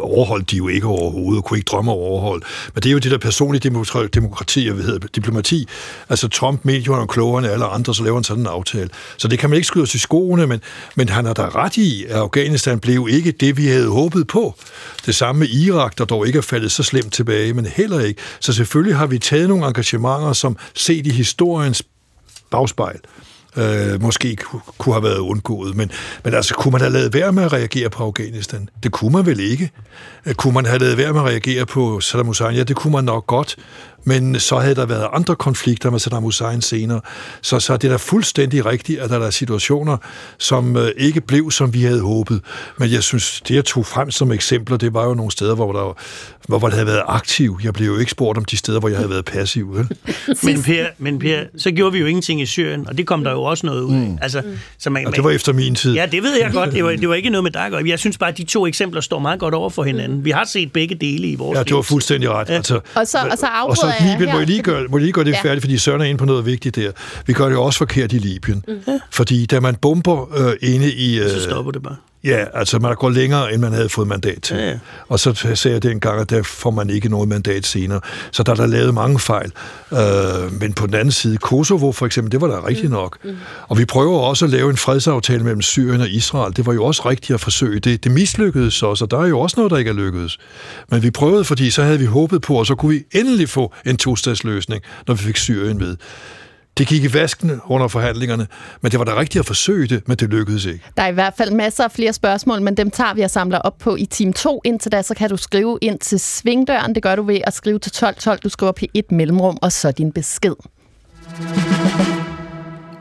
overholdt 0.00 0.50
de 0.50 0.56
jo 0.56 0.68
ikke 0.68 0.86
overhovedet, 0.86 1.38
og 1.38 1.44
kunne 1.44 1.58
ikke 1.58 1.68
drømme 1.68 1.92
overhold. 1.92 2.42
Men 2.74 2.82
det 2.82 2.88
er 2.88 2.92
jo 2.92 2.98
det 2.98 3.10
der 3.10 3.18
personlige 3.18 3.70
demokrati, 4.14 4.66
jeg 4.66 4.74
hedder, 4.74 5.08
diplomati. 5.14 5.68
Altså 6.08 6.28
Trump 6.28 6.64
mente 6.64 6.86
jo, 6.86 6.94
han 6.94 7.08
klogere 7.08 7.38
end 7.44 7.52
alle 7.52 7.64
andre, 7.64 7.94
så 7.94 8.02
laver 8.02 8.16
han 8.16 8.24
sådan 8.24 8.42
en 8.42 8.46
aftale. 8.46 8.88
Så 9.16 9.28
det 9.28 9.38
kan 9.38 9.50
man 9.50 9.56
ikke 9.56 9.66
skyde 9.66 9.82
os 9.82 9.94
i 9.94 9.98
skoene, 9.98 10.46
men, 10.46 10.60
men 10.94 11.08
han 11.08 11.24
har 11.24 11.32
da 11.32 11.48
ret 11.48 11.76
i, 11.76 12.04
at 12.04 12.16
Afghanistan 12.16 12.80
blev 12.80 13.08
ikke 13.10 13.30
det, 13.30 13.56
vi 13.56 13.66
havde 13.66 13.88
håbet 13.88 14.26
på. 14.26 14.54
Det 15.06 15.14
samme 15.14 15.38
med 15.38 15.48
Irak, 15.48 15.98
der 15.98 16.04
dog 16.04 16.26
ikke 16.26 16.36
er 16.36 16.42
faldet 16.42 16.72
så 16.72 16.82
slemt 16.82 17.12
tilbage, 17.12 17.52
men 17.52 17.66
heller 17.66 18.00
ikke. 18.00 18.20
Så 18.40 18.52
selvfølgelig 18.52 18.96
har 18.96 19.06
vi 19.06 19.18
taget 19.18 19.48
nogle 19.48 19.66
engagementer, 19.66 20.32
som 20.32 20.56
set 20.74 21.06
i 21.06 21.10
historiens 21.10 21.82
bagspejl, 22.50 22.98
øh, 23.56 24.02
måske 24.02 24.36
kunne 24.78 24.94
have 24.94 25.02
været 25.02 25.18
undgået. 25.18 25.76
Men, 25.76 25.90
men 26.24 26.34
altså, 26.34 26.54
kunne 26.54 26.72
man 26.72 26.80
have 26.80 26.92
lavet 26.92 27.14
være 27.14 27.32
med 27.32 27.42
at 27.42 27.52
reagere 27.52 27.90
på 27.90 28.04
Afghanistan? 28.04 28.68
Det 28.82 28.92
kunne 28.92 29.12
man 29.12 29.26
vel 29.26 29.40
ikke. 29.40 29.70
Øh, 30.26 30.34
kunne 30.34 30.54
man 30.54 30.66
have 30.66 30.78
lavet 30.78 30.98
være 30.98 31.12
med 31.12 31.20
at 31.20 31.26
reagere 31.26 31.66
på 31.66 32.00
Saddam 32.00 32.26
Hussein? 32.26 32.54
Ja, 32.54 32.62
det 32.62 32.76
kunne 32.76 32.92
man 32.92 33.04
nok 33.04 33.26
godt 33.26 33.56
men 34.06 34.40
så 34.40 34.58
havde 34.58 34.74
der 34.74 34.86
været 34.86 35.08
andre 35.12 35.36
konflikter 35.36 35.90
med 35.90 35.98
Saddam 35.98 36.22
Hussein 36.22 36.62
senere. 36.62 37.00
Så, 37.42 37.60
så 37.60 37.76
det 37.76 37.84
er 37.84 37.92
da 37.92 37.96
fuldstændig 37.96 38.66
rigtigt, 38.66 39.00
at 39.00 39.10
der 39.10 39.18
er 39.18 39.30
situationer, 39.30 39.96
som 40.38 40.76
øh, 40.76 40.90
ikke 40.96 41.20
blev, 41.20 41.50
som 41.50 41.74
vi 41.74 41.82
havde 41.82 42.00
håbet. 42.00 42.40
Men 42.78 42.92
jeg 42.92 43.02
synes, 43.02 43.40
det 43.48 43.54
jeg 43.54 43.64
tog 43.64 43.86
frem 43.86 44.10
som 44.10 44.32
eksempler, 44.32 44.76
det 44.76 44.94
var 44.94 45.04
jo 45.04 45.14
nogle 45.14 45.32
steder, 45.32 45.54
hvor 45.54 45.72
der, 45.72 45.96
hvor, 46.46 46.58
hvor 46.58 46.68
der 46.68 46.74
havde 46.74 46.86
været 46.86 47.02
aktiv. 47.06 47.58
Jeg 47.64 47.72
blev 47.72 47.86
jo 47.86 47.98
ikke 47.98 48.10
spurgt 48.10 48.38
om 48.38 48.44
de 48.44 48.56
steder, 48.56 48.80
hvor 48.80 48.88
jeg 48.88 48.98
havde 48.98 49.10
været 49.10 49.24
passiv. 49.24 49.76
Vel? 49.76 49.88
men, 50.44 50.62
per, 50.62 50.86
men 50.98 51.18
Per, 51.18 51.40
så 51.58 51.70
gjorde 51.70 51.92
vi 51.92 51.98
jo 51.98 52.06
ingenting 52.06 52.40
i 52.40 52.46
Syrien, 52.46 52.88
og 52.88 52.98
det 52.98 53.06
kom 53.06 53.24
der 53.24 53.32
jo 53.32 53.42
også 53.42 53.66
noget 53.66 53.82
ud 53.82 53.94
af. 53.94 54.00
Mm. 54.00 54.18
Altså, 54.22 54.42
så 54.78 54.90
man, 54.90 55.06
og 55.06 55.16
det 55.16 55.24
var 55.24 55.30
efter 55.30 55.52
min 55.52 55.74
tid. 55.74 55.94
Ja, 55.94 56.06
det 56.06 56.22
ved 56.22 56.40
jeg 56.40 56.52
godt. 56.52 56.72
Det 56.72 56.84
var, 56.84 56.90
det 57.02 57.08
var 57.08 57.14
ikke 57.14 57.30
noget 57.30 57.44
med 57.44 57.50
dig. 57.50 57.70
Og 57.72 57.88
jeg 57.88 57.98
synes 57.98 58.18
bare, 58.18 58.30
at 58.30 58.38
de 58.38 58.44
to 58.44 58.66
eksempler 58.66 59.00
står 59.00 59.18
meget 59.18 59.40
godt 59.40 59.54
over 59.54 59.70
for 59.70 59.84
hinanden. 59.84 60.24
Vi 60.24 60.30
har 60.30 60.44
set 60.44 60.72
begge 60.72 60.94
dele 60.94 61.28
i 61.28 61.34
vores 61.34 61.56
Ja, 61.58 61.62
det 61.62 61.74
var 61.74 61.82
fuldstændig 61.82 62.30
ret. 62.30 62.50
Altså, 62.50 62.80
og 62.94 63.06
så, 63.06 63.18
og 63.30 63.38
så 63.38 63.46
afbryder 63.46 63.95
Libyen, 64.00 64.32
må 64.32 64.38
jeg 64.38 64.46
lige 64.46 64.62
gøre, 64.62 64.84
må 64.88 64.96
jeg 64.96 65.02
lige 65.02 65.12
gøre 65.12 65.24
det 65.24 65.32
ja. 65.32 65.40
færdigt, 65.42 65.62
fordi 65.62 65.78
Søren 65.78 66.00
er 66.00 66.04
inde 66.04 66.18
på 66.18 66.24
noget 66.24 66.46
vigtigt 66.46 66.76
der. 66.76 66.90
Vi 67.26 67.32
gør 67.32 67.48
det 67.48 67.56
også 67.56 67.78
forkert 67.78 68.12
i 68.12 68.18
Libyen. 68.18 68.64
Mm. 68.68 68.80
Fordi 69.10 69.46
da 69.46 69.60
man 69.60 69.74
bomber 69.74 70.48
øh, 70.48 70.72
inde 70.72 70.92
i... 70.92 71.20
Øh, 71.20 71.30
så 71.30 71.42
stopper 71.42 71.72
det 71.72 71.82
bare. 71.82 71.96
Ja, 72.26 72.44
altså 72.54 72.78
man 72.78 72.94
går 72.94 73.10
længere, 73.10 73.52
end 73.52 73.60
man 73.60 73.72
havde 73.72 73.88
fået 73.88 74.08
mandat 74.08 74.42
til. 74.42 74.56
Ja, 74.56 74.68
ja. 74.68 74.78
Og 75.08 75.20
så 75.20 75.34
sagde 75.54 75.74
jeg 75.74 75.82
dengang, 75.82 76.20
at 76.20 76.30
der 76.30 76.42
får 76.42 76.70
man 76.70 76.90
ikke 76.90 77.08
noget 77.08 77.28
mandat 77.28 77.66
senere. 77.66 78.00
Så 78.30 78.42
der 78.42 78.52
er 78.52 78.56
der 78.56 78.66
lavet 78.66 78.94
mange 78.94 79.18
fejl. 79.18 79.52
Øh, 79.92 80.60
men 80.60 80.72
på 80.72 80.86
den 80.86 80.94
anden 80.94 81.12
side, 81.12 81.36
Kosovo 81.36 81.92
for 81.92 82.06
eksempel, 82.06 82.32
det 82.32 82.40
var 82.40 82.46
da 82.46 82.66
rigtigt 82.66 82.90
mm. 82.90 82.96
nok. 82.96 83.18
Mm. 83.24 83.36
Og 83.68 83.78
vi 83.78 83.84
prøver 83.84 84.18
også 84.18 84.44
at 84.44 84.50
lave 84.50 84.70
en 84.70 84.76
fredsaftale 84.76 85.44
mellem 85.44 85.62
Syrien 85.62 86.00
og 86.00 86.08
Israel. 86.08 86.56
Det 86.56 86.66
var 86.66 86.72
jo 86.72 86.84
også 86.84 87.08
rigtigt 87.08 87.34
at 87.34 87.40
forsøge. 87.40 87.80
Det, 87.80 88.04
det 88.04 88.12
mislykkedes 88.12 88.82
også, 88.82 89.04
og 89.04 89.10
der 89.10 89.18
er 89.18 89.26
jo 89.26 89.40
også 89.40 89.54
noget, 89.56 89.70
der 89.70 89.76
ikke 89.76 89.88
er 89.88 89.94
lykkedes. 89.94 90.38
Men 90.90 91.02
vi 91.02 91.10
prøvede, 91.10 91.44
fordi 91.44 91.70
så 91.70 91.82
havde 91.82 91.98
vi 91.98 92.04
håbet 92.04 92.42
på, 92.42 92.54
og 92.54 92.66
så 92.66 92.74
kunne 92.74 92.94
vi 92.94 93.04
endelig 93.18 93.48
få 93.48 93.72
en 93.86 93.96
to-statsløsning, 93.96 94.82
når 95.06 95.14
vi 95.14 95.22
fik 95.22 95.36
Syrien 95.36 95.78
med. 95.78 95.96
Det 96.78 96.86
gik 96.86 97.04
i 97.04 97.14
vasken 97.14 97.60
under 97.64 97.88
forhandlingerne, 97.88 98.46
men 98.80 98.90
det 98.92 98.98
var 98.98 99.04
da 99.04 99.16
rigtigt 99.20 99.40
at 99.40 99.46
forsøge 99.46 99.86
det, 99.86 100.08
men 100.08 100.16
det 100.16 100.28
lykkedes 100.28 100.64
ikke. 100.64 100.84
Der 100.96 101.02
er 101.02 101.08
i 101.08 101.12
hvert 101.12 101.34
fald 101.36 101.50
masser 101.50 101.84
af 101.84 101.92
flere 101.92 102.12
spørgsmål, 102.12 102.62
men 102.62 102.76
dem 102.76 102.90
tager 102.90 103.14
vi 103.14 103.20
og 103.20 103.30
samler 103.30 103.58
op 103.58 103.78
på 103.78 103.96
i 103.96 104.04
time 104.04 104.32
2. 104.32 104.60
Indtil 104.64 104.92
da, 104.92 105.02
så 105.02 105.14
kan 105.14 105.30
du 105.30 105.36
skrive 105.36 105.78
ind 105.82 105.98
til 105.98 106.20
Svingdøren. 106.20 106.94
Det 106.94 107.02
gør 107.02 107.16
du 107.16 107.22
ved 107.22 107.40
at 107.44 107.54
skrive 107.54 107.78
til 107.78 107.90
1212. 107.90 108.38
Du 108.38 108.48
skriver 108.48 108.72
på 108.72 108.84
et 108.94 109.12
mellemrum, 109.12 109.58
og 109.62 109.72
så 109.72 109.90
din 109.90 110.12
besked. 110.12 110.54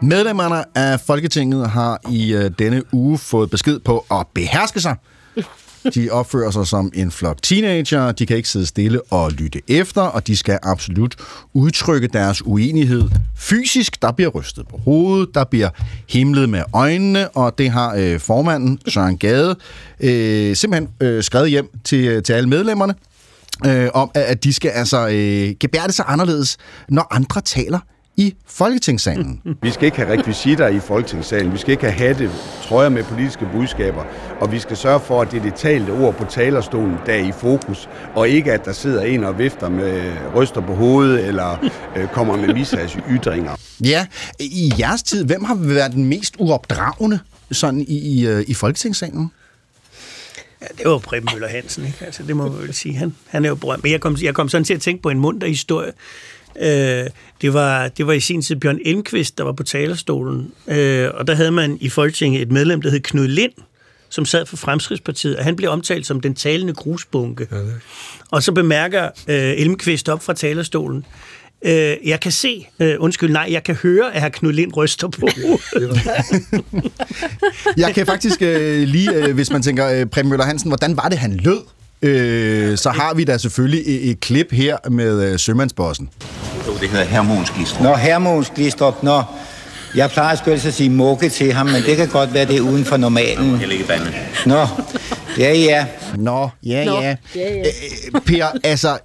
Medlemmerne 0.01 0.77
af 0.77 0.99
Folketinget 0.99 1.69
har 1.69 1.99
i 2.11 2.33
øh, 2.33 2.51
denne 2.59 2.93
uge 2.93 3.17
fået 3.17 3.49
besked 3.49 3.79
på 3.79 4.05
at 4.11 4.27
beherske 4.33 4.79
sig 4.79 4.95
de 5.93 6.09
opfører 6.09 6.51
sig 6.51 6.67
som 6.67 6.91
en 6.93 7.11
flok 7.11 7.37
teenager, 7.41 8.11
de 8.11 8.25
kan 8.25 8.37
ikke 8.37 8.49
sidde 8.49 8.65
stille 8.65 9.01
og 9.11 9.31
lytte 9.31 9.61
efter, 9.67 10.01
og 10.01 10.27
de 10.27 10.37
skal 10.37 10.59
absolut 10.63 11.15
udtrykke 11.53 12.07
deres 12.07 12.45
uenighed 12.45 13.09
fysisk. 13.35 14.01
Der 14.01 14.11
bliver 14.11 14.29
rystet 14.29 14.67
på 14.67 14.77
hovedet, 14.77 15.29
der 15.33 15.43
bliver 15.43 15.69
himlet 16.09 16.49
med 16.49 16.63
øjnene, 16.73 17.29
og 17.29 17.57
det 17.57 17.69
har 17.69 17.95
øh, 17.95 18.19
formanden 18.19 18.79
Søren 18.87 19.17
Gade 19.17 19.55
øh, 19.99 20.55
simpelthen 20.55 20.89
øh, 21.01 21.23
skrevet 21.23 21.49
hjem 21.49 21.69
til, 21.83 22.07
øh, 22.07 22.23
til 22.23 22.33
alle 22.33 22.49
medlemmerne, 22.49 22.95
øh, 23.65 23.89
om 23.93 24.11
at 24.13 24.43
de 24.43 24.53
skal 24.53 24.69
altså 24.69 25.07
øh, 25.07 25.55
gebærde 25.59 25.91
sig 25.91 26.05
anderledes, 26.07 26.57
når 26.89 27.07
andre 27.11 27.41
taler 27.41 27.79
i 28.17 28.35
Folketingssalen. 28.45 29.41
Vi 29.61 29.71
skal 29.71 29.85
ikke 29.85 29.97
have 29.97 30.17
rekvisitter 30.17 30.67
i 30.67 30.79
Folketingssalen. 30.79 31.53
Vi 31.53 31.57
skal 31.57 31.71
ikke 31.71 31.91
have 31.91 32.07
hatte, 32.07 32.31
trøjer 32.63 32.89
med 32.89 33.03
politiske 33.03 33.47
budskaber. 33.53 34.03
Og 34.41 34.51
vi 34.51 34.59
skal 34.59 34.77
sørge 34.77 34.99
for, 34.99 35.21
at 35.21 35.31
det 35.31 35.37
er 35.37 35.43
det 35.43 35.55
talte 35.55 35.91
ord 35.91 36.15
på 36.15 36.25
talerstolen, 36.29 36.95
der 37.05 37.13
er 37.13 37.27
i 37.27 37.31
fokus. 37.31 37.89
Og 38.15 38.29
ikke, 38.29 38.53
at 38.53 38.65
der 38.65 38.71
sidder 38.71 39.01
en 39.01 39.23
og 39.23 39.39
vifter 39.39 39.69
med 39.69 40.13
ryster 40.35 40.61
på 40.61 40.73
hovedet, 40.75 41.27
eller 41.27 41.71
øh, 41.95 42.07
kommer 42.07 42.37
med 42.37 42.53
mishags 42.53 42.97
ytringer. 43.09 43.55
Ja, 43.79 44.07
i 44.39 44.73
jeres 44.79 45.03
tid, 45.03 45.25
hvem 45.25 45.43
har 45.43 45.55
været 45.55 45.91
den 45.91 46.05
mest 46.05 46.35
uopdragende 46.39 47.19
sådan 47.51 47.81
i, 47.81 47.97
i, 47.97 48.27
øh, 48.27 48.43
i 48.47 48.53
Folketingssalen? 48.53 49.31
Ja, 50.61 50.65
det 50.77 50.91
var 50.91 50.97
Preben 50.97 51.29
Møller 51.33 51.47
Hansen, 51.47 51.85
ikke? 51.85 52.05
Altså, 52.05 52.23
det 52.23 52.35
må 52.35 52.49
man 52.49 52.61
vel 52.61 52.73
sige. 52.73 52.95
Han, 52.95 53.15
han 53.27 53.45
er 53.45 53.49
jo 53.49 53.55
berømt. 53.55 53.83
Men 53.83 53.91
jeg 53.91 54.01
kom, 54.01 54.17
jeg 54.21 54.33
kom 54.33 54.49
sådan 54.49 54.65
til 54.65 54.73
at 54.73 54.81
tænke 54.81 55.01
på 55.01 55.09
en 55.09 55.19
munter 55.19 55.47
historie. 55.47 55.91
Øh, 56.61 57.09
det, 57.41 57.53
var, 57.53 57.87
det 57.87 58.07
var 58.07 58.13
i 58.13 58.19
sin 58.19 58.41
tid 58.41 58.55
Bjørn 58.55 58.79
Elmqvist, 58.85 59.37
der 59.37 59.43
var 59.43 59.51
på 59.51 59.63
talerstolen, 59.63 60.51
øh, 60.67 61.09
og 61.13 61.27
der 61.27 61.35
havde 61.35 61.51
man 61.51 61.77
i 61.81 61.89
Folketinget 61.89 62.41
et 62.41 62.51
medlem, 62.51 62.81
der 62.81 62.89
hed 62.89 62.99
Knud 62.99 63.27
Lind, 63.27 63.53
som 64.09 64.25
sad 64.25 64.45
for 64.45 64.57
Fremskridspartiet, 64.57 65.35
og 65.35 65.43
han 65.43 65.55
blev 65.55 65.69
omtalt 65.69 66.07
som 66.07 66.21
den 66.21 66.35
talende 66.35 66.73
grusbunke. 66.73 67.47
Ja, 67.51 67.57
og 68.31 68.43
så 68.43 68.51
bemærker 68.51 69.03
øh, 69.27 69.35
Elmqvist 69.35 70.09
op 70.09 70.23
fra 70.23 70.33
talerstolen, 70.33 71.05
Øh, 71.65 71.97
jeg 72.05 72.19
kan 72.19 72.31
se, 72.31 72.67
øh, 72.79 72.95
undskyld, 72.99 73.31
nej, 73.31 73.47
jeg 73.51 73.63
kan 73.63 73.75
høre, 73.75 74.15
at 74.15 74.21
herr 74.21 74.29
Knud 74.29 74.53
Lind 74.53 74.77
ryster 74.77 75.07
på. 75.07 75.27
jeg 77.77 77.95
kan 77.95 78.05
faktisk 78.05 78.41
øh, 78.41 78.87
lige, 78.87 79.13
øh, 79.13 79.33
hvis 79.33 79.51
man 79.51 79.61
tænker, 79.61 79.89
øh, 79.89 80.05
Preben 80.05 80.29
Møller 80.29 80.45
Hansen, 80.45 80.69
hvordan 80.69 80.97
var 80.97 81.09
det, 81.09 81.17
han 81.17 81.33
lød? 81.33 81.59
Øh, 82.05 82.77
så 82.77 82.89
har 82.89 83.13
vi 83.13 83.23
da 83.23 83.37
selvfølgelig 83.37 83.83
et, 83.85 84.09
et 84.09 84.19
klip 84.19 84.51
her 84.51 84.77
med 84.89 85.23
øh, 85.23 85.39
Sømandsbossen. 85.39 86.09
Jo, 86.67 86.73
det 86.81 86.89
hedder 86.89 87.05
Hermons 87.05 87.49
Glistrup. 87.51 87.83
Nå, 87.83 87.95
Hermons 87.95 88.51
Glistrup, 88.55 89.03
nå. 89.03 89.21
Jeg 89.95 90.09
plejer 90.09 90.35
sgu 90.35 90.51
at 90.51 90.61
sige 90.61 90.89
mukke 90.89 91.29
til 91.29 91.53
ham, 91.53 91.65
men 91.65 91.83
det 91.83 91.97
kan 91.97 92.07
godt 92.07 92.33
være, 92.33 92.45
det 92.45 92.55
er 92.55 92.61
uden 92.61 92.85
for 92.85 92.97
normalen. 92.97 93.59
Jeg 93.59 93.67
ligger 93.67 93.85
bande. 93.85 94.13
Nå, 94.45 94.67
ja, 95.37 95.53
ja. 95.53 95.85
Nå, 96.17 96.49
ja, 96.65 96.85
Nå, 96.85 97.01
ja. 97.01 97.15
ja, 97.35 97.55
ja. 97.55 97.59
Øh, 97.59 98.21
Per, 98.25 98.45
altså, 98.63 98.97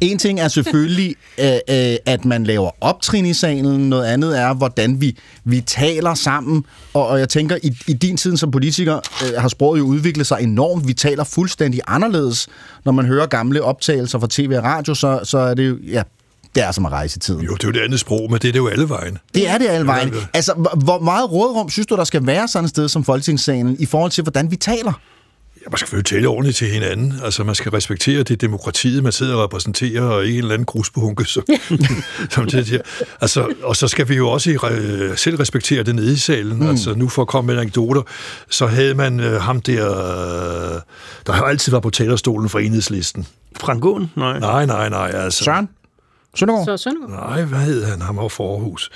en 0.00 0.18
ting 0.18 0.40
er 0.40 0.48
selvfølgelig, 0.48 1.16
øh, 1.38 1.52
øh, 1.70 1.96
at 2.06 2.24
man 2.24 2.44
laver 2.44 2.70
optrin 2.80 3.26
i 3.26 3.34
salen. 3.34 3.88
Noget 3.88 4.04
andet 4.06 4.38
er, 4.38 4.54
hvordan 4.54 5.00
vi, 5.00 5.18
vi 5.44 5.60
taler 5.60 6.14
sammen. 6.14 6.64
Og, 6.94 7.06
og 7.06 7.18
jeg 7.18 7.28
tænker, 7.28 7.56
i, 7.62 7.76
i 7.86 7.92
din 7.92 8.16
tid 8.16 8.36
som 8.36 8.50
politiker 8.50 8.96
øh, 8.96 9.40
har 9.40 9.48
sproget 9.48 9.78
jo 9.78 9.84
udviklet 9.84 10.26
sig 10.26 10.38
enormt. 10.42 10.88
Vi 10.88 10.92
taler 10.92 11.24
fuldstændig 11.24 11.80
anderledes. 11.86 12.48
Når 12.84 12.92
man 12.92 13.06
hører 13.06 13.26
gamle 13.26 13.62
optagelser 13.62 14.18
fra 14.18 14.26
tv 14.30 14.54
og 14.56 14.64
radio, 14.64 14.94
så, 14.94 15.20
så 15.24 15.38
er 15.38 15.54
det 15.54 15.68
jo, 15.68 15.78
ja, 15.88 16.02
det 16.56 16.64
er 16.64 16.72
som 16.72 16.86
at 16.86 16.92
rejse 16.92 17.16
i 17.16 17.20
tiden. 17.20 17.44
Jo, 17.44 17.54
det 17.54 17.64
er 17.64 17.68
jo 17.68 17.72
det 17.72 17.80
andet 17.80 18.00
sprog, 18.00 18.30
men 18.30 18.40
det 18.40 18.48
er 18.48 18.52
det 18.52 18.58
jo 18.58 18.68
alle 18.68 18.88
vejen. 18.88 19.18
Det 19.34 19.48
er 19.48 19.58
det 19.58 19.68
alle 19.68 19.86
vejen. 19.86 20.14
Altså, 20.34 20.52
hvor- 20.84 20.98
meget 20.98 21.32
rådrum 21.32 21.70
synes 21.70 21.86
du, 21.86 21.96
der 21.96 22.04
skal 22.04 22.26
være 22.26 22.48
sådan 22.48 22.64
et 22.64 22.70
sted 22.70 22.88
som 22.88 23.04
Folketingssalen 23.04 23.76
i 23.78 23.86
forhold 23.86 24.10
til, 24.10 24.22
hvordan 24.22 24.50
vi 24.50 24.56
taler? 24.56 24.92
Ja, 25.66 25.70
man 25.70 25.78
skal 25.78 25.86
selvfølgelig 25.88 26.06
tale 26.06 26.28
ordentligt 26.28 26.56
til 26.56 26.68
hinanden. 26.68 27.14
Altså, 27.24 27.44
man 27.44 27.54
skal 27.54 27.70
respektere 27.72 28.22
det 28.22 28.40
demokratiet, 28.40 29.02
man 29.02 29.12
sidder 29.12 29.34
og 29.34 29.44
repræsenterer, 29.44 30.02
og 30.02 30.24
ikke 30.24 30.34
en 30.38 30.42
eller 30.42 30.54
anden 30.54 30.66
grusbunke, 30.66 31.24
som, 31.24 31.44
som 32.30 32.46
det 32.46 32.66
der. 32.70 32.78
Altså, 33.20 33.46
og 33.62 33.76
så 33.76 33.88
skal 33.88 34.08
vi 34.08 34.14
jo 34.16 34.28
også 34.28 35.12
selv 35.16 35.36
respektere 35.36 35.82
det 35.82 35.94
nede 35.94 36.12
i 36.12 36.16
salen. 36.16 36.56
Mm. 36.58 36.68
Altså, 36.68 36.94
nu 36.94 37.08
for 37.08 37.22
at 37.22 37.28
komme 37.28 37.46
med 37.54 37.60
anekdoter, 37.62 38.02
så 38.50 38.66
havde 38.66 38.94
man 38.94 39.20
øh, 39.20 39.40
ham 39.40 39.60
der, 39.60 39.90
øh, 39.98 40.80
der 41.26 41.32
har 41.32 41.42
altid 41.44 41.72
været 41.72 41.82
på 41.82 41.90
talerstolen 41.90 42.48
for 42.48 42.58
enhedslisten. 42.58 43.26
Frank 43.60 43.84
Aaen? 43.84 44.10
Nej. 44.16 44.38
Nej, 44.38 44.66
nej, 44.66 44.88
nej, 44.88 45.10
altså. 45.14 45.44
Søren? 45.44 45.68
Søndergaard? 46.36 46.66
Så 46.66 46.76
Søndergaard. 46.76 47.30
Nej, 47.30 47.42
hvad 47.42 47.58
hed 47.58 47.84
han? 47.84 48.00
Han 48.02 48.16
var 48.16 48.28
fra 48.28 48.44
Aarhus. 48.44 48.90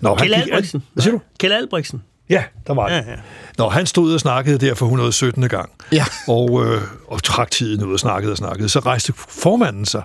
Nå, 0.00 0.14
Kjeld 0.14 0.34
han 0.34 0.44
gik- 0.44 0.52
Albrechtsen. 0.52 0.82
Hvad 0.92 1.02
siger 1.02 1.12
du? 1.12 1.20
Kjeld 1.38 1.52
Albrechtsen. 1.52 2.02
Ja, 2.30 2.44
der 2.66 2.74
var 2.74 2.90
Ja, 2.90 2.96
ja, 2.96 3.10
ja. 3.10 3.16
Nå, 3.58 3.68
han 3.68 3.86
stod 3.86 4.14
og 4.14 4.20
snakkede 4.20 4.58
der 4.66 4.74
for 4.74 4.86
117. 4.86 5.48
gang. 5.48 5.70
Ja. 5.92 6.04
Og, 6.28 6.64
øh, 6.66 6.82
og 7.08 7.22
trak 7.22 7.50
tiden 7.50 7.84
ud 7.84 7.92
og 7.92 7.98
snakkede 8.00 8.32
og 8.32 8.36
snakkede. 8.36 8.68
Så 8.68 8.78
rejste 8.80 9.12
formanden 9.28 9.86
sig. 9.86 10.02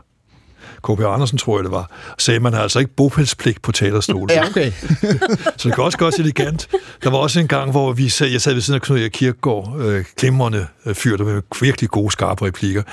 K.P. 0.84 0.99
Andersen, 0.99 1.38
tror 1.38 1.57
jeg 1.57 1.64
det 1.64 1.72
var, 1.72 1.91
sagde, 2.18 2.39
man 2.39 2.53
har 2.53 2.61
altså 2.61 2.80
ikke 2.80 2.95
bopælspligt 2.95 3.61
på 3.61 3.72
talerstolen. 3.72 4.30
Ja, 4.30 4.45
okay. 4.47 4.72
Så 5.57 5.68
det 5.70 5.76
kan 5.76 5.84
også 5.84 5.97
godt 5.97 6.16
elegant. 6.16 6.68
Der 7.03 7.09
var 7.09 7.18
også 7.18 7.39
en 7.39 7.47
gang, 7.47 7.72
hvor 7.72 7.91
vi 7.93 8.09
sad, 8.09 8.28
jeg 8.28 8.41
sad 8.41 8.53
ved 8.53 8.61
siden 8.61 8.76
af 8.76 8.82
Knud 8.82 8.99
Erik 8.99 9.11
Kirkegaard, 9.11 9.76
øh, 9.80 10.05
glimrende 10.18 10.68
øh, 10.86 10.95
fyr, 10.95 11.18
der 11.18 11.24
var 11.24 11.41
virkelig 11.61 11.89
gode, 11.89 12.11
skarpe 12.11 12.45
replikker. 12.45 12.84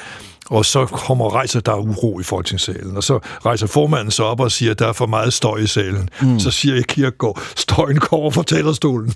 Og 0.51 0.64
så 0.64 0.86
kommer 0.86 1.34
rejser 1.34 1.61
der 1.61 1.72
er 1.72 1.76
uro 1.76 2.20
i 2.20 2.22
folketingssalen, 2.22 2.96
og 2.96 3.05
så 3.05 3.18
rejser 3.46 3.66
formanden 3.66 4.11
sig 4.11 4.24
op 4.24 4.40
og 4.40 4.53
siger, 4.53 4.70
at 4.70 4.78
der 4.78 4.86
er 4.86 4.92
for 4.92 5.07
meget 5.07 5.32
støj 5.32 5.59
i 5.59 5.66
salen. 5.66 6.09
Mm. 6.22 6.40
Så 6.40 6.51
siger 6.51 6.74
jeg 6.74 6.84
Kirkegaard, 6.84 7.42
støjen 7.57 7.98
kommer 7.98 8.30
fra 8.30 8.42
talerstolen. 8.42 9.14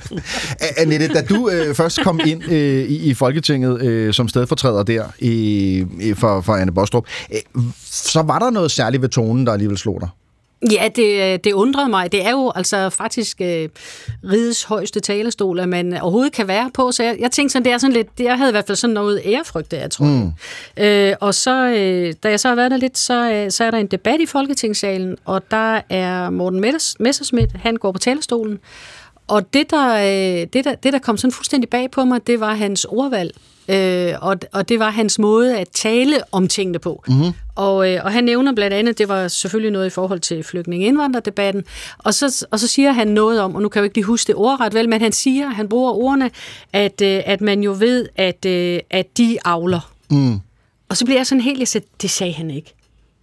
Annette, 0.78 1.08
da 1.08 1.22
du 1.22 1.48
øh, 1.48 1.74
først 1.74 2.00
kom 2.02 2.20
ind 2.26 2.44
øh, 2.48 2.84
i, 2.84 2.96
i 2.96 3.14
Folketinget 3.14 3.82
øh, 3.82 4.14
som 4.14 4.28
stedfortræder 4.28 4.82
der 4.82 5.04
i, 5.18 6.14
for, 6.14 6.40
for 6.40 6.52
Anne 6.52 6.72
Bostrup, 6.72 7.04
øh, 7.32 7.62
så 7.84 8.22
var 8.22 8.38
der 8.38 8.50
noget 8.50 8.70
særligt 8.70 9.02
ved 9.02 9.08
tonen, 9.08 9.46
der 9.46 9.52
alligevel 9.52 9.78
slog 9.78 10.00
dig? 10.00 10.08
Ja, 10.70 10.88
det, 10.96 11.44
det 11.44 11.52
undrede 11.52 11.88
mig. 11.88 12.12
Det 12.12 12.26
er 12.26 12.30
jo 12.30 12.52
altså 12.54 12.90
faktisk 12.90 13.40
øh, 13.40 13.68
rigets 14.30 14.64
højeste 14.64 15.00
talerstol, 15.00 15.60
at 15.60 15.68
man 15.68 16.00
overhovedet 16.00 16.32
kan 16.32 16.48
være 16.48 16.70
på. 16.74 16.92
Så 16.92 17.02
jeg, 17.02 17.16
jeg 17.20 17.30
tænkte 17.30 17.52
sådan, 17.52 17.64
det 17.64 17.72
er 17.72 17.78
sådan 17.78 17.94
lidt, 17.94 18.08
jeg 18.18 18.36
havde 18.36 18.50
i 18.50 18.52
hvert 18.52 18.66
fald 18.66 18.76
sådan 18.76 18.94
noget 18.94 19.20
ærefrygt 19.24 19.70
der, 19.70 19.80
jeg 19.80 19.90
tror. 19.90 20.04
Mm. 20.06 20.32
Øh, 20.84 21.14
og 21.20 21.34
så, 21.34 21.66
øh, 21.66 22.14
da 22.22 22.30
jeg 22.30 22.40
så 22.40 22.48
har 22.48 22.54
været 22.54 22.70
der 22.70 22.76
lidt, 22.76 22.98
så, 22.98 23.30
øh, 23.32 23.50
så 23.50 23.64
er 23.64 23.70
der 23.70 23.78
en 23.78 23.86
debat 23.86 24.20
i 24.20 24.26
Folketingssalen, 24.26 25.16
og 25.24 25.50
der 25.50 25.80
er 25.88 26.30
Morten 26.30 26.64
Messers- 26.64 27.58
han 27.62 27.76
går 27.76 27.92
på 27.92 27.98
talerstolen. 27.98 28.58
Og 29.28 29.54
det 29.54 29.70
der, 29.70 29.94
øh, 29.94 30.46
det, 30.52 30.64
der, 30.64 30.74
det, 30.74 30.92
der 30.92 30.98
kom 30.98 31.16
sådan 31.16 31.32
fuldstændig 31.32 31.70
bag 31.70 31.90
på 31.90 32.04
mig, 32.04 32.26
det 32.26 32.40
var 32.40 32.54
hans 32.54 32.84
ordvalg. 32.84 33.34
Øh, 33.68 34.14
og, 34.20 34.36
og 34.52 34.68
det 34.68 34.78
var 34.78 34.90
hans 34.90 35.18
måde 35.18 35.58
at 35.58 35.68
tale 35.68 36.20
om 36.32 36.48
tingene 36.48 36.78
på. 36.78 37.04
Mm-hmm. 37.08 37.32
Og, 37.54 37.92
øh, 37.92 38.04
og 38.04 38.12
han 38.12 38.24
nævner 38.24 38.52
blandt 38.52 38.74
andet, 38.74 38.98
det 38.98 39.08
var 39.08 39.28
selvfølgelig 39.28 39.72
noget 39.72 39.86
i 39.86 39.90
forhold 39.90 40.20
til 40.20 40.44
flygtninge-indvandrerdebatten, 40.44 41.64
og 41.98 42.14
så, 42.14 42.46
og 42.50 42.60
så 42.60 42.66
siger 42.66 42.92
han 42.92 43.08
noget 43.08 43.40
om, 43.40 43.54
og 43.54 43.62
nu 43.62 43.68
kan 43.68 43.78
jeg 43.78 43.82
jo 43.82 43.84
ikke 43.84 43.96
lige 43.96 44.04
huske 44.04 44.26
det 44.26 44.34
ordret 44.34 44.74
vel, 44.74 44.88
men 44.88 45.00
han 45.00 45.12
siger, 45.12 45.48
han 45.48 45.68
bruger 45.68 45.92
ordene, 45.92 46.30
at, 46.72 47.00
øh, 47.02 47.22
at 47.26 47.40
man 47.40 47.62
jo 47.62 47.76
ved, 47.78 48.08
at, 48.16 48.44
øh, 48.44 48.80
at 48.90 49.18
de 49.18 49.38
avler. 49.44 49.92
Mm. 50.10 50.40
Og 50.88 50.96
så 50.96 51.04
bliver 51.04 51.18
jeg 51.18 51.26
sådan 51.26 51.42
helt, 51.42 51.58
jeg 51.58 51.68
sagde, 51.68 51.86
det 52.02 52.10
sagde 52.10 52.32
han 52.32 52.50
ikke. 52.50 52.74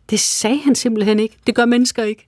Det 0.10 0.20
sagde 0.20 0.60
han 0.60 0.76
simpelthen 0.76 1.20
ikke. 1.20 1.38
Det 1.48 1.56
gør 1.56 1.66
mennesker 1.66 2.04
ikke. 2.04 2.28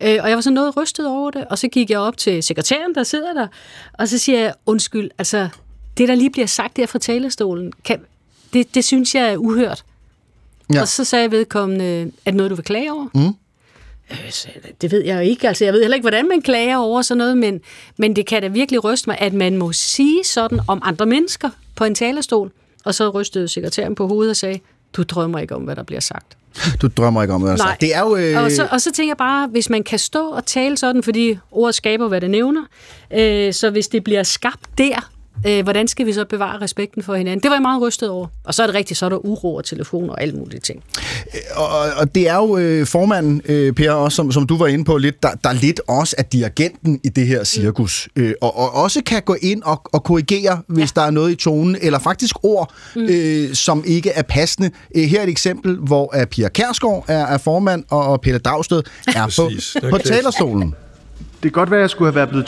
Øh, 0.00 0.18
og 0.22 0.28
jeg 0.28 0.36
var 0.36 0.40
så 0.40 0.50
noget 0.50 0.76
rystet 0.76 1.06
over 1.06 1.30
det, 1.30 1.44
og 1.44 1.58
så 1.58 1.68
gik 1.68 1.90
jeg 1.90 1.98
op 1.98 2.16
til 2.16 2.42
sekretæren, 2.42 2.94
der 2.94 3.02
sidder 3.02 3.32
der, 3.32 3.46
og 3.92 4.08
så 4.08 4.18
siger 4.18 4.38
jeg, 4.38 4.54
undskyld, 4.66 5.10
altså, 5.18 5.48
det 5.98 6.08
der 6.08 6.14
lige 6.14 6.30
bliver 6.30 6.46
sagt 6.46 6.76
der 6.76 6.86
fra 6.86 6.98
talerstolen, 6.98 7.72
kan, 7.84 8.00
det, 8.52 8.74
det 8.74 8.84
synes 8.84 9.14
jeg 9.14 9.32
er 9.32 9.36
uhørt. 9.36 9.84
Ja. 10.74 10.80
Og 10.80 10.88
så 10.88 11.04
sagde 11.04 11.30
vedkommende, 11.30 11.84
er 12.02 12.30
det 12.30 12.34
noget, 12.34 12.50
du 12.50 12.54
vil 12.56 12.64
klage 12.64 12.92
over? 12.92 13.06
Mm. 13.14 13.26
Øh, 14.10 14.32
det 14.80 14.92
ved 14.92 15.04
jeg 15.04 15.14
jo 15.14 15.20
ikke. 15.20 15.48
Altså, 15.48 15.64
jeg 15.64 15.74
ved 15.74 15.80
heller 15.80 15.94
ikke, 15.94 16.02
hvordan 16.04 16.28
man 16.28 16.42
klager 16.42 16.76
over 16.76 17.02
sådan 17.02 17.18
noget, 17.18 17.38
men, 17.38 17.60
men 17.96 18.16
det 18.16 18.26
kan 18.26 18.42
da 18.42 18.48
virkelig 18.48 18.84
ryste 18.84 19.08
mig, 19.10 19.18
at 19.20 19.32
man 19.32 19.56
må 19.56 19.72
sige 19.72 20.24
sådan 20.24 20.60
om 20.68 20.80
andre 20.84 21.06
mennesker 21.06 21.50
på 21.76 21.84
en 21.84 21.94
talerstol. 21.94 22.50
Og 22.84 22.94
så 22.94 23.08
rystede 23.08 23.48
sekretæren 23.48 23.94
på 23.94 24.06
hovedet 24.06 24.30
og 24.30 24.36
sagde, 24.36 24.58
du 24.92 25.02
drømmer 25.02 25.38
ikke 25.38 25.54
om, 25.54 25.62
hvad 25.62 25.76
der 25.76 25.82
bliver 25.82 26.00
sagt. 26.00 26.36
Du 26.82 26.88
drømmer 26.96 27.22
ikke 27.22 27.34
om, 27.34 27.40
hvad 27.42 27.50
der 27.50 27.54
er 27.54 27.58
Nej. 27.58 27.70
sagt. 27.70 27.80
Det 27.80 27.94
er 27.94 28.00
jo... 28.00 28.16
Øh, 28.16 28.42
Og, 28.44 28.50
så, 28.52 28.68
og 28.70 28.80
så 28.80 28.92
tænker 28.92 29.10
jeg 29.10 29.16
bare, 29.16 29.46
hvis 29.48 29.70
man 29.70 29.82
kan 29.82 29.98
stå 29.98 30.28
og 30.30 30.46
tale 30.46 30.76
sådan, 30.78 31.02
fordi 31.02 31.38
ordet 31.50 31.74
skaber, 31.74 32.08
hvad 32.08 32.20
det 32.20 32.30
nævner, 32.30 32.62
øh, 33.14 33.52
så 33.52 33.70
hvis 33.70 33.88
det 33.88 34.04
bliver 34.04 34.22
skabt 34.22 34.60
der, 34.78 35.10
øh, 35.46 35.62
hvordan 35.62 35.88
skal 35.88 36.06
vi 36.06 36.12
så 36.12 36.24
bevare 36.24 36.60
respekten 36.60 37.02
for 37.02 37.14
hinanden? 37.14 37.42
Det 37.42 37.50
var 37.50 37.56
jeg 37.56 37.62
meget 37.62 37.82
rystet 37.82 38.10
over. 38.10 38.26
Og 38.44 38.54
så 38.54 38.62
er 38.62 38.66
det 38.66 38.74
rigtigt, 38.74 38.98
så 38.98 39.04
er 39.04 39.08
der 39.08 39.26
uro 39.26 39.54
og 39.54 39.64
telefon 39.64 40.10
og 40.10 40.22
alle 40.22 40.34
mulige 40.34 40.60
ting. 40.60 40.82
og, 41.56 41.68
og 41.96 42.14
det 42.14 42.28
er 42.28 42.36
jo 42.36 42.56
øh, 42.56 42.86
formanden, 42.86 43.42
øh, 43.44 43.72
Per, 43.72 43.92
også, 43.92 44.16
som, 44.16 44.32
som 44.32 44.46
du 44.46 44.56
var 44.56 44.66
inde 44.66 44.84
på 44.84 44.96
lidt, 44.96 45.22
der, 45.22 45.30
der 45.44 45.52
lidt 45.52 45.80
også 45.88 46.14
er 46.18 46.22
dirigenten 46.22 47.00
i 47.04 47.08
det 47.08 47.26
her 47.26 47.44
cirkus, 47.44 48.08
mm. 48.16 48.22
øh, 48.22 48.34
og, 48.40 48.56
og 48.56 48.74
også 48.74 49.02
kan 49.06 49.22
gå 49.22 49.36
ind 49.42 49.62
og, 49.62 49.82
og 49.92 50.04
korrigere, 50.04 50.62
hvis 50.66 50.92
ja. 50.96 51.00
der 51.00 51.06
er 51.06 51.10
noget 51.10 51.32
i 51.32 51.34
tonen, 51.34 51.76
eller 51.80 51.98
faktisk 51.98 52.36
ord, 52.42 52.72
mm. 52.96 53.02
øh, 53.02 53.54
som 53.54 53.84
ikke 53.86 54.10
er 54.10 54.22
passende. 54.22 54.70
Øh, 54.96 55.02
her 55.02 55.18
er 55.18 55.22
et 55.22 55.28
eksempel, 55.28 55.76
hvor 55.76 56.16
uh, 56.16 56.24
Pia 56.24 56.48
Kærsgaard 56.48 57.04
er, 57.08 57.26
er 57.26 57.38
formand, 57.38 57.84
og, 57.90 58.04
og 58.06 58.20
Pelle 58.20 58.38
Dragsted 58.38 58.82
er 59.06 59.32
på, 59.36 59.48
Præcis. 59.48 59.76
På 59.90 59.98
talerstolen. 59.98 60.74
Det 61.42 61.52
kan 61.52 61.60
godt 61.60 61.70
være, 61.70 61.80
at 61.80 61.82
jeg 61.82 61.90
skulle 61.90 62.06
have 62.08 62.14
været 62.14 62.28
blevet 62.28 62.46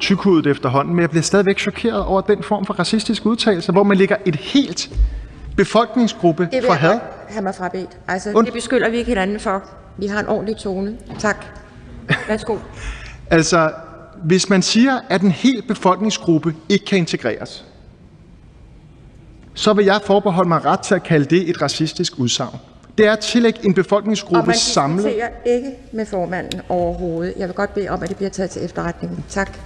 tykhudet, 0.00 0.46
efterhånden, 0.46 0.94
men 0.94 1.00
jeg 1.00 1.10
bliver 1.10 1.22
stadigvæk 1.22 1.58
chokeret 1.58 2.04
over 2.04 2.20
den 2.20 2.42
form 2.42 2.66
for 2.66 2.74
racistisk 2.74 3.26
udtalelse, 3.26 3.72
hvor 3.72 3.82
man 3.82 3.96
lægger 3.96 4.16
et 4.26 4.36
helt 4.36 4.90
befolkningsgruppe 5.56 6.48
Det 6.52 6.64
for 6.66 6.72
had. 6.72 6.98
have 7.28 7.42
mig 7.42 7.54
frabedt. 7.54 7.98
Altså, 8.08 8.32
Und- 8.32 8.44
det 8.46 8.52
beskylder 8.52 8.88
vi 8.90 8.96
ikke 8.96 9.08
hinanden 9.08 9.40
for. 9.40 9.62
Vi 9.98 10.06
har 10.06 10.20
en 10.20 10.26
ordentlig 10.26 10.56
tone. 10.56 10.96
Tak. 11.18 11.44
Værsgo. 12.28 12.56
Altså, 13.32 13.72
hvis 14.24 14.48
man 14.48 14.62
siger, 14.62 14.98
at 15.08 15.22
en 15.22 15.30
hel 15.30 15.62
befolkningsgruppe 15.68 16.54
ikke 16.68 16.84
kan 16.84 16.98
integreres, 16.98 17.64
så 19.54 19.72
vil 19.72 19.84
jeg 19.84 20.00
forbeholde 20.06 20.48
mig 20.48 20.64
ret 20.64 20.80
til 20.80 20.94
at 20.94 21.02
kalde 21.02 21.24
det 21.24 21.50
et 21.50 21.62
racistisk 21.62 22.18
udsagn. 22.18 22.56
Det 23.00 23.08
er 23.08 23.12
at 23.12 23.18
tillægge 23.18 23.58
en 23.64 23.70
Og 23.70 23.74
befolkningsgruppe 23.74 24.46
man 24.46 24.56
samlet. 24.56 25.04
diskuterer 25.04 25.28
ikke 25.56 25.70
med 25.92 26.06
formanden 26.06 26.60
overhovedet. 26.68 27.34
Jeg 27.36 27.48
vil 27.48 27.54
godt 27.54 27.74
bede 27.74 27.88
om, 27.88 28.02
at 28.02 28.08
det 28.08 28.16
bliver 28.16 28.30
taget 28.30 28.50
til 28.50 28.64
efterretning. 28.64 29.24
Tak. 29.28 29.58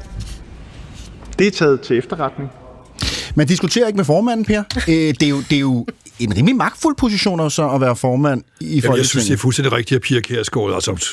Det 1.38 1.46
er 1.46 1.50
taget 1.50 1.80
til 1.80 1.98
efterretning. 1.98 2.50
Man 3.34 3.46
diskuterer 3.46 3.86
ikke 3.86 3.96
med 3.96 4.04
formanden, 4.04 4.44
Per. 4.44 4.62
Øh, 4.88 4.94
det, 4.94 5.22
er 5.22 5.28
jo, 5.28 5.36
det 5.50 5.52
er 5.56 5.60
jo 5.60 5.86
en 6.18 6.36
rimelig 6.36 6.56
magtfuld 6.56 6.96
position 6.96 7.40
også 7.40 7.68
at 7.70 7.80
være 7.80 7.96
formand 7.96 8.42
i 8.60 8.64
Jamen, 8.64 8.74
jeg 8.74 8.82
Folketinget. 8.82 9.08
synes, 9.08 9.24
det 9.26 9.32
er 9.32 9.38
fuldstændig 9.38 9.72
rigtigt, 9.72 9.96
at 9.96 10.02
Pia 10.02 10.20
Kjærsgaard, 10.20 10.74
altså, 10.74 11.08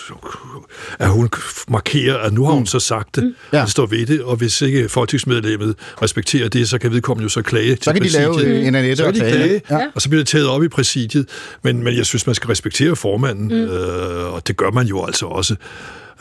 at 1.00 1.10
hun 1.10 1.30
markerer, 1.68 2.18
at 2.18 2.34
nu 2.34 2.46
har 2.46 2.52
hun 2.54 2.66
så 2.66 2.80
sagt 2.80 3.16
det, 3.16 3.24
mm. 3.24 3.34
Ja. 3.54 3.66
står 3.66 3.86
ved 3.86 4.06
det, 4.06 4.22
og 4.22 4.36
hvis 4.36 4.62
ikke 4.62 4.90
folketingsmedlemmet 4.90 5.76
respekterer 6.02 6.50
det, 6.50 6.70
så 6.70 6.78
kan 6.78 6.92
vedkommende 6.92 7.24
jo 7.24 7.30
så 7.30 7.42
klage 7.42 7.78
Så 7.82 7.94
kan 7.94 8.02
de 8.02 8.10
til 8.10 8.20
lave 8.20 8.68
en 8.68 8.76
Annette 8.76 8.96
Så 8.96 9.08
og 9.08 9.14
klage, 9.14 9.62
ja. 9.70 9.80
og 9.96 10.02
så 10.02 10.10
bliver 10.10 10.20
det 10.20 10.28
taget 10.28 10.48
op 10.48 10.64
i 10.64 10.68
præsidiet. 10.68 11.30
Men, 11.64 11.84
men 11.84 11.98
jeg 11.98 12.06
synes, 12.06 12.26
man 12.26 12.36
skal 12.36 12.48
respektere 12.48 12.96
formanden, 12.96 13.48
mm. 13.48 13.72
øh, 13.72 14.34
og 14.34 14.48
det 14.48 14.58
gør 14.58 14.72
man 14.72 14.88
jo 14.88 15.06
altså 15.06 15.26
også. 15.26 15.56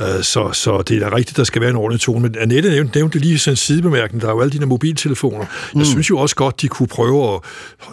Øh, 0.00 0.22
Så, 0.22 0.52
så 0.52 0.82
det 0.82 1.02
er 1.02 1.08
da 1.10 1.16
rigtigt, 1.16 1.36
der 1.36 1.44
skal 1.44 1.60
være 1.60 1.70
en 1.70 1.76
ordentlig 1.76 2.00
tone. 2.00 2.20
Men 2.20 2.36
Annette 2.38 2.70
nævnte, 2.70 2.98
nævnte 2.98 3.18
lige 3.18 3.38
sådan 3.38 3.52
en 3.52 3.56
sidebemærkning. 3.56 4.22
Der 4.22 4.28
er 4.28 4.32
jo 4.32 4.40
alle 4.40 4.52
de 4.52 4.58
der 4.58 4.66
mobiltelefoner. 4.66 5.38
Jeg 5.38 5.46
Mm. 5.74 5.84
synes 5.84 6.10
jo 6.10 6.18
også 6.18 6.36
godt, 6.36 6.60
de 6.62 6.68
kunne 6.68 6.86
prøve 6.86 7.34
at 7.34 7.40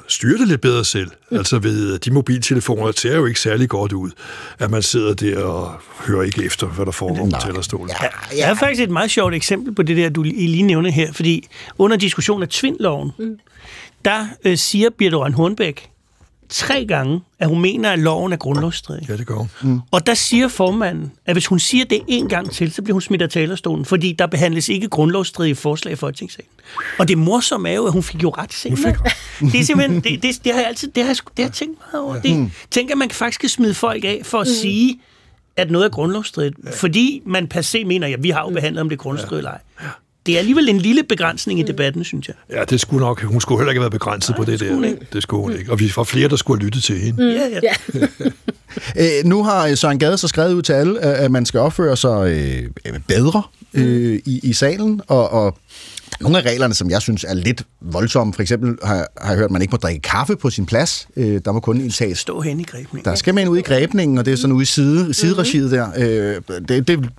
styre 0.07 0.37
det 0.37 0.47
lidt 0.47 0.61
bedre 0.61 0.85
selv. 0.85 1.11
Altså 1.31 1.59
ved 1.59 1.99
de 1.99 2.11
mobiltelefoner, 2.11 2.91
ser 2.95 3.15
jo 3.15 3.25
ikke 3.25 3.39
særlig 3.39 3.69
godt 3.69 3.93
ud, 3.93 4.11
at 4.59 4.71
man 4.71 4.81
sidder 4.81 5.13
der 5.13 5.43
og 5.43 5.71
hører 6.07 6.23
ikke 6.23 6.43
efter, 6.45 6.67
hvad 6.67 6.85
der 6.85 6.91
foregår 6.91 7.29
på 7.29 7.41
talerstolen. 7.41 7.89
Ja, 8.01 8.37
jeg 8.37 8.47
har 8.47 8.55
faktisk 8.55 8.81
et 8.83 8.89
meget 8.89 9.11
sjovt 9.11 9.33
eksempel 9.33 9.75
på 9.75 9.83
det 9.83 9.97
der, 9.97 10.09
du 10.09 10.23
lige 10.23 10.63
nævner 10.63 10.89
her, 10.91 11.13
fordi 11.13 11.47
under 11.77 11.97
diskussionen 11.97 12.43
af 12.43 12.49
tvindloven, 12.49 13.11
mm. 13.19 13.35
der 14.05 14.27
øh, 14.45 14.57
siger 14.57 14.89
Birte 14.97 15.15
Røn 15.17 15.33
Hornbæk 15.33 15.89
tre 16.49 16.85
gange, 16.85 17.21
at 17.39 17.47
hun 17.47 17.61
mener, 17.61 17.91
at 17.91 17.99
loven 17.99 18.33
er 18.33 18.37
grundlovsstridig. 18.37 19.09
Ja, 19.09 19.17
det 19.17 19.27
gør 19.27 19.35
hun. 19.35 19.49
Mm. 19.61 19.79
Og 19.91 20.07
der 20.07 20.13
siger 20.13 20.47
formanden, 20.47 21.11
at 21.25 21.35
hvis 21.35 21.45
hun 21.47 21.59
siger 21.59 21.85
det 21.85 22.01
en 22.07 22.29
gang 22.29 22.51
til, 22.51 22.71
så 22.71 22.81
bliver 22.81 22.93
hun 22.93 23.01
smidt 23.01 23.21
af 23.21 23.29
talerstolen, 23.29 23.85
fordi 23.85 24.11
der 24.13 24.27
behandles 24.27 24.69
ikke 24.69 24.87
grundlovsstridige 24.89 25.55
forslag 25.55 25.91
i 25.91 25.95
Folketingssalen. 25.95 26.49
Og 26.99 27.07
det 27.07 27.17
morsomme 27.17 27.69
er 27.69 27.73
jo, 27.75 27.85
at 27.85 27.91
hun 27.93 28.03
fik 28.03 28.23
jo 28.23 28.29
ret 28.29 28.53
senere. 28.53 28.95
Det 29.39 29.59
er 29.59 29.63
simpelthen, 29.63 30.01
det, 30.01 30.23
det, 30.23 30.43
det 30.43 30.51
har 30.53 30.59
jeg 30.59 30.67
altid, 30.67 30.87
det 30.95 31.03
har 31.03 31.09
jeg, 31.09 31.17
det 31.17 31.31
har 31.37 31.43
jeg 31.43 31.53
tænkt 31.53 31.79
meget 31.91 32.05
over. 32.05 32.21
Det, 32.21 32.37
Mm. 32.37 32.51
tænker, 32.71 32.93
at 32.93 32.97
man 32.97 33.11
faktisk 33.11 33.39
kan 33.39 33.49
smide 33.49 33.73
folk 33.73 34.03
af 34.03 34.21
for 34.23 34.39
at 34.39 34.47
sige, 34.47 34.99
at 35.57 35.71
noget 35.71 35.85
er 35.85 35.89
grundlovsstridigt, 35.89 36.55
fordi 36.75 37.21
man 37.25 37.47
per 37.47 37.61
se 37.61 37.85
mener, 37.85 38.07
at 38.07 38.23
vi 38.23 38.29
har 38.29 38.41
jo 38.41 38.49
behandlet, 38.49 38.81
om 38.81 38.89
det 38.89 38.95
er 38.95 39.01
grundlovsstridigt 39.03 39.39
eller 39.39 39.51
ej. 39.51 39.87
Det 40.27 40.35
er 40.35 40.39
alligevel 40.39 40.69
en 40.69 40.77
lille 40.77 41.03
begrænsning 41.03 41.59
i 41.59 41.63
debatten, 41.63 42.03
synes 42.03 42.27
jeg. 42.27 42.35
Ja, 42.49 42.63
det 42.63 42.81
skulle 42.81 43.05
nok. 43.05 43.21
Hun 43.21 43.41
skulle 43.41 43.59
heller 43.59 43.71
ikke 43.71 43.79
have 43.79 43.91
været 43.91 43.99
begrænset 43.99 44.35
på 44.35 44.43
det, 44.43 44.59
der. 44.59 44.93
Det 45.13 45.23
skulle 45.23 45.43
hun 45.43 45.53
ikke. 45.53 45.71
Og 45.71 45.79
vi 45.79 45.91
var 45.95 46.03
flere, 46.03 46.29
der 46.29 46.35
skulle 46.35 46.59
have 46.59 46.65
lyttet 46.65 46.83
til 46.83 46.99
hende. 46.99 47.23
Mm. 47.23 47.29
Ja, 47.29 47.47
ja. 47.63 48.07
Øh, 48.95 49.25
nu 49.25 49.43
har 49.43 49.75
Søren 49.75 49.99
Gade 49.99 50.17
så 50.17 50.27
skrevet 50.27 50.53
ud 50.53 50.61
til 50.61 50.73
alle, 50.73 50.99
at 50.99 51.13
at 51.27 51.31
man 51.31 51.45
skal 51.45 51.59
opføre 51.59 51.97
sig 51.97 52.27
øh, 52.29 52.99
bedre 53.07 53.43
øh, 53.73 54.19
i, 54.25 54.39
i 54.43 54.53
salen, 54.53 55.01
og, 55.07 55.29
og 55.29 55.57
nogle 56.21 56.37
af 56.37 56.41
reglerne, 56.41 56.73
som 56.73 56.89
jeg 56.89 57.01
synes 57.01 57.23
er 57.23 57.33
lidt 57.33 57.63
voldsomme, 57.81 58.33
for 58.33 58.41
eksempel 58.41 58.77
har, 58.83 59.07
har 59.21 59.29
jeg 59.29 59.37
hørt, 59.37 59.45
at 59.45 59.51
man 59.51 59.61
ikke 59.61 59.71
må 59.71 59.77
drikke 59.77 60.01
kaffe 60.01 60.35
på 60.35 60.49
sin 60.49 60.65
plads. 60.65 61.07
Øh, 61.15 61.41
der 61.45 61.51
må 61.51 61.59
kun 61.59 61.81
indtages. 61.81 62.17
Stå 62.17 62.41
hen 62.41 62.59
i 62.59 62.63
grebningen. 62.63 63.05
Der 63.05 63.15
skal 63.15 63.35
man 63.35 63.47
ud 63.47 63.57
i 63.57 63.61
grebningen, 63.61 64.17
og 64.17 64.25
det 64.25 64.33
er 64.33 64.37
sådan 64.37 64.51
ude 64.51 64.63
i 64.63 64.65
side, 64.65 65.13
sideregiet 65.13 65.71
der. 65.71 65.87
Øh, 65.97 66.59
det, 66.69 66.87
det 66.87 67.09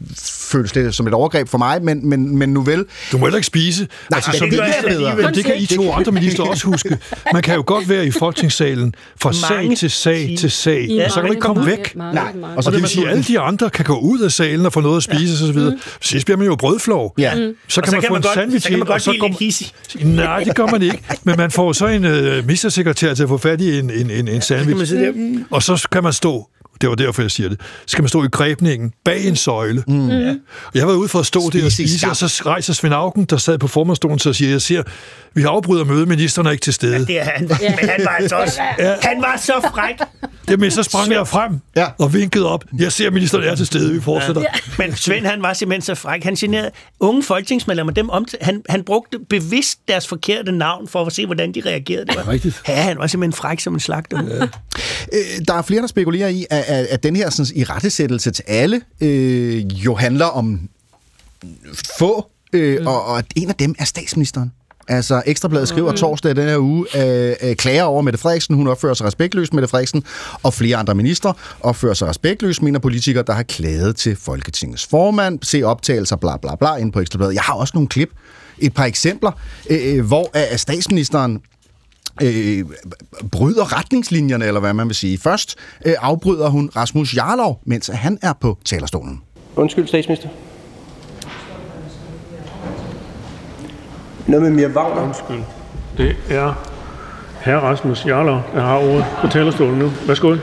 føles 0.48 0.74
lidt 0.74 0.94
som 0.94 1.06
et 1.06 1.14
overgreb 1.14 1.48
for 1.48 1.58
mig, 1.58 1.82
men, 1.82 2.08
men, 2.08 2.36
men 2.38 2.48
nu 2.48 2.62
vel. 2.62 2.84
Du 3.12 3.18
må 3.18 3.26
heller 3.26 3.36
ikke 3.36 3.46
spise. 3.46 3.86
Nej, 4.10 4.16
altså, 4.16 4.30
men 4.30 4.38
som 4.38 4.50
det 4.50 4.58
det, 4.58 4.64
jeg 4.64 4.74
bedre. 4.88 5.08
Jamen, 5.10 5.34
det 5.34 5.44
kan 5.44 5.54
I 5.58 5.66
to 5.66 5.92
andre 5.92 6.12
minister 6.12 6.42
også 6.42 6.66
huske. 6.66 6.98
Man 7.32 7.42
kan 7.42 7.54
jo 7.54 7.62
godt 7.66 7.88
være 7.88 8.06
i 8.06 8.10
folketingssalen 8.10 8.94
fra 9.20 9.32
Mange 9.50 9.76
sag 9.76 9.78
til 9.78 9.90
sag 9.90 10.34
til 10.38 10.50
sag, 10.50 10.86
Ja, 10.90 11.04
og 11.04 11.10
så 11.10 11.14
kan 11.20 11.24
du 11.26 11.30
ikke 11.32 11.40
komme 11.40 11.60
mange, 11.62 11.76
væk. 11.76 11.96
mange, 11.96 12.14
Nej. 12.14 12.32
mange. 12.40 12.56
Og 12.56 12.64
så 12.64 12.70
det 12.70 12.80
vil 12.80 12.88
sige, 12.88 13.04
at 13.06 13.10
alle 13.10 13.22
de 13.24 13.38
andre 13.40 13.70
kan 13.70 13.84
gå 13.84 13.98
ud 13.98 14.20
af 14.20 14.32
salen 14.32 14.66
og 14.66 14.72
få 14.72 14.80
noget 14.80 14.96
at 14.96 15.02
spise 15.02 15.32
og 15.32 15.38
så 15.38 15.52
videre. 15.52 15.78
Sidst 16.00 16.26
bliver 16.26 16.38
man 16.38 16.46
jo 16.46 16.56
brødflov. 16.56 17.14
Ja. 17.18 17.34
Så 17.68 17.80
Og 17.80 17.84
kan 17.84 17.90
så 17.90 17.96
man 17.96 18.00
kan 18.00 18.08
få 18.08 18.12
man 18.14 18.18
en 18.18 18.22
godt- 18.22 18.34
sandwich 18.34 18.62
så 18.62 18.68
kan 18.68 18.78
man 18.78 18.86
godt 18.86 18.94
og 18.94 19.00
så 19.00 19.14
går 19.20 19.36
hissig. 19.40 19.66
Nej, 20.02 20.44
det 20.44 20.54
gør 20.56 20.66
man 20.66 20.82
ikke. 20.82 20.98
Men 21.24 21.34
man 21.36 21.50
får 21.50 21.72
så 21.72 21.86
en 21.86 22.04
øh, 22.04 22.46
ministersekretær 22.46 23.14
til 23.14 23.22
at 23.22 23.28
få 23.28 23.38
fat 23.38 23.60
i 23.60 23.78
en, 23.78 23.90
en, 23.90 24.10
en, 24.10 24.28
en 24.28 24.40
sandwich. 24.42 24.94
man. 24.94 25.44
Og 25.50 25.62
så 25.62 25.88
kan 25.92 26.02
man 26.02 26.12
stå 26.12 26.46
det 26.80 26.88
var 26.88 26.94
derfor, 26.94 27.22
jeg 27.22 27.30
siger 27.30 27.48
det. 27.48 27.60
Skal 27.86 28.02
man 28.02 28.08
stå 28.08 28.24
i 28.24 28.28
grebningen 28.32 28.92
bag 29.04 29.24
en 29.26 29.36
søjle. 29.36 29.84
Mm. 29.88 30.08
Ja. 30.08 30.16
Jeg 30.74 30.82
har 30.82 30.86
været 30.86 30.96
ude 30.98 31.08
for 31.08 31.18
at 31.18 31.26
stå 31.26 31.40
der 31.50 31.64
og 31.64 31.72
Spise 31.72 31.98
spise, 31.98 32.08
og 32.08 32.16
så 32.16 32.42
rejser 32.46 32.72
Svend 32.72 32.94
Auken, 32.94 33.24
der 33.24 33.36
sad 33.36 33.58
på 33.58 33.66
formandstolen, 33.68 34.18
så 34.18 34.32
siger, 34.32 34.50
jeg 34.50 34.62
siger, 34.62 34.82
vi 35.34 35.42
har 35.42 35.48
afbryder 35.48 35.84
mødet, 35.84 36.08
ministeren 36.08 36.46
er 36.46 36.50
ikke 36.50 36.62
til 36.62 36.72
stede. 36.72 37.06
Det 37.06 37.20
er 37.20 37.24
han. 37.24 37.48
Men 37.48 37.88
han 37.88 38.00
var 38.04 38.16
altså 38.20 38.36
også... 38.36 38.60
Han 39.02 39.22
var 39.22 39.40
så 39.42 39.52
fræk. 39.74 39.94
Jamen, 40.50 40.70
så 40.70 40.82
sprang 40.82 41.12
jeg 41.12 41.28
frem 41.28 41.60
Ja. 41.76 41.86
og 41.98 42.14
vinkede 42.14 42.46
op. 42.48 42.64
Jeg 42.78 42.92
ser, 42.92 43.06
at 43.06 43.12
ministeren 43.12 43.44
er 43.44 43.54
til 43.54 43.66
stede. 43.66 43.92
Vi 43.92 44.00
fortsætter. 44.00 44.42
Ja. 44.42 44.46
Men 44.84 44.96
Svend, 44.96 45.26
han 45.26 45.42
var 45.42 45.52
simpelthen 45.52 45.82
så 45.82 45.94
fræk. 45.94 46.24
Han 46.24 46.34
generede 46.34 46.70
unge 47.00 47.22
folketingsmedlemmer. 47.22 47.92
Dem 47.92 48.10
om, 48.10 48.26
han, 48.40 48.62
han 48.68 48.84
brugte 48.84 49.18
bevidst 49.30 49.78
deres 49.88 50.06
forkerte 50.06 50.52
navn 50.52 50.88
for 50.88 51.04
at 51.04 51.12
se, 51.12 51.26
hvordan 51.26 51.52
de 51.52 51.62
reagerede. 51.66 52.06
Det 52.06 52.16
var, 52.16 52.28
Rigtigt. 52.28 52.62
Ja, 52.68 52.74
han 52.74 52.98
var 52.98 53.06
simpelthen 53.06 53.32
fræk 53.32 53.60
som 53.60 53.74
en 53.74 53.80
slagter. 53.80 54.22
Ja. 54.24 54.42
Øh, 55.12 55.46
der 55.48 55.54
er 55.54 55.62
flere, 55.62 55.80
der 55.80 55.86
spekulerer 55.88 56.28
i, 56.28 56.46
at, 56.50 56.64
at, 56.68 56.86
at 56.86 57.02
den 57.02 57.16
her 57.16 57.30
sådan, 57.30 57.52
i 57.56 57.64
rettesættelse 57.64 58.30
til 58.30 58.44
alle 58.46 58.80
øh, 59.00 59.64
jo 59.64 59.94
handler 59.94 60.26
om 60.26 60.60
få, 61.98 62.26
øh, 62.52 62.80
mm. 62.80 62.86
og, 62.86 63.04
og 63.04 63.18
at 63.18 63.24
en 63.36 63.48
af 63.48 63.54
dem 63.54 63.74
er 63.78 63.84
statsministeren. 63.84 64.52
Altså, 64.88 65.22
Ekstrabladet 65.26 65.68
skriver 65.68 65.92
torsdag 65.92 66.36
den 66.36 66.48
her 66.48 66.58
uge, 66.58 66.86
øh, 66.96 67.36
øh, 67.42 67.56
klager 67.56 67.82
over 67.82 68.02
Mette 68.02 68.18
Frederiksen. 68.18 68.54
Hun 68.54 68.66
opfører 68.66 68.94
sig 68.94 69.06
respektløst, 69.06 69.54
Mette 69.54 69.68
Frederiksen, 69.68 70.04
og 70.42 70.54
flere 70.54 70.76
andre 70.76 70.94
minister 70.94 71.32
opfører 71.60 71.94
sig 71.94 72.08
respektløst, 72.08 72.62
mener 72.62 72.78
politikere, 72.78 73.24
der 73.26 73.32
har 73.32 73.42
klaget 73.42 73.96
til 73.96 74.16
Folketingets 74.16 74.86
formand. 74.86 75.38
Se 75.42 75.62
optagelser, 75.62 76.16
bla 76.16 76.36
bla 76.36 76.54
bla, 76.54 76.76
inde 76.76 76.92
på 76.92 77.00
Ekstrabladet. 77.00 77.34
Jeg 77.34 77.42
har 77.42 77.54
også 77.54 77.72
nogle 77.74 77.88
klip, 77.88 78.10
et 78.58 78.74
par 78.74 78.84
eksempler, 78.84 79.32
øh, 79.70 80.06
hvor 80.06 80.30
øh, 80.36 80.58
statsministeren 80.58 81.40
øh, 82.22 82.64
bryder 83.32 83.78
retningslinjerne, 83.78 84.46
eller 84.46 84.60
hvad 84.60 84.72
man 84.72 84.86
vil 84.86 84.94
sige. 84.94 85.18
Først 85.18 85.56
øh, 85.86 85.94
afbryder 86.00 86.48
hun 86.48 86.70
Rasmus 86.76 87.16
Jarlov, 87.16 87.60
mens 87.64 87.90
han 87.94 88.18
er 88.22 88.32
på 88.40 88.58
talerstolen. 88.64 89.22
Undskyld, 89.56 89.86
statsminister. 89.86 90.28
Noget 94.26 94.42
med 94.42 94.50
Mia 94.50 94.68
Wagner. 94.68 95.02
Undskyld. 95.02 95.40
Det 95.96 96.16
er 96.30 96.54
herre 97.40 97.60
Rasmus 97.60 98.06
Jarlov, 98.06 98.40
der 98.54 98.60
har 98.60 98.78
ordet 98.78 99.04
på 99.20 99.26
talerstolen 99.28 99.78
nu. 99.78 99.92
Værsgo. 100.06 100.36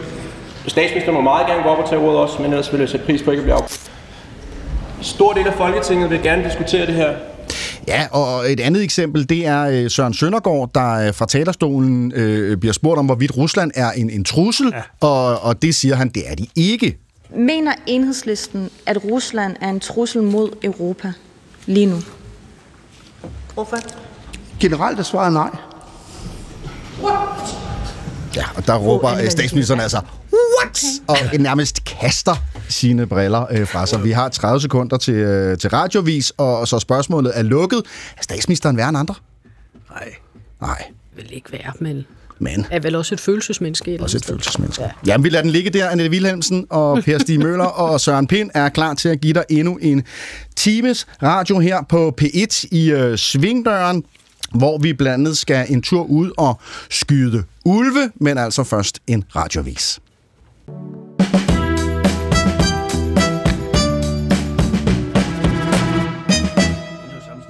Statsminister 0.67 1.11
må 1.11 1.21
meget 1.21 1.47
gerne 1.47 1.63
gå 1.63 1.69
op 1.69 1.77
og 1.77 1.89
tage 1.89 2.01
ordet 2.01 2.19
også, 2.19 2.41
men 2.41 2.51
ellers 2.51 2.71
vil 2.71 2.79
jeg 2.79 2.89
sætte 2.89 3.05
pris 3.05 3.23
på 3.23 3.31
ikke 3.31 3.41
at 3.41 3.45
blive 3.45 3.55
af. 3.55 3.89
Stor 5.01 5.33
del 5.33 5.47
af 5.47 5.53
Folketinget 5.53 6.09
vil 6.09 6.23
gerne 6.23 6.43
diskutere 6.43 6.85
det 6.85 6.93
her. 6.93 7.15
Ja, 7.87 8.07
og 8.11 8.51
et 8.51 8.59
andet 8.59 8.83
eksempel, 8.83 9.29
det 9.29 9.45
er 9.45 9.61
øh, 9.61 9.89
Søren 9.89 10.13
Søndergaard, 10.13 10.71
der 10.75 10.91
øh, 10.91 11.13
fra 11.13 11.25
talerstolen 11.25 12.11
øh, 12.15 12.57
bliver 12.57 12.73
spurgt 12.73 12.99
om, 12.99 13.05
hvorvidt 13.05 13.37
Rusland 13.37 13.71
er 13.75 13.91
en, 13.91 14.09
en 14.09 14.23
trussel, 14.23 14.71
ja. 14.73 15.07
og, 15.07 15.39
og 15.39 15.61
det 15.61 15.75
siger 15.75 15.95
han, 15.95 16.09
det 16.09 16.23
er 16.29 16.35
de 16.35 16.47
ikke. 16.55 16.97
Mener 17.35 17.73
enhedslisten, 17.85 18.69
at 18.85 19.03
Rusland 19.03 19.55
er 19.61 19.69
en 19.69 19.79
trussel 19.79 20.23
mod 20.23 20.49
Europa 20.63 21.13
lige 21.65 21.85
nu? 21.85 21.97
Hvorfor? 23.53 23.77
Generelt 24.59 24.99
er 24.99 25.03
svaret 25.03 25.33
nej. 25.33 25.49
Ja, 28.35 28.43
og 28.55 28.67
der 28.67 28.75
råber 28.75 29.13
øh, 29.13 29.29
statsministeren 29.29 29.79
altså, 29.79 29.99
what? 30.59 30.83
Og 31.07 31.17
nærmest 31.39 31.83
kaster 31.83 32.35
sine 32.69 33.07
briller 33.07 33.45
øh, 33.51 33.67
fra 33.67 33.85
sig. 33.85 34.03
Vi 34.03 34.11
har 34.11 34.29
30 34.29 34.61
sekunder 34.61 34.97
til, 34.97 35.13
øh, 35.13 35.57
til 35.57 35.69
radiovis, 35.69 36.33
og, 36.37 36.67
så 36.67 36.79
spørgsmålet 36.79 37.31
er 37.35 37.43
lukket. 37.43 37.83
Er 38.17 38.21
statsministeren 38.23 38.77
værre 38.77 38.89
end 38.89 38.97
andre? 38.97 39.15
Nej. 39.89 40.13
Nej, 40.61 40.83
Vil 41.15 41.33
ikke 41.33 41.51
være, 41.51 41.73
men 41.79 42.05
men 42.39 42.65
er 42.71 42.79
vel 42.79 42.95
også 42.95 43.15
et 43.15 43.19
følelsesmenneske. 43.19 43.91
eller 43.93 44.03
også 44.03 44.17
et 44.17 44.25
følelsesmenneske. 44.25 44.83
Ja. 44.83 44.89
Jamen, 45.05 45.23
vi 45.23 45.29
lader 45.29 45.41
den 45.41 45.51
ligge 45.51 45.69
der. 45.69 45.89
Annette 45.89 46.11
Wilhelmsen 46.11 46.67
og 46.69 46.99
Per 47.05 47.17
Stig 47.17 47.39
Møller 47.39 47.65
og 47.65 48.01
Søren 48.01 48.27
Pind 48.27 48.49
er 48.53 48.69
klar 48.69 48.93
til 48.93 49.09
at 49.09 49.21
give 49.21 49.33
dig 49.33 49.43
endnu 49.49 49.77
en 49.81 50.03
times 50.55 51.07
radio 51.23 51.59
her 51.59 51.83
på 51.89 52.15
P1 52.21 52.67
i 52.71 52.91
øh, 52.91 53.17
Svingdøren 53.17 54.03
hvor 54.53 54.77
vi 54.77 54.93
blandt 54.93 55.13
andet 55.13 55.37
skal 55.37 55.65
en 55.69 55.81
tur 55.81 56.03
ud 56.03 56.31
og 56.37 56.59
skyde 56.89 57.43
ulve, 57.65 58.11
men 58.15 58.37
altså 58.37 58.63
først 58.63 58.99
en 59.07 59.23
radiovis. 59.35 59.99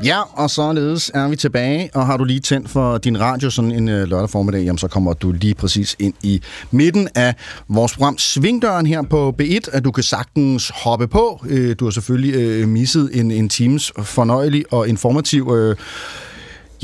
Ja, 0.06 0.22
og 0.34 0.49
således 0.49 1.12
er 1.14 1.28
vi 1.28 1.36
tilbage, 1.36 1.89
og 1.93 2.06
har 2.06 2.18
du 2.18 2.24
lige 2.24 2.39
tændt 2.39 2.70
for 2.70 2.97
din 2.97 3.20
radio 3.20 3.49
sådan 3.49 3.72
en 3.72 3.89
øh, 3.89 4.08
lørdag 4.08 4.30
formiddag, 4.30 4.64
jamen 4.64 4.78
så 4.78 4.88
kommer 4.88 5.14
du 5.14 5.32
lige 5.32 5.53
præcis 5.53 5.95
ind 5.99 6.14
i 6.24 6.41
midten 6.72 7.08
af 7.16 7.36
vores 7.68 7.93
program 7.93 8.18
Svingdøren 8.18 8.86
her 8.86 9.01
på 9.01 9.36
B1, 9.41 9.60
at 9.72 9.84
du 9.84 9.91
kan 9.91 10.03
sagtens 10.03 10.72
hoppe 10.84 11.08
på. 11.08 11.45
Øh, 11.49 11.76
du 11.80 11.86
har 11.86 11.91
selvfølgelig 11.91 12.36
øh, 12.36 12.68
misset 12.68 13.10
en, 13.14 13.32
en 13.32 13.49
times 13.49 13.91
fornøjelig 14.03 14.66
og 14.72 14.89
informativ 14.89 15.51
øh, 15.56 15.76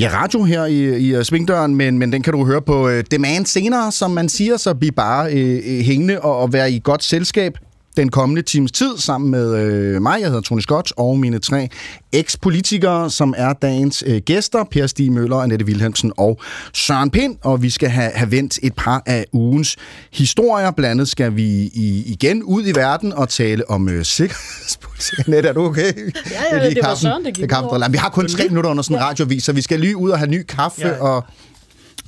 Ja, 0.00 0.10
radio 0.12 0.44
her 0.44 0.64
i, 0.64 0.98
i 0.98 1.14
øh, 1.14 1.24
Svingdøren, 1.24 1.74
men, 1.74 1.98
men 1.98 2.12
den 2.12 2.22
kan 2.22 2.32
du 2.32 2.44
høre 2.44 2.62
på 2.62 2.88
øh, 2.88 3.04
demand 3.10 3.46
senere, 3.46 3.92
som 3.92 4.10
man 4.10 4.28
siger, 4.28 4.56
så 4.56 4.74
bliv 4.74 4.92
bare 4.92 5.32
øh, 5.32 5.60
øh 5.66 5.80
hængende 5.80 6.20
og, 6.20 6.38
og 6.38 6.52
være 6.52 6.72
i 6.72 6.80
godt 6.84 7.04
selskab 7.04 7.58
den 7.96 8.08
kommende 8.08 8.42
times 8.42 8.72
tid 8.72 8.98
sammen 8.98 9.30
med 9.30 9.94
uh, 9.96 10.02
mig, 10.02 10.20
jeg 10.20 10.28
hedder 10.28 10.40
Tony 10.40 10.60
Scott, 10.60 10.92
og 10.96 11.18
mine 11.18 11.38
tre 11.38 11.68
eks-politikere, 12.12 13.10
som 13.10 13.34
er 13.36 13.52
dagens 13.52 14.04
uh, 14.06 14.16
gæster, 14.16 14.64
Per 14.70 14.86
Stig 14.86 15.12
Møller, 15.12 15.36
Annette 15.36 15.64
Wilhelmsen 15.66 16.12
og 16.16 16.40
Søren 16.72 17.10
Pind, 17.10 17.36
og 17.44 17.62
vi 17.62 17.70
skal 17.70 17.88
have, 17.88 18.10
have 18.14 18.30
vendt 18.30 18.58
et 18.62 18.74
par 18.74 19.02
af 19.06 19.24
ugens 19.32 19.76
historier. 20.12 20.70
Blandt 20.70 20.90
andet 20.90 21.08
skal 21.08 21.36
vi 21.36 21.44
i, 21.74 22.02
igen 22.06 22.42
ud 22.42 22.66
i 22.66 22.72
verden 22.74 23.12
og 23.12 23.28
tale 23.28 23.70
om 23.70 23.86
uh, 23.86 24.02
sikkerhedspolitik. 24.02 25.18
Annette, 25.26 25.48
er 25.48 25.52
du 25.52 25.60
okay? 25.64 25.82
ja, 25.82 26.58
lige 26.58 26.74
det 26.74 26.76
var 26.76 26.82
kampen. 26.82 26.96
Søren, 26.96 27.24
der 27.24 27.30
gik 27.30 27.42
Det 27.42 27.50
kampen, 27.50 27.92
Vi 27.92 27.96
har 27.98 28.08
kun 28.08 28.28
tre 28.28 28.48
minutter 28.48 28.70
under 28.70 28.82
sådan 28.82 28.96
en 28.96 29.02
radiovis, 29.02 29.44
så 29.44 29.52
vi 29.52 29.62
skal 29.62 29.80
lige 29.80 29.96
ud 29.96 30.10
og 30.10 30.18
have 30.18 30.30
ny 30.30 30.42
kaffe 30.48 30.80
Ja. 30.80 30.88
ja. 30.88 30.94
og 31.02 31.24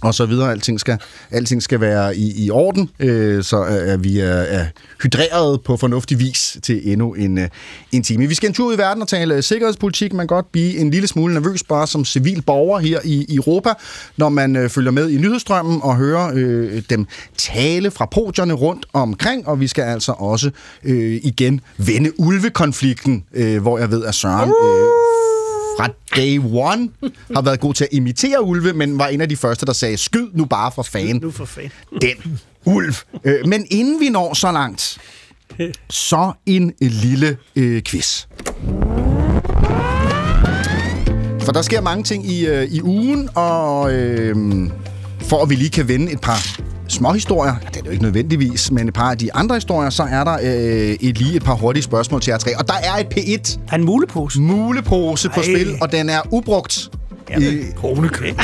og 0.04 0.14
så 0.14 0.26
videre. 0.26 0.50
Alting 0.50 0.80
skal, 0.80 0.98
alting 1.30 1.62
skal 1.62 1.80
være 1.80 2.16
i, 2.16 2.44
i 2.44 2.50
orden, 2.50 2.90
øh, 2.98 3.44
så 3.44 3.56
er 3.56 3.96
vi 3.96 4.20
er, 4.20 4.26
er 4.26 4.66
hydreret 5.02 5.60
på 5.60 5.76
fornuftig 5.76 6.18
vis 6.18 6.58
til 6.62 6.92
endnu 6.92 7.12
en, 7.12 7.38
øh, 7.38 7.48
en 7.92 8.02
time. 8.02 8.26
Vi 8.26 8.34
skal 8.34 8.48
en 8.48 8.54
tur 8.54 8.68
ud 8.68 8.74
i 8.74 8.78
verden 8.78 9.02
og 9.02 9.08
tale 9.08 9.34
øh, 9.34 9.42
sikkerhedspolitik. 9.42 10.12
Man 10.12 10.28
kan 10.28 10.36
godt 10.36 10.52
blive 10.52 10.78
en 10.78 10.90
lille 10.90 11.08
smule 11.08 11.34
nervøs 11.34 11.62
bare 11.62 11.86
som 11.86 12.04
civil 12.04 12.42
borger 12.42 12.78
her 12.78 13.00
i 13.04 13.36
Europa, 13.36 13.72
når 14.16 14.28
man 14.28 14.56
øh, 14.56 14.70
følger 14.70 14.90
med 14.90 15.10
i 15.10 15.16
nyhedsstrømmen 15.16 15.80
og 15.82 15.96
hører 15.96 16.32
øh, 16.34 16.82
dem 16.90 17.06
tale 17.36 17.90
fra 17.90 18.06
podierne 18.06 18.54
rundt 18.54 18.86
omkring, 18.92 19.48
og 19.48 19.60
vi 19.60 19.66
skal 19.66 19.82
altså 19.82 20.12
også 20.12 20.50
øh, 20.84 21.20
igen 21.22 21.60
vende 21.78 22.20
ulvekonflikten, 22.20 23.24
øh, 23.34 23.62
hvor 23.62 23.78
jeg 23.78 23.90
ved, 23.90 24.04
at 24.04 24.14
Søren... 24.14 24.48
Øh, 24.48 25.33
fra 25.78 25.88
day 26.16 26.38
one 26.44 26.88
har 27.34 27.42
været 27.42 27.60
god 27.60 27.74
til 27.74 27.84
at 27.84 27.90
imitere 27.92 28.42
ulve, 28.42 28.72
men 28.72 28.98
var 28.98 29.06
en 29.06 29.20
af 29.20 29.28
de 29.28 29.36
første, 29.36 29.66
der 29.66 29.72
sagde, 29.72 29.96
skyd 29.96 30.26
nu 30.32 30.44
bare 30.44 30.72
for 30.74 30.82
fan. 30.82 31.16
Nu 31.16 31.30
for 31.30 31.44
fan. 31.44 31.70
Den 32.00 32.40
ulv. 32.64 32.94
Øh, 33.24 33.46
men 33.46 33.66
inden 33.70 34.00
vi 34.00 34.08
når 34.08 34.34
så 34.34 34.52
langt, 34.52 34.98
så 35.90 36.32
en 36.46 36.72
lille 36.80 37.36
øh, 37.56 37.82
quiz. 37.82 38.26
For 41.40 41.52
der 41.52 41.62
sker 41.62 41.80
mange 41.80 42.04
ting 42.04 42.30
i, 42.30 42.46
øh, 42.46 42.64
i 42.64 42.82
ugen, 42.82 43.28
og 43.34 43.92
øh, 43.92 44.36
for 45.20 45.42
at 45.42 45.50
vi 45.50 45.54
lige 45.54 45.70
kan 45.70 45.88
vende 45.88 46.12
et 46.12 46.20
par 46.20 46.60
små 46.94 47.12
historier, 47.12 47.54
det 47.68 47.76
er 47.76 47.80
jo 47.86 47.90
ikke 47.90 48.02
nødvendigvis, 48.02 48.70
men 48.70 48.88
et 48.88 48.94
par 48.94 49.10
af 49.10 49.18
de 49.18 49.34
andre 49.34 49.54
historier, 49.54 49.90
så 49.90 50.02
er 50.02 50.24
der 50.24 50.38
øh, 50.42 50.96
et, 51.00 51.18
lige 51.18 51.36
et 51.36 51.44
par 51.44 51.54
hurtige 51.54 51.82
spørgsmål 51.82 52.20
til 52.20 52.30
jer 52.30 52.38
tre. 52.38 52.58
Og 52.58 52.68
der 52.68 52.74
er 52.74 52.98
et 53.00 53.06
P1. 53.18 53.58
Er 53.70 53.74
en 53.76 53.84
mulepose? 53.84 54.40
Mulepose 54.40 55.28
Ej. 55.28 55.34
på 55.34 55.42
spil, 55.42 55.74
og 55.80 55.92
den 55.92 56.08
er 56.08 56.20
ubrugt. 56.30 56.90
Jamen, 57.30 57.58
okay. 57.82 58.34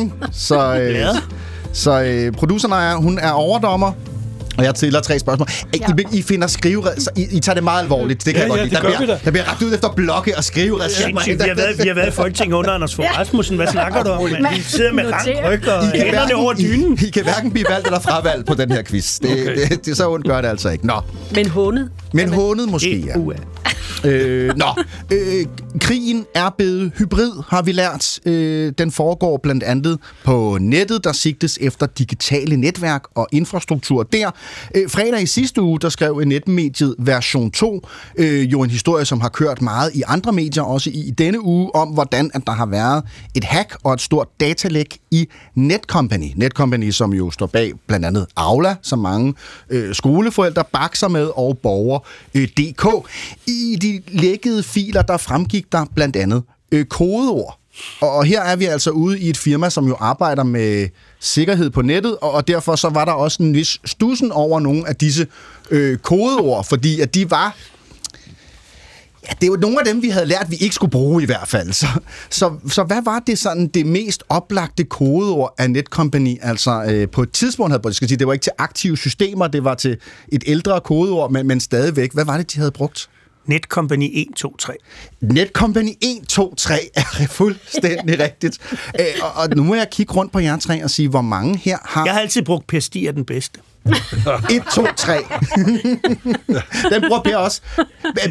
Ikke? 0.00 0.10
Så, 0.32 0.76
øh, 0.78 0.94
Ja. 0.94 1.08
så 1.72 2.02
øh, 2.02 2.32
produceren 2.32 2.72
er, 2.72 2.96
hun 2.96 3.18
er 3.18 3.30
overdommer, 3.30 3.92
og 4.58 4.64
jeg 4.64 4.72
stiller 4.76 5.00
tre 5.00 5.18
spørgsmål. 5.18 5.48
Ja. 5.80 5.86
I, 6.12 6.18
I 6.18 6.22
finder 6.22 6.46
skrivered, 6.46 7.00
så 7.00 7.10
I, 7.16 7.26
I 7.30 7.40
tager 7.40 7.54
det 7.54 7.64
meget 7.64 7.82
alvorligt. 7.82 8.24
Det 8.26 8.34
kan 8.34 8.42
Ja, 8.48 8.54
jeg 8.54 8.70
godt 8.70 8.84
ja, 8.84 8.90
lide. 8.90 8.92
det 8.92 8.98
Der 8.98 9.04
bliver, 9.04 9.18
der 9.24 9.30
bliver 9.30 9.52
ret 9.54 9.62
ud 9.66 9.74
efter 9.74 9.88
blokke 9.96 10.36
og 10.36 10.44
skrive 10.44 10.80
Sindssygt. 10.88 11.42
Vi 11.42 11.48
har 11.48 11.54
været, 11.54 11.78
vi 11.82 11.88
har 11.88 11.94
været 11.94 12.08
i 12.08 12.10
Folketinget 12.10 12.56
under 12.56 12.70
Anders 12.70 12.94
Fogh 12.94 13.18
Rasmussen. 13.18 13.56
Hvad 13.56 13.66
snakker 13.66 14.02
du 14.02 14.10
om? 14.10 14.30
mand? 14.30 14.46
Vi 14.56 14.62
sidder 14.62 14.92
med 14.92 15.12
rank 15.12 15.28
ryg 15.28 15.68
og 15.68 15.84
I 15.84 15.98
kan, 15.98 16.06
hænderne 16.06 16.34
over 16.34 16.52
dynen. 16.54 16.78
hverken, 16.86 17.04
I, 17.04 17.08
I 17.08 17.10
kan 17.10 17.22
hverken 17.22 17.50
blive 17.50 17.66
valgt 17.70 17.86
eller 17.86 18.00
fravalgt 18.00 18.46
på 18.46 18.54
den 18.54 18.70
her 18.72 18.82
quiz. 18.82 19.18
Det, 19.18 19.30
okay. 19.30 19.68
det, 19.68 19.86
det, 19.86 19.96
så 19.96 20.10
ondt 20.10 20.26
gør 20.26 20.40
det 20.40 20.48
altså 20.48 20.68
ikke. 20.70 20.86
Nå, 20.86 21.00
Men 21.34 21.48
hundet. 21.48 21.90
men 22.12 22.32
hånet 22.32 22.68
måske, 22.68 22.98
ja. 23.06 23.14
Øh, 24.04 24.56
nå, 24.56 24.66
øh, 25.12 25.46
krigen 25.80 26.26
er 26.34 26.50
blevet 26.58 26.92
hybrid, 26.98 27.30
har 27.48 27.62
vi 27.62 27.72
lært. 27.72 28.18
Øh, 28.26 28.72
den 28.78 28.92
foregår 28.92 29.40
blandt 29.42 29.62
andet 29.62 29.98
på 30.24 30.58
nettet, 30.60 31.04
der 31.04 31.12
sigtes 31.12 31.58
efter 31.60 31.86
digitale 31.86 32.56
netværk 32.56 33.02
og 33.14 33.28
infrastruktur 33.32 34.02
der. 34.02 34.30
Øh, 34.74 34.90
fredag 34.90 35.22
i 35.22 35.26
sidste 35.26 35.62
uge, 35.62 35.80
der 35.80 35.88
skrev 35.88 36.20
netmediet 36.24 36.94
version 36.98 37.50
2 37.50 37.86
øh, 38.18 38.52
jo 38.52 38.62
en 38.62 38.70
historie, 38.70 39.04
som 39.04 39.20
har 39.20 39.28
kørt 39.28 39.62
meget 39.62 39.90
i 39.94 40.02
andre 40.06 40.32
medier, 40.32 40.62
også 40.62 40.90
i, 40.90 41.08
i 41.08 41.10
denne 41.10 41.44
uge, 41.44 41.74
om 41.74 41.88
hvordan 41.88 42.30
at 42.34 42.42
der 42.46 42.52
har 42.52 42.66
været 42.66 43.04
et 43.34 43.44
hack 43.44 43.76
og 43.82 43.94
et 43.94 44.00
stort 44.00 44.28
datalæk 44.40 44.98
i 45.10 45.28
Netcompany. 45.54 46.32
Netcompany, 46.36 46.90
som 46.90 47.12
jo 47.12 47.30
står 47.30 47.46
bag 47.46 47.72
blandt 47.86 48.06
andet 48.06 48.26
Aula, 48.36 48.76
som 48.82 48.98
mange 48.98 49.34
øh, 49.70 49.94
skoleforældre 49.94 50.64
bakser 50.72 51.08
med, 51.08 51.30
og 51.36 51.58
Borger.dk. 51.58 52.86
Øh, 52.86 53.54
I 53.54 53.76
de 53.82 54.02
lækkede 54.08 54.62
filer, 54.62 55.02
der 55.02 55.16
fremgik 55.16 55.72
der 55.72 55.86
blandt 55.94 56.16
andet 56.16 56.42
øh, 56.72 56.84
kodeord. 56.84 57.58
Og 58.00 58.24
her 58.24 58.42
er 58.42 58.56
vi 58.56 58.64
altså 58.64 58.90
ude 58.90 59.20
i 59.20 59.28
et 59.28 59.36
firma, 59.36 59.70
som 59.70 59.86
jo 59.88 59.96
arbejder 60.00 60.42
med 60.42 60.88
sikkerhed 61.22 61.70
på 61.70 61.82
nettet, 61.82 62.16
og, 62.16 62.30
og 62.30 62.48
derfor 62.48 62.76
så 62.76 62.88
var 62.88 63.04
der 63.04 63.12
også 63.12 63.42
en 63.42 63.54
vis 63.54 63.78
stussen 63.84 64.32
over 64.32 64.60
nogle 64.60 64.88
af 64.88 64.96
disse 64.96 65.26
øh, 65.70 65.98
kodeord, 65.98 66.64
fordi 66.64 67.00
at 67.00 67.14
de 67.14 67.30
var 67.30 67.56
Ja, 69.28 69.32
det 69.40 69.42
er 69.42 69.46
jo 69.46 69.56
nogle 69.56 69.78
af 69.80 69.84
dem, 69.84 70.02
vi 70.02 70.08
havde 70.08 70.26
lært, 70.26 70.46
vi 70.50 70.56
ikke 70.56 70.74
skulle 70.74 70.90
bruge 70.90 71.22
i 71.22 71.26
hvert 71.26 71.48
fald. 71.48 71.72
Så, 71.72 71.86
så, 72.30 72.52
så 72.68 72.82
hvad 72.84 73.02
var 73.04 73.18
det 73.18 73.38
sådan 73.38 73.66
det 73.66 73.86
mest 73.86 74.22
oplagte 74.28 74.84
kodeord 74.84 75.54
af 75.58 75.70
Netcompany? 75.70 76.36
Altså 76.42 76.84
øh, 76.88 77.08
på 77.08 77.22
et 77.22 77.32
tidspunkt 77.32 77.72
havde, 77.72 77.82
jeg 77.84 77.94
skal 77.94 78.08
sige, 78.08 78.18
det 78.18 78.26
var 78.26 78.32
ikke 78.32 78.42
til 78.42 78.52
aktive 78.58 78.96
systemer, 78.96 79.46
det 79.46 79.64
var 79.64 79.74
til 79.74 79.96
et 80.28 80.44
ældre 80.46 80.80
kodeord, 80.80 81.30
men, 81.30 81.46
men 81.46 81.60
stadigvæk. 81.60 82.12
Hvad 82.12 82.24
var 82.24 82.36
det, 82.36 82.52
de 82.52 82.58
havde 82.58 82.70
brugt? 82.70 83.08
Netcompany 83.46 84.10
1, 84.12 84.26
2, 84.36 84.56
3. 84.56 84.72
Netcompany 85.20 85.92
1, 86.00 86.28
2, 86.28 86.54
3 86.54 86.74
er 86.94 87.26
fuldstændig 87.30 88.18
rigtigt. 88.24 88.58
Æ, 88.98 89.02
og, 89.22 89.32
og 89.42 89.48
nu 89.56 89.62
må 89.64 89.74
jeg 89.74 89.88
kigge 89.90 90.12
rundt 90.14 90.32
på 90.32 90.38
jer 90.38 90.58
tre 90.58 90.84
og 90.84 90.90
sige, 90.90 91.08
hvor 91.08 91.20
mange 91.20 91.56
her 91.58 91.78
har... 91.84 92.04
Jeg 92.04 92.12
har 92.14 92.20
altid 92.20 92.42
brugt 92.42 92.66
Per 92.66 92.80
Stig 92.80 93.06
er 93.06 93.12
den 93.12 93.24
bedste. 93.24 93.60
1, 94.50 94.62
2, 94.74 94.86
3. 94.96 95.18
Den 96.90 97.02
bruger 97.08 97.22
Per 97.24 97.36
også. 97.36 97.60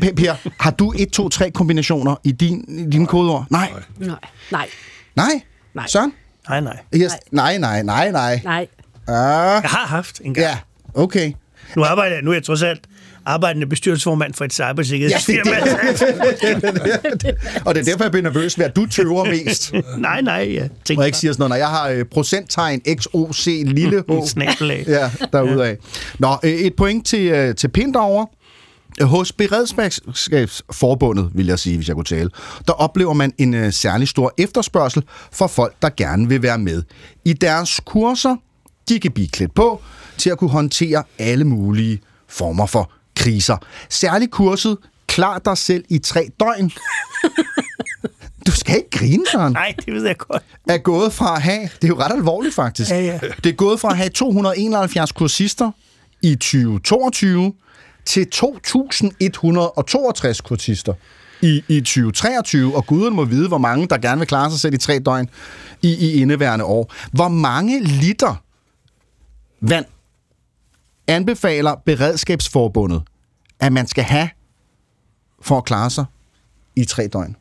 Per, 0.01 0.13
per, 0.17 0.35
har 0.59 0.71
du 0.71 0.93
1, 0.97 1.11
2, 1.11 1.29
3 1.29 1.51
kombinationer 1.51 2.15
i 2.23 2.31
din, 2.31 2.65
i 2.87 2.89
dine 2.91 3.07
kodeord? 3.07 3.45
Nej. 3.49 3.71
Nej. 3.97 4.15
Nej. 4.51 4.67
Nej? 5.15 5.41
Nej. 5.73 5.87
Søren? 5.87 6.13
Nej, 6.49 6.59
nej. 6.61 6.77
Yes. 6.95 7.11
Nej, 7.31 7.57
nej, 7.57 7.83
nej, 7.83 8.11
nej. 8.11 8.41
Nej. 8.43 8.67
Ah. 9.07 9.13
Jeg 9.63 9.69
har 9.69 9.85
haft 9.87 10.21
en 10.23 10.33
gang. 10.33 10.45
Ja, 10.47 10.57
okay. 10.93 11.31
Nu 11.75 11.83
arbejder 11.83 12.15
jeg, 12.15 12.23
nu 12.23 12.29
er 12.31 12.35
jeg 12.35 12.43
trods 12.43 12.61
alt 12.61 12.81
arbejdende 13.25 13.67
bestyrelsesformand 13.67 14.33
for 14.33 14.45
et 14.45 14.53
cybersikkerhedsfirma. 14.53 15.51
Og 17.65 17.75
det 17.75 17.81
er 17.81 17.85
derfor, 17.85 18.03
jeg 18.03 18.11
bliver 18.11 18.23
nervøs 18.23 18.57
ved, 18.57 18.65
at 18.65 18.75
du 18.75 18.85
tøver 18.85 19.25
mest. 19.25 19.73
nej, 19.97 20.21
nej, 20.21 20.49
ja. 20.53 20.67
Tænk 20.85 20.97
Må 20.97 21.01
jeg 21.01 21.07
ikke 21.07 21.17
sige 21.17 21.33
sådan 21.33 21.39
noget, 21.39 21.49
når 21.49 21.55
jeg 21.55 21.67
har 21.67 21.89
øh, 21.89 22.05
procenttegn 22.05 22.81
XOC 22.97 23.45
lille 23.65 24.03
h. 24.09 24.11
Snabelag. 24.27 24.83
Ja, 24.87 25.11
derudaf. 25.33 25.75
Nå, 26.19 26.37
øh, 26.43 26.51
et 26.51 26.75
point 26.75 27.05
til, 27.05 27.31
øh, 27.31 27.55
til 27.55 27.67
Pind 27.67 27.93
derovre. 27.93 28.27
Hos 29.01 29.31
Beredskabsforbundet, 29.31 31.29
vil 31.33 31.45
jeg 31.45 31.59
sige, 31.59 31.77
hvis 31.77 31.87
jeg 31.87 31.95
kunne 31.95 32.05
tale, 32.05 32.29
der 32.67 32.73
oplever 32.73 33.13
man 33.13 33.33
en 33.37 33.53
øh, 33.53 33.73
særlig 33.73 34.07
stor 34.07 34.33
efterspørgsel 34.37 35.03
for 35.31 35.47
folk, 35.47 35.75
der 35.81 35.89
gerne 35.97 36.29
vil 36.29 36.41
være 36.41 36.57
med. 36.57 36.83
I 37.25 37.33
deres 37.33 37.79
kurser, 37.85 38.35
de 38.89 38.99
kan 38.99 39.11
blive 39.11 39.27
klædt 39.27 39.53
på 39.53 39.81
til 40.17 40.29
at 40.29 40.37
kunne 40.37 40.49
håndtere 40.49 41.03
alle 41.19 41.45
mulige 41.45 41.99
former 42.29 42.65
for 42.65 42.91
kriser. 43.23 43.57
Særligt 43.89 44.31
kurset, 44.31 44.77
klar 45.07 45.39
dig 45.39 45.57
selv 45.57 45.83
i 45.89 45.97
tre 45.97 46.29
døgn. 46.39 46.71
Du 48.47 48.51
skal 48.51 48.75
ikke 48.77 48.89
grine, 48.89 49.23
Søren. 49.31 49.53
Nej, 49.53 49.75
det 49.85 49.93
ved 49.93 50.05
jeg 50.05 50.17
godt. 50.17 50.43
Er 50.69 50.77
gået 50.77 51.13
fra 51.13 51.35
at 51.35 51.41
have, 51.41 51.61
det 51.61 51.83
er 51.83 51.87
jo 51.87 51.99
ret 51.99 52.11
alvorligt 52.11 52.55
faktisk, 52.55 52.91
Ja, 52.91 53.01
ja. 53.01 53.19
det 53.43 53.49
er 53.49 53.53
gået 53.55 53.79
fra 53.79 53.89
at 53.91 53.97
have 53.97 54.09
271 54.09 55.11
kursister 55.11 55.71
i 56.21 56.35
2022 56.35 57.53
til 58.05 58.27
2.162 58.35 60.41
kursister 60.41 60.93
i, 61.41 61.63
i 61.67 61.79
2023, 61.81 62.75
og 62.75 62.85
guderne 62.87 63.15
må 63.15 63.25
vide, 63.25 63.47
hvor 63.47 63.57
mange, 63.57 63.87
der 63.87 63.97
gerne 63.97 64.19
vil 64.19 64.27
klare 64.27 64.51
sig 64.51 64.59
selv 64.59 64.73
i 64.73 64.77
tre 64.77 64.99
døgn 64.99 65.29
i, 65.81 65.93
i 65.93 66.21
indeværende 66.21 66.65
år. 66.65 66.93
Hvor 67.11 67.27
mange 67.27 67.83
liter 67.83 68.35
vand 69.61 69.85
anbefaler 71.07 71.75
Beredskabsforbundet, 71.85 73.01
at 73.59 73.73
man 73.73 73.87
skal 73.87 74.03
have 74.03 74.29
for 75.41 75.57
at 75.57 75.65
klare 75.65 75.89
sig 75.89 76.05
i 76.75 76.85
tre 76.85 77.07
døgn? 77.07 77.35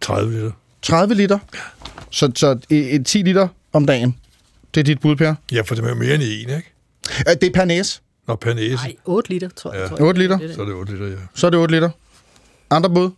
30 0.00 0.32
liter. 0.32 0.52
30 0.82 1.14
liter? 1.14 1.38
Så, 2.10 2.32
så 2.34 2.58
et, 2.70 2.94
et 2.94 3.06
10 3.06 3.18
liter 3.22 3.48
om 3.72 3.86
dagen? 3.86 4.16
Det 4.74 4.80
er 4.80 4.84
dit 4.84 5.00
bud, 5.00 5.16
Per? 5.16 5.34
Ja, 5.52 5.60
for 5.60 5.74
det 5.74 5.84
er 5.84 5.88
jo 5.88 5.94
mere 5.94 6.14
end 6.14 6.22
en, 6.22 6.28
ikke? 6.56 6.72
Øh, 7.28 7.34
Det 7.40 7.44
er 7.44 7.50
per 7.54 7.64
næse. 7.64 8.00
Nå, 8.28 8.36
per 8.36 8.54
næse. 8.54 8.74
Nej, 8.74 8.94
8 9.04 9.30
liter, 9.30 9.48
tror 9.48 9.72
jeg. 9.72 9.80
Ja. 9.82 9.88
tror 9.88 9.96
jeg. 9.96 10.06
8 10.06 10.18
liter? 10.20 10.38
Så 10.54 10.60
er 10.60 10.64
det 10.64 10.74
8 10.74 10.92
liter, 10.92 11.06
ja. 11.06 11.16
Så 11.34 11.46
er 11.46 11.50
det 11.50 11.58
8 11.60 11.74
liter. 11.74 11.90
Andre 12.70 12.90
bud? 12.90 13.10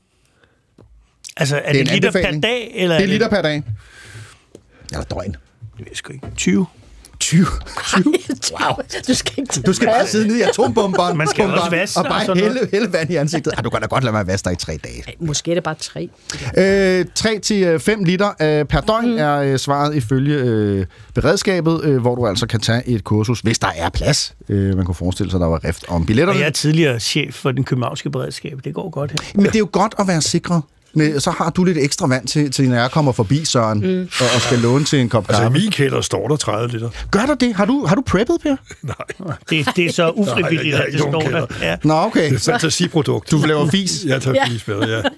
Altså, 1.36 1.56
er 1.56 1.72
Det 1.72 1.74
det, 1.74 1.88
er 1.88 1.94
en 1.94 2.00
liter 2.02 2.10
per 2.12 2.18
anbefaling. 2.18 2.42
dag? 2.42 2.72
Eller 2.74 2.96
Det 2.96 3.04
er 3.04 3.08
liter 3.08 3.28
per 3.28 3.42
dag. 3.42 3.62
Eller 4.92 5.04
døgn. 5.04 5.32
Det 5.32 5.38
ved 5.78 5.86
jeg 5.88 5.96
sgu 5.96 6.12
ikke. 6.12 6.26
20. 6.36 6.66
20. 7.32 7.46
20. 7.86 8.04
Wow. 8.60 8.76
Du 9.08 9.14
skal 9.14 9.34
ikke 9.38 9.60
Du 9.66 9.72
skal 9.72 9.88
bare 9.88 10.06
sidde 10.06 10.26
nede 10.28 10.38
i 10.38 10.42
atombomberen 10.42 11.18
Man 11.18 11.28
skal 11.28 11.44
også 11.44 11.70
vaske 11.70 11.98
og 12.00 12.04
og 12.04 12.10
bare 12.10 12.26
noget. 12.26 12.42
hælde, 12.42 12.68
hælde 12.72 12.92
vand 12.92 13.10
i 13.10 13.16
ansigtet. 13.16 13.52
Ah, 13.56 13.64
du 13.64 13.70
kan 13.70 13.80
da 13.80 13.86
godt 13.86 14.04
lade 14.04 14.12
mig 14.12 14.20
at 14.20 14.26
vaske 14.26 14.44
dig 14.44 14.52
i 14.52 14.56
tre 14.56 14.78
dage. 14.84 15.04
Måske 15.20 15.50
er 15.50 15.54
det 15.54 15.62
bare 15.64 15.74
3. 15.74 16.08
Øh, 16.56 17.04
3-5 17.98 18.04
liter 18.04 18.28
øh, 18.28 18.64
per 18.64 18.80
døgn 18.80 19.10
mm. 19.10 19.18
er 19.18 19.36
øh, 19.36 19.58
svaret 19.58 19.94
ifølge 19.94 20.34
øh, 20.34 20.86
beredskabet, 21.14 21.80
øh, 21.84 22.00
hvor 22.00 22.14
du 22.14 22.26
altså 22.26 22.46
kan 22.46 22.60
tage 22.60 22.88
et 22.88 23.04
kursus, 23.04 23.40
hvis 23.40 23.58
der 23.58 23.68
er 23.76 23.88
plads. 23.88 24.34
Øh, 24.48 24.76
man 24.76 24.84
kunne 24.84 24.94
forestille 24.94 25.30
sig, 25.30 25.38
at 25.38 25.40
der 25.40 25.46
var 25.48 25.64
rift 25.64 25.84
om 25.88 26.00
Og 26.00 26.06
billetterne. 26.06 26.38
jeg 26.40 26.46
er 26.46 26.50
tidligere 26.50 27.00
chef 27.00 27.34
for 27.34 27.52
den 27.52 27.64
københavnske 27.64 28.10
beredskab. 28.10 28.58
Det 28.64 28.74
går 28.74 28.90
godt 28.90 29.10
her. 29.10 29.18
Men 29.34 29.46
det 29.46 29.54
er 29.54 29.58
jo 29.58 29.68
godt 29.72 29.94
at 29.98 30.08
være 30.08 30.22
sikret. 30.22 30.62
Så 31.18 31.30
har 31.38 31.50
du 31.50 31.64
lidt 31.64 31.78
ekstra 31.78 32.06
vand 32.06 32.26
til, 32.26 32.50
til 32.50 32.68
når 32.68 32.76
jeg 32.76 32.90
kommer 32.90 33.12
forbi, 33.12 33.44
Søren, 33.44 33.80
mm. 33.80 34.00
og, 34.20 34.26
og 34.34 34.40
skal 34.40 34.58
låne 34.58 34.84
til 34.84 35.00
en 35.00 35.08
kop 35.08 35.24
Altså, 35.28 35.42
i 35.42 35.44
kaffe. 35.44 35.58
min 35.58 35.70
kælder 35.70 36.00
står 36.00 36.28
der 36.28 36.36
30 36.36 36.68
liter. 36.72 36.90
Gør 37.10 37.20
der 37.26 37.34
det? 37.34 37.54
Har 37.54 37.64
du, 37.64 37.86
har 37.86 37.94
du 37.94 38.02
preppet, 38.02 38.36
Per? 38.42 38.56
Nej. 38.82 39.36
Det, 39.50 39.66
det 39.76 39.86
er 39.86 39.92
så 39.92 40.10
ufrivilligt, 40.10 40.74
at 40.74 40.80
det 40.80 40.86
ikke 40.86 40.98
står 40.98 41.10
nogen 41.10 41.32
der. 41.32 41.46
kælder. 41.46 41.66
Ja. 41.66 41.76
Nå, 41.84 41.94
okay. 41.94 42.24
Det 42.24 42.30
er 42.32 42.34
et 42.36 42.42
fantasiprodukt. 42.42 43.30
Du 43.30 43.36
laver 43.46 43.70
fis. 43.70 44.04
Jeg 44.06 44.22
tager 44.22 44.34
Ja. 44.34 44.42
ja. 44.46 44.52
fis 44.52 44.68
med, 44.68 44.80
ja. 44.88 45.02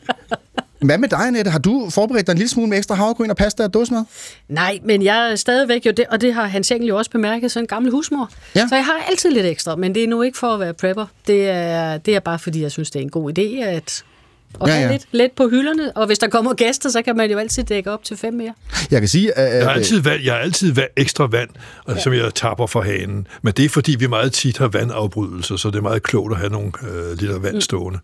Hvad 0.84 0.98
med 0.98 1.08
dig, 1.08 1.18
Annette? 1.26 1.50
Har 1.50 1.58
du 1.58 1.90
forberedt 1.90 2.26
dig 2.26 2.32
en 2.32 2.38
lille 2.38 2.50
smule 2.50 2.68
med 2.68 2.78
ekstra 2.78 2.94
havregryn 2.94 3.30
og 3.30 3.36
pasta 3.36 3.64
og 3.64 3.74
dåsemad? 3.74 4.02
Nej, 4.48 4.78
men 4.84 5.02
jeg 5.02 5.30
er 5.32 5.36
stadigvæk 5.36 5.86
jo 5.86 5.90
det, 5.90 6.04
og 6.10 6.20
det 6.20 6.34
har 6.34 6.46
Hans 6.46 6.70
Engel 6.70 6.88
jo 6.88 6.96
også 6.96 7.10
bemærket, 7.10 7.50
sådan 7.52 7.64
en 7.64 7.68
gammel 7.68 7.90
husmor. 7.92 8.30
Ja. 8.56 8.68
Så 8.68 8.74
jeg 8.74 8.84
har 8.84 9.04
altid 9.10 9.30
lidt 9.30 9.46
ekstra, 9.46 9.76
men 9.76 9.94
det 9.94 10.04
er 10.04 10.08
nu 10.08 10.22
ikke 10.22 10.38
for 10.38 10.54
at 10.54 10.60
være 10.60 10.74
prepper. 10.74 11.06
Det 11.26 11.48
er, 11.48 11.98
det 11.98 12.14
er 12.16 12.20
bare 12.20 12.38
fordi, 12.38 12.62
jeg 12.62 12.70
synes, 12.72 12.90
det 12.90 12.98
er 12.98 13.02
en 13.02 13.10
god 13.10 13.38
idé 13.38 13.42
at, 13.64 14.04
at 14.60 14.68
Ja, 14.68 14.74
ja, 14.74 14.80
ja. 14.80 14.86
ja. 14.86 14.92
Lidt, 14.92 15.06
lidt 15.12 15.36
på 15.36 15.48
hylderne. 15.48 15.96
Og 15.96 16.06
hvis 16.06 16.18
der 16.18 16.28
kommer 16.28 16.54
gæster, 16.54 16.90
så 16.90 17.02
kan 17.02 17.16
man 17.16 17.30
jo 17.30 17.38
altid 17.38 17.64
dække 17.64 17.90
op 17.90 18.04
til 18.04 18.16
fem 18.16 18.34
mere. 18.34 18.54
Jeg 18.90 19.00
kan 19.00 19.08
sige, 19.08 19.38
at... 19.38 19.56
Jeg 19.56 19.64
har 19.64 19.72
altid, 19.72 20.00
vand, 20.00 20.22
jeg 20.22 20.32
har 20.32 20.40
altid 20.40 20.72
vand, 20.72 20.88
ekstra 20.96 21.26
vand, 21.26 21.48
ja. 21.88 22.00
som 22.00 22.12
jeg 22.12 22.34
tapper 22.34 22.66
fra 22.66 22.80
hanen. 22.80 23.26
Men 23.42 23.52
det 23.56 23.64
er, 23.64 23.68
fordi 23.68 23.96
vi 23.98 24.06
meget 24.06 24.32
tit 24.32 24.58
har 24.58 24.68
vandafbrydelser, 24.68 25.56
så 25.56 25.70
det 25.70 25.76
er 25.76 25.82
meget 25.82 26.02
klogt 26.02 26.32
at 26.32 26.38
have 26.38 26.50
nogle 26.50 26.72
øh, 26.82 27.18
liter 27.18 27.38
vand 27.38 27.60
stående. 27.60 27.98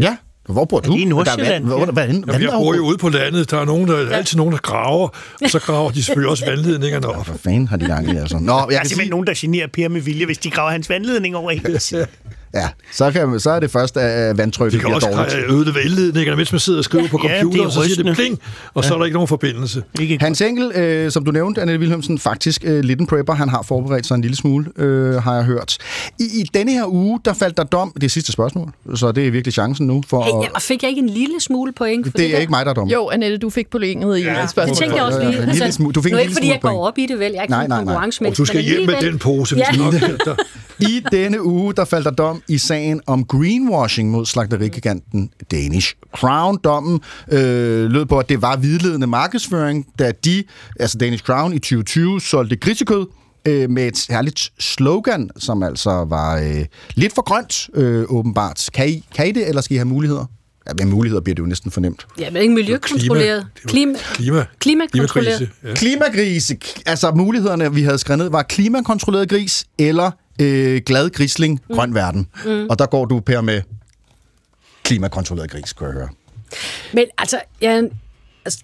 Ja, 0.00 0.16
hvor 0.48 0.64
bor 0.64 0.80
du? 0.80 0.96
i 0.96 1.04
Nordsjælland? 1.04 1.64
Hvor, 1.64 1.84
hvad, 1.84 2.08
Jamen, 2.08 2.42
jeg 2.42 2.50
bor 2.52 2.74
jo 2.74 2.82
ude 2.82 2.98
på 2.98 3.08
landet. 3.08 3.50
Der 3.50 3.58
er 3.58 3.64
nogen, 3.64 3.88
der, 3.88 3.98
ja. 3.98 4.08
altid 4.08 4.36
nogen, 4.36 4.52
der 4.52 4.58
graver, 4.58 5.08
og 5.42 5.50
så 5.50 5.58
graver 5.58 5.90
de 5.90 6.02
selvfølgelig 6.02 6.30
også 6.30 6.46
vandledningerne 6.46 7.06
op. 7.06 7.26
Hvad 7.26 7.38
fanden 7.38 7.68
har 7.68 7.76
de 7.76 7.86
gang 7.86 8.12
i, 8.12 8.16
altså? 8.16 8.38
Nå, 8.38 8.52
jeg 8.52 8.58
Der 8.58 8.64
er 8.64 8.68
simpelthen 8.68 8.96
sige, 8.96 9.10
nogen, 9.10 9.26
der 9.26 9.34
generer 9.36 9.66
Per 9.66 9.88
med 9.88 10.00
vilje, 10.00 10.26
hvis 10.26 10.38
de 10.38 10.50
graver 10.50 10.70
hans 10.70 10.88
vandledning 10.88 11.36
over 11.36 11.50
helt. 11.50 11.92
ja, 12.54 12.68
så, 12.92 13.10
kan, 13.10 13.40
så 13.40 13.50
er 13.50 13.60
det 13.60 13.70
først, 13.70 13.96
at 13.96 14.38
vandtrykket 14.38 14.72
De 14.72 14.78
kan 14.78 14.86
bliver 14.86 14.94
også 14.94 15.34
dårligt. 15.40 15.50
øde 15.66 15.74
vandledningerne, 15.74 16.36
mens 16.36 16.52
man 16.52 16.58
sidder 16.60 16.78
og 16.78 16.84
skriver 16.84 17.08
på 17.08 17.20
Ja, 17.24 17.28
det 17.34 17.40
computer, 17.42 17.62
er 17.62 17.66
og 17.66 17.72
så 17.72 17.82
siger 17.82 18.02
det 18.04 18.14
pling, 18.14 18.38
og 18.74 18.84
så 18.84 18.94
er 18.94 18.98
der 18.98 19.04
ikke 19.04 19.14
nogen 19.14 19.28
forbindelse. 19.28 19.82
Hans 20.20 20.40
Engel, 20.40 20.72
øh, 20.74 21.10
som 21.10 21.24
du 21.24 21.30
nævnte, 21.30 21.60
Annette 21.60 21.80
Wilhelmsen, 21.80 22.18
faktisk 22.18 22.60
øh, 22.64 22.80
lidt 22.84 23.00
en 23.00 23.06
prepper. 23.06 23.34
Han 23.34 23.48
har 23.48 23.62
forberedt 23.62 24.06
sig 24.06 24.14
en 24.14 24.20
lille 24.22 24.36
smule, 24.36 24.66
øh, 24.76 25.14
har 25.14 25.34
jeg 25.34 25.44
hørt. 25.44 25.76
I, 26.18 26.22
I 26.24 26.44
denne 26.54 26.72
her 26.72 26.84
uge, 26.86 27.20
der 27.24 27.32
faldt 27.32 27.56
der 27.56 27.64
dom. 27.64 27.92
Det 27.94 28.04
er 28.04 28.08
sidste 28.08 28.32
spørgsmål, 28.32 28.70
så 28.94 29.12
det 29.12 29.26
er 29.26 29.30
virkelig 29.30 29.52
chancen 29.52 29.86
nu 29.86 30.02
for 30.08 30.22
Hey, 30.22 30.30
at... 30.30 30.44
ja, 30.44 30.48
og 30.54 30.62
fik 30.62 30.82
jeg 30.82 30.88
ikke 30.90 31.00
en 31.02 31.08
lille 31.08 31.40
smule 31.40 31.72
point 31.72 32.06
for 32.06 32.10
det, 32.10 32.18
Det 32.18 32.26
er 32.26 32.30
der? 32.32 32.38
ikke 32.38 32.50
mig, 32.50 32.64
der 32.64 32.70
er 32.70 32.74
dommer. 32.74 32.94
Jo, 32.94 33.08
Annette, 33.08 33.38
du 33.38 33.50
fik 33.50 33.70
pointet 33.70 34.18
i 34.18 34.22
ja, 34.22 34.46
spørgsmålet. 34.46 34.68
Det 34.70 34.78
tænkte 34.78 34.96
jeg 34.96 35.04
også 35.04 35.18
Ja, 35.18 35.24
ja, 35.24 35.30
lige. 35.30 35.42
en 35.42 35.48
lille 35.48 35.72
smule- 35.72 35.92
du 35.92 36.02
fik 36.02 36.12
nu 36.12 36.16
en 36.16 36.18
er 36.18 36.22
ikke, 36.22 36.28
lille 36.28 36.36
fordi 36.36 36.46
smule 36.46 36.52
jeg 36.54 36.60
går 36.62 36.68
point. 36.68 36.88
op 36.88 36.98
i 36.98 37.06
det, 37.06 37.18
vel? 37.18 37.30
Jeg 37.32 37.38
er 37.38 37.42
ikke 37.42 37.50
Nej, 37.52 37.66
nej, 37.66 37.84
nej. 37.84 38.28
Og 38.30 38.36
du 38.36 38.44
skal 38.44 38.62
hjem 38.62 38.86
med 38.86 38.94
den 39.00 39.18
pose, 39.18 39.54
vi 39.54 39.62
Ja. 39.72 39.76
nok. 39.76 39.94
I 40.90 41.02
denne 41.12 41.42
uge, 41.44 41.74
der 41.74 41.84
faldt 41.84 42.04
der 42.04 42.10
dom 42.10 42.39
i 42.48 42.58
sagen 42.58 43.00
om 43.06 43.24
greenwashing 43.24 44.10
mod 44.10 44.26
slagterigiganten 44.26 45.30
Danish 45.50 45.94
Crown. 46.16 46.58
Dommen 46.64 47.00
øh, 47.32 47.90
lød 47.90 48.06
på, 48.06 48.18
at 48.18 48.28
det 48.28 48.42
var 48.42 48.56
vidledende 48.56 49.06
markedsføring, 49.06 49.86
da 49.98 50.12
de, 50.24 50.44
altså 50.80 50.98
Danish 50.98 51.24
Crown 51.24 51.52
i 51.52 51.58
2020, 51.58 52.20
solgte 52.20 52.56
grisekød 52.56 53.06
øh, 53.44 53.70
med 53.70 53.86
et 53.86 53.96
særligt 53.96 54.52
slogan, 54.58 55.30
som 55.36 55.62
altså 55.62 55.90
var 56.08 56.38
øh, 56.38 56.64
lidt 56.94 57.14
for 57.14 57.22
grønt, 57.22 57.68
øh, 57.74 58.04
åbenbart. 58.08 58.68
Kan 58.74 58.88
I, 58.88 59.04
kan 59.14 59.28
I 59.28 59.32
det, 59.32 59.48
eller 59.48 59.62
skal 59.62 59.74
I 59.74 59.78
have 59.78 59.88
muligheder? 59.88 60.26
Ja, 60.68 60.84
med 60.84 60.92
muligheder 60.92 61.20
bliver 61.22 61.34
det 61.34 61.42
jo 61.42 61.46
næsten 61.46 61.70
fornemt. 61.70 62.06
Ja, 62.18 62.30
men 62.30 62.42
ikke 62.42 62.54
miljøkontrolleret. 62.54 63.46
Klima, 63.66 63.98
Klima. 64.14 64.46
klimakontrolleret. 64.58 65.50
Ja. 65.64 65.74
Klimagrise, 65.74 66.56
altså 66.86 67.10
mulighederne, 67.10 67.74
vi 67.74 67.82
havde 67.82 67.98
skrevet 67.98 68.18
ned, 68.18 68.30
var 68.30 68.42
klimakontrolleret 68.42 69.28
gris 69.28 69.64
eller 69.78 70.10
øh, 70.40 70.80
glad 70.86 71.10
grisling, 71.10 71.60
mm. 71.68 71.74
grøn 71.76 71.94
verden. 71.94 72.28
Mm. 72.44 72.66
Og 72.70 72.78
der 72.78 72.86
går 72.86 73.04
du, 73.04 73.20
Per, 73.20 73.40
med 73.40 73.62
klimakontrolleret 74.82 75.50
gris, 75.50 75.72
kan 75.72 75.86
jeg 75.86 75.92
høre. 75.94 76.08
Men 76.92 77.04
altså, 77.18 77.40
jeg, 77.60 77.90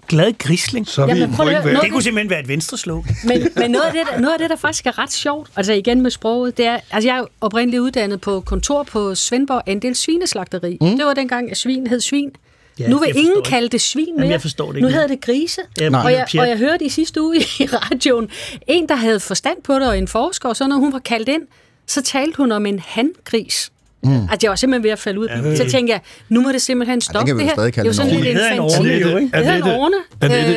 Glad 0.09 0.39
grisling. 0.39 0.89
Så 0.89 1.07
vi 1.07 1.11
Jamen, 1.13 1.23
en 1.31 1.35
prøv 1.37 1.47
point 1.47 1.65
noget- 1.65 1.81
Det 1.83 1.93
kunne 1.93 2.03
simpelthen 2.03 2.31
være 2.31 2.41
et 2.41 2.49
venstre 2.49 2.79
slogan. 2.79 3.17
men, 3.25 3.49
men 3.57 3.71
noget, 3.71 3.85
af 3.87 3.93
det, 3.93 4.03
der, 4.13 4.19
noget 4.21 4.33
af 4.33 4.39
det, 4.39 4.51
der 4.51 4.57
faktisk 4.57 4.87
er 4.87 4.99
ret 4.99 5.13
sjovt, 5.13 5.51
altså 5.57 5.73
igen 5.73 6.01
med 6.01 6.11
sproget, 6.11 6.57
det 6.57 6.67
er, 6.67 6.79
altså 6.91 7.09
jeg 7.09 7.19
er 7.19 7.25
oprindeligt 7.41 7.81
uddannet 7.81 8.21
på 8.21 8.41
kontor 8.41 8.83
på 8.83 9.15
Svendborg 9.15 9.63
Andel 9.67 9.97
Svineslagteri. 9.97 10.79
Mm. 10.81 10.97
Det 10.97 11.07
var 11.07 11.15
dengang, 11.15 11.51
at 11.51 11.57
svin 11.57 11.87
hed 11.87 12.01
svin. 12.01 12.31
Ja, 12.79 12.89
nu 12.89 12.99
vil 12.99 13.09
ingen 13.09 13.37
ikke. 13.37 13.49
kalde 13.49 13.69
det 13.69 13.81
svin 13.81 14.05
mere. 14.07 14.15
Jamen, 14.19 14.31
jeg 14.31 14.41
forstår 14.43 14.67
det 14.67 14.77
ikke 14.77 14.89
Nu 14.89 14.93
hedder 14.93 15.07
det 15.07 15.21
grise. 15.21 15.61
Ja, 15.81 16.05
og, 16.05 16.13
jeg, 16.13 16.27
og 16.39 16.49
jeg 16.49 16.59
hørte 16.59 16.85
i 16.85 16.89
sidste 16.89 17.23
uge 17.23 17.37
i 17.37 17.67
radioen, 17.77 18.29
en, 18.67 18.89
der 18.89 18.95
havde 18.97 19.21
forstand 19.21 19.63
på 19.65 19.75
det, 19.75 19.89
og 19.89 19.99
en 19.99 20.09
forsker, 20.09 20.49
og 20.49 20.57
så 20.57 20.67
når 20.67 20.77
hun 20.77 20.93
var 20.93 20.99
kaldt 20.99 21.29
ind, 21.29 21.43
så 21.87 22.03
talte 22.03 22.37
hun 22.37 22.53
om 22.53 22.67
en 22.67 22.79
hangris. 22.87 23.71
Mm. 24.03 24.13
Altså, 24.23 24.39
jeg 24.43 24.49
var 24.51 24.57
simpelthen 24.57 24.85
ved 24.85 24.91
at 24.91 24.99
falde 24.99 25.21
ud. 25.21 25.27
Ja, 25.29 25.57
så 25.57 25.71
tænkte 25.71 25.93
jeg, 25.93 26.01
nu 26.29 26.41
må 26.41 26.53
det 26.53 26.63
simpelthen 26.63 27.01
stoppe 27.01 27.37
vi 27.37 27.43
det 27.43 27.51
jo 27.57 27.63
her. 27.63 27.65
det 27.67 27.79
er 27.79 27.83
jo 27.83 27.89
en 27.89 27.95
sådan 27.95 28.13
lidt. 28.13 28.25
Det 28.25 28.31
infantil. 28.31 28.85
Det 29.33 29.45
hedder 29.47 29.57
en 29.57 29.63
orne, 29.81 29.97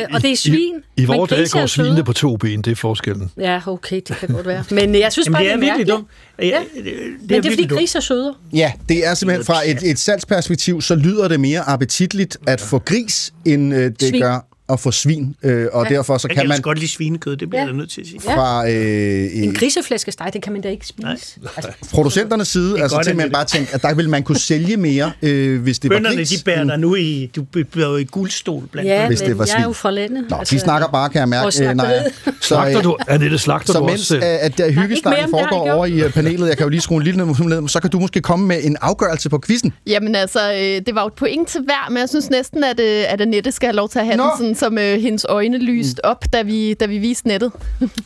og 0.12 0.22
det 0.22 0.32
er 0.32 0.36
svin. 0.36 0.74
I, 0.96 1.02
i 1.02 1.04
vores 1.04 1.30
dage 1.30 1.42
er 1.42 1.48
går 1.48 1.58
søde. 1.66 1.68
svinene 1.68 2.04
på 2.04 2.12
to 2.12 2.36
ben, 2.36 2.62
det 2.62 2.70
er 2.70 2.76
forskellen. 2.76 3.30
Ja, 3.38 3.60
okay, 3.66 4.00
det 4.08 4.16
kan 4.16 4.28
godt 4.28 4.46
være. 4.46 4.64
Men 4.70 4.94
jeg 4.94 5.12
synes 5.12 5.26
Jamen, 5.26 5.34
bare, 5.34 5.44
det 5.44 5.52
er 5.52 5.56
virkelig 5.56 5.68
mærkeligt. 5.68 5.88
dumt. 5.90 6.06
Ja, 6.38 6.46
Ja. 6.46 6.58
det, 6.76 6.84
det, 6.84 6.94
Men 7.20 7.28
det 7.28 7.36
er 7.36 7.42
fordi 7.42 7.48
virkelig 7.48 7.70
grise 7.70 7.98
er 7.98 8.02
sødere. 8.02 8.34
Ja, 8.52 8.72
det 8.88 9.06
er 9.06 9.14
simpelthen 9.14 9.44
fra 9.46 9.60
et, 9.66 9.78
et 9.90 9.98
salgsperspektiv, 9.98 10.80
så 10.82 10.94
lyder 10.94 11.28
det 11.28 11.40
mere 11.40 11.60
appetitligt 11.68 12.36
at 12.46 12.60
få 12.60 12.78
gris, 12.78 13.32
end 13.44 13.74
øh, 13.74 13.80
det 13.84 14.02
Svin. 14.02 14.20
gør 14.22 14.46
at 14.72 14.80
få 14.80 14.90
svin. 14.90 15.34
Øh, 15.42 15.66
og 15.72 15.86
Ja. 15.90 15.94
derfor 15.96 16.18
så 16.18 16.28
Jeg 16.28 16.36
kan 16.36 16.40
kan 16.42 16.48
man 16.48 16.52
også 16.52 16.62
godt 16.62 16.78
lide 16.78 16.90
svinekød, 16.90 17.36
det 17.36 17.50
bliver 17.50 17.62
Ja. 17.62 17.66
jeg 17.68 17.76
nødt 17.76 17.90
til 17.90 18.00
at 18.00 18.06
sige. 18.06 18.20
Ja. 18.28 18.34
fra 18.36 18.68
øh, 18.70 19.28
En 19.32 19.48
øh, 19.48 19.54
griseflæskesteg, 19.54 20.30
det 20.32 20.42
kan 20.42 20.52
man 20.52 20.62
da 20.62 20.68
ikke 20.68 20.86
spise. 20.86 21.02
Nej. 21.06 21.16
Altså, 21.56 21.70
producenternes 21.92 22.48
side, 22.48 22.80
altså 22.82 22.96
godt, 22.96 23.06
simpelthen 23.06 23.28
at 23.28 23.32
bare 23.32 23.44
tænke, 23.44 23.74
at 23.74 23.82
der 23.82 23.94
ville 23.94 24.10
man 24.10 24.22
kunne 24.22 24.38
sælge 24.38 24.76
mere, 24.76 25.12
øh, 25.22 25.62
hvis 25.62 25.78
det 25.78 25.90
var 25.90 25.96
Bønderne, 25.96 26.16
gris. 26.16 26.28
de 26.30 26.44
bærer 26.44 26.60
end- 26.62 26.68
dig 26.70 26.78
nu 26.78 26.94
i, 26.94 27.30
du 27.36 27.42
bliver 27.42 27.88
jo 27.88 27.96
i 27.96 28.04
guldstol 28.04 28.62
blandt 28.72 28.88
ja, 28.90 29.06
Hvis 29.06 29.20
men 29.20 29.28
det 29.28 29.38
var 29.38 29.44
jeg 29.44 29.52
er 29.52 29.56
svin. 29.56 29.64
jo 29.66 29.72
fra 29.72 29.90
landet. 29.90 30.24
Nå, 30.30 30.36
vi 30.50 30.58
snakker 30.58 30.88
bare, 30.88 31.08
kan 31.08 31.18
jeg 31.20 31.28
mærke. 31.28 31.46
Og 31.46 31.52
slagteriet. 31.52 32.04
så, 32.40 32.66
øh, 32.76 32.84
du, 32.84 32.96
Annette, 33.08 33.38
slagter 33.38 33.72
så 33.72 33.78
du 33.78 33.84
mens 33.86 34.00
også 34.00 34.16
øh, 34.16 34.22
at 34.40 34.58
der 34.58 34.64
ikke 34.64 34.80
hyggestarten 34.80 35.22
det 35.22 35.30
foregår 35.30 35.64
jeg 35.66 35.74
over 35.74 35.86
i 35.86 36.00
øh, 36.02 36.12
panelet, 36.12 36.48
jeg 36.48 36.56
kan 36.56 36.64
jo 36.64 36.68
lige 36.70 36.80
skrue 36.80 36.96
en 36.98 37.02
lille 37.04 37.26
ned, 37.26 37.68
så 37.68 37.80
kan 37.80 37.90
du 37.90 37.98
måske 38.00 38.20
komme 38.20 38.46
med 38.46 38.58
en 38.64 38.76
afgørelse 38.80 39.28
på 39.28 39.40
quizzen. 39.46 39.72
Jamen 39.86 40.14
altså, 40.14 40.52
øh, 40.52 40.58
det 40.86 40.94
var 40.94 41.00
jo 41.00 41.06
et 41.06 41.12
point 41.12 41.48
til 41.48 41.60
hver, 41.64 41.90
men 41.90 41.98
jeg 41.98 42.08
synes 42.08 42.30
næsten, 42.30 42.64
at, 42.64 42.80
øh, 42.80 43.04
at 43.08 43.20
Annette 43.20 43.52
skal 43.52 43.66
have 43.66 43.76
lov 43.76 43.88
til 43.88 43.98
at 43.98 44.04
have 44.04 44.18
den, 44.18 44.30
sådan, 44.38 44.54
som 44.60 44.78
øh, 44.78 45.00
hendes 45.00 45.26
øjne 45.28 45.58
lyste 45.58 46.04
op, 46.04 46.24
da 46.32 46.42
vi, 46.42 46.74
da 46.74 46.86
vi 46.86 46.98
viste 46.98 47.28
nettet. 47.28 47.52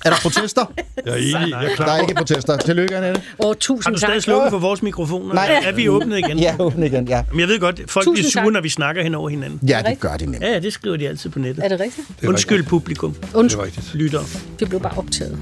Er 0.04 0.10
der 0.10 0.16
protester? 0.22 0.72
Jeg 1.06 1.12
er 1.12 1.16
enig, 1.16 1.32
jeg 1.32 1.40
er 1.42 1.60
Der 1.60 1.68
er 1.68 1.74
klar. 1.76 1.98
ikke 2.00 2.14
protester. 2.14 2.56
Tillykke, 2.56 2.96
Annette. 2.96 3.20
Åh, 3.38 3.46
Har 3.46 3.54
tusind 3.54 3.94
du 3.94 4.00
tak. 4.00 4.08
stadig 4.08 4.22
slukket 4.22 4.50
for 4.50 4.58
vores 4.58 4.82
mikrofoner? 4.82 5.34
Nej. 5.34 5.60
Er 5.64 5.72
vi 5.72 5.88
åbnet 5.88 6.18
igen? 6.18 6.38
Ja, 6.38 6.54
åbne 6.58 6.86
igen, 6.86 7.08
ja. 7.08 7.24
Men 7.30 7.40
jeg 7.40 7.48
ved 7.48 7.60
godt, 7.60 7.80
folk 7.90 8.04
Tusind 8.04 8.14
bliver 8.24 8.30
sure, 8.30 8.44
tak. 8.44 8.52
når 8.52 8.60
vi 8.60 8.68
snakker 8.68 9.02
hen 9.02 9.14
over 9.14 9.28
hinanden. 9.28 9.68
Ja, 9.68 9.82
det 9.88 10.00
gør 10.00 10.16
de 10.16 10.24
nemlig. 10.26 10.40
Ja, 10.42 10.58
det 10.60 10.72
skriver 10.72 10.96
de 10.96 11.08
altid 11.08 11.30
på 11.30 11.38
nettet. 11.38 11.64
Er 11.64 11.68
det 11.68 11.80
rigtigt? 11.80 12.06
Undskyld 12.28 12.62
publikum. 12.62 13.14
Det 13.14 13.28
er 13.34 13.38
Undskyld, 13.38 13.62
rigtigt. 13.64 13.94
Lytter. 13.94 14.20
det 14.60 14.68
blev 14.68 14.80
bare 14.80 14.98
optaget. 14.98 15.38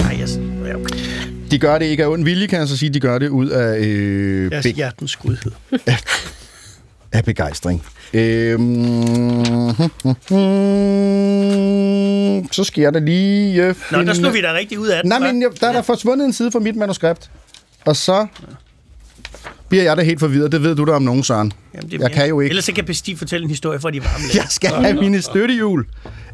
Nej, 0.00 0.16
jeg, 0.20 0.28
ja, 0.66 0.74
okay. 0.76 0.98
De 1.50 1.58
gør 1.58 1.78
det 1.78 1.84
ikke 1.86 2.04
af 2.04 2.08
ond 2.08 2.24
vilje, 2.24 2.46
kan 2.46 2.58
jeg 2.58 2.68
så 2.68 2.76
sige. 2.76 2.90
De 2.94 3.00
gør 3.00 3.18
det 3.18 3.28
ud 3.28 3.48
af, 3.48 3.78
øh, 3.78 4.50
er 4.52 4.62
be- 4.62 4.68
hjertens 4.68 5.16
godhed. 5.16 5.52
af 7.14 7.24
begejstring. 7.24 7.82
Øhm, 8.14 8.62
så 12.52 12.72
jeg 12.76 12.94
da 12.94 12.98
lige... 12.98 13.62
Øh, 13.62 13.74
Nå, 13.92 14.02
der 14.02 14.14
slog 14.14 14.34
vi 14.34 14.40
da 14.40 14.54
rigtig 14.54 14.78
ud 14.78 14.88
af 14.88 15.02
den, 15.02 15.08
Nej, 15.08 15.18
men 15.18 15.42
jeg, 15.42 15.50
der 15.60 15.68
er 15.68 15.72
der 15.72 15.82
forsvundet 15.82 16.24
en 16.24 16.32
side 16.32 16.50
fra 16.50 16.58
mit 16.58 16.76
manuskript. 16.76 17.30
Og 17.84 17.96
så 17.96 18.26
bliver 19.68 19.84
jeg 19.84 19.96
da 19.96 20.02
helt 20.02 20.20
forvirret. 20.20 20.52
Det 20.52 20.62
ved 20.62 20.76
du 20.76 20.84
da 20.84 20.92
om 20.92 21.02
nogen, 21.02 21.22
Søren. 21.22 21.52
Jamen, 21.74 21.90
det 21.90 22.00
jeg 22.00 22.12
kan 22.12 22.28
jo 22.28 22.40
ikke. 22.40 22.50
Ellers 22.50 22.64
så 22.64 22.72
kan 22.72 22.84
Bestig 22.84 23.18
fortælle 23.18 23.44
en 23.44 23.50
historie 23.50 23.80
fra 23.80 23.90
de 23.90 24.04
varme. 24.04 24.24
Jeg 24.34 24.46
skal 24.48 24.70
have 24.70 25.00
mine 25.00 25.22
støttehjul. 25.22 25.86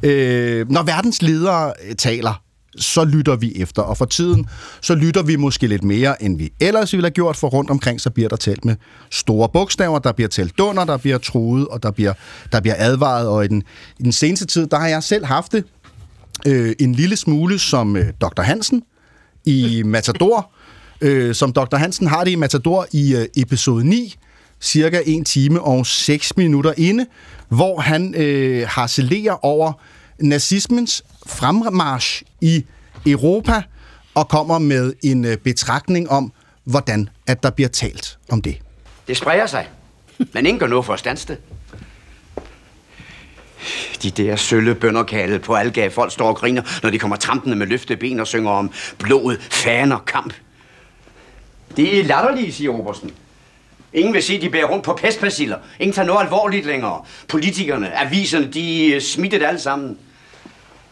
Øh, 0.03 0.71
når 0.71 0.83
verdens 0.83 1.23
ledere 1.23 1.73
øh, 1.89 1.95
taler, 1.95 2.43
så 2.81 3.05
lytter 3.05 3.37
vi 3.37 3.53
efter. 3.57 3.83
Og 3.83 3.97
for 3.97 4.05
tiden, 4.05 4.47
så 4.81 4.95
lytter 4.95 5.23
vi 5.23 5.37
måske 5.37 5.67
lidt 5.67 5.85
mere, 5.85 6.23
end 6.23 6.39
vi 6.39 6.53
ellers 6.61 6.93
ville 6.93 7.05
have 7.05 7.11
gjort, 7.11 7.37
for 7.37 7.49
rundt 7.49 7.71
omkring, 7.71 8.01
så 8.01 8.11
bliver 8.11 8.29
der 8.29 8.37
talt 8.37 8.65
med 8.65 8.77
store 9.11 9.49
bogstaver, 9.49 9.99
der 9.99 10.13
bliver 10.13 10.29
talt 10.29 10.59
dunder, 10.59 10.85
der 10.85 10.97
bliver 10.97 11.19
truet, 11.19 11.69
og 11.69 11.83
der 11.83 11.91
bliver, 11.91 12.13
der 12.53 12.61
bliver 12.61 12.75
advaret. 12.79 13.29
Og 13.29 13.45
i 13.45 13.49
den, 13.49 13.63
i 13.99 14.03
den 14.03 14.13
seneste 14.13 14.47
tid, 14.47 14.67
der 14.67 14.79
har 14.79 14.89
jeg 14.89 15.03
selv 15.03 15.25
haft 15.25 15.53
det 15.53 15.65
øh, 16.47 16.75
en 16.79 16.95
lille 16.95 17.17
smule 17.17 17.59
som 17.59 17.97
øh, 17.97 18.07
Dr. 18.21 18.43
Hansen 18.43 18.83
i 19.45 19.83
Matador, 19.83 20.51
øh, 21.01 21.35
som 21.35 21.53
Dr. 21.53 21.77
Hansen 21.77 22.07
har 22.07 22.25
det 22.25 22.31
i 22.31 22.37
Matador 22.37 22.87
i 22.93 23.15
øh, 23.15 23.27
episode 23.37 23.89
9, 23.89 24.17
cirka 24.61 25.01
1 25.07 25.27
time 25.27 25.61
og 25.61 25.87
6 25.87 26.37
minutter 26.37 26.73
inde, 26.77 27.07
hvor 27.49 27.81
han 27.81 28.15
øh, 28.15 28.67
harcelerer 28.69 29.45
over 29.45 29.73
nazismens 30.21 31.05
fremmarsch 31.27 32.23
i 32.41 32.65
Europa 33.07 33.63
og 34.15 34.29
kommer 34.29 34.59
med 34.59 34.95
en 35.03 35.25
øh, 35.25 35.37
betragtning 35.37 36.11
om, 36.11 36.33
hvordan 36.65 37.09
at 37.27 37.43
der 37.43 37.51
bliver 37.51 37.69
talt 37.69 38.19
om 38.31 38.43
det. 38.43 38.59
Det 39.09 39.17
spreder 39.17 39.47
sig, 39.47 39.69
men 40.19 40.47
ingen 40.47 40.59
gør 40.59 40.67
noget 40.67 40.85
for 40.85 40.93
at 40.93 40.99
standse 40.99 41.29
det. 41.29 41.39
De 44.03 44.11
der 44.11 44.37
sølle 44.37 44.75
bønderkalde 44.75 45.39
på 45.39 45.55
algave 45.55 45.91
folk 45.91 46.13
står 46.13 46.29
og 46.29 46.37
griner, 46.37 46.63
når 46.83 46.91
de 46.91 46.99
kommer 46.99 47.17
trampende 47.17 47.57
med 47.57 47.67
løftede 47.67 47.99
ben 47.99 48.21
og 48.21 48.27
synger 48.27 48.51
om 48.51 48.71
blod, 48.99 49.37
faner, 49.51 49.99
kamp. 49.99 50.35
Det 51.77 52.01
er 52.01 52.05
latterlige, 52.05 52.53
siger 52.53 52.71
Obersten. 52.71 53.11
Ingen 53.93 54.15
vil 54.15 54.23
sige, 54.23 54.37
at 54.37 54.43
de 54.43 54.51
bærer 54.51 54.67
rundt 54.67 54.85
på 54.85 54.93
pestbaciller. 54.93 55.59
Ingen 55.81 55.95
tager 55.95 56.07
noget 56.07 56.21
alvorligt 56.21 56.67
længere. 56.67 57.05
Politikerne, 57.29 57.99
aviserne, 58.01 58.53
de 58.53 58.95
er 58.95 59.01
smittet 59.01 59.43
alle 59.43 59.61
sammen. 59.61 59.99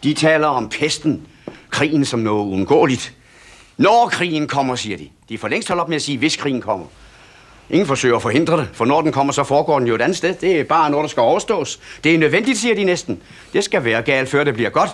De 0.03 0.15
taler 0.15 0.47
om 0.47 0.69
pesten, 0.69 1.27
krigen 1.71 2.05
som 2.05 2.21
noget 2.21 2.45
uundgåeligt. 2.45 3.15
Når 3.77 4.09
krigen 4.13 4.47
kommer, 4.47 4.77
siger 4.77 4.97
de. 4.97 5.09
De 5.29 5.35
er 5.35 5.39
for 5.39 5.49
længst 5.49 5.69
holdt 5.69 5.81
op 5.81 5.89
med 5.89 5.97
at 5.97 6.03
sige, 6.03 6.19
hvis 6.19 6.37
krigen 6.37 6.61
kommer. 6.61 6.87
Ingen 7.71 7.87
forsøger 7.87 8.17
at 8.17 8.23
forhindre 8.23 8.57
det, 8.57 8.69
for 8.73 8.85
når 8.85 9.01
den 9.01 9.13
kommer, 9.13 9.33
så 9.33 9.45
foregår 9.45 9.79
den 9.79 9.89
jo 9.89 9.95
et 9.95 10.03
andet 10.03 10.17
sted. 10.17 10.35
Det 10.41 10.61
er 10.61 10.65
bare 10.65 10.91
noget, 10.91 11.05
der 11.05 11.09
skal 11.09 11.21
overstås. 11.21 11.81
Det 12.05 12.15
er 12.15 12.19
nødvendigt, 12.19 12.59
siger 12.59 12.75
de 12.75 12.85
næsten. 12.85 13.21
Det 13.53 13.65
skal 13.65 13.85
være 13.85 14.03
galt, 14.03 14.29
før 14.29 14.45
det 14.45 14.55
bliver 14.55 14.71
godt. 14.71 14.91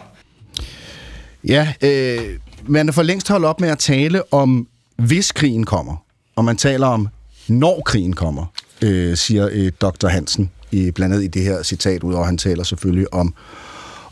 Ja, 1.48 1.72
øh, 1.82 2.38
man 2.66 2.88
er 2.88 2.92
for 2.92 3.02
længst 3.02 3.28
holdt 3.28 3.44
op 3.44 3.60
med 3.60 3.68
at 3.68 3.78
tale 3.78 4.32
om, 4.32 4.68
hvis 4.96 5.32
krigen 5.32 5.64
kommer. 5.64 5.96
Og 6.36 6.44
man 6.44 6.56
taler 6.56 6.86
om, 6.86 7.08
når 7.48 7.82
krigen 7.84 8.12
kommer, 8.12 8.46
øh, 8.82 9.16
siger 9.16 9.48
øh, 9.52 9.72
Dr. 9.80 10.06
Hansen, 10.06 10.50
i, 10.70 10.90
blandt 10.90 11.14
andet 11.14 11.24
i 11.24 11.28
det 11.28 11.42
her 11.42 11.62
citat, 11.62 12.02
udover 12.02 12.24
han 12.24 12.38
taler 12.38 12.62
selvfølgelig 12.62 13.14
om, 13.14 13.34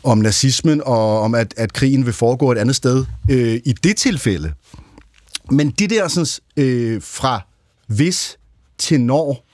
om 0.03 0.17
nazismen, 0.17 0.81
og 0.85 1.19
om, 1.19 1.35
at, 1.35 1.53
at 1.57 1.73
krigen 1.73 2.05
vil 2.05 2.13
foregå 2.13 2.51
et 2.51 2.57
andet 2.57 2.75
sted 2.75 3.05
øh, 3.31 3.61
i 3.65 3.73
det 3.83 3.97
tilfælde. 3.97 4.53
Men 5.51 5.69
det 5.71 5.89
der 5.89 6.07
sådan, 6.07 6.27
øh, 6.65 7.01
fra 7.01 7.41
hvis 7.87 8.37
til 8.77 9.01
når, 9.01 9.45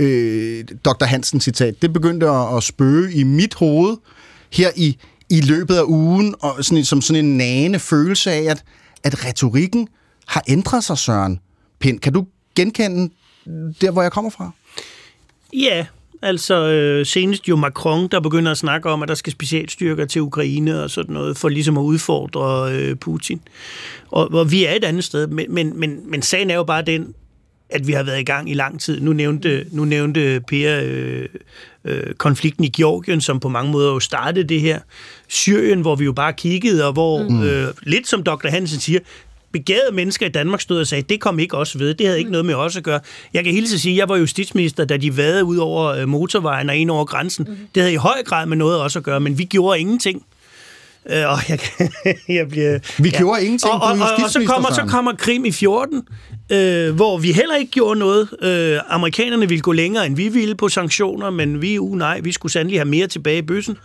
øh, 0.00 0.64
Dr. 0.84 1.04
Hansen 1.04 1.40
citat, 1.40 1.82
det 1.82 1.92
begyndte 1.92 2.28
at, 2.28 2.56
at 2.56 2.62
spøge 2.62 3.12
i 3.12 3.22
mit 3.22 3.54
hoved 3.54 3.96
her 4.52 4.70
i, 4.76 4.98
i 5.30 5.40
løbet 5.40 5.76
af 5.76 5.82
ugen, 5.82 6.34
og 6.40 6.64
sådan, 6.64 6.84
som 6.84 7.00
sådan 7.00 7.24
en 7.24 7.36
nagende 7.36 7.78
følelse 7.78 8.32
af, 8.32 8.42
at, 8.42 8.64
at 9.02 9.24
retorikken 9.24 9.88
har 10.26 10.42
ændret 10.48 10.84
sig, 10.84 10.98
Søren 10.98 11.40
Pind. 11.78 12.00
Kan 12.00 12.12
du 12.12 12.26
genkende 12.56 13.14
der, 13.80 13.90
hvor 13.90 14.02
jeg 14.02 14.12
kommer 14.12 14.30
fra? 14.30 14.50
Ja, 15.52 15.86
altså 16.24 16.54
øh, 16.54 17.06
senest 17.06 17.48
jo 17.48 17.56
Macron, 17.56 18.08
der 18.08 18.20
begynder 18.20 18.50
at 18.50 18.58
snakke 18.58 18.90
om, 18.90 19.02
at 19.02 19.08
der 19.08 19.14
skal 19.14 19.32
specialstyrker 19.32 20.04
til 20.04 20.22
Ukraine 20.22 20.82
og 20.82 20.90
sådan 20.90 21.14
noget, 21.14 21.36
for 21.36 21.48
ligesom 21.48 21.78
at 21.78 21.82
udfordre 21.82 22.72
øh, 22.72 22.96
Putin. 22.96 23.40
Og, 24.10 24.32
og 24.32 24.50
vi 24.52 24.64
er 24.64 24.72
et 24.72 24.84
andet 24.84 25.04
sted, 25.04 25.26
men, 25.26 25.46
men, 25.48 25.80
men, 25.80 26.10
men 26.10 26.22
sagen 26.22 26.50
er 26.50 26.54
jo 26.54 26.64
bare 26.64 26.82
den, 26.82 27.14
at 27.70 27.86
vi 27.86 27.92
har 27.92 28.02
været 28.02 28.20
i 28.20 28.24
gang 28.24 28.50
i 28.50 28.54
lang 28.54 28.80
tid. 28.80 29.00
Nu 29.00 29.12
nævnte, 29.12 29.66
nu 29.70 29.84
nævnte 29.84 30.40
Per 30.48 30.80
øh, 30.84 31.28
øh, 31.84 32.14
konflikten 32.14 32.64
i 32.64 32.68
Georgien, 32.68 33.20
som 33.20 33.40
på 33.40 33.48
mange 33.48 33.72
måder 33.72 33.92
jo 33.92 34.00
startede 34.00 34.48
det 34.48 34.60
her. 34.60 34.80
Syrien, 35.28 35.80
hvor 35.80 35.96
vi 35.96 36.04
jo 36.04 36.12
bare 36.12 36.32
kiggede, 36.32 36.86
og 36.86 36.92
hvor, 36.92 37.28
mm. 37.28 37.42
øh, 37.42 37.68
lidt 37.82 38.08
som 38.08 38.22
Dr. 38.22 38.48
Hansen 38.48 38.80
siger, 38.80 39.00
begavede 39.54 39.94
mennesker 39.94 40.26
i 40.26 40.28
Danmark 40.28 40.60
stod 40.60 40.80
og 40.80 40.86
sagde, 40.86 41.02
det 41.02 41.20
kom 41.20 41.38
ikke 41.38 41.56
også 41.56 41.78
ved, 41.78 41.94
det 41.94 42.06
havde 42.06 42.18
ikke 42.18 42.30
noget 42.30 42.46
med 42.46 42.54
os 42.54 42.76
at 42.76 42.82
gøre. 42.82 43.00
Jeg 43.34 43.44
kan 43.44 43.52
hilse 43.52 43.74
at 43.74 43.80
sige, 43.80 43.92
at 43.92 43.98
jeg 43.98 44.08
var 44.08 44.16
justitsminister, 44.16 44.84
da 44.84 44.96
de 44.96 45.16
vadede 45.16 45.44
ud 45.44 45.56
over 45.56 45.86
øh, 45.86 46.08
motorvejen 46.08 46.70
og 46.70 46.76
ind 46.76 46.90
over 46.90 47.04
grænsen. 47.04 47.46
Mm. 47.48 47.56
Det 47.74 47.82
havde 47.82 47.92
i 47.92 47.96
høj 47.96 48.22
grad 48.24 48.46
med 48.46 48.56
noget 48.56 48.80
også 48.80 48.98
at 48.98 49.04
gøre, 49.04 49.20
men 49.20 49.38
vi 49.38 49.44
gjorde 49.44 49.80
ingenting. 49.80 50.22
Øh, 51.10 51.28
og 51.28 51.38
jeg, 51.48 51.58
jeg 52.38 52.48
bliver, 52.48 52.78
vi 52.98 53.08
ja. 53.08 53.18
gjorde 53.18 53.44
ingenting 53.44 53.72
og, 53.72 53.80
og, 53.80 53.88
og, 53.88 54.24
og 54.24 54.30
så 54.30 54.44
kommer 54.46 54.72
så 54.72 54.84
kommer 54.88 55.12
Krim 55.12 55.44
i 55.44 55.52
14, 55.52 56.02
øh, 56.50 56.94
hvor 56.94 57.18
vi 57.18 57.32
heller 57.32 57.56
ikke 57.56 57.72
gjorde 57.72 57.98
noget. 57.98 58.28
Øh, 58.42 58.80
amerikanerne 58.88 59.48
ville 59.48 59.62
gå 59.62 59.72
længere, 59.72 60.06
end 60.06 60.16
vi 60.16 60.28
ville 60.28 60.54
på 60.54 60.68
sanktioner, 60.68 61.30
men 61.30 61.62
vi, 61.62 61.78
uh, 61.78 61.98
nej, 61.98 62.20
vi 62.20 62.32
skulle 62.32 62.52
sandelig 62.52 62.78
have 62.78 62.88
mere 62.88 63.06
tilbage 63.06 63.38
i 63.38 63.42
bøssen. 63.42 63.76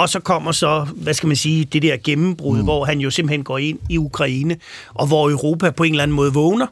Og 0.00 0.08
så 0.08 0.20
kommer 0.20 0.52
så, 0.52 0.86
hvad 0.96 1.14
skal 1.14 1.26
man 1.26 1.36
sige, 1.36 1.64
det 1.64 1.82
der 1.82 1.96
gennembrud, 2.04 2.58
mm. 2.58 2.64
hvor 2.64 2.84
han 2.84 3.00
jo 3.00 3.10
simpelthen 3.10 3.44
går 3.44 3.58
ind 3.58 3.78
i 3.90 3.98
Ukraine, 3.98 4.56
og 4.94 5.06
hvor 5.06 5.30
Europa 5.30 5.70
på 5.70 5.82
en 5.82 5.92
eller 5.92 6.02
anden 6.02 6.14
måde 6.14 6.32
vågner. 6.32 6.66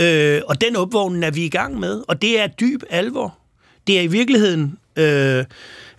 Øh, 0.00 0.40
og 0.48 0.60
den 0.60 0.76
opvågning 0.76 1.24
er 1.24 1.30
vi 1.30 1.44
i 1.44 1.48
gang 1.48 1.80
med, 1.80 2.02
og 2.08 2.22
det 2.22 2.40
er 2.40 2.46
dyb 2.46 2.82
alvor. 2.90 3.34
Det 3.86 3.98
er 3.98 4.02
i 4.02 4.06
virkeligheden... 4.06 4.78
Øh, 4.96 5.44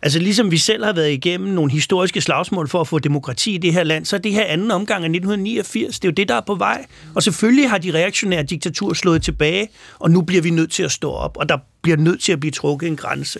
Altså 0.01 0.19
ligesom 0.19 0.51
vi 0.51 0.57
selv 0.57 0.85
har 0.85 0.93
været 0.93 1.11
igennem 1.11 1.53
nogle 1.53 1.71
historiske 1.71 2.21
slagsmål 2.21 2.67
for 2.67 2.81
at 2.81 2.87
få 2.87 2.99
demokrati 2.99 3.55
i 3.55 3.57
det 3.57 3.73
her 3.73 3.83
land, 3.83 4.05
så 4.05 4.15
er 4.15 4.19
det 4.19 4.33
her 4.33 4.43
anden 4.43 4.71
omgang 4.71 5.03
af 5.03 5.09
1989. 5.09 5.99
Det 5.99 6.07
er 6.07 6.11
jo 6.11 6.13
det, 6.13 6.29
der 6.29 6.35
er 6.35 6.41
på 6.41 6.55
vej. 6.55 6.85
Og 7.15 7.23
selvfølgelig 7.23 7.69
har 7.69 7.77
de 7.77 7.93
reaktionære 7.93 8.43
diktaturer 8.43 8.93
slået 8.93 9.21
tilbage, 9.21 9.69
og 9.99 10.11
nu 10.11 10.21
bliver 10.21 10.41
vi 10.41 10.49
nødt 10.49 10.71
til 10.71 10.83
at 10.83 10.91
stå 10.91 11.11
op, 11.11 11.37
og 11.37 11.49
der 11.49 11.57
bliver 11.81 11.97
nødt 11.97 12.21
til 12.21 12.31
at 12.31 12.39
blive 12.39 12.51
trukket 12.51 12.87
en 12.87 12.95
grænse. 12.95 13.39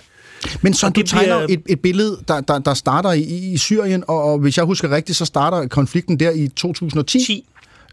Men 0.62 0.74
så 0.74 0.90
du 0.90 1.02
tegner 1.02 1.46
bliver... 1.46 1.60
et, 1.60 1.72
et 1.72 1.80
billede, 1.80 2.20
der, 2.28 2.42
der, 2.42 2.60
der 2.60 2.74
starter 2.74 3.12
i, 3.12 3.22
i 3.54 3.58
Syrien, 3.58 4.04
og, 4.08 4.24
og 4.24 4.40
hvis 4.40 4.58
jeg 4.58 4.66
husker 4.66 4.92
rigtigt, 4.92 5.18
så 5.18 5.26
starter 5.26 5.68
konflikten 5.68 6.20
der 6.20 6.32
i 6.32 6.48
2010. 6.48 7.20
10. 7.26 7.46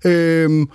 Øhm, 0.05 0.69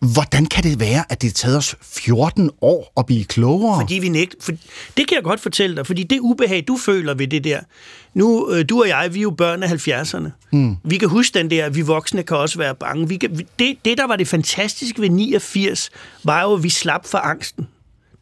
Hvordan 0.00 0.46
kan 0.46 0.64
det 0.64 0.80
være, 0.80 1.04
at 1.08 1.22
det 1.22 1.30
har 1.30 1.34
taget 1.34 1.56
os 1.56 1.76
14 1.82 2.50
år 2.60 2.92
at 2.96 3.06
blive 3.06 3.24
klogere? 3.24 3.80
Fordi 3.80 3.94
vi 3.94 4.08
nægt... 4.08 4.34
For, 4.40 4.52
det 4.96 5.08
kan 5.08 5.14
jeg 5.14 5.22
godt 5.22 5.40
fortælle 5.40 5.76
dig, 5.76 5.86
fordi 5.86 6.02
det 6.02 6.20
ubehag, 6.20 6.64
du 6.68 6.76
føler 6.76 7.14
ved 7.14 7.28
det 7.28 7.44
der... 7.44 7.60
Nu, 8.14 8.52
øh, 8.52 8.64
du 8.68 8.80
og 8.80 8.88
jeg, 8.88 9.14
vi 9.14 9.18
er 9.18 9.22
jo 9.22 9.30
børn 9.30 9.62
af 9.62 9.68
70'erne. 9.88 10.28
Mm. 10.52 10.76
Vi 10.84 10.98
kan 10.98 11.08
huske 11.08 11.38
den 11.38 11.50
der, 11.50 11.70
vi 11.70 11.80
voksne 11.80 12.22
kan 12.22 12.36
også 12.36 12.58
være 12.58 12.74
bange. 12.74 13.08
Vi 13.08 13.16
kan, 13.16 13.46
det, 13.58 13.76
det, 13.84 13.98
der 13.98 14.06
var 14.06 14.16
det 14.16 14.28
fantastiske 14.28 15.02
ved 15.02 15.10
89, 15.10 15.90
var 16.24 16.42
jo, 16.42 16.54
at 16.54 16.62
vi 16.62 16.68
slap 16.68 17.06
for 17.06 17.18
angsten. 17.18 17.66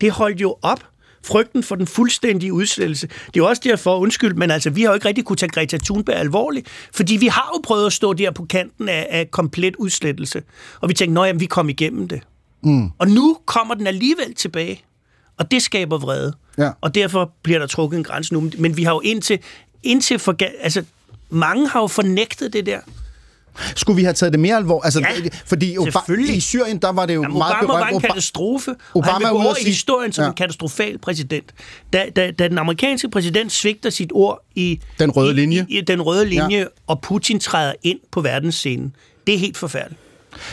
Det 0.00 0.10
holdt 0.10 0.40
jo 0.40 0.56
op 0.62 0.84
frygten 1.24 1.62
for 1.62 1.74
den 1.74 1.86
fuldstændige 1.86 2.52
udslettelse. 2.52 3.08
Det 3.34 3.40
er 3.40 3.44
også 3.44 3.62
derfor, 3.64 3.98
undskyld, 3.98 4.34
men 4.34 4.50
altså, 4.50 4.70
vi 4.70 4.82
har 4.82 4.88
jo 4.88 4.94
ikke 4.94 5.08
rigtig 5.08 5.24
kunne 5.24 5.36
tage 5.36 5.50
Greta 5.50 5.78
Thunberg 5.78 6.16
alvorligt, 6.16 6.68
fordi 6.94 7.16
vi 7.16 7.26
har 7.26 7.50
jo 7.56 7.60
prøvet 7.64 7.86
at 7.86 7.92
stå 7.92 8.12
der 8.12 8.30
på 8.30 8.44
kanten 8.44 8.88
af, 8.88 9.06
af 9.10 9.30
komplet 9.30 9.76
udslettelse. 9.76 10.42
Og 10.80 10.88
vi 10.88 10.94
tænkte, 10.94 11.22
at 11.22 11.40
vi 11.40 11.46
kom 11.46 11.68
igennem 11.68 12.08
det. 12.08 12.20
Mm. 12.62 12.90
Og 12.98 13.08
nu 13.08 13.38
kommer 13.46 13.74
den 13.74 13.86
alligevel 13.86 14.34
tilbage. 14.34 14.84
Og 15.38 15.50
det 15.50 15.62
skaber 15.62 15.98
vrede. 15.98 16.32
Ja. 16.58 16.70
Og 16.80 16.94
derfor 16.94 17.32
bliver 17.42 17.58
der 17.58 17.66
trukket 17.66 17.96
en 17.96 18.04
grænse 18.04 18.34
nu. 18.34 18.50
Men 18.58 18.76
vi 18.76 18.82
har 18.82 18.92
jo 18.92 19.00
indtil, 19.00 19.38
indtil 19.82 20.18
for, 20.18 20.36
altså, 20.60 20.84
mange 21.30 21.68
har 21.68 21.80
jo 21.80 21.86
fornægtet 21.86 22.52
det 22.52 22.66
der. 22.66 22.80
Skulle 23.76 23.96
vi 23.96 24.02
have 24.02 24.14
taget 24.14 24.32
det 24.32 24.40
mere 24.40 24.56
alvor? 24.56 24.82
Altså, 24.82 25.00
ja, 25.00 25.28
fordi 25.46 25.76
Oba- 25.76 26.32
i 26.32 26.40
Syrien, 26.40 26.78
der 26.78 26.92
var 26.92 27.06
det 27.06 27.14
jo 27.14 27.22
Jamen, 27.22 27.38
meget 27.38 27.54
Obama 27.62 27.78
var 27.80 27.88
en 27.88 28.00
katastrofe, 28.00 28.70
Obama 28.94 28.94
og 28.94 29.04
han 29.04 29.20
vil 29.20 29.28
gå 29.28 29.36
over 29.36 29.56
i 29.60 29.64
historien 29.64 30.12
som 30.12 30.22
ja. 30.22 30.28
en 30.28 30.34
katastrofal 30.34 30.98
præsident. 30.98 31.54
Da, 31.92 32.04
da, 32.16 32.30
da 32.30 32.48
den 32.48 32.58
amerikanske 32.58 33.10
præsident 33.10 33.52
svigter 33.52 33.90
sit 33.90 34.10
ord 34.14 34.44
i 34.54 34.80
den 34.98 35.10
røde 35.10 35.34
linje, 35.34 35.66
i, 35.68 35.78
i 35.78 35.80
den 35.80 36.02
røde 36.02 36.26
linje 36.26 36.58
ja. 36.58 36.64
og 36.86 37.00
Putin 37.00 37.40
træder 37.40 37.72
ind 37.82 37.98
på 38.10 38.20
verdensscenen, 38.20 38.96
det 39.26 39.34
er 39.34 39.38
helt 39.38 39.56
forfærdeligt. 39.56 40.00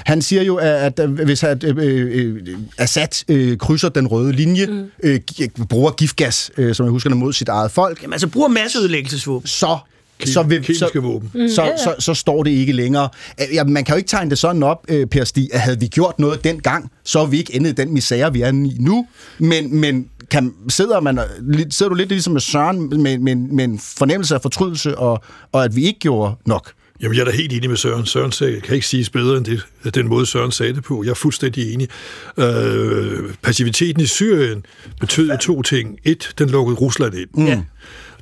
Han 0.05 0.21
siger 0.21 0.43
jo, 0.43 0.55
at, 0.55 0.99
at 0.99 1.09
hvis 1.09 1.43
at, 1.43 1.63
øh, 1.63 1.75
øh, 1.77 2.57
Assad 2.77 3.23
øh, 3.27 3.57
krydser 3.57 3.89
den 3.89 4.07
røde 4.07 4.31
linje, 4.31 4.65
mm. 4.65 4.91
øh, 5.03 5.19
bruger 5.69 5.91
giftgas, 5.91 6.51
øh, 6.57 6.75
som 6.75 6.85
jeg 6.85 6.91
husker, 6.91 7.09
mod 7.09 7.33
sit 7.33 7.49
eget 7.49 7.71
folk. 7.71 8.01
Jamen 8.01 8.13
altså 8.13 8.27
bruger 8.27 8.47
masseødelæggelsesvåben. 8.47 9.47
Så 9.47 9.77
så, 10.27 10.43
vil, 10.43 10.77
så, 10.77 10.89
våben. 10.99 11.31
Mm, 11.33 11.47
så, 11.47 11.71
så, 11.77 11.95
så 11.99 12.13
står 12.13 12.43
det 12.43 12.51
ikke 12.51 12.73
længere. 12.73 13.09
Ja, 13.53 13.63
man 13.63 13.83
kan 13.83 13.95
jo 13.95 13.97
ikke 13.97 14.09
tegne 14.09 14.29
det 14.29 14.37
sådan 14.37 14.63
op, 14.63 14.85
øh, 14.89 15.07
Per 15.07 15.23
Stig, 15.23 15.49
at 15.53 15.59
havde 15.61 15.79
vi 15.79 15.87
gjort 15.87 16.19
noget 16.19 16.43
dengang, 16.43 16.91
så 17.03 17.19
er 17.19 17.25
vi 17.25 17.37
ikke 17.37 17.55
endet 17.55 17.69
i 17.69 17.73
den 17.73 17.93
misære, 17.93 18.33
vi 18.33 18.41
er 18.41 18.47
i 18.47 18.77
nu. 18.79 19.07
Men, 19.39 19.75
men 19.75 20.07
kan, 20.31 20.53
sidder, 20.69 20.99
man, 20.99 21.19
sidder 21.69 21.89
du 21.89 21.95
lidt 21.95 22.09
ligesom 22.09 22.33
med 22.33 22.41
Søren 22.41 22.89
med, 22.89 23.17
med, 23.17 23.35
med 23.35 23.63
en 23.63 23.79
fornemmelse 23.79 24.35
af 24.35 24.41
fortrydelse, 24.41 24.97
og, 24.97 25.23
og 25.51 25.63
at 25.63 25.75
vi 25.75 25.85
ikke 25.85 25.99
gjorde 25.99 26.35
nok? 26.45 26.71
Jamen, 27.01 27.15
jeg 27.15 27.21
er 27.21 27.25
da 27.25 27.31
helt 27.31 27.53
enig 27.53 27.69
med 27.69 27.77
Søren. 27.77 28.05
Søren 28.05 28.31
sagde, 28.31 28.61
kan 28.61 28.75
ikke 28.75 28.87
siges 28.87 29.09
bedre 29.09 29.37
end 29.37 29.45
det, 29.45 29.95
den 29.95 30.07
måde, 30.07 30.25
Søren 30.25 30.51
sagde 30.51 30.73
det 30.73 30.83
på. 30.83 31.03
Jeg 31.03 31.09
er 31.09 31.15
fuldstændig 31.15 31.73
enig. 31.73 31.87
Øh, 32.37 33.33
passiviteten 33.41 34.01
i 34.01 34.05
Syrien 34.05 34.65
betød 34.99 35.37
to 35.37 35.61
ting. 35.61 35.97
Et, 36.03 36.33
den 36.37 36.49
lukkede 36.49 36.77
Rusland 36.77 37.13
ind. 37.13 37.29
Mm. 37.33 37.61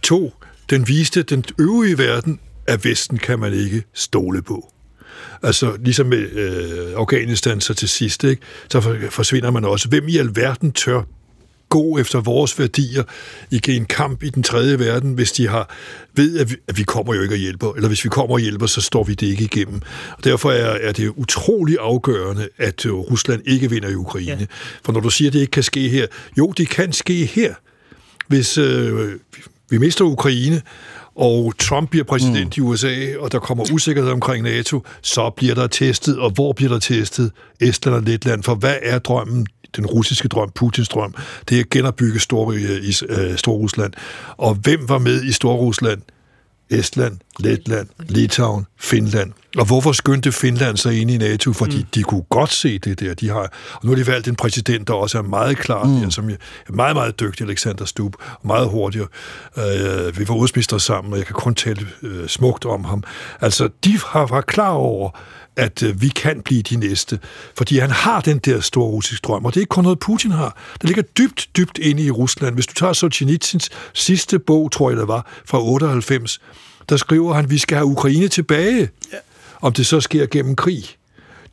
To, 0.02 0.34
den 0.70 0.88
viste 0.88 1.24
den 1.24 1.44
øvrige 1.60 1.98
verden, 1.98 2.40
at 2.68 2.86
Vesten 2.86 3.18
kan 3.18 3.40
man 3.40 3.54
ikke 3.54 3.84
stole 3.94 4.42
på. 4.42 4.74
Altså, 5.44 5.78
ligesom 5.84 6.08
med 6.08 6.32
øh, 6.32 6.94
Afghanistan 6.96 7.62
så 7.62 7.74
til 7.74 7.90
sidst, 7.90 8.24
ikke? 8.24 8.42
så 8.72 8.98
forsvinder 9.10 9.52
man 9.52 9.66
også. 9.66 9.90
Hvem 9.90 10.08
i 10.08 10.18
alverden 10.18 10.72
tør 10.72 11.02
gå 11.70 11.98
efter 11.98 12.22
vores 12.22 12.60
værdier 12.60 13.04
i 13.52 13.62
en 13.68 13.86
kamp 13.86 14.24
i 14.24 14.30
den 14.30 14.44
tredje 14.44 14.80
verden, 14.80 15.14
hvis 15.14 15.32
de 15.32 15.48
har 15.48 15.76
ved, 16.14 16.40
at 16.40 16.52
vi, 16.52 16.56
at 16.68 16.78
vi 16.78 16.84
kommer 16.84 17.16
jo 17.16 17.22
ikke 17.22 17.36
og 17.36 17.40
hjælper, 17.40 17.74
eller 17.74 17.88
hvis 17.88 18.04
vi 18.04 18.10
kommer 18.10 18.34
og 18.34 18.40
hjælper, 18.40 18.66
så 18.66 18.82
står 18.82 19.04
vi 19.04 19.14
det 19.14 19.28
ikke 19.28 19.44
igennem. 19.44 19.82
Og 20.18 20.24
derfor 20.24 20.52
er, 20.52 20.88
er 20.88 20.92
det 20.92 21.14
utrolig 21.16 21.78
afgørende, 21.80 22.50
at 22.58 22.86
øh, 22.86 22.94
Rusland 22.94 23.42
ikke 23.46 23.70
vinder 23.70 23.90
i 23.90 23.96
Ukraine. 23.96 24.38
Ja. 24.40 24.46
For 24.84 24.92
når 24.92 25.00
du 25.00 25.10
siger, 25.10 25.30
at 25.30 25.34
det 25.34 25.40
ikke 25.40 25.52
kan 25.52 25.64
ske 25.64 25.90
her, 25.90 26.08
jo, 26.38 26.54
det 26.58 26.70
kan 26.70 26.94
ske 26.94 27.26
her. 27.26 27.54
Hvis 28.28 28.58
øh, 28.58 29.12
vi 29.70 29.78
mister 29.78 30.06
Ukraine, 30.06 30.62
og 31.16 31.54
Trump 31.60 31.90
bliver 31.90 32.04
præsident 32.04 32.58
mm. 32.58 32.64
i 32.64 32.68
USA, 32.68 33.18
og 33.20 33.32
der 33.32 33.40
kommer 33.40 33.74
usikkerhed 33.74 34.12
omkring 34.12 34.44
NATO, 34.44 34.86
så 35.02 35.30
bliver 35.30 35.56
der 35.56 35.68
testet, 35.68 36.20
og 36.20 36.32
hvor 36.32 36.54
bliver 36.54 36.72
der 36.72 36.80
testet? 36.80 37.32
Estland 37.62 37.96
og 37.96 38.02
Letland, 38.02 38.44
for 38.44 38.56
hvad 38.56 38.76
er 38.82 39.00
drømmen? 39.00 39.48
Den 39.76 39.86
russiske 39.86 40.28
drøm, 40.28 40.52
Putins 40.56 40.90
drøm, 40.90 41.16
det 41.50 41.56
er 41.56 41.60
at 41.60 41.70
genopbygge 41.70 42.20
Stor, 42.20 42.54
i, 42.54 42.94
uh, 43.10 43.36
Storrusland. 43.36 43.94
Og 44.38 44.56
hvem 44.56 44.90
var 44.90 44.98
med 44.98 45.24
i 45.24 45.32
Storrusland? 45.32 46.02
Estland, 46.70 47.18
Letland, 47.40 47.88
Litauen, 48.00 48.66
Finland. 48.78 49.32
Og 49.58 49.66
hvorfor 49.66 49.92
skyndte 49.92 50.32
Finland 50.32 50.78
sig 50.78 51.02
ind 51.02 51.12
i 51.12 51.18
NATO? 51.18 51.54
Fordi 51.54 51.78
mm. 51.78 51.86
de 51.96 52.04
kunne 52.04 52.24
godt 52.30 52.52
se 52.52 52.80
det 52.80 53.00
der. 53.00 53.14
De 53.14 53.30
har, 53.30 53.54
og 53.74 53.80
nu 53.84 53.90
har 53.90 53.96
de 53.96 54.08
valgt 54.08 54.28
en 54.28 54.36
præsident, 54.36 54.88
der 54.88 54.94
også 54.94 55.18
er 55.18 55.22
meget 55.22 55.58
klar, 55.58 55.84
mm. 55.84 56.02
der, 56.02 56.10
som 56.10 56.30
er 56.30 56.36
meget, 56.70 56.96
meget 56.96 57.20
dygtig, 57.20 57.48
Alexander 57.48 57.86
Stubb, 57.86 58.16
og 58.20 58.48
meget 58.48 58.70
hurtigere. 58.70 59.08
Øh, 59.58 60.20
vi 60.20 60.28
var 60.28 60.36
udsminister 60.36 60.78
sammen, 60.78 61.14
og 61.14 61.20
jeg 61.20 61.26
kan 61.26 61.36
kun 61.36 61.56
tale 61.56 61.88
øh, 62.04 62.28
smukt 62.28 62.66
om 62.66 62.84
ham. 62.86 63.04
Altså, 63.42 63.70
de 63.84 64.00
har 64.06 64.26
været 64.26 64.46
klar 64.46 64.72
over, 64.72 65.10
at 65.60 65.84
øh, 65.84 66.02
vi 66.02 66.08
kan 66.08 66.42
blive 66.42 66.62
de 66.62 66.76
næste. 66.76 67.20
Fordi 67.58 67.78
han 67.78 67.90
har 67.90 68.22
den 68.22 68.38
der 68.38 68.60
store 68.60 68.88
russiske 68.88 69.24
drøm, 69.24 69.46
og 69.46 69.54
det 69.54 69.60
er 69.60 69.62
ikke 69.62 69.70
kun 69.70 69.84
noget, 69.84 70.00
Putin 70.00 70.32
har. 70.32 70.58
Det 70.82 70.84
ligger 70.84 71.02
dybt, 71.02 71.50
dybt 71.58 71.78
inde 71.78 72.04
i 72.04 72.12
Rusland. 72.12 72.54
Hvis 72.54 72.68
du 72.68 72.74
tager 72.74 72.94
Solzhenitsyns 72.94 73.70
sidste 73.94 74.40
bog, 74.40 74.72
tror 74.72 74.90
jeg 74.90 74.98
det 74.98 75.08
var, 75.08 75.28
fra 75.46 75.64
98, 75.64 76.40
der 76.90 76.98
skriver 76.98 77.34
han, 77.34 77.46
at 77.46 77.52
vi 77.52 77.58
skal 77.58 77.78
have 77.78 77.86
Ukraine 77.86 78.28
tilbage. 78.28 78.90
Ja. 79.14 79.18
Om 79.62 79.74
det 79.74 79.86
så 79.86 80.02
sker 80.02 80.26
gennem 80.26 80.56
krig. 80.56 80.84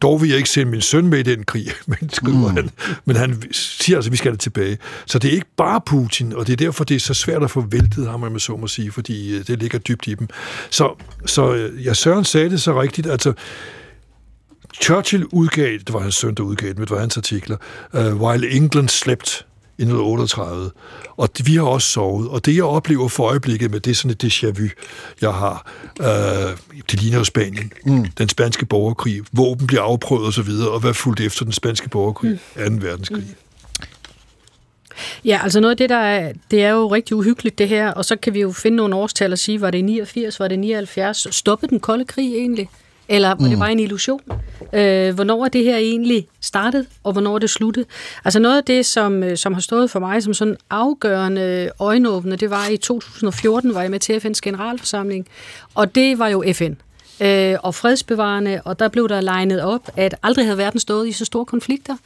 Dog 0.03 0.23
vil 0.23 0.29
jeg 0.29 0.37
ikke 0.37 0.49
sende 0.49 0.71
min 0.71 0.81
søn 0.81 1.07
med 1.07 1.19
i 1.19 1.23
den 1.23 1.45
krig, 1.45 1.67
men, 1.87 2.11
skriver 2.11 2.51
mm. 2.51 2.57
han. 2.57 2.71
men 3.05 3.17
han 3.17 3.43
siger 3.53 3.97
altså, 3.97 4.09
at 4.09 4.13
vi 4.13 4.17
skal 4.17 4.33
det 4.33 4.41
tilbage. 4.41 4.79
Så 5.07 5.19
det 5.19 5.29
er 5.29 5.33
ikke 5.33 5.51
bare 5.57 5.81
Putin, 5.87 6.33
og 6.33 6.47
det 6.47 6.53
er 6.53 6.57
derfor, 6.57 6.85
det 6.85 6.95
er 6.95 7.01
så 7.01 7.15
svært 7.15 7.43
at 7.43 7.51
få 7.51 7.61
væltet 7.61 8.09
ham, 8.09 8.21
man 8.21 8.39
så 8.39 8.57
må 8.57 8.67
sige, 8.67 8.93
fordi 8.93 9.37
øh, 9.37 9.47
det 9.47 9.59
ligger 9.59 9.79
dybt 9.79 10.07
i 10.07 10.15
dem. 10.15 10.29
Så, 10.71 10.95
så 11.27 11.55
øh, 11.55 11.87
ja, 11.87 11.95
Søren 11.95 12.25
sagde 12.25 12.51
det 12.51 12.63
så 12.63 12.81
rigtigt, 12.81 13.07
altså 13.07 13.33
Churchill 14.83 15.25
udgav, 15.33 15.73
det 15.73 15.93
var 15.93 16.01
hans 16.01 16.15
søn, 16.15 16.35
der 16.35 16.43
udgav 16.43 16.69
det, 16.69 16.79
det 16.79 16.91
var 16.91 17.01
hans 17.01 17.17
artikler, 17.17 17.57
uh, 17.93 18.23
While 18.23 18.51
England 18.51 18.89
Slept 18.89 19.47
i 19.79 19.83
1938. 19.83 20.71
Og 21.17 21.29
vi 21.45 21.55
har 21.55 21.63
også 21.63 21.89
sovet. 21.89 22.29
Og 22.29 22.47
det, 22.47 22.57
jeg 22.57 22.65
oplever 22.65 23.09
for 23.09 23.25
øjeblikket 23.25 23.71
med 23.71 23.81
det 23.81 23.91
er 23.91 23.95
sådan 23.95 24.11
et 24.11 24.25
déjà 24.25 24.47
vu, 24.47 24.69
jeg 25.21 25.33
har, 25.33 25.73
uh, 26.01 26.77
det 26.91 27.03
ligner 27.03 27.19
jo 27.19 27.25
Spanien. 27.25 27.73
Mm. 27.87 28.05
Den 28.19 28.29
spanske 28.29 28.67
borgerkrig. 28.67 29.23
Våben 29.33 29.67
bliver 29.67 29.83
afprøvet 29.83 30.29
osv., 30.29 30.51
og, 30.67 30.73
og 30.73 30.81
hvad 30.81 30.95
fuldt 30.95 31.21
efter 31.21 31.45
den 31.45 31.53
spanske 31.53 31.89
borgerkrig? 31.89 32.39
Mm. 32.57 32.81
2. 32.81 32.87
verdenskrig. 32.87 33.25
Mm. 33.27 33.35
Ja, 35.25 35.41
altså 35.43 35.61
noget 35.61 35.71
af 35.71 35.77
det, 35.77 35.89
der 35.89 35.97
er, 35.97 36.33
det 36.51 36.65
er 36.65 36.71
jo 36.71 36.87
rigtig 36.87 37.17
uhyggeligt 37.17 37.59
det 37.59 37.69
her, 37.69 37.91
og 37.91 38.05
så 38.05 38.17
kan 38.17 38.35
vi 38.35 38.41
jo 38.41 38.53
finde 38.53 38.77
nogle 38.77 38.97
årstal 38.97 39.33
og 39.33 39.39
sige, 39.39 39.61
var 39.61 39.71
det 39.71 39.85
89, 39.85 40.41
var 40.41 40.49
det 40.49 40.59
79, 40.59 41.27
stoppede 41.31 41.71
den 41.71 41.81
kolde 41.81 42.05
krig 42.05 42.35
egentlig? 42.35 42.71
Eller 43.09 43.29
var 43.29 43.35
det 43.37 43.51
Mm. 43.53 43.59
bare 43.59 43.73
en 43.73 43.81
illusion? 43.81 44.21
Øh, 44.73 45.15
hvornår 45.15 45.45
er 45.45 45.49
det 45.49 45.65
her 45.65 45.77
egentlig 45.77 46.29
startet, 46.41 46.87
og 47.05 47.13
hvornår 47.13 47.35
er 47.35 47.39
det 47.39 47.51
sluttet? 47.51 47.85
Altså 48.25 48.39
noget 48.39 48.57
af 48.57 48.65
det, 48.65 48.87
som, 48.87 49.23
øh, 49.23 49.37
som 49.37 49.55
har 49.55 49.61
stået 49.61 49.91
for 49.91 49.99
mig 50.01 50.23
som 50.23 50.35
sådan 50.35 50.57
afgørende 50.71 51.71
øjenåbne, 51.81 52.37
det 52.37 52.51
var 52.51 52.67
i 52.69 52.77
2014, 52.77 53.75
var 53.75 53.83
jeg 53.83 53.91
med 53.91 54.01
til 54.01 54.19
FN's 54.21 54.41
generalforsamling, 54.43 55.27
og 55.75 55.95
det 55.95 56.19
var 56.19 56.29
jo 56.29 56.45
FN. 56.53 56.73
Øh, 57.21 57.57
og 57.63 57.75
fredsbevarende, 57.75 58.61
og 58.65 58.79
der 58.79 58.89
blev 58.89 59.09
der 59.09 59.21
legnet 59.21 59.61
op, 59.63 59.89
at 59.97 60.15
aldrig 60.23 60.45
havde 60.47 60.59
verden 60.59 60.81
stået 60.81 61.09
i 61.09 61.13
så 61.13 61.25
store 61.25 61.45
konflikter. 61.45 61.97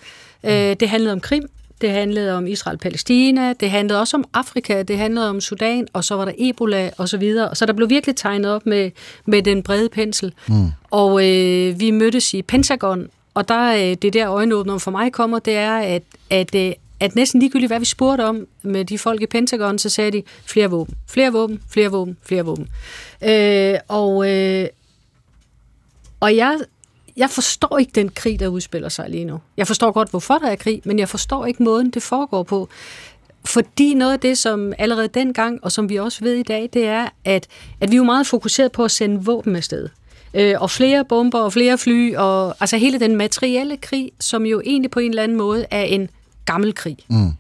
Øh, 0.45 0.53
det 0.81 0.89
handlede 0.89 1.13
om 1.13 1.21
Krim, 1.21 1.49
det 1.81 1.91
handlede 1.91 2.33
om 2.37 2.47
Israel-Palæstina, 2.47 3.53
det 3.53 3.71
handlede 3.71 4.01
også 4.01 4.17
om 4.17 4.25
Afrika, 4.35 4.83
det 4.83 4.99
handlede 4.99 5.31
om 5.31 5.41
Sudan, 5.41 5.89
og 5.93 6.05
så 6.05 6.15
var 6.15 6.25
der 6.25 6.33
Ebola 6.39 6.91
og 6.99 7.09
så 7.09 7.17
videre. 7.17 7.55
Så 7.55 7.67
der 7.67 7.73
blev 7.73 7.91
virkelig 7.91 8.17
tegnet 8.17 8.51
op 8.51 8.67
med, 8.67 8.91
med 9.27 9.43
den 9.43 9.63
brede 9.63 9.89
pensel. 9.89 10.35
Mm. 10.49 10.67
Og 10.91 11.29
øh, 11.29 11.81
vi 11.81 11.91
mødtes 11.91 12.35
i 12.35 12.43
Pentagon, 12.43 13.09
og 13.35 13.49
der 13.49 13.75
øh, 13.75 13.97
det 14.03 14.13
der 14.13 14.31
øjenåbner 14.31 14.79
for 14.79 14.91
mig 14.91 15.13
kommer, 15.13 15.39
det 15.39 15.57
er, 15.57 15.79
at, 15.79 16.03
at, 16.31 16.55
øh, 16.55 16.73
at 17.01 17.15
næsten 17.15 17.41
ligegyldigt, 17.41 17.71
hvad 17.71 17.79
vi 17.79 17.85
spurgte 17.85 18.25
om 18.25 18.47
med 18.63 18.85
de 18.85 18.99
folk 18.99 19.23
i 19.23 19.27
Pentagon, 19.27 19.79
så 19.79 19.89
sagde 19.89 20.11
de, 20.11 20.23
flere 20.45 20.71
våben, 20.71 20.95
flere 21.09 21.33
våben, 21.33 21.61
flere 21.71 21.89
våben, 21.89 22.17
flere 22.23 22.45
våben. 22.45 22.69
Øh, 23.25 23.75
og, 23.89 24.31
øh, 24.31 24.67
og 26.21 26.37
jeg, 26.37 26.59
jeg 27.21 27.31
forstår 27.31 27.79
ikke 27.79 27.93
den 27.95 28.09
krig, 28.09 28.41
der 28.41 28.49
udspiller 28.49 28.89
sig 28.89 29.11
lige 29.11 29.25
nu. 29.25 29.41
Jeg 29.57 29.67
forstår 29.67 29.93
godt, 29.93 30.11
hvorfor 30.11 30.39
der 30.39 30.49
er 30.49 30.57
krig, 30.57 30.83
men 30.85 30.99
jeg 30.99 31.09
forstår 31.09 31.47
ikke 31.47 31.63
måden, 31.63 31.91
det 31.91 32.03
foregår 32.03 32.43
på. 32.43 32.69
Fordi 33.45 33.95
noget 33.95 34.13
af 34.13 34.21
det, 34.21 34.39
som 34.39 34.73
allerede 34.79 35.09
dengang, 35.09 35.65
og 35.65 35.73
som 35.73 35.89
vi 35.89 35.97
også 35.97 36.25
ved 36.25 36.35
i 36.35 36.43
dag, 36.43 36.71
det 36.73 36.87
er, 36.87 37.09
at, 37.25 37.47
at 37.81 37.91
vi 37.91 37.95
er 37.95 37.99
jo 37.99 38.05
meget 38.05 38.27
fokuseret 38.27 38.73
på 38.73 38.85
at 38.85 38.91
sende 38.91 39.25
våben 39.25 39.57
afsted. 39.57 39.89
Øh, 40.35 40.55
og 40.61 40.71
flere 40.71 41.05
bomber 41.05 41.39
og 41.39 41.53
flere 41.53 41.79
fly, 41.79 42.15
og 42.15 42.57
altså 42.61 42.77
hele 42.77 43.01
den 43.01 43.17
materielle 43.17 43.77
krig, 43.77 44.13
som 44.21 44.47
jo 44.47 44.63
egentlig 44.65 44.91
på 44.91 45.01
en 45.01 45.11
eller 45.11 45.23
anden 45.23 45.39
måde 45.39 45.67
er 45.71 45.83
en 45.83 46.11
gammel 46.47 46.75
krig. 46.75 46.97
Mm. 47.09 47.31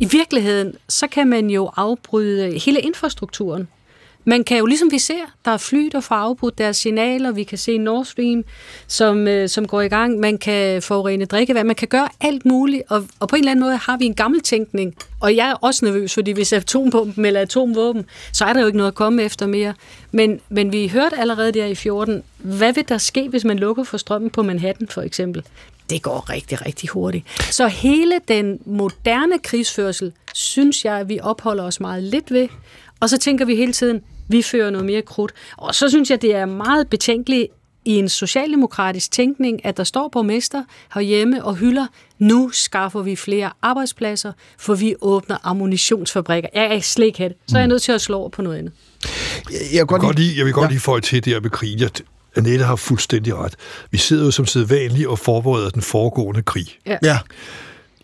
I 0.00 0.04
virkeligheden, 0.04 0.74
så 0.88 1.06
kan 1.06 1.28
man 1.28 1.50
jo 1.50 1.70
afbryde 1.76 2.58
hele 2.58 2.80
infrastrukturen. 2.80 3.68
Man 4.24 4.44
kan 4.44 4.58
jo, 4.58 4.66
ligesom 4.66 4.90
vi 4.90 4.98
ser, 4.98 5.34
der 5.44 5.50
er 5.50 5.56
fly, 5.56 5.88
der 5.92 6.00
får 6.00 6.14
afbrudt 6.14 6.58
deres 6.58 6.76
signaler. 6.76 7.32
Vi 7.32 7.44
kan 7.44 7.58
se 7.58 7.78
Nord 7.78 8.04
Stream, 8.04 8.44
som, 8.86 9.28
øh, 9.28 9.48
som 9.48 9.66
går 9.66 9.80
i 9.80 9.88
gang. 9.88 10.18
Man 10.18 10.38
kan 10.38 10.82
forurene 10.82 11.24
drikkevand. 11.24 11.66
Man 11.66 11.76
kan 11.76 11.88
gøre 11.88 12.08
alt 12.20 12.46
muligt. 12.46 12.82
Og, 12.88 13.06
og 13.20 13.28
på 13.28 13.36
en 13.36 13.40
eller 13.40 13.50
anden 13.50 13.64
måde 13.64 13.76
har 13.76 13.96
vi 13.96 14.04
en 14.04 14.14
gammel 14.14 14.40
tænkning. 14.40 14.94
Og 15.20 15.36
jeg 15.36 15.50
er 15.50 15.54
også 15.54 15.84
nervøs, 15.84 16.14
fordi 16.14 16.30
hvis 16.30 16.52
atombomben 16.52 17.24
eller 17.24 17.40
atomvåben, 17.40 18.04
så 18.32 18.44
er 18.44 18.52
der 18.52 18.60
jo 18.60 18.66
ikke 18.66 18.76
noget 18.76 18.90
at 18.90 18.94
komme 18.94 19.22
efter 19.22 19.46
mere. 19.46 19.74
Men, 20.12 20.40
men 20.48 20.72
vi 20.72 20.88
hørte 20.88 21.18
allerede 21.18 21.52
der 21.52 21.66
i 21.66 21.74
14, 21.74 22.22
hvad 22.38 22.72
vil 22.72 22.88
der 22.88 22.98
ske, 22.98 23.28
hvis 23.28 23.44
man 23.44 23.58
lukker 23.58 23.84
for 23.84 23.96
strømmen 23.96 24.30
på 24.30 24.42
Manhattan 24.42 24.88
for 24.88 25.02
eksempel? 25.02 25.42
Det 25.90 26.02
går 26.02 26.30
rigtig, 26.30 26.66
rigtig 26.66 26.88
hurtigt. 26.88 27.24
Så 27.54 27.68
hele 27.68 28.20
den 28.28 28.60
moderne 28.64 29.38
krigsførsel, 29.38 30.12
synes 30.34 30.84
jeg, 30.84 30.94
at 30.94 31.08
vi 31.08 31.20
opholder 31.22 31.64
os 31.64 31.80
meget 31.80 32.02
lidt 32.02 32.32
ved. 32.32 32.48
Og 33.00 33.10
så 33.10 33.18
tænker 33.18 33.44
vi 33.44 33.56
hele 33.56 33.72
tiden, 33.72 34.00
vi 34.28 34.42
fører 34.42 34.70
noget 34.70 34.86
mere 34.86 35.02
krudt. 35.02 35.32
Og 35.56 35.74
så 35.74 35.88
synes 35.88 36.10
jeg, 36.10 36.22
det 36.22 36.34
er 36.34 36.46
meget 36.46 36.88
betænkeligt 36.88 37.46
i 37.84 37.90
en 37.90 38.08
socialdemokratisk 38.08 39.10
tænkning, 39.10 39.66
at 39.66 39.76
der 39.76 39.84
står 39.84 40.08
borgmester 40.08 40.64
herhjemme 40.94 41.44
og 41.44 41.56
hylder, 41.56 41.86
nu 42.18 42.50
skaffer 42.52 43.02
vi 43.02 43.16
flere 43.16 43.50
arbejdspladser, 43.62 44.32
for 44.58 44.74
vi 44.74 44.94
åbner 45.00 45.38
ammunitionsfabrikker. 45.42 46.48
Jeg 46.54 46.76
er 46.76 46.80
slet 46.80 47.06
ikke 47.06 47.18
have 47.18 47.28
det. 47.28 47.36
Så 47.48 47.56
er 47.56 47.60
jeg 47.60 47.68
nødt 47.68 47.82
til 47.82 47.92
at 47.92 48.00
slå 48.00 48.18
over 48.18 48.28
på 48.28 48.42
noget 48.42 48.58
andet. 48.58 48.72
Jeg, 49.50 49.58
jeg, 49.74 49.86
godt 49.86 50.02
godt 50.02 50.18
lige, 50.18 50.38
jeg 50.38 50.44
vil 50.44 50.52
godt 50.52 50.64
ja. 50.64 50.70
lige 50.70 50.80
få 50.80 51.00
til 51.00 51.24
det 51.24 51.32
her 51.32 51.40
med 51.40 51.50
krigen. 51.50 51.80
Jeg, 51.80 51.90
Annette 52.36 52.64
har 52.64 52.76
fuldstændig 52.76 53.34
ret. 53.34 53.54
Vi 53.90 53.98
sidder 53.98 54.24
jo 54.24 54.30
som 54.30 54.46
sædvanligt 54.46 55.08
og 55.08 55.18
forbereder 55.18 55.70
den 55.70 55.82
foregående 55.82 56.42
krig. 56.42 56.66
Ja. 56.86 56.96
ja. 57.02 57.18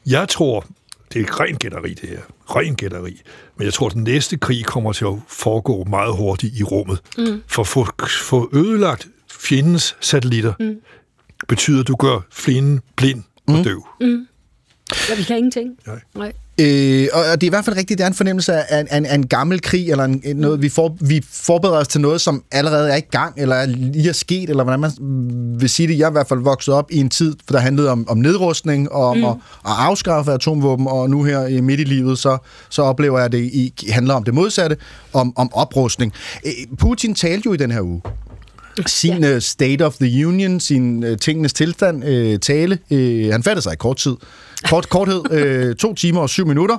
Jeg 0.07 0.29
tror, 0.29 0.67
det 1.13 1.21
er 1.23 1.41
ren 1.41 1.57
gætteri 1.57 1.95
det 1.95 2.09
her. 2.09 2.21
Ren 2.57 2.75
gætteri. 2.77 3.23
Men 3.57 3.65
jeg 3.65 3.73
tror, 3.75 3.87
at 3.87 3.93
den 3.95 4.05
næste 4.05 4.37
krig 4.37 4.65
kommer 4.65 4.93
til 4.93 5.05
at 5.05 5.15
foregå 5.29 5.85
meget 5.85 6.17
hurtigt 6.17 6.55
i 6.59 6.63
rummet. 6.63 6.99
Mm. 7.19 7.43
For 7.47 7.63
at 7.63 7.69
få, 7.69 7.87
få 8.09 8.51
ødelagt 8.53 9.09
fjendens 9.31 9.97
satellitter, 10.01 10.53
Mm. 10.61 10.77
betyder, 11.49 11.81
at 11.81 11.89
du 11.89 11.97
gør 11.97 12.21
fjenden 12.33 12.81
blind 12.97 13.23
og 13.49 13.65
døv. 13.65 13.87
Mm. 14.01 14.27
Ja, 15.09 15.15
vi 15.17 15.23
kan 15.23 15.37
ingenting. 15.37 15.79
Nej. 15.87 16.01
Nej. 16.15 16.33
Øh, 16.61 17.09
og 17.13 17.25
det 17.25 17.43
er 17.43 17.47
i 17.47 17.49
hvert 17.49 17.65
fald 17.65 17.77
rigtigt, 17.77 17.99
det 17.99 18.05
er 18.05 18.09
en 18.09 18.15
fornemmelse 18.15 18.53
af 18.53 18.81
en, 18.81 19.05
en, 19.05 19.07
en 19.07 19.27
gammel 19.27 19.61
krig, 19.61 19.91
eller 19.91 20.05
en, 20.05 20.23
noget, 20.37 20.63
vi, 20.63 20.69
for, 20.69 20.97
vi 21.01 21.25
forbereder 21.33 21.79
os 21.79 21.89
til 21.89 22.01
noget, 22.01 22.21
som 22.21 22.45
allerede 22.53 22.91
er 22.91 22.97
i 22.97 23.01
gang, 23.01 23.35
eller 23.37 23.57
er 23.57 23.67
lige 23.67 24.09
er 24.09 24.13
sket, 24.13 24.51
eller 24.51 24.65
hvordan 24.65 24.81
man 24.81 24.91
vil 25.61 25.69
sige 25.69 25.89
det. 25.89 25.99
Jeg 25.99 26.05
er 26.05 26.09
i 26.09 26.13
hvert 26.13 26.29
fald 26.29 26.41
vokset 26.41 26.75
op 26.75 26.91
i 26.91 26.97
en 26.97 27.11
tid, 27.11 27.35
der 27.49 27.59
handlede 27.59 27.91
om, 27.91 28.09
om 28.09 28.19
nedrustning, 28.19 28.93
og 28.93 29.07
om 29.07 29.17
Mm. 29.17 29.25
at, 29.25 29.31
at 29.67 29.73
afskaffe 29.79 30.33
atomvåben, 30.33 30.87
og 30.87 31.11
nu 31.11 31.23
her 31.23 31.47
i 31.47 31.61
midt 31.61 31.81
i 31.81 31.85
livet, 31.85 32.19
så, 32.19 32.39
så 32.71 32.83
oplever 32.83 33.19
jeg, 33.19 33.25
at 33.27 33.33
det 33.33 33.39
i, 33.39 33.73
handler 33.91 34.15
om 34.15 34.25
det 34.25 34.35
modsatte, 34.35 34.77
om, 35.13 35.33
om 35.37 35.51
oprustning. 35.53 36.13
Øh, 36.47 36.53
Putin 36.79 37.15
talte 37.15 37.43
jo 37.47 37.53
i 37.53 37.57
den 37.57 37.71
her 37.71 37.81
uge 37.81 38.03
sin 38.87 39.23
ja. 39.23 39.41
State 39.41 39.87
of 39.87 39.95
the 39.95 40.27
Union, 40.27 40.61
sin 40.61 41.05
uh, 41.05 41.17
tingenes 41.21 41.53
tilstand 41.53 42.05
uh, 42.05 42.41
tale. 42.41 42.79
Uh, 42.91 43.33
han 43.33 43.43
fattede 43.43 43.63
sig 43.63 43.73
i 43.73 43.77
kort 43.77 43.97
tid. 43.97 44.17
Kort, 44.70 44.90
korthed, 44.90 45.70
uh, 45.70 45.76
to 45.76 45.94
timer 45.94 46.22
og 46.22 46.30
syv 46.30 46.46
minutter. 46.46 46.78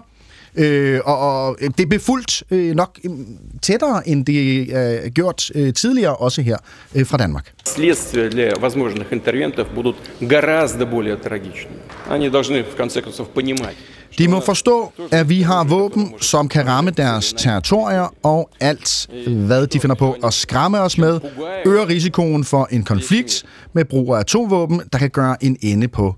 Uh, 0.59 0.99
og, 1.05 1.47
og 1.47 1.57
det 1.79 1.89
blev 1.89 2.01
fuldt 2.01 2.43
uh, 2.51 2.59
nok 2.59 2.99
um, 3.09 3.27
tættere, 3.63 4.09
end 4.09 4.27
det 4.27 4.73
er 4.73 5.05
uh, 5.05 5.11
gjort 5.11 5.51
uh, 5.55 5.73
tidligere, 5.73 6.17
også 6.17 6.43
her 6.43 6.57
uh, 6.95 7.07
fra 7.07 7.17
Danmark. 7.17 7.53
Следствия 7.65 8.31
для 8.31 8.53
возможных 8.61 9.13
интервентов 9.13 9.67
будут 9.75 9.97
гораздо 10.21 10.87
более 10.87 11.17
трагичными. 11.17 11.81
Они 12.11 12.31
должны, 12.31 12.63
в 12.63 12.77
конце 12.77 13.01
концов, 13.01 13.29
понимать, 13.29 13.77
De 14.19 14.29
må 14.29 14.41
forstå, 14.41 14.93
at 15.11 15.29
vi 15.29 15.43
har 15.43 15.65
våben, 15.65 16.15
som 16.21 16.49
kan 16.49 16.67
ramme 16.67 16.91
deres 16.91 17.33
territorier, 17.33 18.15
og 18.23 18.51
alt, 18.61 19.09
hvad 19.27 19.67
de 19.67 19.81
finder 19.81 19.97
på 19.97 20.17
at 20.25 20.35
skræmme 20.35 20.81
os 20.81 20.99
med, 20.99 21.21
øger 21.67 21.89
risikoen 21.89 22.45
for 22.45 22.69
en 22.71 22.85
konflikt 22.85 23.45
med 23.73 23.85
brug 23.85 24.15
af 24.15 24.21
atomvåben, 24.21 24.81
der 24.93 24.99
kan 24.99 25.11
gøre 25.11 25.45
en 25.45 25.57
ende 25.61 25.89
på 25.89 26.15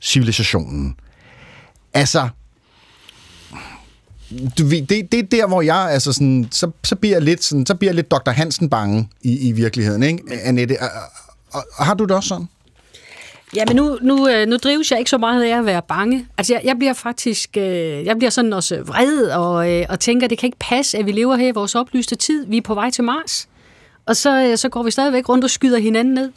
civilisationen. 0.00 0.96
Altså, 1.94 2.28
du 4.58 4.70
det, 4.70 5.12
det 5.12 5.14
er 5.14 5.22
der, 5.22 5.46
hvor 5.46 5.62
jeg, 5.62 5.90
altså 5.90 6.12
sådan, 6.12 6.48
så, 6.50 6.70
så 6.84 6.96
bliver 6.96 7.14
jeg 7.14 7.22
lidt, 7.22 7.44
sådan, 7.44 7.66
så 7.66 7.74
bliver 7.74 7.88
jeg 7.90 7.96
lidt 7.96 8.10
Dr. 8.10 8.30
Hansen 8.30 8.70
bange 8.70 9.08
i, 9.22 9.48
i 9.48 9.52
virkeligheden, 9.52 10.02
ikke, 10.02 10.22
Annette? 10.44 10.76
Og, 10.80 10.88
og, 11.52 11.64
og, 11.76 11.86
har 11.86 11.94
du 11.94 12.04
det 12.04 12.16
også 12.16 12.28
sådan? 12.28 12.48
Ja, 13.56 13.64
men 13.66 13.76
nu, 13.76 13.98
nu, 14.02 14.28
øh, 14.28 14.48
nu 14.48 14.56
drives 14.56 14.90
jeg 14.90 14.98
ikke 14.98 15.10
så 15.10 15.18
meget 15.18 15.44
af 15.44 15.58
at 15.58 15.66
være 15.66 15.82
bange. 15.88 16.26
Altså, 16.38 16.54
jeg, 16.54 16.62
jeg 16.64 16.76
bliver 16.78 16.92
faktisk, 16.92 17.56
øh, 17.56 18.04
jeg 18.04 18.16
bliver 18.16 18.30
sådan 18.30 18.52
også 18.52 18.82
vred 18.82 19.30
og, 19.30 19.70
øh, 19.70 19.86
og 19.88 20.00
tænker, 20.00 20.28
det 20.28 20.38
kan 20.38 20.46
ikke 20.46 20.58
passe, 20.60 20.98
at 20.98 21.06
vi 21.06 21.12
lever 21.12 21.36
her 21.36 21.48
i 21.48 21.50
vores 21.50 21.74
oplyste 21.74 22.16
tid. 22.16 22.46
Vi 22.46 22.56
er 22.56 22.62
på 22.62 22.74
vej 22.74 22.90
til 22.90 23.04
Mars. 23.04 23.48
Og 24.06 24.16
så, 24.16 24.42
øh, 24.42 24.58
så 24.58 24.68
går 24.68 24.82
vi 24.82 24.90
stadigvæk 24.90 25.28
rundt 25.28 25.44
og 25.44 25.50
skyder 25.50 25.78
hinanden 25.78 26.14
ned. 26.14 26.30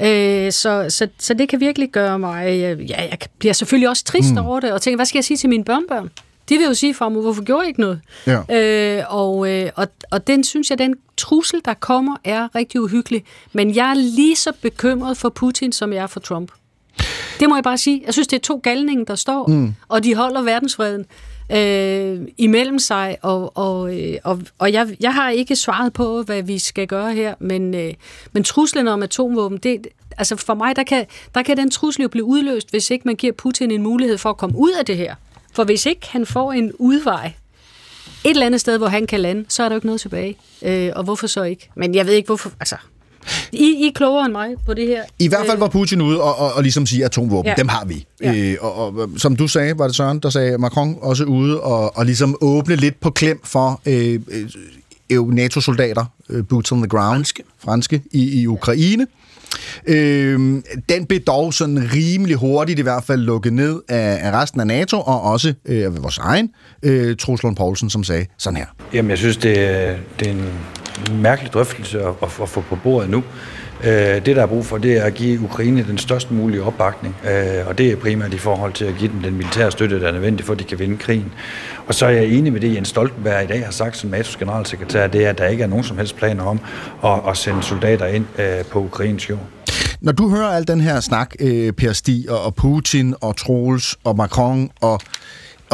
Øh, 0.00 0.52
så, 0.52 0.86
så, 0.88 1.08
så 1.18 1.34
det 1.34 1.48
kan 1.48 1.60
virkelig 1.60 1.90
gøre 1.90 2.18
mig... 2.18 2.46
Øh, 2.46 2.90
ja, 2.90 3.02
jeg 3.02 3.18
bliver 3.38 3.52
selvfølgelig 3.52 3.88
også 3.88 4.04
trist 4.04 4.30
mm. 4.30 4.38
over 4.38 4.60
det, 4.60 4.72
og 4.72 4.82
tænker, 4.82 4.96
hvad 4.96 5.06
skal 5.06 5.18
jeg 5.18 5.24
sige 5.24 5.36
til 5.36 5.48
mine 5.48 5.64
børnebørn? 5.64 6.10
De 6.48 6.56
vil 6.58 6.66
jo 6.66 6.74
sige, 6.74 6.94
farmor, 6.94 7.20
hvorfor 7.20 7.42
gjorde 7.42 7.64
I 7.64 7.68
ikke 7.68 7.80
noget? 7.80 8.00
Ja. 8.26 8.98
Øh, 8.98 9.04
og, 9.08 9.50
øh, 9.50 9.70
og, 9.76 9.86
og 10.10 10.26
den 10.26 10.44
synes 10.44 10.70
jeg, 10.70 10.78
den 10.78 10.94
trussel, 11.16 11.60
der 11.64 11.74
kommer, 11.74 12.16
er 12.24 12.54
rigtig 12.54 12.80
uhyggelig. 12.80 13.24
Men 13.52 13.74
jeg 13.74 13.90
er 13.90 13.94
lige 13.94 14.36
så 14.36 14.52
bekymret 14.62 15.16
for 15.16 15.28
Putin, 15.28 15.72
som 15.72 15.92
jeg 15.92 16.02
er 16.02 16.06
for 16.06 16.20
Trump. 16.20 16.52
Det 17.40 17.48
må 17.48 17.56
jeg 17.56 17.64
bare 17.64 17.78
sige. 17.78 18.02
Jeg 18.06 18.12
synes, 18.12 18.28
det 18.28 18.36
er 18.36 18.40
to 18.40 18.60
galninge, 18.62 19.06
der 19.06 19.14
står, 19.14 19.46
mm. 19.46 19.74
og 19.88 20.04
de 20.04 20.14
holder 20.14 20.42
verdensfreden 20.42 21.06
øh, 21.52 22.20
imellem 22.36 22.78
sig, 22.78 23.16
og, 23.22 23.56
og, 23.56 24.00
øh, 24.00 24.18
og, 24.24 24.40
og 24.58 24.72
jeg, 24.72 24.96
jeg 25.00 25.14
har 25.14 25.30
ikke 25.30 25.56
svaret 25.56 25.92
på, 25.92 26.22
hvad 26.22 26.42
vi 26.42 26.58
skal 26.58 26.86
gøre 26.86 27.14
her, 27.14 27.34
men, 27.38 27.74
øh, 27.74 27.94
men 28.32 28.44
truslen 28.44 28.88
om 28.88 29.02
atomvåben, 29.02 29.58
det, 29.58 29.86
altså 30.18 30.36
for 30.36 30.54
mig, 30.54 30.76
der 30.76 30.82
kan, 30.82 31.06
der 31.34 31.42
kan 31.42 31.56
den 31.56 31.70
trussel 31.70 32.02
jo 32.02 32.08
blive 32.08 32.24
udløst, 32.24 32.70
hvis 32.70 32.90
ikke 32.90 33.08
man 33.08 33.16
giver 33.16 33.32
Putin 33.32 33.70
en 33.70 33.82
mulighed 33.82 34.18
for 34.18 34.30
at 34.30 34.36
komme 34.36 34.56
ud 34.58 34.72
af 34.78 34.84
det 34.84 34.96
her. 34.96 35.14
For 35.52 35.64
hvis 35.64 35.86
ikke 35.86 36.08
han 36.10 36.26
får 36.26 36.52
en 36.52 36.72
udvej 36.78 37.32
et 38.24 38.30
eller 38.30 38.46
andet 38.46 38.60
sted, 38.60 38.78
hvor 38.78 38.86
han 38.86 39.06
kan 39.06 39.20
lande, 39.20 39.44
så 39.48 39.62
er 39.62 39.68
der 39.68 39.74
jo 39.74 39.76
ikke 39.76 39.86
noget 39.86 40.00
tilbage. 40.00 40.36
Øh, 40.62 40.90
og 40.96 41.04
hvorfor 41.04 41.26
så 41.26 41.42
ikke? 41.42 41.70
Men 41.74 41.94
jeg 41.94 42.06
ved 42.06 42.12
ikke, 42.12 42.26
hvorfor... 42.26 42.50
Altså, 42.60 42.76
i, 43.52 43.56
I 43.84 43.86
er 43.88 43.92
klogere 43.94 44.24
end 44.24 44.32
mig 44.32 44.48
på 44.66 44.74
det 44.74 44.86
her. 44.86 45.02
I 45.18 45.28
hvert 45.28 45.46
fald 45.46 45.58
var 45.58 45.68
Putin 45.68 46.00
ude 46.02 46.20
og, 46.22 46.38
og, 46.38 46.52
og 46.52 46.62
ligesom 46.62 46.86
sige, 46.86 47.04
atomvåben, 47.04 47.48
Ja. 47.48 47.54
dem 47.58 47.68
har 47.68 47.84
vi. 47.84 48.06
Ja. 48.22 48.34
Øh, 48.34 48.56
og, 48.60 48.76
og 48.76 49.08
som 49.16 49.36
du 49.36 49.48
sagde, 49.48 49.78
var 49.78 49.86
det 49.86 49.96
Søren, 49.96 50.18
der 50.18 50.30
sagde 50.30 50.58
Macron 50.58 50.96
også 51.02 51.24
ude 51.24 51.60
og, 51.60 51.96
og 51.96 52.04
ligesom 52.06 52.36
åbne 52.40 52.76
lidt 52.76 53.00
på 53.00 53.10
klem 53.10 53.40
for 53.44 53.80
øh, 53.86 54.20
øh, 54.30 54.48
EU 55.10 55.30
NATO-soldater, 55.30 56.04
øh, 56.30 56.44
boots 56.48 56.72
on 56.72 56.78
the 56.78 56.88
ground, 56.88 57.04
franske, 57.14 57.42
franske 57.64 58.02
i, 58.12 58.40
i 58.40 58.46
Ukraine. 58.46 59.06
Øh, 59.86 60.62
den 60.88 61.06
blev 61.08 61.20
dog 61.20 61.54
sådan 61.54 61.88
rimelig 61.94 62.36
hurtigt 62.36 62.78
i 62.78 62.82
hvert 62.82 63.04
fald 63.04 63.20
lukket 63.20 63.52
ned 63.52 63.80
af, 63.88 64.18
af 64.26 64.32
resten 64.42 64.60
af 64.60 64.66
NATO, 64.66 65.00
og 65.00 65.22
også 65.22 65.54
øh, 65.66 65.84
af 65.84 66.02
vores 66.02 66.18
egen 66.18 66.50
øh, 66.82 67.16
Troels 67.16 67.42
Lund 67.42 67.56
Poulsen, 67.56 67.90
som 67.90 68.04
sagde 68.04 68.26
sådan 68.38 68.56
her. 68.56 68.66
Jamen, 68.94 69.10
jeg 69.10 69.18
synes, 69.18 69.36
det, 69.36 69.58
er- 69.58 69.96
det 70.18 70.26
er 70.28 70.32
en 70.32 70.44
mærkelig 71.12 71.52
drøftelse 71.52 72.00
at, 72.00 72.06
at, 72.22 72.28
at 72.42 72.48
få 72.48 72.60
på 72.60 72.78
bordet 72.82 73.10
nu. 73.10 73.22
Øh, 73.84 74.26
Det, 74.26 74.26
der 74.36 74.42
er 74.42 74.46
brug 74.46 74.66
for, 74.66 74.78
det 74.78 74.96
er 74.96 75.04
at 75.04 75.14
give 75.14 75.40
Ukraine 75.40 75.84
den 75.88 75.98
størst 75.98 76.30
mulige 76.30 76.62
opbakning, 76.62 77.16
øh, 77.24 77.66
og 77.66 77.78
det 77.78 77.92
er 77.92 77.96
primært 77.96 78.34
i 78.34 78.38
forhold 78.38 78.72
til 78.72 78.84
at 78.84 78.94
give 78.98 79.12
dem 79.12 79.20
den 79.22 79.34
militære 79.34 79.70
støtte, 79.70 80.00
der 80.00 80.08
er 80.08 80.12
nødvendig 80.12 80.46
for, 80.46 80.52
at 80.52 80.58
de 80.58 80.64
kan 80.64 80.78
vinde 80.78 80.96
krigen. 80.96 81.32
Og 81.86 81.94
så 81.94 82.06
er 82.06 82.10
jeg 82.10 82.26
enig 82.26 82.52
med 82.52 82.60
det, 82.60 82.74
Jens 82.74 82.88
Stoltenberg 82.88 83.44
i 83.44 83.46
dag 83.46 83.64
har 83.64 83.72
sagt 83.72 83.96
som 83.96 84.14
NATO's 84.14 84.38
generalsekretær, 84.38 85.06
det 85.06 85.24
er, 85.24 85.30
at 85.30 85.38
der 85.38 85.46
ikke 85.46 85.62
er 85.62 85.66
nogen 85.66 85.84
som 85.84 85.98
helst 85.98 86.16
planer 86.16 86.44
om 86.44 86.60
at, 87.04 87.20
at 87.28 87.36
sende 87.36 87.62
soldater 87.62 88.06
ind 88.06 88.26
øh, 88.38 88.64
på 88.64 88.78
Ukrains 88.78 89.30
jord. 89.30 89.46
Når 90.00 90.12
du 90.12 90.30
hører 90.30 90.48
al 90.48 90.68
den 90.68 90.80
her 90.80 91.00
snak, 91.00 91.34
øh, 91.40 91.72
Per 91.72 91.92
Stig 91.92 92.30
og, 92.30 92.42
og 92.42 92.54
Putin 92.54 93.14
og 93.20 93.36
Troels 93.36 93.96
og 94.04 94.16
Macron 94.16 94.70
og 94.80 95.00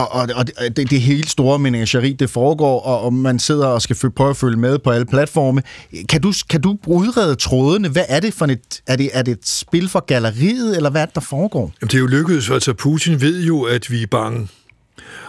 og, 0.05 0.28
og, 0.36 0.47
og 0.59 0.77
det, 0.77 0.90
det, 0.90 1.01
helt 1.01 1.31
store 1.31 1.59
menageri, 1.59 2.12
det 2.12 2.31
foregår, 2.31 2.81
og, 2.81 3.01
og 3.01 3.12
man 3.12 3.39
sidder 3.39 3.66
og 3.66 3.82
skal 3.82 3.97
fø- 3.97 4.09
prøve 4.09 4.31
at 4.31 4.36
følge 4.36 4.56
med 4.56 4.78
på 4.78 4.90
alle 4.90 5.06
platforme. 5.06 5.62
Kan 6.09 6.20
du, 6.20 6.32
kan 6.51 6.60
du 6.60 6.78
udrede 6.86 7.35
trådene? 7.35 7.89
Hvad 7.89 8.05
er 8.09 8.20
det 8.20 8.35
for 8.35 8.47
et, 8.47 8.81
er 8.86 8.97
det, 8.97 9.10
er 9.12 9.22
det 9.22 9.32
et 9.32 9.48
spil 9.48 9.89
for 9.89 10.01
galleriet, 10.06 10.77
eller 10.77 10.90
hvad 10.90 11.02
er 11.02 11.06
det, 11.06 11.14
der 11.14 11.20
foregår? 11.20 11.72
Jamen, 11.81 11.89
det 11.89 11.94
er 11.94 11.98
jo 11.98 12.06
lykkedes. 12.06 12.51
Altså, 12.51 12.72
Putin 12.72 13.20
ved 13.20 13.44
jo, 13.44 13.62
at 13.62 13.90
vi 13.90 14.02
er 14.02 14.06
bange. 14.06 14.48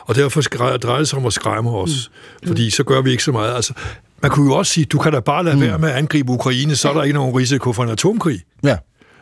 Og 0.06 0.15
derfor 0.15 0.41
drejer 0.41 0.98
det 0.98 1.07
sig 1.07 1.19
om 1.19 1.26
at 1.26 1.34
skræmme 1.34 1.69
os. 1.69 2.11
Mm. 2.41 2.48
Fordi 2.48 2.69
så 2.69 2.84
gør 2.84 3.02
vi 3.02 3.11
ikke 3.11 3.23
så 3.23 3.31
meget. 3.31 3.56
Altså, 3.56 3.73
man 4.22 4.31
kunne 4.31 4.45
jo 4.45 4.57
også 4.57 4.73
sige, 4.73 4.85
du 4.85 4.98
kan 4.98 5.11
da 5.11 5.19
bare 5.19 5.43
lade 5.43 5.56
mm. 5.56 5.61
være 5.61 5.80
med 5.80 5.89
at 5.89 5.95
angribe 5.95 6.31
Ukraine, 6.31 6.76
så 6.76 6.89
er 6.89 6.93
der 6.93 7.03
ikke 7.03 7.14
nogen 7.14 7.35
risiko 7.35 7.73
for 7.73 7.84
en 7.84 7.89
atomkrig. 7.89 8.39
Ja. 8.64 8.77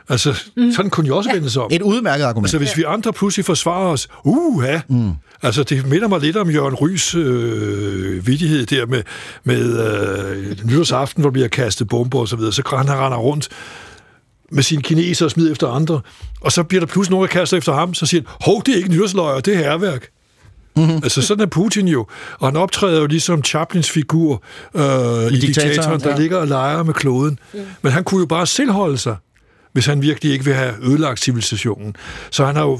Altså, 0.09 0.35
mm. 0.57 0.71
sådan 0.71 0.89
kunne 0.89 1.07
jo 1.07 1.17
også 1.17 1.29
ja. 1.29 1.35
vendes 1.35 1.57
om. 1.57 1.67
Et 1.71 1.81
udmærket 1.81 2.23
argument. 2.23 2.45
Altså, 2.45 2.57
hvis 2.57 2.77
vi 2.77 2.83
andre 2.87 3.13
pludselig 3.13 3.45
forsvarer 3.45 3.87
os, 3.87 4.07
uha, 4.23 4.79
mm. 4.87 5.11
Altså, 5.41 5.63
det 5.63 5.87
minder 5.87 6.07
mig 6.07 6.21
lidt 6.21 6.37
om 6.37 6.49
Jørgen 6.49 6.75
Rys 6.75 7.15
øh, 7.15 8.27
vidighed 8.27 8.65
der 8.65 8.85
med, 8.85 9.03
med 9.43 9.87
øh, 9.87 10.65
nytårsaften, 10.65 11.21
hvor 11.21 11.29
der 11.29 11.33
bliver 11.33 11.47
kastet 11.47 11.87
bomber 11.87 12.19
og 12.19 12.27
så 12.27 12.35
videre, 12.35 12.53
så 12.53 12.63
han 12.65 12.89
render 12.89 13.17
rundt 13.17 13.49
med 14.51 14.63
sine 14.63 14.81
kineser 14.81 15.25
og 15.25 15.31
smider 15.31 15.51
efter 15.51 15.67
andre, 15.67 16.01
og 16.41 16.51
så 16.51 16.63
bliver 16.63 16.79
der 16.79 16.87
pludselig 16.87 17.11
nogen, 17.11 17.27
der 17.27 17.33
kaster 17.33 17.57
efter 17.57 17.73
ham, 17.73 17.93
så 17.93 18.05
siger 18.05 18.21
han, 18.21 18.35
hov, 18.41 18.63
det 18.65 18.71
er 18.71 18.77
ikke 18.77 18.89
nytårsløjer, 18.89 19.39
det 19.39 19.53
er 19.53 19.57
herværk. 19.57 20.09
Mm-hmm. 20.75 20.95
Altså, 20.95 21.21
sådan 21.21 21.43
er 21.43 21.49
Putin 21.49 21.87
jo. 21.87 22.05
Og 22.39 22.47
han 22.47 22.55
optræder 22.55 22.99
jo 22.99 23.05
ligesom 23.05 23.43
Chaplins 23.43 23.89
figur 23.89 24.43
øh, 24.75 24.81
i, 24.81 24.85
Diktatoren, 24.85 25.31
diktatoren, 25.39 26.01
der 26.01 26.09
ja. 26.09 26.17
ligger 26.17 26.37
og 26.37 26.47
leger 26.47 26.83
med 26.83 26.93
kloden. 26.93 27.39
Mm. 27.53 27.59
Men 27.81 27.91
han 27.91 28.03
kunne 28.03 28.19
jo 28.19 28.25
bare 28.25 28.47
selv 28.47 28.71
holde 28.71 28.97
sig, 28.97 29.15
hvis 29.73 29.85
han 29.85 30.01
virkelig 30.01 30.31
ikke 30.31 30.45
vil 30.45 30.53
have 30.53 30.73
ødelagt 30.83 31.19
civilisationen. 31.19 31.95
Så 32.31 32.45
han 32.45 32.55
har 32.55 32.63
jo 32.63 32.79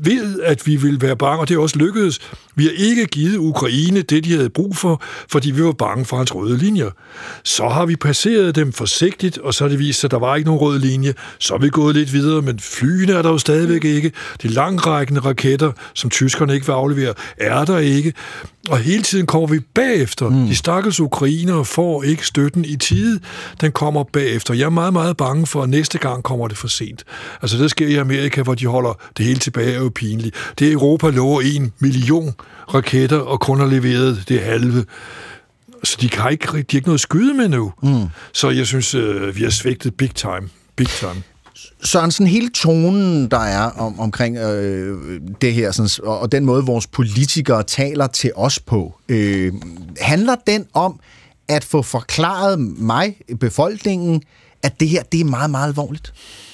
ved, 0.00 0.40
at 0.40 0.66
vi 0.66 0.76
vil 0.76 1.02
være 1.02 1.16
bange, 1.16 1.40
og 1.40 1.48
det 1.48 1.54
er 1.54 1.58
også 1.58 1.78
lykkedes. 1.78 2.20
Vi 2.54 2.64
har 2.64 2.72
ikke 2.76 3.06
givet 3.06 3.36
Ukraine 3.36 4.02
det, 4.02 4.24
de 4.24 4.36
havde 4.36 4.50
brug 4.50 4.76
for, 4.76 5.02
fordi 5.28 5.50
vi 5.50 5.64
var 5.64 5.72
bange 5.72 6.04
for 6.04 6.16
hans 6.16 6.34
røde 6.34 6.58
linjer. 6.58 6.90
Så 7.44 7.68
har 7.68 7.86
vi 7.86 7.96
passeret 7.96 8.56
dem 8.56 8.72
forsigtigt, 8.72 9.38
og 9.38 9.54
så 9.54 9.64
har 9.64 9.68
det 9.68 9.78
vist 9.78 10.00
sig, 10.00 10.06
at 10.06 10.10
der 10.10 10.18
var 10.18 10.36
ikke 10.36 10.46
nogen 10.46 10.60
rød 10.60 10.78
linje. 10.78 11.14
Så 11.38 11.54
er 11.54 11.58
vi 11.58 11.68
gået 11.68 11.96
lidt 11.96 12.12
videre, 12.12 12.42
men 12.42 12.58
flyene 12.58 13.12
er 13.12 13.22
der 13.22 13.30
jo 13.30 13.38
stadigvæk 13.38 13.84
ikke. 13.84 14.12
De 14.42 14.48
langrækkende 14.48 15.20
raketter, 15.20 15.72
som 15.94 16.10
tyskerne 16.10 16.54
ikke 16.54 16.66
vil 16.66 16.72
aflevere, 16.72 17.14
er 17.36 17.64
der 17.64 17.78
ikke. 17.78 18.12
Og 18.68 18.78
hele 18.78 19.02
tiden 19.02 19.26
kommer 19.26 19.48
vi 19.48 19.60
bagefter. 19.74 20.28
Mm. 20.28 20.46
De 20.46 20.56
stakkels 20.56 21.00
ukrainere 21.00 21.64
får 21.64 22.02
ikke 22.02 22.26
støtten 22.26 22.64
i 22.64 22.76
tide. 22.76 23.20
Den 23.60 23.72
kommer 23.72 24.04
bagefter. 24.04 24.54
Jeg 24.54 24.64
er 24.64 24.70
meget, 24.70 24.92
meget 24.92 25.16
bange 25.16 25.46
for, 25.46 25.62
at 25.62 25.68
næste 25.68 25.98
gang 25.98 26.22
kommer 26.22 26.48
det 26.48 26.56
for 26.56 26.68
sent. 26.68 27.04
Altså 27.42 27.58
det 27.58 27.70
sker 27.70 27.86
i 27.86 27.94
Amerika, 27.94 28.42
hvor 28.42 28.54
de 28.54 28.66
holder 28.66 29.00
det 29.16 29.26
hele 29.26 29.38
tilbage, 29.38 29.72
er 29.72 29.78
jo 29.78 29.90
pinligt. 29.94 30.36
Det 30.58 30.68
er 30.68 30.72
Europa 30.72 31.10
lover 31.10 31.40
en 31.40 31.72
million 31.78 32.34
raketter, 32.74 33.18
og 33.18 33.40
kun 33.40 33.60
har 33.60 33.66
leveret 33.66 34.24
det 34.28 34.40
halve. 34.40 34.84
Så 35.84 35.96
de, 36.00 36.08
kan 36.08 36.30
ikke, 36.32 36.46
de 36.46 36.52
har 36.52 36.58
ikke 36.58 36.88
noget 36.88 36.94
at 36.94 37.00
skyde 37.00 37.34
med 37.34 37.48
nu. 37.48 37.72
Mm. 37.82 38.06
Så 38.32 38.50
jeg 38.50 38.66
synes, 38.66 38.94
øh, 38.94 39.36
vi 39.36 39.42
har 39.42 39.50
svigtet 39.50 39.94
big 39.94 40.14
time. 40.14 40.48
Big 40.76 40.88
time. 40.88 41.22
Søren, 41.84 42.10
sådan 42.10 42.26
hele 42.26 42.50
tonen, 42.50 43.30
der 43.30 43.38
er 43.38 43.70
om, 43.70 44.00
omkring 44.00 44.36
øh, 44.36 45.20
det 45.40 45.54
her, 45.54 45.70
sådan, 45.70 45.90
og, 46.02 46.18
og 46.18 46.32
den 46.32 46.44
måde, 46.44 46.64
vores 46.64 46.86
politikere 46.86 47.62
taler 47.62 48.06
til 48.06 48.32
os 48.36 48.60
på, 48.60 48.94
øh, 49.08 49.52
handler 50.00 50.36
den 50.46 50.66
om 50.74 51.00
at 51.48 51.64
få 51.64 51.82
forklaret 51.82 52.60
mig, 52.60 53.16
befolkningen, 53.40 54.22
at 54.62 54.80
det 54.80 54.88
her, 54.88 55.02
det 55.02 55.20
er 55.20 55.24
meget, 55.24 55.50
meget 55.50 55.68
alvorligt? 55.68 56.12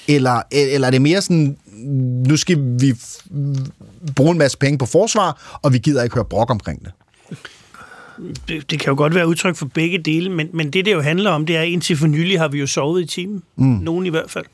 Eller, 0.08 0.42
eller 0.52 0.86
er 0.86 0.90
det 0.90 1.02
mere 1.02 1.22
sådan, 1.22 1.56
nu 2.28 2.36
skal 2.36 2.58
vi 2.80 2.94
bruge 4.16 4.32
en 4.32 4.38
masse 4.38 4.58
penge 4.58 4.78
på 4.78 4.86
forsvar, 4.86 5.60
og 5.62 5.72
vi 5.72 5.78
gider 5.78 6.02
ikke 6.02 6.14
høre 6.14 6.24
brok 6.24 6.50
omkring 6.50 6.84
det? 6.84 6.92
det, 8.48 8.70
det 8.70 8.80
kan 8.80 8.90
jo 8.90 8.96
godt 8.96 9.14
være 9.14 9.28
udtryk 9.28 9.56
for 9.56 9.66
begge 9.66 9.98
dele, 9.98 10.30
men, 10.30 10.48
men 10.52 10.70
det, 10.70 10.84
det 10.84 10.92
jo 10.92 11.00
handler 11.00 11.30
om, 11.30 11.46
det 11.46 11.56
er, 11.56 11.62
at 11.62 11.68
indtil 11.68 11.96
for 11.96 12.06
nylig 12.06 12.38
har 12.40 12.48
vi 12.48 12.58
jo 12.58 12.66
sovet 12.66 13.02
i 13.02 13.06
timen. 13.06 13.42
Mm. 13.56 13.66
Nogen 13.66 14.06
i 14.06 14.08
hvert 14.08 14.30
fald. 14.30 14.44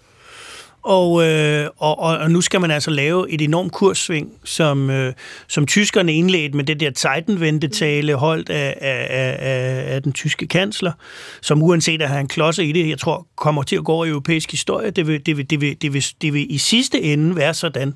Og, 0.87 1.27
øh, 1.27 1.69
og, 1.77 1.99
og, 1.99 2.19
og 2.19 2.31
nu 2.31 2.41
skal 2.41 2.61
man 2.61 2.71
altså 2.71 2.91
lave 2.91 3.31
et 3.31 3.43
enormt 3.43 3.73
kurssving, 3.73 4.33
som, 4.45 4.91
øh, 4.91 5.13
som 5.49 5.67
tyskerne 5.67 6.15
indledte 6.15 6.57
med 6.57 6.65
det 6.65 6.81
der 6.81 6.91
Zeitenwende-tale 6.91 8.15
holdt 8.15 8.51
af, 8.51 8.77
af, 8.81 9.07
af, 9.11 9.95
af 9.95 10.03
den 10.03 10.13
tyske 10.13 10.47
kansler, 10.47 10.93
som 11.43 11.63
uanset 11.63 12.03
at 12.03 12.09
have 12.09 12.21
en 12.21 12.29
klodser 12.29 12.63
i 12.63 12.73
det, 12.73 12.89
jeg 12.89 12.99
tror, 12.99 13.27
kommer 13.37 13.63
til 13.63 13.77
at 13.77 13.85
gå 13.85 13.93
over 13.93 14.05
i 14.05 14.09
europæisk 14.09 14.51
historie. 14.51 14.91
Det 14.91 15.07
vil, 15.07 15.27
det 15.27 15.37
vil, 15.37 15.51
det 15.51 15.61
vil, 15.61 15.77
det 15.83 15.93
vil, 15.93 16.05
det 16.23 16.33
vil 16.33 16.55
i 16.55 16.59
sidste 16.59 17.03
ende 17.03 17.37
være 17.37 17.55
sådan, 17.55 17.95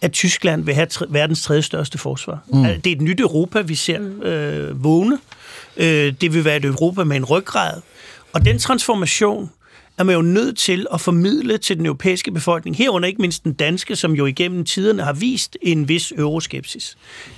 at 0.00 0.12
Tyskland 0.12 0.64
vil 0.64 0.74
have 0.74 0.86
tre, 0.86 1.06
verdens 1.08 1.42
tredje 1.42 1.62
største 1.62 1.98
forsvar. 1.98 2.38
Mm. 2.48 2.58
Mm. 2.58 2.64
Det 2.64 2.86
er 2.86 2.96
et 2.96 3.00
nyt 3.00 3.20
Europa, 3.20 3.60
vi 3.60 3.74
ser 3.74 4.00
øh, 4.22 4.84
vågne. 4.84 5.18
Øh, 5.76 6.12
det 6.20 6.34
vil 6.34 6.44
være 6.44 6.56
et 6.56 6.64
Europa 6.64 7.04
med 7.04 7.16
en 7.16 7.24
ryggrad. 7.24 7.80
Og 8.32 8.44
den 8.44 8.58
transformation 8.58 9.50
er 9.98 10.04
man 10.04 10.14
jo 10.14 10.22
nødt 10.22 10.58
til 10.58 10.86
at 10.92 11.00
formidle 11.00 11.58
til 11.58 11.76
den 11.76 11.86
europæiske 11.86 12.32
befolkning, 12.32 12.76
herunder 12.76 13.08
ikke 13.08 13.20
mindst 13.20 13.44
den 13.44 13.52
danske, 13.52 13.96
som 13.96 14.12
jo 14.12 14.26
igennem 14.26 14.64
tiderne 14.64 15.02
har 15.02 15.12
vist 15.12 15.56
en 15.62 15.88
vis 15.88 16.12
euroskepsis. 16.18 16.96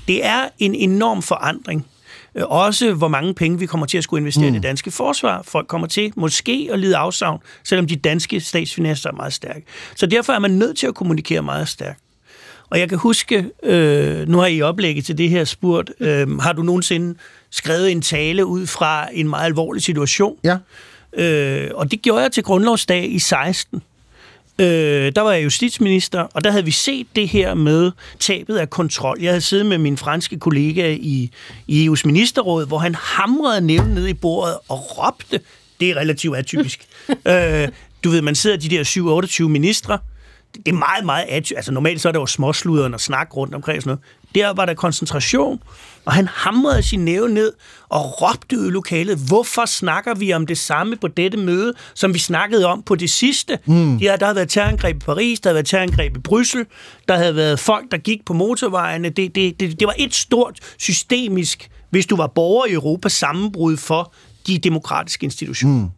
Det 0.08 0.24
er 0.24 0.48
en 0.58 0.74
enorm 0.74 1.22
forandring. 1.22 1.86
Øh, 2.34 2.44
Også 2.46 2.92
hvor 2.92 3.08
mange 3.08 3.34
penge 3.34 3.58
vi 3.58 3.66
kommer 3.66 3.86
til 3.86 3.98
at 3.98 4.04
skulle 4.04 4.20
investere 4.20 4.48
mm. 4.48 4.54
i 4.54 4.54
det 4.54 4.62
danske 4.62 4.90
forsvar. 4.90 5.42
Folk 5.42 5.68
kommer 5.68 5.86
til 5.86 6.12
måske 6.16 6.68
at 6.72 6.78
lide 6.78 6.96
afsavn, 6.96 7.40
selvom 7.64 7.86
de 7.86 7.96
danske 7.96 8.40
statsfinanser 8.40 9.10
er 9.10 9.14
meget 9.14 9.32
stærke. 9.32 9.64
Så 9.94 10.06
derfor 10.06 10.32
er 10.32 10.38
man 10.38 10.50
nødt 10.50 10.78
til 10.78 10.86
at 10.86 10.94
kommunikere 10.94 11.42
meget 11.42 11.68
stærkt. 11.68 12.00
Og 12.70 12.78
jeg 12.78 12.88
kan 12.88 12.98
huske, 12.98 13.50
øh, 13.62 14.28
nu 14.28 14.38
har 14.38 14.46
I 14.46 14.56
i 14.56 14.62
oplægget 14.62 15.04
til 15.04 15.18
det 15.18 15.30
her 15.30 15.44
spurgt, 15.44 15.90
øh, 16.00 16.38
har 16.38 16.52
du 16.52 16.62
nogensinde 16.62 17.18
skrevet 17.50 17.92
en 17.92 18.02
tale 18.02 18.46
ud 18.46 18.66
fra 18.66 19.08
en 19.12 19.28
meget 19.28 19.44
alvorlig 19.44 19.82
situation? 19.82 20.36
Ja. 20.44 20.56
Øh, 21.16 21.70
og 21.74 21.90
det 21.90 22.02
gjorde 22.02 22.22
jeg 22.22 22.32
til 22.32 22.42
grundlovsdag 22.42 23.12
i 23.12 23.18
16. 23.18 23.82
Øh, 24.58 25.12
der 25.16 25.20
var 25.20 25.32
jeg 25.32 25.44
justitsminister, 25.44 26.20
og 26.20 26.44
der 26.44 26.50
havde 26.50 26.64
vi 26.64 26.70
set 26.70 27.06
det 27.16 27.28
her 27.28 27.54
med 27.54 27.92
tabet 28.20 28.56
af 28.56 28.70
kontrol. 28.70 29.18
Jeg 29.20 29.30
havde 29.30 29.40
siddet 29.40 29.66
med 29.66 29.78
min 29.78 29.96
franske 29.96 30.38
kollega 30.38 30.92
i, 30.92 31.30
i 31.66 31.88
EU's 31.88 32.02
ministerråd, 32.04 32.66
hvor 32.66 32.78
han 32.78 32.94
hamrede 32.94 33.60
nævnen 33.60 33.94
ned 33.94 34.06
i 34.06 34.14
bordet 34.14 34.54
og 34.68 34.98
råbte, 34.98 35.40
Det 35.80 35.90
er 35.90 35.96
relativt 35.96 36.36
atypisk. 36.36 36.86
øh, 37.28 37.68
du 38.04 38.10
ved, 38.10 38.22
man 38.22 38.34
sidder 38.34 38.56
de 38.56 38.68
der 38.68 39.42
7-28 39.44 39.48
ministre. 39.48 39.98
Det 40.56 40.72
er 40.72 40.76
meget, 40.78 41.04
meget. 41.04 41.24
Altså 41.56 41.72
normalt 41.72 42.00
så 42.00 42.08
er 42.08 42.12
der 42.12 42.20
jo 42.20 42.26
småsluderen 42.26 42.94
og 42.94 43.00
snak 43.00 43.36
rundt 43.36 43.54
omkring 43.54 43.82
sådan 43.82 43.90
noget. 43.90 44.00
Der 44.34 44.52
var 44.52 44.64
der 44.64 44.74
koncentration, 44.74 45.62
og 46.04 46.12
han 46.12 46.28
hamrede 46.28 46.82
sin 46.82 47.04
næve 47.04 47.28
ned 47.28 47.52
og 47.88 48.22
råbte 48.22 48.58
ud 48.58 48.66
i 48.66 48.70
lokalet, 48.70 49.18
hvorfor 49.28 49.66
snakker 49.66 50.14
vi 50.14 50.32
om 50.32 50.46
det 50.46 50.58
samme 50.58 50.96
på 50.96 51.08
dette 51.08 51.38
møde, 51.38 51.72
som 51.94 52.14
vi 52.14 52.18
snakkede 52.18 52.66
om 52.66 52.82
på 52.82 52.94
det 52.94 53.10
sidste? 53.10 53.58
Mm. 53.66 53.96
Ja, 53.96 54.16
der 54.20 54.26
havde 54.26 54.36
været 54.36 54.48
terrorangreb 54.48 54.96
i 54.96 54.98
Paris, 54.98 55.40
der 55.40 55.48
havde 55.48 55.54
været 55.54 55.66
terrorangreb 55.66 56.16
i 56.16 56.20
Bryssel, 56.20 56.66
der 57.08 57.16
havde 57.16 57.36
været 57.36 57.58
folk, 57.60 57.90
der 57.90 57.98
gik 57.98 58.24
på 58.26 58.32
motorvejene. 58.32 59.08
Det, 59.08 59.34
det, 59.34 59.60
det, 59.60 59.80
det 59.80 59.86
var 59.86 59.94
et 59.98 60.14
stort 60.14 60.58
systemisk, 60.78 61.70
hvis 61.90 62.06
du 62.06 62.16
var 62.16 62.26
borger 62.26 62.66
i 62.66 62.72
Europa, 62.72 63.08
sammenbrud 63.08 63.76
for 63.76 64.12
de 64.46 64.58
demokratiske 64.58 65.24
institutioner. 65.24 65.84
Mm. 65.84 65.90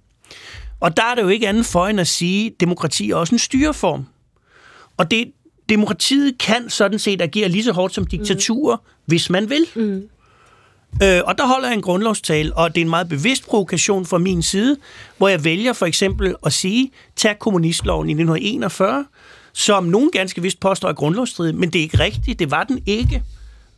Og 0.80 0.96
der 0.96 1.02
er 1.04 1.14
det 1.14 1.22
jo 1.22 1.28
ikke 1.28 1.48
andet 1.48 1.66
for 1.66 1.86
end 1.86 2.00
at 2.00 2.08
sige, 2.08 2.46
at 2.46 2.52
demokrati 2.60 3.10
er 3.10 3.16
også 3.16 3.34
en 3.34 3.38
styreform. 3.38 4.04
Og 4.98 5.10
det, 5.10 5.32
demokratiet 5.68 6.38
kan 6.38 6.70
sådan 6.70 6.98
set 6.98 7.22
agere 7.22 7.48
lige 7.48 7.64
så 7.64 7.72
hårdt 7.72 7.94
som 7.94 8.06
diktaturer, 8.06 8.76
mm. 8.76 9.02
hvis 9.06 9.30
man 9.30 9.50
vil. 9.50 9.66
Mm. 9.74 10.08
Øh, 11.02 11.20
og 11.24 11.38
der 11.38 11.46
holder 11.46 11.68
jeg 11.68 11.74
en 11.74 11.82
grundlovstale, 11.82 12.56
og 12.56 12.74
det 12.74 12.80
er 12.80 12.84
en 12.84 12.90
meget 12.90 13.08
bevidst 13.08 13.46
provokation 13.46 14.06
fra 14.06 14.18
min 14.18 14.42
side, 14.42 14.76
hvor 15.18 15.28
jeg 15.28 15.44
vælger 15.44 15.72
for 15.72 15.86
eksempel 15.86 16.34
at 16.46 16.52
sige, 16.52 16.90
tag 17.16 17.38
kommunistloven 17.38 18.08
i 18.08 18.12
1941, 18.12 19.04
som 19.52 19.84
nogen 19.84 20.10
ganske 20.10 20.42
vist 20.42 20.60
påstår 20.60 20.88
er 20.88 20.92
grundlovsstridig, 20.92 21.54
men 21.54 21.70
det 21.70 21.78
er 21.78 21.82
ikke 21.82 21.98
rigtigt, 21.98 22.38
det 22.38 22.50
var 22.50 22.64
den 22.64 22.82
ikke. 22.86 23.22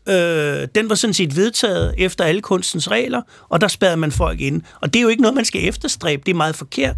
Øh, 0.09 0.69
den 0.75 0.89
var 0.89 0.95
sådan 0.95 1.15
set 1.15 1.37
vedtaget 1.37 1.95
efter 1.99 2.25
alle 2.25 2.41
kunstens 2.41 2.91
regler, 2.91 3.23
og 3.49 3.61
der 3.61 3.69
spærrede 3.69 3.97
man 3.97 4.13
folk 4.13 4.41
ind. 4.41 4.63
Og 4.81 4.95
det 4.95 5.01
er 5.01 5.03
jo 5.03 5.09
ikke 5.09 5.23
noget, 5.23 5.35
man 5.35 5.45
skal 5.45 5.69
efterstræbe, 5.69 6.23
det 6.27 6.33
er 6.33 6.37
meget 6.37 6.57
forkert. 6.57 6.97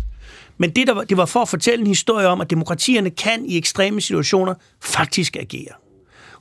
Men 0.62 0.70
det, 0.70 0.86
der 0.86 0.94
var, 0.94 1.04
det 1.04 1.16
var 1.16 1.24
for 1.24 1.40
at 1.42 1.48
fortælle 1.48 1.80
en 1.80 1.86
historie 1.86 2.26
om, 2.26 2.40
at 2.40 2.50
demokratierne 2.50 3.10
kan 3.10 3.44
i 3.46 3.56
ekstreme 3.56 4.00
situationer 4.00 4.54
faktisk 4.80 5.36
agere. 5.36 5.72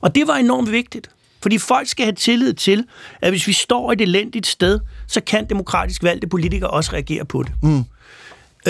Og 0.00 0.14
det 0.14 0.26
var 0.26 0.36
enormt 0.36 0.72
vigtigt. 0.72 1.10
Fordi 1.42 1.58
folk 1.58 1.88
skal 1.88 2.04
have 2.04 2.14
tillid 2.14 2.54
til, 2.54 2.84
at 3.20 3.30
hvis 3.30 3.46
vi 3.46 3.52
står 3.52 3.92
et 3.92 4.00
elendigt 4.00 4.46
sted, 4.46 4.80
så 5.06 5.20
kan 5.20 5.48
demokratisk 5.48 6.02
valgte 6.02 6.26
politikere 6.26 6.70
også 6.70 6.92
reagere 6.92 7.24
på 7.24 7.42
det. 7.42 7.52
Mm. 7.62 7.84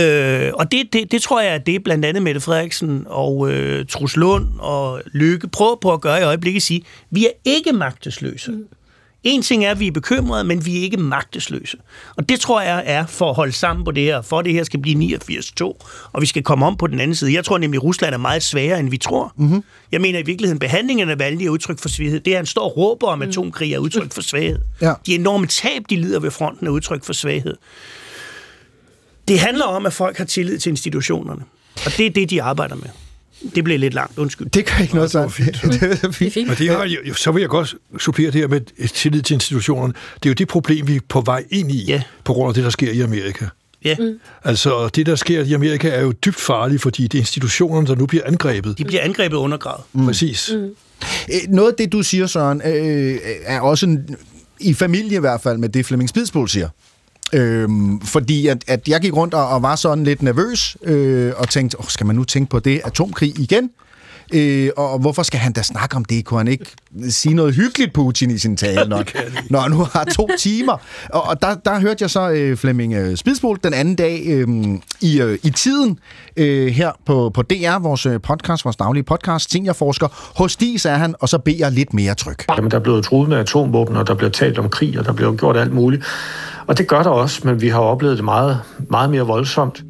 Øh, 0.03 0.53
og 0.55 0.73
det, 0.73 0.93
det, 0.93 1.13
det 1.13 1.23
tror 1.23 1.41
jeg, 1.41 1.53
at 1.53 1.67
det 1.67 1.75
er 1.75 1.79
blandt 1.79 2.05
andet 2.05 2.23
Mette 2.23 2.41
Frederiksen 2.41 3.07
og 3.07 3.51
øh, 3.51 3.87
Trus 3.87 4.17
Lund 4.17 4.49
og 4.59 5.03
Lykke 5.13 5.49
prøver 5.49 5.77
på 5.77 5.93
at 5.93 6.01
gøre 6.01 6.21
i 6.21 6.25
øjeblikket 6.25 6.59
at 6.59 6.63
sige, 6.63 6.83
vi 7.11 7.27
er 7.27 7.33
ikke 7.45 7.73
magtesløse. 7.73 8.51
Mm. 8.51 8.65
En 9.25 9.43
ting 9.43 9.65
er, 9.65 9.71
at 9.71 9.81
vi 9.81 9.87
er 9.87 9.93
bekymrede, 9.93 10.45
men 10.45 10.67
vi 10.67 10.79
er 10.79 10.83
ikke 10.83 10.97
magtesløse. 10.97 11.77
Og 12.17 12.29
det 12.29 12.41
tror 12.41 12.61
jeg 12.61 12.83
er 12.87 13.07
for 13.07 13.29
at 13.29 13.37
holde 13.37 13.53
sammen 13.53 13.85
på 13.85 13.91
det 13.91 14.03
her, 14.03 14.23
for 14.23 14.43
det 14.43 14.53
her 14.53 14.65
skal 14.65 14.81
blive 14.81 15.19
89-2, 15.21 15.63
og 16.13 16.21
vi 16.21 16.27
skal 16.27 16.43
komme 16.43 16.67
om 16.67 16.77
på 16.77 16.87
den 16.87 17.01
anden 17.01 17.15
side. 17.15 17.35
Jeg 17.35 17.45
tror 17.45 17.59
nemlig, 17.59 17.79
at 17.79 17.85
Rusland 17.85 18.15
er 18.15 18.19
meget 18.19 18.43
sværere, 18.43 18.81
end 18.81 18.91
vi 18.91 18.97
tror. 18.97 19.33
Mm-hmm. 19.37 19.65
Jeg 19.93 20.01
mener 20.01 20.19
i 20.19 20.23
virkeligheden, 20.23 20.59
behandlingen 20.59 21.11
af 21.11 21.17
Navalny 21.17 21.43
er 21.43 21.51
udtryk 21.51 21.79
for 21.79 21.89
svaghed. 21.89 22.21
Det 22.21 22.33
er, 22.33 22.37
han 22.37 22.47
står 22.47 22.65
og 22.65 22.77
råber 22.77 23.09
om 23.09 23.23
atomkrig 23.23 23.75
er 23.75 23.79
udtryk 23.79 24.13
for 24.13 24.23
svaghed. 24.23 24.59
Ja. 24.81 24.95
De 25.07 25.15
enorme 25.15 25.47
tab, 25.47 25.83
de 25.91 25.97
lider 25.97 26.21
ved 26.21 26.31
fronten, 26.31 26.67
er 26.67 26.71
udtryk 26.71 27.05
for 27.05 27.13
svaghed. 27.13 27.55
Det 29.29 29.41
handler 29.41 29.65
om, 29.65 29.87
at 29.87 29.93
folk 29.93 30.19
har 30.19 30.25
tillid 30.25 30.59
til 30.59 30.71
institutionerne. 30.71 31.43
Og 31.87 31.93
det 31.97 32.07
er 32.07 32.11
det, 32.11 32.31
de 32.31 32.43
arbejder 32.43 32.75
med. 32.75 32.89
Det 33.55 33.65
blev 33.65 33.79
lidt 33.79 33.95
langt, 33.95 34.19
undskyld. 34.19 34.51
Det 34.51 34.65
kan 34.65 34.83
ikke 34.83 34.95
noget 34.95 35.11
så. 35.11 35.29
fint. 35.39 35.63
det 35.63 36.05
er 36.05 36.11
fint. 36.13 36.49
Men 36.49 36.57
det 36.57 36.69
har, 36.69 37.15
så 37.15 37.33
vil 37.33 37.41
jeg 37.41 37.49
godt 37.49 37.75
supplere 37.99 38.31
det 38.31 38.41
her 38.41 38.49
med 38.49 38.89
tillid 38.89 39.23
til 39.23 39.35
institutionerne. 39.35 39.95
Det 40.15 40.29
er 40.29 40.31
jo 40.31 40.35
det 40.35 40.49
problem, 40.49 40.89
vi 40.89 40.97
er 40.97 41.01
på 41.09 41.21
vej 41.21 41.45
ind 41.51 41.73
i, 41.73 41.85
ja. 41.85 42.03
på 42.25 42.33
grund 42.33 42.49
af 42.49 42.55
det, 42.55 42.65
der 42.65 42.71
sker 42.71 42.91
i 42.93 43.01
Amerika. 43.01 43.47
Ja. 43.85 43.97
Mm. 43.99 44.21
Altså, 44.45 44.89
det, 44.89 45.07
der 45.07 45.15
sker 45.15 45.43
i 45.43 45.53
Amerika, 45.53 45.89
er 45.89 46.01
jo 46.01 46.13
dybt 46.13 46.41
farligt, 46.41 46.83
fordi 46.83 47.03
det 47.03 47.15
er 47.15 47.23
institutionerne, 47.23 47.87
der 47.87 47.95
nu 47.95 48.07
bliver 48.07 48.25
angrebet. 48.27 48.79
De 48.79 48.85
bliver 48.85 49.03
angrebet 49.03 49.37
undergrad. 49.37 49.79
Mm. 49.93 50.07
Præcis. 50.07 50.51
Mm. 50.55 50.75
Noget 51.49 51.71
af 51.71 51.75
det, 51.79 51.93
du 51.93 52.03
siger, 52.03 52.27
Søren, 52.27 52.63
øh, 52.65 53.19
er 53.45 53.61
også 53.61 53.87
en, 53.87 54.17
i 54.61 54.75
familie 54.75 55.17
i 55.17 55.21
hvert 55.21 55.41
fald 55.41 55.59
med 55.59 55.69
det, 55.69 55.87
Flemming 55.87 56.09
Spidsbol 56.09 56.49
siger. 56.49 56.69
Øhm, 57.33 58.01
fordi 58.01 58.47
at, 58.47 58.65
at 58.67 58.89
jeg 58.89 59.01
gik 59.01 59.17
rundt 59.17 59.35
og, 59.35 59.49
og 59.49 59.63
var 59.63 59.77
sådan 59.77 60.05
lidt 60.05 60.23
nervøs 60.23 60.77
øh, 60.83 61.33
og 61.37 61.49
tænkte, 61.49 61.77
oh, 61.79 61.85
skal 61.89 62.07
man 62.07 62.17
nu 62.17 62.25
tænke 62.25 62.51
på 62.51 62.59
det 62.59 62.81
atomkrig 62.85 63.41
igen? 63.41 63.71
Øh, 64.33 64.71
og 64.77 64.99
hvorfor 64.99 65.23
skal 65.23 65.41
han 65.41 65.53
da 65.53 65.63
snakke 65.63 65.97
om 65.97 66.05
det? 66.05 66.25
Kunne 66.25 66.41
han 66.41 66.49
ikke 66.49 66.67
sige 67.09 67.35
noget 67.35 67.55
hyggeligt, 67.55 67.93
Putin, 67.93 68.31
i 68.31 68.39
sin 68.39 68.57
tale, 68.57 68.89
når, 68.89 69.05
når 69.53 69.61
han 69.61 69.71
nu 69.71 69.87
har 69.93 70.05
to 70.05 70.29
timer? 70.39 70.77
Og, 71.09 71.23
og 71.23 71.43
der, 71.43 71.55
der 71.55 71.81
hørte 71.81 72.03
jeg 72.03 72.11
så 72.11 72.31
øh, 72.31 72.57
Flemming 72.57 72.95
øh, 72.95 73.17
Spidsbol 73.17 73.59
den 73.65 73.75
anden 73.75 73.97
dag 73.97 74.23
øh, 74.27 74.49
i, 75.01 75.21
øh, 75.21 75.39
i 75.43 75.51
tiden 75.51 75.99
øh, 76.37 76.67
her 76.67 76.91
på, 77.07 77.31
på 77.35 77.43
DR, 77.43 77.79
vores 77.79 78.07
øh, 78.07 78.21
podcast, 78.21 78.65
vores 78.65 78.77
daglige 78.77 79.03
podcast, 79.03 79.51
seniorforsker. 79.51 80.33
Hos 80.39 80.57
Dis 80.57 80.87
er 80.87 80.95
han, 80.95 81.15
og 81.21 81.29
så 81.29 81.39
beder 81.39 81.57
jeg 81.59 81.73
lidt 81.73 81.95
mere 81.95 82.15
tryk. 82.15 82.45
Jamen, 82.57 82.71
der 82.71 82.77
er 82.77 82.83
blevet 82.83 83.05
truet 83.05 83.29
med 83.29 83.39
atomvåben, 83.39 83.97
og 83.97 84.07
der 84.07 84.15
bliver 84.15 84.31
talt 84.31 84.59
om 84.59 84.69
krig, 84.69 84.99
og 84.99 85.05
der 85.05 85.13
bliver 85.13 85.33
gjort 85.37 85.57
alt 85.57 85.73
muligt. 85.73 86.05
Og 86.67 86.79
det 86.79 86.89
gør 86.89 87.03
der 87.03 87.11
også, 87.11 87.41
men 87.45 87.61
vi 87.61 87.69
har 87.69 87.81
oplevet 87.81 88.17
det 88.17 88.25
meget, 88.25 88.59
meget 88.91 89.11
mere 89.11 89.23
voldsomt. 89.23 89.85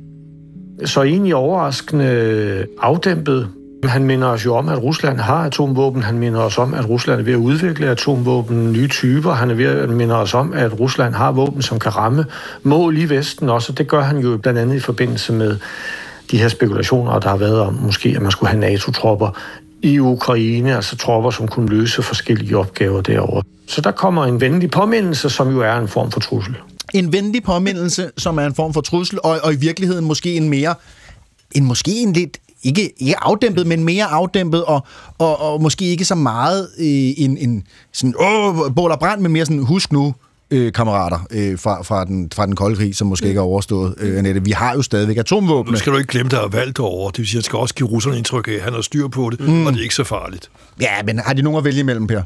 Så 0.85 1.03
egentlig 1.03 1.35
overraskende 1.35 2.67
afdæmpet. 2.81 3.49
Han 3.85 4.05
minder 4.05 4.29
os 4.29 4.45
jo 4.45 4.55
om, 4.55 4.69
at 4.69 4.83
Rusland 4.83 5.19
har 5.19 5.45
atomvåben. 5.45 6.03
Han 6.03 6.19
minder 6.19 6.41
os 6.41 6.59
om, 6.59 6.75
at 6.75 6.89
Rusland 6.89 7.21
er 7.21 7.25
ved 7.25 7.33
at 7.33 7.39
udvikle 7.39 7.89
atomvåben, 7.89 8.73
nye 8.73 8.89
typer. 8.89 9.33
Han 9.33 9.51
er 9.51 9.55
ved 9.55 9.67
at 9.67 9.89
minde 9.89 10.15
os 10.15 10.35
om, 10.35 10.53
at 10.53 10.81
Rusland 10.81 11.15
har 11.15 11.33
våben, 11.33 11.63
som 11.63 11.79
kan 11.79 11.97
ramme 11.97 12.25
mål 12.63 12.99
i 12.99 13.05
Vesten 13.05 13.49
også. 13.49 13.73
det 13.73 13.89
gør 13.89 14.03
han 14.03 14.19
jo 14.19 14.37
blandt 14.37 14.59
andet 14.59 14.77
i 14.77 14.81
forbindelse 14.81 15.33
med 15.33 15.57
de 16.31 16.39
her 16.39 16.49
spekulationer, 16.49 17.19
der 17.19 17.29
har 17.29 17.37
været 17.37 17.61
om 17.61 17.75
måske, 17.75 18.13
at 18.17 18.23
man 18.23 18.31
skulle 18.31 18.51
have 18.51 18.61
NATO-tropper 18.61 19.39
i 19.83 19.99
Ukraine, 19.99 20.77
altså 20.77 20.97
tropper, 20.97 21.31
som 21.31 21.49
kunne 21.49 21.69
løse 21.69 22.03
forskellige 22.03 22.59
opgaver 22.59 23.01
derovre. 23.01 23.43
Så 23.67 23.81
der 23.81 23.91
kommer 23.91 24.25
en 24.25 24.41
venlig 24.41 24.71
påmindelse, 24.71 25.31
som 25.31 25.51
jo 25.51 25.61
er 25.61 25.75
en 25.75 25.89
form 25.89 26.11
for 26.11 26.21
trussel. 26.21 26.57
En 26.95 27.13
venlig 27.13 27.43
påmindelse, 27.43 28.11
som 28.19 28.39
er 28.39 28.47
en 28.47 28.55
form 28.55 28.75
for 28.75 28.81
trussel, 28.81 29.19
og, 29.25 29.39
og 29.43 29.53
i 29.53 29.57
virkeligheden 29.57 30.05
måske 30.05 30.37
en 30.37 30.49
mere, 30.49 30.75
en 31.55 31.65
måske 31.65 31.91
en 31.91 32.13
lidt, 32.13 32.39
ikke, 32.63 32.93
ikke 32.99 33.15
afdæmpet, 33.19 33.67
men 33.67 33.85
mere 33.85 34.05
afdæmpet, 34.05 34.65
og, 34.65 34.87
og, 35.19 35.41
og 35.41 35.63
måske 35.63 35.85
ikke 35.85 36.05
så 36.05 36.15
meget 36.15 36.69
øh, 36.79 36.87
en, 37.17 37.39
en 37.39 37.65
sådan, 37.93 38.15
åh, 38.21 38.75
bål 38.77 38.91
og 38.91 38.99
brand, 38.99 39.21
men 39.21 39.33
mere 39.33 39.47
sådan, 39.47 39.63
husk 39.63 39.93
nu, 39.93 40.15
øh, 40.53 40.73
kammerater 40.73 41.19
øh, 41.31 41.59
fra, 41.59 41.83
fra, 41.83 42.05
den, 42.05 42.31
fra 42.35 42.47
den 42.47 42.57
kolde 42.57 42.77
krig, 42.77 42.97
som 42.97 43.07
måske 43.07 43.29
ikke 43.29 43.39
er 43.39 43.43
overstået, 43.43 43.95
øh, 43.99 44.19
Annette. 44.19 44.45
Vi 44.45 44.51
har 44.51 44.75
jo 44.75 44.83
stadigvæk 44.83 45.17
atomvåben. 45.17 45.73
Nu 45.73 45.79
skal 45.79 45.93
du 45.93 45.99
ikke 45.99 46.11
glemme, 46.11 46.31
der 46.31 46.41
er 46.41 46.49
valgt 46.49 46.79
over. 46.79 47.11
Det 47.11 47.19
vil 47.19 47.27
sige, 47.27 47.39
at 47.39 47.41
jeg 47.41 47.45
skal 47.45 47.59
også 47.59 47.75
give 47.75 47.89
russerne 47.89 48.19
indtryk 48.19 48.49
af, 48.49 48.53
at 48.53 48.61
han 48.61 48.73
har 48.73 48.81
styr 48.81 49.09
på 49.09 49.31
det, 49.31 49.41
mm. 49.41 49.67
og 49.67 49.73
det 49.73 49.79
er 49.79 49.83
ikke 49.83 49.95
så 49.95 50.05
farligt. 50.05 50.51
Ja, 50.81 51.03
men 51.05 51.19
har 51.19 51.33
de 51.33 51.43
nogen 51.43 51.59
at 51.59 51.65
vælge 51.65 51.81
imellem, 51.81 52.07
Per? 52.07 52.23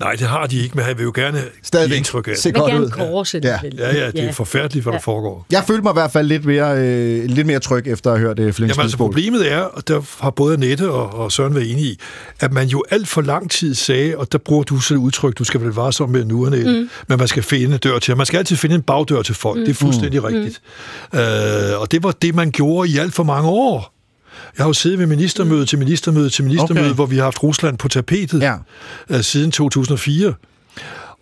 Nej, 0.00 0.12
det 0.12 0.26
har 0.26 0.46
de 0.46 0.62
ikke, 0.62 0.74
men 0.76 0.84
han 0.84 0.98
vil 0.98 1.04
jo 1.04 1.12
gerne 1.14 1.42
Stadigvæk. 1.62 1.88
give 1.88 1.96
indtryk 1.96 2.28
af 2.28 2.36
Se 2.36 2.52
godt 2.52 2.74
ud. 2.74 2.90
korse 2.90 3.40
ja. 3.44 3.58
Ja, 3.78 3.96
ja, 3.96 4.10
det 4.10 4.24
er 4.24 4.32
forfærdeligt, 4.32 4.82
hvad 4.82 4.92
ja. 4.92 4.96
der 4.96 5.02
foregår. 5.02 5.46
Jeg 5.50 5.64
følte 5.66 5.82
mig 5.82 5.90
i 5.90 5.92
hvert 5.92 6.12
fald 6.12 6.28
lidt 6.28 6.44
mere, 6.44 6.78
øh, 6.78 7.24
lidt 7.24 7.46
mere 7.46 7.58
tryg 7.58 7.86
efter 7.86 8.12
at 8.12 8.18
have 8.18 8.28
hørt 8.28 8.36
det 8.36 8.54
Flemming 8.54 8.76
Jamen, 8.76 8.82
altså, 8.84 8.96
problemet 8.96 9.52
er, 9.52 9.60
og 9.60 9.88
der 9.88 10.00
har 10.20 10.30
både 10.30 10.58
Nette 10.58 10.90
og, 10.90 11.14
og 11.14 11.32
Søren 11.32 11.54
været 11.54 11.70
enige 11.70 11.86
i, 11.86 11.98
at 12.40 12.52
man 12.52 12.66
jo 12.66 12.84
alt 12.90 13.08
for 13.08 13.20
lang 13.20 13.50
tid 13.50 13.74
sagde, 13.74 14.16
og 14.16 14.32
der 14.32 14.38
bruger 14.38 14.62
du 14.62 14.80
sådan 14.80 15.02
et 15.02 15.04
udtryk, 15.04 15.38
du 15.38 15.44
skal 15.44 15.60
vel 15.60 15.76
være 15.76 15.92
som 15.92 16.10
med 16.10 16.24
nu, 16.24 16.46
Annette, 16.46 16.80
mm. 16.80 16.90
men 17.08 17.18
man 17.18 17.28
skal 17.28 17.42
finde 17.42 17.74
en 17.74 17.78
dør 17.78 17.98
til, 17.98 18.16
man 18.16 18.26
skal 18.26 18.38
altid 18.38 18.56
finde 18.56 18.74
en 18.74 18.82
bagdør 18.82 19.22
til 19.22 19.34
folk, 19.34 19.58
mm. 19.58 19.64
det 19.64 19.70
er 19.70 19.74
fuldstændig 19.74 20.20
mm. 20.20 20.26
rigtigt. 20.26 20.60
Mm. 21.12 21.18
Øh, 21.18 21.80
og 21.80 21.92
det 21.92 22.02
var 22.02 22.12
det, 22.22 22.34
man 22.34 22.50
gjorde 22.50 22.90
i 22.90 22.98
alt 22.98 23.14
for 23.14 23.22
mange 23.22 23.48
år. 23.48 23.97
Jeg 24.58 24.64
har 24.64 24.68
jo 24.68 24.72
siddet 24.72 24.98
ved 24.98 25.06
ministermøde 25.06 25.66
til 25.66 25.78
ministermøde 25.78 26.30
til 26.30 26.44
ministermøde, 26.44 26.86
okay. 26.86 26.94
hvor 26.94 27.06
vi 27.06 27.16
har 27.16 27.24
haft 27.24 27.42
Rusland 27.42 27.78
på 27.78 27.88
tapetet 27.88 28.42
ja. 28.42 28.54
uh, 29.10 29.20
siden 29.20 29.50
2004. 29.50 30.34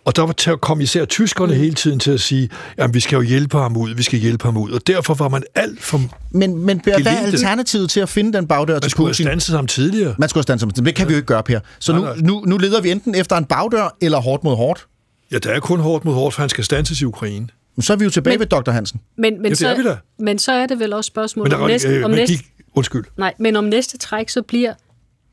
Og 0.05 0.15
der 0.15 0.21
var 0.21 0.55
kom 0.55 0.81
især 0.81 1.05
tyskerne 1.05 1.53
mm. 1.53 1.59
hele 1.59 1.73
tiden 1.73 1.99
til 1.99 2.11
at 2.11 2.19
sige, 2.19 2.49
at 2.77 2.93
vi 2.93 2.99
skal 2.99 3.15
jo 3.15 3.21
hjælpe 3.21 3.57
ham 3.57 3.77
ud, 3.77 3.95
vi 3.95 4.03
skal 4.03 4.19
hjælpe 4.19 4.45
ham 4.45 4.57
ud. 4.57 4.71
Og 4.71 4.87
derfor 4.87 5.13
var 5.13 5.29
man 5.29 5.43
alt 5.55 5.83
for 5.83 6.01
Men, 6.31 6.65
men 6.65 6.79
Per, 6.79 7.01
hvad 7.01 7.13
er 7.13 7.17
alternativet 7.17 7.89
til 7.89 7.99
at 7.99 8.09
finde 8.09 8.33
den 8.33 8.47
bagdør 8.47 8.73
man 8.73 8.81
til 8.81 8.95
Putin? 8.95 9.25
Man 9.25 9.39
skulle 9.39 9.53
have 9.53 9.57
ham 9.57 9.67
tidligere. 9.67 10.15
Man 10.17 10.29
skulle 10.29 10.39
have 10.39 10.43
stanset 10.43 10.77
ham 10.77 10.85
Det 10.85 10.95
kan 10.95 11.03
ja. 11.03 11.07
vi 11.07 11.13
jo 11.13 11.17
ikke 11.17 11.27
gøre, 11.27 11.43
Per. 11.43 11.59
Så 11.79 11.91
nej, 11.91 12.01
nu, 12.01 12.05
nej. 12.05 12.15
nu, 12.17 12.43
nu 12.45 12.57
leder 12.57 12.81
vi 12.81 12.91
enten 12.91 13.15
efter 13.15 13.37
en 13.37 13.45
bagdør 13.45 13.97
eller 14.01 14.17
hårdt 14.17 14.43
mod 14.43 14.55
hårdt. 14.55 14.87
Ja, 15.31 15.37
der 15.37 15.51
er 15.51 15.59
kun 15.59 15.79
hårdt 15.79 16.05
mod 16.05 16.13
hårdt, 16.13 16.35
for 16.35 16.41
han 16.41 16.49
skal 16.49 16.63
stanses 16.63 17.01
i 17.01 17.05
Ukraine. 17.05 17.47
Men 17.75 17.81
så 17.83 17.93
er 17.93 17.97
vi 17.97 18.03
jo 18.03 18.09
tilbage 18.09 18.37
men, 18.37 18.39
ved 18.39 18.47
Dr. 18.47 18.71
Hansen. 18.71 18.99
Men, 19.17 19.33
men, 19.33 19.43
ja, 19.43 19.49
det 19.49 19.57
så, 19.57 19.67
er 19.67 19.77
vi 19.77 19.83
da. 19.83 19.97
men 20.19 20.39
så 20.39 20.51
er 20.51 20.67
det 20.67 20.79
vel 20.79 20.93
også 20.93 21.07
spørgsmålet 21.07 21.51
der, 21.51 21.57
om 21.57 21.67
næste... 21.67 21.87
Øh, 21.87 22.05
om 22.05 22.11
næste 22.11 22.35
gik, 22.35 22.45
undskyld. 22.77 23.05
Nej, 23.17 23.33
men 23.37 23.55
om 23.55 23.63
næste 23.63 23.97
træk, 23.97 24.29
så 24.29 24.41
bliver, 24.41 24.73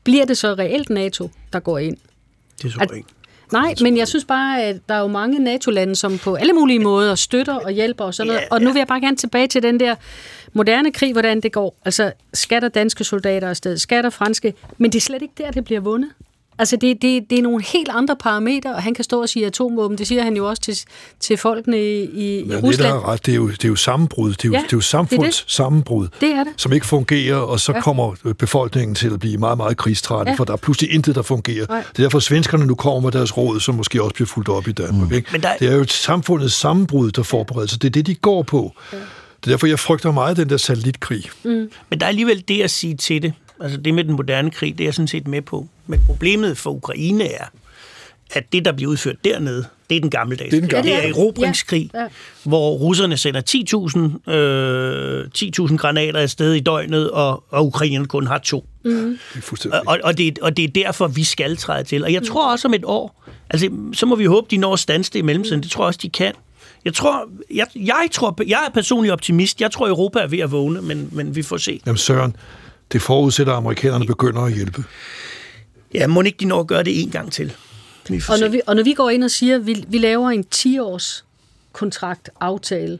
bliver 0.03 0.25
det 0.25 0.37
så 0.37 0.53
reelt 0.53 0.89
NATO, 0.89 1.29
der 1.53 1.59
går 1.59 1.77
ind? 1.77 1.97
Det 2.61 2.71
tror 2.71 2.81
jeg 2.81 2.97
ikke. 2.97 3.09
Nej, 3.51 3.75
men 3.81 3.97
jeg 3.97 4.07
synes 4.07 4.25
bare, 4.25 4.63
at 4.63 4.79
der 4.89 4.95
er 4.95 4.99
jo 4.99 5.07
mange 5.07 5.39
NATO-lande, 5.39 5.95
som 5.95 6.17
på 6.17 6.35
alle 6.35 6.53
mulige 6.53 6.79
måder 6.79 7.15
støtter 7.15 7.53
og 7.55 7.71
hjælper 7.71 8.05
og 8.05 8.13
sådan 8.13 8.27
noget. 8.27 8.43
Og 8.51 8.61
nu 8.61 8.71
vil 8.71 8.79
jeg 8.79 8.87
bare 8.87 9.01
gerne 9.01 9.17
tilbage 9.17 9.47
til 9.47 9.63
den 9.63 9.79
der 9.79 9.95
moderne 10.53 10.91
krig, 10.91 11.11
hvordan 11.11 11.41
det 11.41 11.51
går. 11.51 11.77
Altså, 11.85 12.11
skatter 12.33 12.69
danske 12.69 13.03
soldater 13.03 13.49
afsted, 13.49 13.77
skatter 13.77 14.09
franske, 14.09 14.53
men 14.77 14.91
det 14.91 14.97
er 14.97 15.01
slet 15.01 15.21
ikke 15.21 15.33
der, 15.37 15.51
det 15.51 15.65
bliver 15.65 15.81
vundet. 15.81 16.11
Altså, 16.59 16.75
det, 16.75 17.01
det, 17.01 17.29
det 17.29 17.39
er 17.39 17.43
nogle 17.43 17.63
helt 17.63 17.89
andre 17.89 18.15
parametre, 18.15 18.75
og 18.75 18.83
han 18.83 18.93
kan 18.93 19.03
stå 19.03 19.21
og 19.21 19.29
sige 19.29 19.45
atomvåben. 19.45 19.97
Det 19.97 20.07
siger 20.07 20.23
han 20.23 20.35
jo 20.35 20.49
også 20.49 20.61
til, 20.61 20.77
til 21.19 21.37
folkene 21.37 21.77
i, 21.83 22.03
i 22.03 22.43
Men 22.43 22.57
Rusland. 22.57 22.71
det, 22.71 22.79
der 22.79 22.93
er 22.93 23.09
ret, 23.09 23.25
det 23.25 23.31
er 23.31 23.35
jo, 23.35 23.49
det 23.49 23.65
er 23.65 23.69
jo 23.69 23.75
sammenbrud. 23.75 24.29
Det 24.33 24.45
er 24.45 24.49
jo, 24.49 24.53
Ja, 24.53 24.57
det 24.57 24.63
er 24.63 24.67
jo 24.73 24.77
det 24.79 24.83
er 24.85 24.87
samfunds 24.87 25.41
det. 25.41 25.51
sammenbrud, 25.51 26.07
Det 26.21 26.29
er 26.29 26.43
det. 26.43 26.53
som 26.57 26.73
ikke 26.73 26.85
fungerer, 26.85 27.35
og 27.35 27.59
så 27.59 27.71
Ja. 27.71 27.81
kommer 27.81 28.15
befolkningen 28.39 28.95
til 28.95 29.13
at 29.13 29.19
blive 29.19 29.37
meget, 29.37 29.57
meget 29.57 29.77
krigstrætte, 29.77 30.29
Ja. 30.29 30.31
ja. 30.33 30.37
for 30.37 30.43
der 30.43 30.53
er 30.53 30.57
pludselig 30.57 30.91
intet, 30.91 31.15
der 31.15 31.21
fungerer. 31.21 31.65
Nej. 31.69 31.77
Det 31.91 31.99
er 31.99 32.03
derfor, 32.03 32.19
svenskerne 32.19 32.65
nu 32.65 32.75
kommer 32.75 32.99
med 32.99 33.11
deres 33.11 33.37
råd, 33.37 33.59
som 33.59 33.75
måske 33.75 34.03
også 34.03 34.13
bliver 34.13 34.27
fuldt 34.27 34.49
op 34.49 34.67
i 34.67 34.71
Danmark. 34.71 35.09
Mm. 35.09 35.15
Ikke? 35.15 35.29
Men 35.31 35.41
der- 35.41 35.49
Det 35.59 35.67
er 35.69 35.75
jo 35.75 35.81
et 35.81 35.91
samfundets 35.91 36.53
sammenbrud, 36.53 37.11
der 37.11 37.23
forbereder 37.23 37.67
sig. 37.67 37.81
Det 37.81 37.87
er 37.87 37.91
det, 37.91 38.07
de 38.07 38.15
går 38.15 38.43
på. 38.43 38.71
Ja. 38.93 38.97
Det 38.97 39.03
er 39.47 39.51
derfor, 39.51 39.67
jeg 39.67 39.79
frygter 39.79 40.11
meget 40.11 40.37
den 40.37 40.49
der 40.49 40.57
satellitkrig. 40.57 41.23
Mm. 41.43 41.51
Men 41.89 41.99
der 41.99 42.05
er 42.05 42.07
alligevel 42.07 42.43
det 42.47 42.61
at 42.61 42.71
sige 42.71 42.95
til 42.97 43.21
det. 43.21 43.33
Altså 43.61 43.77
det 43.77 43.93
med 43.93 44.03
den 44.03 44.15
moderne 44.15 44.51
krig, 44.51 44.73
det 44.77 44.83
er 44.83 44.87
jeg 44.87 44.93
sådan 44.93 45.07
set 45.07 45.27
med 45.27 45.41
på. 45.41 45.67
Men 45.87 46.01
problemet 46.05 46.57
for 46.57 46.71
Ukraine 46.71 47.31
er, 47.31 47.45
at 48.31 48.53
det, 48.53 48.65
der 48.65 48.71
bliver 48.71 48.91
udført 48.91 49.15
dernede, 49.23 49.65
det 49.89 49.97
er 49.97 50.01
den 50.01 50.09
gammeldags 50.09 50.49
Det 50.51 50.63
er 50.63 50.67
krig. 50.67 50.83
Det 50.83 50.93
er 50.93 51.09
erobringskrig, 51.09 51.89
Ja, 51.93 52.01
ja. 52.01 52.07
hvor 52.43 52.71
russerne 52.71 53.17
sender 53.17 53.41
10.000 54.29 54.31
øh, 54.33 55.25
10.000 55.71 55.77
granater 55.77 56.19
afsted 56.19 56.53
i 56.53 56.59
døgnet, 56.59 57.11
og, 57.11 57.43
og 57.49 57.65
ukrainerne 57.65 58.05
kun 58.05 58.27
har 58.27 58.37
to. 58.37 58.65
Mm. 58.85 59.19
Det 59.33 59.65
er. 59.65 59.81
Og, 59.85 59.99
og, 60.03 60.17
det, 60.17 60.39
og 60.39 60.57
det 60.57 60.63
er 60.63 60.67
derfor, 60.67 61.07
vi 61.07 61.23
skal 61.23 61.57
træde 61.57 61.83
til. 61.83 62.03
Og 62.03 62.13
jeg 62.13 62.23
tror 62.23 62.51
også 62.51 62.67
om 62.67 62.73
et 62.73 62.85
år, 62.85 63.23
altså 63.49 63.69
så 63.93 64.05
må 64.05 64.15
vi 64.15 64.25
håbe, 64.25 64.47
de 64.51 64.57
når 64.57 64.73
at 64.73 64.79
standse 64.79 65.11
det 65.13 65.19
i 65.19 65.21
mellemtiden. 65.21 65.63
Det 65.63 65.71
tror 65.71 65.83
jeg 65.83 65.87
også, 65.87 65.99
de 66.03 66.09
kan. 66.09 66.33
Jeg 66.85 66.93
tror, 66.93 67.29
jeg, 67.53 67.67
jeg, 67.75 68.07
tror, 68.11 68.37
jeg 68.47 68.63
er 68.67 68.71
personlig 68.73 69.11
optimist. 69.11 69.61
Jeg 69.61 69.71
tror, 69.71 69.87
Europa 69.87 70.19
er 70.19 70.27
ved 70.27 70.39
at 70.39 70.51
vågne, 70.51 70.81
men, 70.81 71.09
men 71.11 71.35
vi 71.35 71.41
får 71.41 71.57
se. 71.57 71.81
Jamen 71.85 71.97
Søren, 71.97 72.35
det 72.91 73.01
forudsætter, 73.01 73.53
at 73.53 73.57
amerikanerne 73.57 74.05
begynder 74.05 74.41
at 74.41 74.53
hjælpe. 74.53 74.83
Ja, 75.99 76.07
må 76.07 76.21
ikke 76.21 76.37
de 76.39 76.45
når 76.45 76.59
at 76.59 76.67
gøre 76.67 76.83
det 76.83 77.01
en 77.03 77.09
gang 77.09 77.31
til? 77.31 77.53
Og 78.29 78.39
når 78.39 78.47
vi, 78.47 78.61
og 78.67 78.75
når 78.75 78.83
vi 78.83 78.93
går 78.93 79.09
ind 79.09 79.23
og 79.23 79.31
siger, 79.31 79.55
at 79.55 79.67
vi, 79.67 79.83
vi 79.87 79.97
laver 79.97 80.29
en 80.29 80.45
10-års 80.55 81.25
kontrakt 81.73 82.29
aftale 82.39 82.99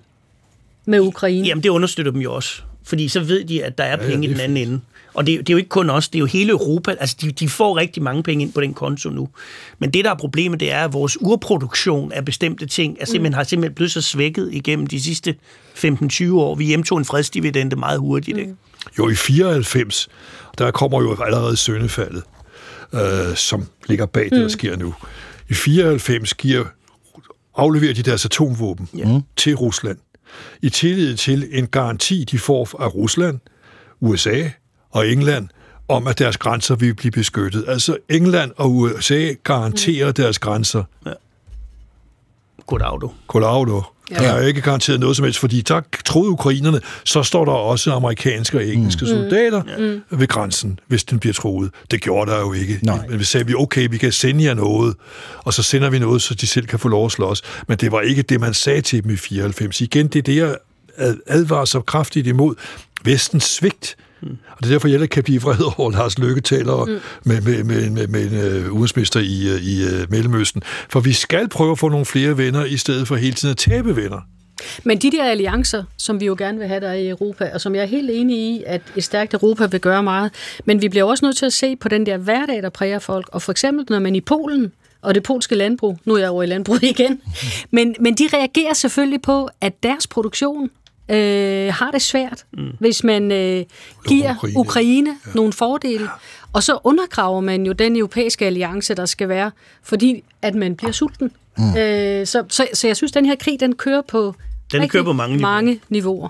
med 0.85 0.99
Ukraine. 0.99 1.47
Jamen, 1.47 1.63
det 1.63 1.69
understøtter 1.69 2.11
dem 2.11 2.21
jo 2.21 2.33
også. 2.33 2.61
Fordi 2.83 3.07
så 3.07 3.19
ved 3.19 3.43
de, 3.45 3.63
at 3.63 3.77
der 3.77 3.83
er 3.83 3.89
ja, 4.03 4.09
penge 4.09 4.25
i 4.25 4.29
det 4.29 4.35
den 4.37 4.43
anden 4.43 4.57
ende. 4.67 4.81
Og 5.13 5.25
det, 5.25 5.31
er 5.31 5.35
jo- 5.35 5.41
det 5.41 5.49
er 5.49 5.53
jo 5.53 5.57
ikke 5.57 5.69
kun 5.69 5.89
os, 5.89 6.09
det 6.09 6.17
er 6.17 6.19
jo 6.19 6.25
hele 6.25 6.49
Europa. 6.51 6.91
Altså, 6.99 7.15
de, 7.21 7.31
de 7.31 7.49
får 7.49 7.77
rigtig 7.77 8.03
mange 8.03 8.23
penge 8.23 8.43
ind 8.45 8.53
på 8.53 8.61
den 8.61 8.73
konto 8.73 9.09
nu. 9.09 9.29
Men 9.79 9.91
det, 9.91 10.05
der 10.05 10.11
er 10.11 10.15
problemet, 10.15 10.59
det 10.59 10.71
er, 10.71 10.83
at 10.83 10.93
vores 10.93 11.17
urproduktion 11.21 12.11
af 12.11 12.25
bestemte 12.25 12.65
ting 12.65 12.97
er 12.99 13.05
simpelthen, 13.05 13.33
har 13.33 13.43
simpelthen 13.43 13.75
blevet 13.75 13.91
så 13.91 14.01
svækket 14.01 14.49
igennem 14.53 14.87
de 14.87 15.01
sidste 15.01 15.35
15-20 15.75 16.31
år. 16.33 16.55
Vi 16.55 16.65
hjemtog 16.65 16.97
en 16.97 17.05
fredsdividende 17.05 17.75
meget 17.75 17.99
hurtigt, 17.99 18.37
ikke? 18.37 18.55
Jo, 18.97 19.09
i 19.09 19.15
94, 19.15 20.07
der 20.57 20.71
kommer 20.71 21.01
jo 21.01 21.23
allerede 21.23 21.57
søndefaldet, 21.57 22.23
øh, 22.93 23.35
som 23.35 23.65
ligger 23.87 24.05
bag 24.05 24.23
det, 24.23 24.31
der 24.31 24.43
Mm. 24.43 24.49
sker 24.49 24.75
nu. 24.75 24.93
I 25.49 25.53
94 25.53 26.33
giver, 26.33 26.65
afleverer 27.55 27.93
de 27.93 28.03
deres 28.03 28.25
atomvåben 28.25 28.89
ja. 28.97 29.19
til 29.35 29.55
Rusland, 29.55 29.97
i 30.61 30.69
tillid 30.69 31.17
til 31.17 31.47
en 31.51 31.67
garanti, 31.67 32.23
de 32.31 32.39
får 32.39 32.81
af 32.81 32.95
Rusland, 32.95 33.39
USA 33.99 34.49
og 34.91 35.07
England, 35.07 35.47
om 35.87 36.07
at 36.07 36.19
deres 36.19 36.37
grænser 36.37 36.75
vil 36.75 36.93
blive 36.95 37.11
beskyttet. 37.11 37.65
Altså 37.67 37.97
England 38.09 38.51
og 38.57 38.71
USA 38.75 39.33
garanterer 39.43 40.07
mm. 40.07 40.13
deres 40.13 40.39
grænser. 40.39 40.83
Goddag, 42.67 43.01
du. 43.01 43.11
Goddag, 43.27 43.67
du. 43.67 43.83
Ja. 44.11 44.15
Der 44.15 44.29
er 44.33 44.47
ikke 44.47 44.61
garanteret 44.61 44.99
noget 44.99 45.15
som 45.15 45.23
helst, 45.25 45.39
fordi 45.39 45.61
der 45.61 45.81
troede 46.05 46.29
ukrainerne, 46.29 46.79
så 47.03 47.23
står 47.23 47.45
der 47.45 47.51
også 47.51 47.91
amerikanske 47.93 48.57
og 48.57 48.65
engelske 48.65 49.05
Mm. 49.05 49.09
soldater 49.09 49.61
Mm. 50.09 50.19
ved 50.19 50.27
grænsen, 50.27 50.79
hvis 50.87 51.03
den 51.03 51.19
bliver 51.19 51.33
troet. 51.33 51.71
Det 51.91 52.01
gjorde 52.01 52.31
der 52.31 52.39
jo 52.39 52.53
ikke. 52.53 52.79
Nej. 52.83 53.07
Men 53.09 53.19
vi 53.19 53.23
sagde, 53.23 53.47
vi, 53.47 53.53
okay, 53.53 53.87
vi 53.91 53.97
kan 53.97 54.11
sende 54.11 54.43
jer 54.43 54.53
noget, 54.53 54.95
og 55.37 55.53
så 55.53 55.63
sender 55.63 55.89
vi 55.89 55.99
noget, 55.99 56.21
så 56.21 56.33
de 56.33 56.47
selv 56.47 56.65
kan 56.65 56.79
få 56.79 56.87
lov 56.87 57.05
at 57.05 57.11
slås. 57.11 57.41
Men 57.67 57.77
det 57.77 57.91
var 57.91 58.01
ikke 58.01 58.21
det, 58.21 58.39
man 58.39 58.53
sagde 58.53 58.81
til 58.81 59.03
dem 59.03 59.11
i 59.11 59.15
94. 59.17 59.81
Igen, 59.81 60.07
det 60.07 60.19
er 60.19 60.23
det, 60.23 60.35
jeg 60.35 60.55
ad- 60.97 61.15
advarer 61.27 61.65
så 61.65 61.81
kraftigt 61.81 62.27
imod. 62.27 62.55
Vestens 63.03 63.43
svigt. 63.43 63.95
Og 64.31 64.57
det 64.59 64.65
er 64.65 64.71
derfor, 64.71 64.87
jeg 64.87 65.01
ikke 65.01 65.11
kan 65.13 65.23
blive 65.23 65.41
vred 65.41 65.73
over, 65.77 65.91
Lars 65.91 66.19
Løkke 66.19 66.41
taler 66.41 66.85
Mm. 66.85 66.91
mm. 66.91 66.99
med, 67.23 67.41
med, 67.41 67.63
med, 67.63 67.89
med, 67.89 68.07
med 68.07 68.31
en 68.31 68.69
udenrigsminister 68.69 69.19
i, 69.19 69.49
øh, 69.49 69.61
i 69.61 69.83
øh, 69.83 70.11
Mellemøsten. 70.11 70.61
For 70.89 70.99
vi 70.99 71.13
skal 71.13 71.49
prøve 71.49 71.71
at 71.71 71.79
få 71.79 71.89
nogle 71.89 72.05
flere 72.05 72.37
venner, 72.37 72.65
i 72.65 72.77
stedet 72.77 73.07
for 73.07 73.15
hele 73.15 73.33
tiden 73.33 73.51
at 73.51 73.57
tabe 73.57 73.95
venner. 73.95 74.21
Men 74.83 74.97
de 74.97 75.11
der 75.11 75.23
alliancer, 75.23 75.83
som 75.97 76.19
vi 76.19 76.25
jo 76.25 76.35
gerne 76.37 76.57
vil 76.57 76.67
have 76.67 76.79
der 76.79 76.93
i 76.93 77.09
Europa, 77.09 77.49
og 77.53 77.61
som 77.61 77.75
jeg 77.75 77.81
er 77.81 77.87
helt 77.87 78.09
enig 78.09 78.37
i, 78.37 78.63
at 78.65 78.81
et 78.95 79.03
stærkt 79.03 79.33
Europa 79.33 79.65
vil 79.65 79.79
gøre 79.79 80.03
meget, 80.03 80.31
men 80.65 80.81
vi 80.81 80.89
bliver 80.89 81.03
også 81.03 81.25
nødt 81.25 81.37
til 81.37 81.45
at 81.45 81.53
se 81.53 81.75
på 81.75 81.89
den 81.89 82.05
der 82.05 82.17
hverdag, 82.17 82.61
der 82.63 82.69
præger 82.69 82.99
folk. 82.99 83.29
Og 83.31 83.41
for 83.41 83.51
eksempel, 83.51 83.85
når 83.89 83.99
man 83.99 84.15
i 84.15 84.21
Polen, 84.21 84.71
og 85.01 85.15
det 85.15 85.23
polske 85.23 85.55
landbrug, 85.55 85.97
nu 86.05 86.13
er 86.13 86.19
jeg 86.19 86.29
over 86.29 86.43
i 86.43 86.45
landbruget 86.45 86.83
igen, 86.99 87.21
men, 87.71 87.95
men 87.99 88.13
de 88.15 88.23
reagerer 88.33 88.73
selvfølgelig 88.73 89.21
på, 89.21 89.49
at 89.61 89.83
deres 89.83 90.07
produktion 90.07 90.69
øh, 91.09 91.73
har 91.73 91.91
det 91.91 92.01
svært, 92.01 92.45
mm. 92.53 92.67
hvis 92.79 93.03
man 93.03 93.31
øh, 93.31 93.63
giver 94.07 94.35
Ukraine, 94.35 94.57
Ukraine 94.57 95.09
ja. 95.25 95.31
nogle 95.35 95.53
fordele. 95.53 96.09
Og 96.53 96.63
så 96.63 96.77
undergraver 96.83 97.41
man 97.41 97.65
jo 97.65 97.73
den 97.73 97.95
europæiske 97.95 98.45
alliance, 98.45 98.95
der 98.95 99.05
skal 99.05 99.29
være, 99.29 99.51
fordi 99.83 100.23
at 100.41 100.55
man 100.55 100.75
bliver 100.75 100.91
sulten. 100.91 101.31
Mm. 101.57 101.77
Øh, 101.77 102.27
så, 102.27 102.43
så, 102.49 102.67
så 102.73 102.87
jeg 102.87 102.95
synes, 102.95 103.11
den 103.11 103.25
her 103.25 103.35
krig, 103.35 103.59
den 103.59 103.75
kører 103.75 104.01
på 104.07 104.35
Den 104.71 104.81
rigtig 104.81 104.91
kører 104.91 105.03
på 105.03 105.13
mange 105.13 105.35
niveauer. 105.35 105.55
mange 105.55 105.79
niveauer. 105.89 106.29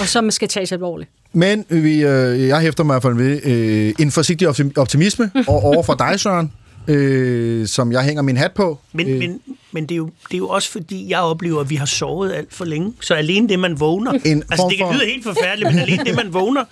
Og 0.00 0.08
som 0.08 0.30
skal 0.30 0.48
tages 0.48 0.72
alvorligt. 0.72 1.10
Men 1.32 1.64
vi, 1.68 2.04
øh, 2.04 2.48
jeg 2.48 2.60
hæfter 2.60 2.84
mig 2.84 2.92
i 2.92 2.94
hvert 2.94 3.02
fald 3.02 3.14
ved 3.14 3.40
øh, 3.44 3.94
en 3.98 4.10
forsigtig 4.10 4.48
optim- 4.48 4.72
optimisme 4.76 5.30
og 5.48 5.62
over 5.62 5.82
for 5.82 5.94
dig, 5.94 6.20
Søren, 6.20 6.52
øh, 6.88 7.66
som 7.66 7.92
jeg 7.92 8.02
hænger 8.02 8.22
min 8.22 8.36
hat 8.36 8.52
på. 8.52 8.78
Men, 8.92 9.08
øh, 9.08 9.18
men, 9.18 9.40
men 9.72 9.82
det, 9.82 9.92
er 9.94 9.96
jo, 9.96 10.06
det 10.06 10.34
er 10.34 10.38
jo 10.38 10.48
også 10.48 10.70
fordi, 10.70 11.10
jeg 11.10 11.20
oplever, 11.20 11.60
at 11.60 11.70
vi 11.70 11.74
har 11.74 11.86
sovet 11.86 12.32
alt 12.32 12.54
for 12.54 12.64
længe. 12.64 12.92
Så 13.00 13.14
alene 13.14 13.48
det, 13.48 13.58
man 13.58 13.80
vågner... 13.80 14.12
En 14.12 14.18
altså, 14.42 14.56
form 14.56 14.70
det 14.70 14.78
kan 14.78 14.86
for- 14.86 14.92
lyde 14.92 15.06
helt 15.06 15.24
forfærdeligt, 15.24 15.70
men 15.74 15.78
alene 15.78 16.04
det, 16.04 16.16
man 16.16 16.32
vågner... 16.32 16.64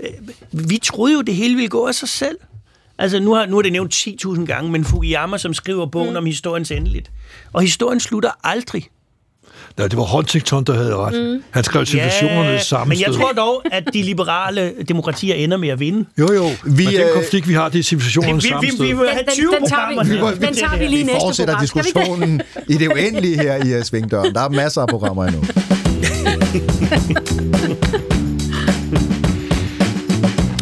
Øh, 0.00 0.10
vi 0.52 0.78
troede 0.82 1.12
jo, 1.14 1.20
det 1.20 1.34
hele 1.34 1.54
ville 1.54 1.68
gå 1.68 1.86
af 1.86 1.94
sig 1.94 2.08
selv. 2.08 2.36
Altså, 2.98 3.20
nu 3.20 3.32
har, 3.32 3.46
nu 3.46 3.58
er 3.58 3.62
det 3.62 3.72
nævnt 3.72 3.94
10.000 3.94 4.44
gange, 4.44 4.70
men 4.70 4.84
Fukuyama, 4.84 5.38
som 5.38 5.54
skriver 5.54 5.86
bogen 5.86 6.10
mm. 6.10 6.16
om 6.16 6.26
historiens 6.26 6.70
endeligt. 6.70 7.10
Og 7.52 7.62
historien 7.62 8.00
slutter 8.00 8.30
aldrig. 8.44 8.88
Nej, 9.78 9.88
det 9.88 9.96
var 9.98 10.04
Huntington, 10.04 10.64
der 10.64 10.74
havde 10.74 10.96
ret. 10.96 11.22
Mm. 11.34 11.42
Han 11.50 11.64
skrev 11.64 11.86
civilisationerne 11.86 12.58
sammen. 12.60 12.88
men 12.88 13.00
jeg 13.06 13.14
tror 13.14 13.32
dog, 13.32 13.62
at 13.72 13.84
de 13.94 14.02
liberale 14.02 14.72
demokratier 14.88 15.34
ender 15.34 15.56
med 15.56 15.68
at 15.68 15.80
vinde. 15.80 16.04
Jo, 16.18 16.32
jo. 16.34 16.44
Vi, 16.48 16.54
Vi, 16.64 16.84
Men 16.84 16.94
den 16.94 17.00
øh, 17.02 17.14
konflikt, 17.14 17.48
vi 17.48 17.54
har, 17.54 17.68
det 17.68 17.78
er 17.78 17.82
civilisationernes 17.82 18.44
Vi- 18.44 18.48
vi- 18.48 18.52
sammensted. 18.52 18.86
vi 18.86 18.92
vil 18.92 19.08
have 19.12 19.24
20 19.34 19.46
den 19.60 19.68
tager 19.68 19.88
vi- 19.88 19.94
programmer. 19.94 20.30
den- 20.30 20.42
den 20.42 20.54
tager 20.54 20.78
vi 20.78 20.84
lige 20.84 20.96
vi 20.96 21.02
næste 21.02 21.20
fortsætter 21.20 21.54
program. 21.54 21.62
Vi 21.62 21.66
det? 21.80 21.84
diskussionen 21.84 22.40
i 22.68 22.74
det 22.74 22.88
uendelige 22.88 23.36
her 23.42 23.64
i 23.64 23.78
uh, 23.78 23.84
Svingdøren. 23.84 24.34
Der 24.34 24.40
er 24.40 24.48
masser 24.48 24.80
af 24.80 24.88
programmer 24.88 25.24
endnu. 25.24 25.42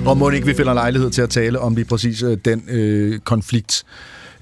Og 0.07 0.17
må 0.17 0.31
ikke 0.31 0.47
vi 0.47 0.55
finder 0.55 0.75
lejlighed 0.75 1.11
til 1.11 1.23
at 1.23 1.31
tale 1.31 1.59
om 1.59 1.75
lige 1.75 1.85
præcis 1.85 2.23
øh, 2.23 2.39
den 2.45 2.63
øh, 2.69 3.19
konflikt 3.19 3.85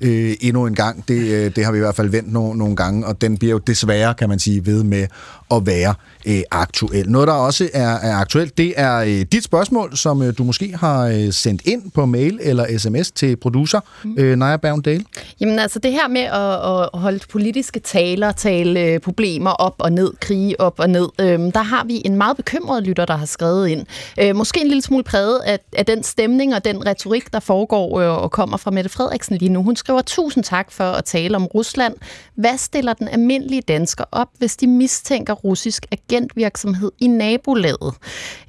øh, 0.00 0.34
endnu 0.40 0.66
en 0.66 0.74
gang. 0.74 1.08
Det, 1.08 1.14
øh, 1.14 1.56
det 1.56 1.64
har 1.64 1.72
vi 1.72 1.78
i 1.78 1.80
hvert 1.80 1.94
fald 1.94 2.08
vendt 2.08 2.32
no, 2.32 2.52
nogle 2.52 2.76
gange, 2.76 3.06
og 3.06 3.20
den 3.20 3.38
bliver 3.38 3.52
jo 3.52 3.58
desværre, 3.58 4.14
kan 4.14 4.28
man 4.28 4.38
sige, 4.38 4.66
ved 4.66 4.84
med 4.84 5.06
at 5.50 5.66
være 5.66 5.94
øh, 6.26 6.42
aktuel. 6.50 7.10
Noget, 7.10 7.28
der 7.28 7.34
også 7.34 7.68
er, 7.74 7.88
er 7.88 8.14
aktuelt, 8.14 8.58
det 8.58 8.74
er 8.76 8.96
øh, 8.96 9.20
dit 9.32 9.44
spørgsmål, 9.44 9.96
som 9.96 10.22
øh, 10.22 10.34
du 10.38 10.44
måske 10.44 10.76
har 10.76 11.06
øh, 11.06 11.32
sendt 11.32 11.62
ind 11.64 11.90
på 11.90 12.06
mail 12.06 12.38
eller 12.42 12.78
sms 12.78 13.10
til 13.10 13.36
producer 13.36 13.80
øh, 14.18 14.36
Naja 14.36 14.56
Bergendale. 14.56 15.04
Jamen 15.40 15.58
altså 15.58 15.78
det 15.78 15.92
her 15.92 16.08
med 16.08 16.20
at, 16.20 16.94
at 16.94 17.00
holde 17.00 17.20
politiske 17.30 17.80
taler, 17.80 18.32
tale 18.32 18.80
øh, 18.80 19.00
problemer 19.00 19.50
op 19.50 19.74
og 19.78 19.92
ned, 19.92 20.12
krige 20.20 20.60
op 20.60 20.80
og 20.80 20.90
ned, 20.90 21.08
øh, 21.20 21.38
der 21.38 21.62
har 21.62 21.84
vi 21.84 22.02
en 22.04 22.16
meget 22.16 22.36
bekymret 22.36 22.82
lytter, 22.82 23.04
der 23.04 23.16
har 23.16 23.26
skrevet 23.26 23.68
ind. 23.68 23.86
Øh, 24.20 24.36
måske 24.36 24.60
en 24.60 24.66
lille 24.66 24.82
smule 24.82 25.04
præget 25.04 25.40
af, 25.40 25.58
af 25.76 25.86
den 25.86 26.02
stemning 26.02 26.54
og 26.54 26.64
den 26.64 26.86
retorik, 26.86 27.32
der 27.32 27.40
foregår 27.40 28.00
øh, 28.00 28.22
og 28.22 28.30
kommer 28.30 28.56
fra 28.56 28.70
Mette 28.70 28.90
Frederiksen 28.90 29.36
lige 29.36 29.48
nu. 29.48 29.62
Hun 29.62 29.76
skriver, 29.76 30.02
tusind 30.02 30.44
tak 30.44 30.72
for 30.72 30.84
at 30.84 31.04
tale 31.04 31.36
om 31.36 31.46
Rusland. 31.46 31.94
Hvad 32.34 32.58
stiller 32.58 32.92
den 32.92 33.08
almindelige 33.08 33.62
dansker 33.62 34.04
op, 34.12 34.28
hvis 34.38 34.56
de 34.56 34.66
mistænker 34.66 35.34
russisk 35.44 35.86
agentvirksomhed 35.92 36.92
i 37.00 37.06
nabolaget? 37.06 37.94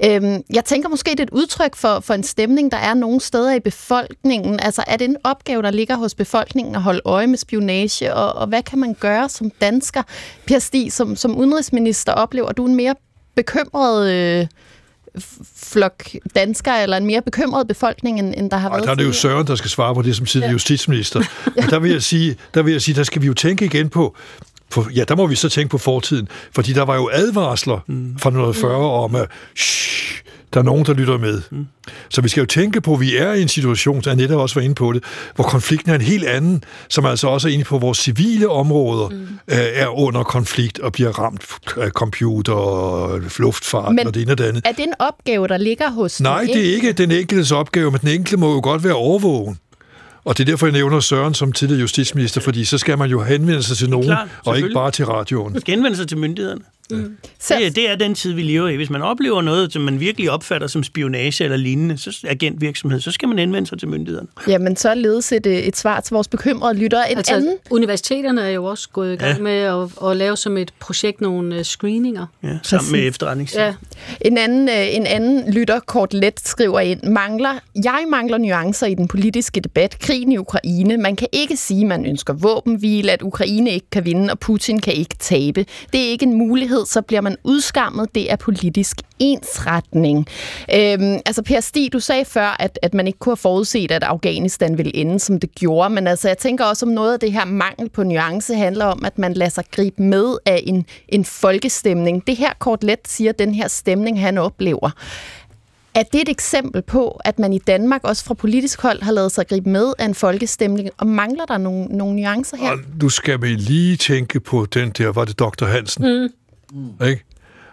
Øh, 0.06 0.40
jeg 0.54 0.66
tænker 0.66 0.90
måske, 0.90 1.12
det 1.12 1.20
er 1.20 1.24
et 1.24 1.30
udtryk 1.30 1.76
for, 1.76 2.00
for 2.00 2.14
en 2.14 2.24
stemning, 2.24 2.72
der 2.72 2.78
er 2.78 2.94
nogle 2.94 3.22
steder 3.22 3.54
i 3.54 3.60
befolkningen. 3.60 4.60
Altså 4.60 4.84
er 4.88 4.98
det 4.98 5.06
en 5.06 5.18
opgave, 5.24 5.62
der 5.62 5.72
ligger 5.72 5.96
hos 5.96 6.16
befolkningen 6.16 6.76
at 6.76 6.82
holde 6.82 7.02
øje 7.06 7.28
med 7.28 7.38
spionage, 7.38 8.14
og, 8.14 8.34
og 8.34 8.48
hvad 8.48 8.64
kan 8.64 8.80
man 8.80 8.94
gøre 9.00 9.30
som 9.30 9.50
dansker? 9.50 10.04
Per 10.46 10.60
Stig, 10.60 10.94
som, 10.94 11.16
som 11.16 11.38
udenrigsminister, 11.38 12.14
oplever 12.14 12.52
du 12.52 12.66
en 12.66 12.76
mere 12.76 12.96
bekymret 13.36 14.12
øh, 14.12 14.48
flok 15.56 16.04
danskere, 16.36 16.84
eller 16.84 16.98
en 16.98 17.06
mere 17.06 17.22
bekymret 17.22 17.68
befolkning, 17.68 18.20
end, 18.20 18.34
end 18.38 18.52
der 18.52 18.58
har 18.58 18.70
Ej, 18.70 18.76
været 18.76 18.86
der 18.86 18.92
er 18.92 18.96
det 18.96 19.06
jo? 19.06 19.12
Søren, 19.12 19.48
der 19.48 19.56
skal 19.56 19.70
svare 19.70 19.96
på 19.96 20.02
det 20.02 20.16
som 20.16 20.26
tidligere 20.26 20.50
ja. 20.50 20.54
justitsminister. 20.54 21.20
Men 21.56 21.70
der 21.70 21.80
vil, 21.80 21.92
jeg 21.92 22.04
sige, 22.04 22.36
der 22.54 22.62
vil 22.62 22.72
jeg 22.72 22.82
sige, 22.82 22.96
der 22.96 23.04
skal 23.04 23.22
vi 23.22 23.28
jo 23.28 23.34
tænke 23.34 23.66
igen 23.66 23.90
på, 23.90 24.16
på, 24.70 24.86
ja, 24.96 25.04
der 25.04 25.16
må 25.16 25.28
vi 25.28 25.36
så 25.36 25.50
tænke 25.50 25.70
på 25.70 25.78
fortiden, 25.78 26.28
fordi 26.56 26.74
der 26.74 26.84
var 26.84 26.96
jo 26.96 27.10
advarsler 27.14 27.80
mm. 27.88 28.18
fra 28.20 28.30
1940 28.30 28.92
om, 29.04 29.16
at 29.16 29.28
shh, 29.56 30.22
Der 30.54 30.60
er 30.60 30.64
nogen, 30.64 30.86
der 30.86 30.94
lytter 30.94 31.18
med. 31.18 31.42
Mm. 31.52 31.66
Så 32.10 32.22
vi 32.22 32.30
skal 32.30 32.42
jo 32.42 32.46
tænke 32.46 32.82
på, 32.82 32.94
at 32.94 33.00
vi 33.00 33.18
er 33.18 33.34
i 33.34 33.42
en 33.42 33.48
situation, 33.48 34.02
der 34.02 34.16
netop 34.16 34.40
også 34.40 34.56
var 34.56 34.62
inde 34.62 34.76
på 34.76 34.94
det, 34.94 35.04
hvor 35.36 35.44
konflikten 35.44 35.92
er 35.92 35.96
en 35.96 36.02
helt 36.02 36.26
anden, 36.26 36.64
som 36.90 37.06
altså 37.06 37.28
også 37.28 37.48
er 37.48 37.52
inde 37.52 37.64
på 37.64 37.78
vores 37.78 37.98
civile 37.98 38.50
områder, 38.50 39.10
mm. 39.10 39.28
er 39.48 40.00
under 40.00 40.24
konflikt 40.24 40.80
og 40.80 40.92
bliver 40.92 41.10
ramt 41.12 41.46
af 41.78 41.90
computer 41.90 42.54
og 42.54 43.22
luftfart 43.40 43.96
Men 43.96 44.08
og 44.08 44.14
det 44.14 44.22
ene 44.22 44.32
og 44.32 44.38
det 44.38 44.44
andet. 44.44 44.62
er 44.66 44.72
det 44.72 44.84
en 44.84 44.94
opgave, 45.00 45.48
der 45.48 45.58
ligger 45.58 45.92
hos 45.92 46.22
Nej, 46.22 46.42
den 46.42 46.54
det 46.54 46.70
er 46.70 46.76
ikke 46.76 46.92
den 46.94 47.12
enkeltes 47.12 47.52
opgave, 47.52 47.92
men 47.92 48.02
den 48.02 48.10
enkelte 48.10 48.38
må 48.38 48.54
jo 48.54 48.60
godt 48.64 48.84
være 48.84 48.94
overvågen. 48.94 49.58
Og 50.24 50.38
det 50.38 50.44
er 50.44 50.46
derfor, 50.46 50.66
jeg 50.68 50.74
nævner 50.74 51.00
Søren 51.00 51.34
som 51.34 51.52
tidligere 51.52 51.82
justitsminister, 51.82 52.42
fordi 52.42 52.66
så 52.66 52.78
skal 52.78 52.98
man 52.98 53.10
jo 53.10 53.22
henvende 53.22 53.64
sig 53.64 53.78
til 53.78 53.90
nogen, 53.90 54.06
klart, 54.08 54.28
og 54.46 54.58
ikke 54.58 54.70
bare 54.74 54.92
til 54.92 55.06
radioen. 55.06 55.54
Man 55.54 55.62
skal 55.62 55.76
henvende 55.76 55.98
sig 55.98 56.08
til 56.08 56.18
myndighederne. 56.18 56.62
Mm. 56.92 57.18
Det, 57.50 57.76
det 57.76 57.90
er 57.90 57.96
den 57.96 58.16
tid, 58.16 58.34
vi 58.34 58.42
lever 58.42 58.68
i. 58.68 58.76
Hvis 58.76 58.90
man 58.90 59.02
oplever 59.02 59.42
noget, 59.42 59.74
som 59.74 59.82
man 59.82 60.00
virkelig 60.00 60.32
opfatter 60.32 60.68
som 60.68 60.84
spionage 60.84 61.44
eller 61.44 61.58
lignende, 61.58 61.98
så 61.98 62.20
agentvirksomhed, 62.28 63.00
så 63.00 63.12
skal 63.12 63.28
man 63.30 63.40
henvende 63.40 63.70
sig 63.70 63.80
til 63.80 63.88
myndighederne. 63.88 64.28
Jamen, 64.48 64.76
så 64.76 64.94
ledes 64.96 65.32
et, 65.32 65.46
øh, 65.46 65.54
et 65.54 65.78
svar 65.78 66.00
til 66.00 66.14
vores 66.14 66.28
bekymrede 66.28 66.74
lyttere. 66.74 67.12
En 67.12 67.18
altså, 67.18 67.34
anden 67.34 67.56
Universiteterne 67.70 68.42
er 68.42 68.50
jo 68.50 68.66
også 68.66 68.90
gået 68.90 69.14
i 69.14 69.16
gang 69.16 69.38
Ja. 69.38 69.44
med 69.44 69.52
at, 69.52 70.10
at 70.10 70.18
lave 70.18 70.38
som 70.38 70.58
et 70.58 70.74
projekt 70.80 71.22
nogle 71.22 71.56
øh, 71.58 71.64
screeninger. 71.64 72.26
Ja, 72.44 72.58
sammen 72.64 72.92
med 72.92 73.08
efterretningstjenesten. 73.08 73.88
Ja. 74.22 74.28
En 74.30 74.38
anden, 74.38 74.70
øh, 74.70 74.96
en 74.96 75.06
anden 75.06 75.54
lytter 75.54 75.80
kort 75.80 76.14
let 76.14 76.40
skriver 76.40 76.80
ind, 76.80 77.04
mangler, 77.04 77.60
jeg 77.84 78.06
mangler 78.10 78.38
nuancer 78.38 78.88
i 78.88 78.94
den 78.94 79.08
politiske 79.08 79.60
debat. 79.60 80.00
Krigen 80.00 80.32
i 80.32 80.38
Ukraine. 80.38 80.98
Man 80.98 81.16
kan 81.16 81.28
ikke 81.32 81.58
sige, 81.58 81.86
man 81.86 82.06
ønsker 82.06 82.34
våbenhvile, 82.34 83.12
at 83.12 83.22
Ukraine 83.22 83.72
ikke 83.72 83.90
kan 83.92 84.06
vinde, 84.06 84.32
og 84.32 84.40
Putin 84.40 84.80
kan 84.80 84.94
ikke 84.94 85.16
tabe. 85.20 85.66
Det 85.94 86.02
er 86.06 86.10
ikke 86.10 86.26
en 86.26 86.34
mulighed, 86.34 86.79
så 86.86 87.02
bliver 87.02 87.22
man 87.22 87.36
udskammet. 87.44 88.16
Det 88.16 88.32
er 88.32 88.36
politisk 88.36 88.98
ensretning. 89.20 90.28
Øhm, 90.76 91.18
altså 91.26 91.42
Per 91.44 91.60
Stig, 91.60 91.94
du 91.94 92.00
sagde 92.00 92.26
før, 92.26 92.56
at, 92.60 92.80
at 92.82 92.94
man 92.94 93.08
ikke 93.08 93.20
kunne 93.20 93.32
have 93.32 93.38
forudset, 93.38 93.92
at 93.92 94.04
Afghanistan 94.04 94.78
ville 94.78 94.96
ende, 94.96 95.20
som 95.20 95.40
det 95.40 95.56
gjorde. 95.56 95.90
Men 95.90 96.08
altså, 96.08 96.28
jeg 96.28 96.38
tænker 96.38 96.66
også, 96.66 96.86
om 96.86 96.92
noget 96.92 97.14
af 97.14 97.20
det 97.20 97.32
her 97.32 97.46
mangel 97.46 97.90
på 97.90 98.04
nuance 98.04 98.56
handler 98.56 98.86
om, 98.86 99.06
at 99.06 99.18
man 99.18 99.34
lader 99.34 99.52
sig 99.52 99.64
gribe 99.72 100.04
med 100.04 100.38
af 100.46 100.64
en, 100.68 100.86
en 101.10 101.26
folkestemning. 101.26 102.28
Det 102.28 102.38
her 102.38 102.54
kort 102.60 102.84
let 102.84 103.00
siger, 103.08 103.32
den 103.32 103.56
her 103.56 103.68
stemning, 103.68 104.22
han 104.22 104.38
oplever. 104.38 104.92
Er 105.96 106.04
det 106.04 106.22
et 106.22 106.30
eksempel 106.30 106.82
på, 106.82 107.20
at 107.26 107.40
man 107.40 107.54
i 107.54 107.58
Danmark 107.58 108.04
også 108.04 108.26
fra 108.26 108.34
politisk 108.34 108.82
hold 108.82 109.02
har 109.02 109.12
lavet 109.12 109.32
sig 109.32 109.48
gribe 109.48 109.70
med 109.70 109.94
af 110.00 110.06
en 110.06 110.16
folkestemning, 110.16 110.90
og 110.98 111.08
mangler 111.08 111.46
der 111.46 111.58
nogle, 111.58 111.86
nogle 111.86 112.16
nuancer 112.16 112.58
her? 112.58 112.72
Og 112.72 112.78
nu 113.02 113.10
skal 113.10 113.42
vi 113.42 113.48
lige 113.48 113.98
tænke 113.98 114.40
på 114.40 114.66
den 114.74 114.90
der, 114.90 115.12
var 115.12 115.26
det 115.26 115.40
Dr. 115.40 115.66
Hansen? 115.66 116.22
Mm. 116.22 116.30
Mm. 116.72 117.06
Ikke? 117.08 117.26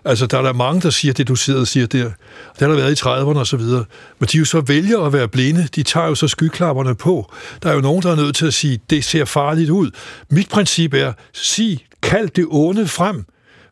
Altså, 0.05 0.27
der 0.27 0.39
er 0.39 0.43
der 0.43 0.53
mange, 0.53 0.81
der 0.81 0.91
siger 0.91 1.15
det, 1.15 1.29
du 1.29 1.37
sidder 1.37 1.61
og 1.61 1.67
siger 1.67 1.87
der. 1.87 2.05
Det 2.05 2.61
har 2.61 2.69
der 2.69 2.75
været 2.77 3.01
i 3.01 3.03
30'erne 3.03 3.39
og 3.39 3.47
så 3.47 3.57
videre. 3.57 3.85
Men 4.19 4.29
de 4.33 4.39
jo 4.39 4.45
så 4.45 4.61
vælger 4.61 5.01
at 5.01 5.13
være 5.13 5.29
blinde. 5.29 5.69
De 5.75 5.83
tager 5.83 6.07
jo 6.07 6.15
så 6.15 6.29
skyklapperne 6.29 6.95
på. 6.95 7.33
Der 7.63 7.71
er 7.71 7.75
jo 7.75 7.81
nogen, 7.81 8.03
der 8.03 8.13
er 8.13 8.17
nødt 8.17 8.37
til 8.37 8.47
at 8.47 8.55
sige, 8.55 8.81
det 8.91 9.05
ser 9.05 9.25
farligt 9.25 9.71
ud. 9.71 9.91
Mit 10.31 10.49
princip 10.49 10.95
er, 10.95 11.13
sig, 11.33 11.87
kald 12.03 12.29
det 12.29 12.47
onde 12.51 12.87
frem. 12.87 13.25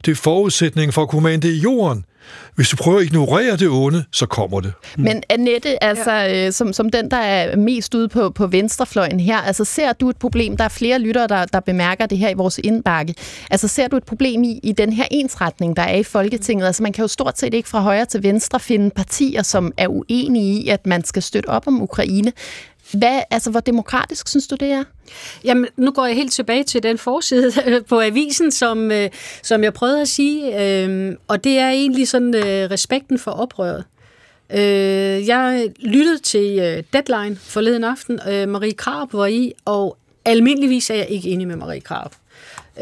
Det 0.04 0.10
er 0.10 0.16
forudsætningen 0.16 0.92
for 0.92 1.02
at 1.02 1.08
kunne 1.08 1.22
mane 1.22 1.42
det 1.42 1.52
i 1.52 1.58
jorden. 1.58 2.04
Hvis 2.54 2.68
du 2.68 2.76
prøver 2.76 2.98
at 2.98 3.04
ignorere 3.04 3.56
det 3.56 3.68
onde, 3.68 4.04
så 4.12 4.26
kommer 4.26 4.60
det. 4.60 4.72
Men 4.98 5.22
Annette, 5.28 5.84
altså, 5.84 6.12
ja. 6.12 6.46
øh, 6.46 6.52
som, 6.52 6.72
som 6.72 6.90
den, 6.90 7.10
der 7.10 7.16
er 7.16 7.56
mest 7.56 7.94
ude 7.94 8.08
på, 8.08 8.30
på 8.30 8.46
venstrefløjen 8.46 9.20
her, 9.20 9.38
altså 9.38 9.64
ser 9.64 9.92
du 9.92 10.08
et 10.08 10.16
problem, 10.16 10.56
der 10.56 10.64
er 10.64 10.68
flere 10.68 10.98
lyttere, 10.98 11.26
der, 11.26 11.44
der 11.44 11.60
bemærker 11.60 12.06
det 12.06 12.18
her 12.18 12.28
i 12.28 12.34
vores 12.34 12.60
indbakke, 12.64 13.14
altså 13.50 13.68
ser 13.68 13.88
du 13.88 13.96
et 13.96 14.04
problem 14.04 14.44
i, 14.44 14.60
i 14.62 14.72
den 14.72 14.92
her 14.92 15.04
ensretning, 15.10 15.76
der 15.76 15.82
er 15.82 15.96
i 15.96 16.02
Folketinget? 16.02 16.66
Altså 16.66 16.82
man 16.82 16.92
kan 16.92 17.02
jo 17.02 17.08
stort 17.08 17.38
set 17.38 17.54
ikke 17.54 17.68
fra 17.68 17.80
højre 17.80 18.04
til 18.04 18.22
venstre 18.22 18.60
finde 18.60 18.90
partier, 18.90 19.42
som 19.42 19.72
er 19.76 19.88
uenige 19.88 20.62
i, 20.62 20.68
at 20.68 20.86
man 20.86 21.04
skal 21.04 21.22
støtte 21.22 21.46
op 21.48 21.66
om 21.66 21.82
Ukraine. 21.82 22.32
Hvad, 22.98 23.22
altså, 23.30 23.50
hvor 23.50 23.60
demokratisk 23.60 24.28
synes 24.28 24.46
du, 24.46 24.56
det 24.60 24.68
er? 24.68 24.84
Jamen, 25.44 25.66
nu 25.76 25.90
går 25.90 26.06
jeg 26.06 26.16
helt 26.16 26.32
tilbage 26.32 26.64
til 26.64 26.82
den 26.82 26.98
forside 26.98 27.52
på 27.88 28.00
avisen, 28.00 28.52
som, 28.52 28.90
øh, 28.90 29.10
som 29.42 29.64
jeg 29.64 29.74
prøvede 29.74 30.00
at 30.00 30.08
sige, 30.08 30.62
øh, 30.62 31.16
og 31.28 31.44
det 31.44 31.58
er 31.58 31.68
egentlig 31.68 32.08
sådan 32.08 32.34
øh, 32.34 32.70
respekten 32.70 33.18
for 33.18 33.30
oprøret. 33.30 33.84
Øh, 34.50 35.28
jeg 35.28 35.68
lyttede 35.78 36.18
til 36.18 36.58
øh, 36.58 36.82
Deadline 36.92 37.36
forleden 37.36 37.84
aften. 37.84 38.20
Øh, 38.28 38.48
Marie 38.48 38.72
Krab 38.72 39.12
var 39.12 39.26
i, 39.26 39.52
og 39.64 39.96
almindeligvis 40.24 40.90
er 40.90 40.94
jeg 40.94 41.10
ikke 41.10 41.28
enig 41.28 41.46
med 41.46 41.56
Marie 41.56 41.80
Krab. 41.80 42.10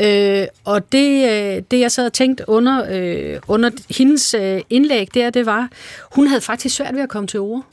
Øh, 0.01 0.47
og 0.65 0.93
det, 0.93 1.31
øh, 1.31 1.63
det, 1.71 1.81
jeg 1.81 1.93
så 1.93 2.01
havde 2.01 2.11
tænkt 2.11 2.43
under, 2.47 2.85
øh, 2.91 3.41
under 3.49 3.71
hendes 3.97 4.35
øh, 4.35 4.61
indlæg, 4.71 5.15
der, 5.15 5.31
det 5.31 5.47
var, 5.47 5.69
hun 6.13 6.27
havde 6.27 6.41
faktisk 6.41 6.77
svært 6.77 6.95
ved 6.95 7.03
at 7.03 7.09
komme 7.09 7.27
til 7.27 7.41
ord. 7.41 7.65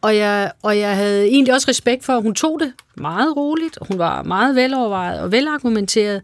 Og 0.00 0.16
jeg, 0.16 0.52
og 0.62 0.78
jeg 0.78 0.96
havde 0.96 1.26
egentlig 1.26 1.54
også 1.54 1.68
respekt 1.68 2.04
for, 2.04 2.12
at 2.12 2.22
hun 2.22 2.34
tog 2.34 2.60
det 2.60 2.72
meget 2.94 3.36
roligt, 3.36 3.78
og 3.78 3.86
hun 3.86 3.98
var 3.98 4.22
meget 4.22 4.56
velovervejet 4.56 5.20
og 5.20 5.32
velargumenteret. 5.32 6.22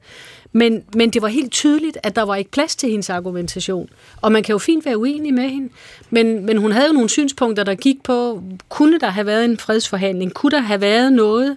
Men, 0.56 0.82
men 0.94 1.10
det 1.10 1.22
var 1.22 1.28
helt 1.28 1.52
tydeligt, 1.52 1.98
at 2.02 2.16
der 2.16 2.22
var 2.22 2.36
ikke 2.36 2.50
plads 2.50 2.76
til 2.76 2.90
hendes 2.90 3.10
argumentation. 3.10 3.88
Og 4.20 4.32
man 4.32 4.42
kan 4.42 4.52
jo 4.52 4.58
fint 4.58 4.84
være 4.84 4.98
uenig 4.98 5.34
med 5.34 5.48
hende, 5.48 5.68
men, 6.10 6.46
men 6.46 6.56
hun 6.56 6.72
havde 6.72 6.86
jo 6.86 6.92
nogle 6.92 7.08
synspunkter, 7.08 7.64
der 7.64 7.74
gik 7.74 8.02
på, 8.02 8.42
kunne 8.68 8.98
der 8.98 9.10
have 9.10 9.26
været 9.26 9.44
en 9.44 9.58
fredsforhandling? 9.58 10.34
Kunne 10.34 10.50
der 10.50 10.60
have 10.60 10.80
været 10.80 11.12
noget? 11.12 11.56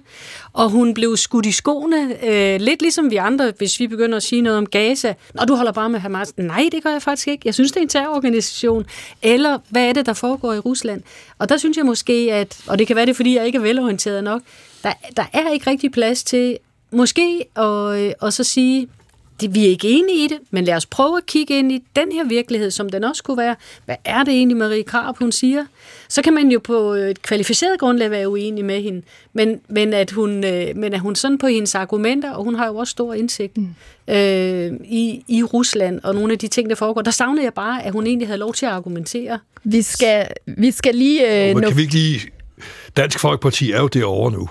Og 0.53 0.69
hun 0.69 0.94
blev 0.94 1.18
skudt 1.18 1.45
i 1.45 1.52
skoene, 1.52 2.26
øh, 2.28 2.61
lidt 2.61 2.82
ligesom 2.82 3.11
vi 3.11 3.15
andre, 3.15 3.53
hvis 3.57 3.80
vi 3.80 3.88
begynder 3.88 4.18
at 4.18 4.24
sige 4.24 4.41
noget 4.41 4.57
om 4.57 4.65
Gaza. 4.65 5.14
Og 5.38 5.48
du 5.48 5.56
holder 5.56 5.72
bare 5.72 5.90
med 5.90 5.99
Hamas. 5.99 6.38
Nej, 6.38 6.69
det 6.72 6.84
gør 6.84 6.91
jeg 6.91 7.02
faktisk 7.02 7.28
ikke. 7.28 7.41
Jeg 7.45 7.53
synes, 7.53 7.72
det 7.72 7.78
er 7.78 7.84
en 7.84 7.90
terrororganisation. 7.90 8.86
Eller 9.22 9.60
hvad 9.69 9.90
er 9.90 9.94
det, 9.94 10.06
der 10.06 10.14
foregår 10.14 10.53
i 10.53 10.60
Rusland? 10.60 11.02
Og 11.40 11.49
der 11.49 11.57
synes 11.57 11.78
jeg 11.78 11.86
måske, 11.86 12.30
at, 12.32 12.57
og 12.68 12.80
det 12.80 12.88
kan 12.88 12.95
være 12.95 13.06
det, 13.06 13.15
fordi 13.15 13.36
jeg 13.36 13.45
ikke 13.45 13.57
er 13.57 13.61
velorienteret 13.61 14.24
nok, 14.24 14.41
der, 14.84 14.94
der 15.18 15.26
er 15.34 15.49
ikke 15.49 15.69
rigtig 15.69 15.91
plads 15.91 16.24
til 16.24 16.57
måske 16.91 17.45
og, 17.55 18.03
øh, 18.03 18.11
og 18.19 18.34
så 18.34 18.43
sige, 18.43 18.88
det, 19.41 19.55
vi 19.55 19.65
er 19.65 19.69
ikke 19.69 19.89
enige 19.89 20.26
i 20.26 20.27
det, 20.27 20.38
men 20.51 20.65
lad 20.65 20.76
os 20.76 20.85
prøve 20.85 21.18
at 21.18 21.26
kigge 21.26 21.59
ind 21.59 21.72
i 21.72 21.84
den 21.95 22.11
her 22.11 22.26
virkelighed, 22.26 22.72
som 22.72 22.89
den 22.89 23.03
også 23.03 23.23
kunne 23.23 23.38
være. 23.38 23.55
Hvad 23.85 23.95
er 24.05 24.23
det 24.23 24.34
egentlig, 24.34 24.57
Marie 24.57 24.84
Krab, 24.84 25.18
hun 25.18 25.31
siger? 25.31 25.65
Så 26.09 26.22
kan 26.22 26.34
man 26.34 26.51
jo 26.51 26.59
på 26.59 26.93
et 26.93 27.22
kvalificeret 27.22 27.80
grundlag 27.80 28.11
være 28.11 28.30
uenig 28.30 28.65
med 28.65 28.81
hende, 28.81 29.01
men, 29.34 29.59
men, 29.68 29.93
at 29.93 30.11
hun, 30.11 30.43
øh, 30.43 30.76
men 30.76 30.93
at 30.93 30.99
hun 30.99 31.15
sådan 31.15 31.38
på 31.38 31.47
hendes 31.47 31.76
argumenter, 31.76 32.31
og 32.31 32.43
hun 32.43 32.55
har 32.55 32.68
jo 32.68 32.76
også 32.76 32.91
stor 32.91 33.14
indsigt 33.14 33.57
mm. 33.57 33.68
øh, 34.07 34.73
i, 34.85 35.23
i 35.27 35.43
Rusland 35.43 35.99
og 36.03 36.15
nogle 36.15 36.34
af 36.34 36.39
de 36.39 36.47
ting, 36.47 36.69
der 36.69 36.76
foregår, 36.76 37.01
der 37.01 37.11
savnede 37.11 37.43
jeg 37.43 37.53
bare, 37.53 37.85
at 37.85 37.91
hun 37.91 38.07
egentlig 38.07 38.27
havde 38.27 38.39
lov 38.39 38.53
til 38.53 38.65
at 38.65 38.72
argumentere. 38.72 39.39
Vi 39.64 39.81
skal, 39.81 40.27
vi 40.45 40.72
skal 40.72 40.95
lige... 40.95 41.49
Øh, 41.49 41.55
Men 41.55 41.64
nå- 41.64 41.68
kan 41.68 41.77
vi 41.77 41.81
ikke 41.81 41.93
lige... 41.93 42.19
Dansk 42.97 43.19
Folkeparti 43.19 43.72
er 43.72 43.80
jo 43.80 43.88
derovre 43.88 44.31
nu. 44.31 44.49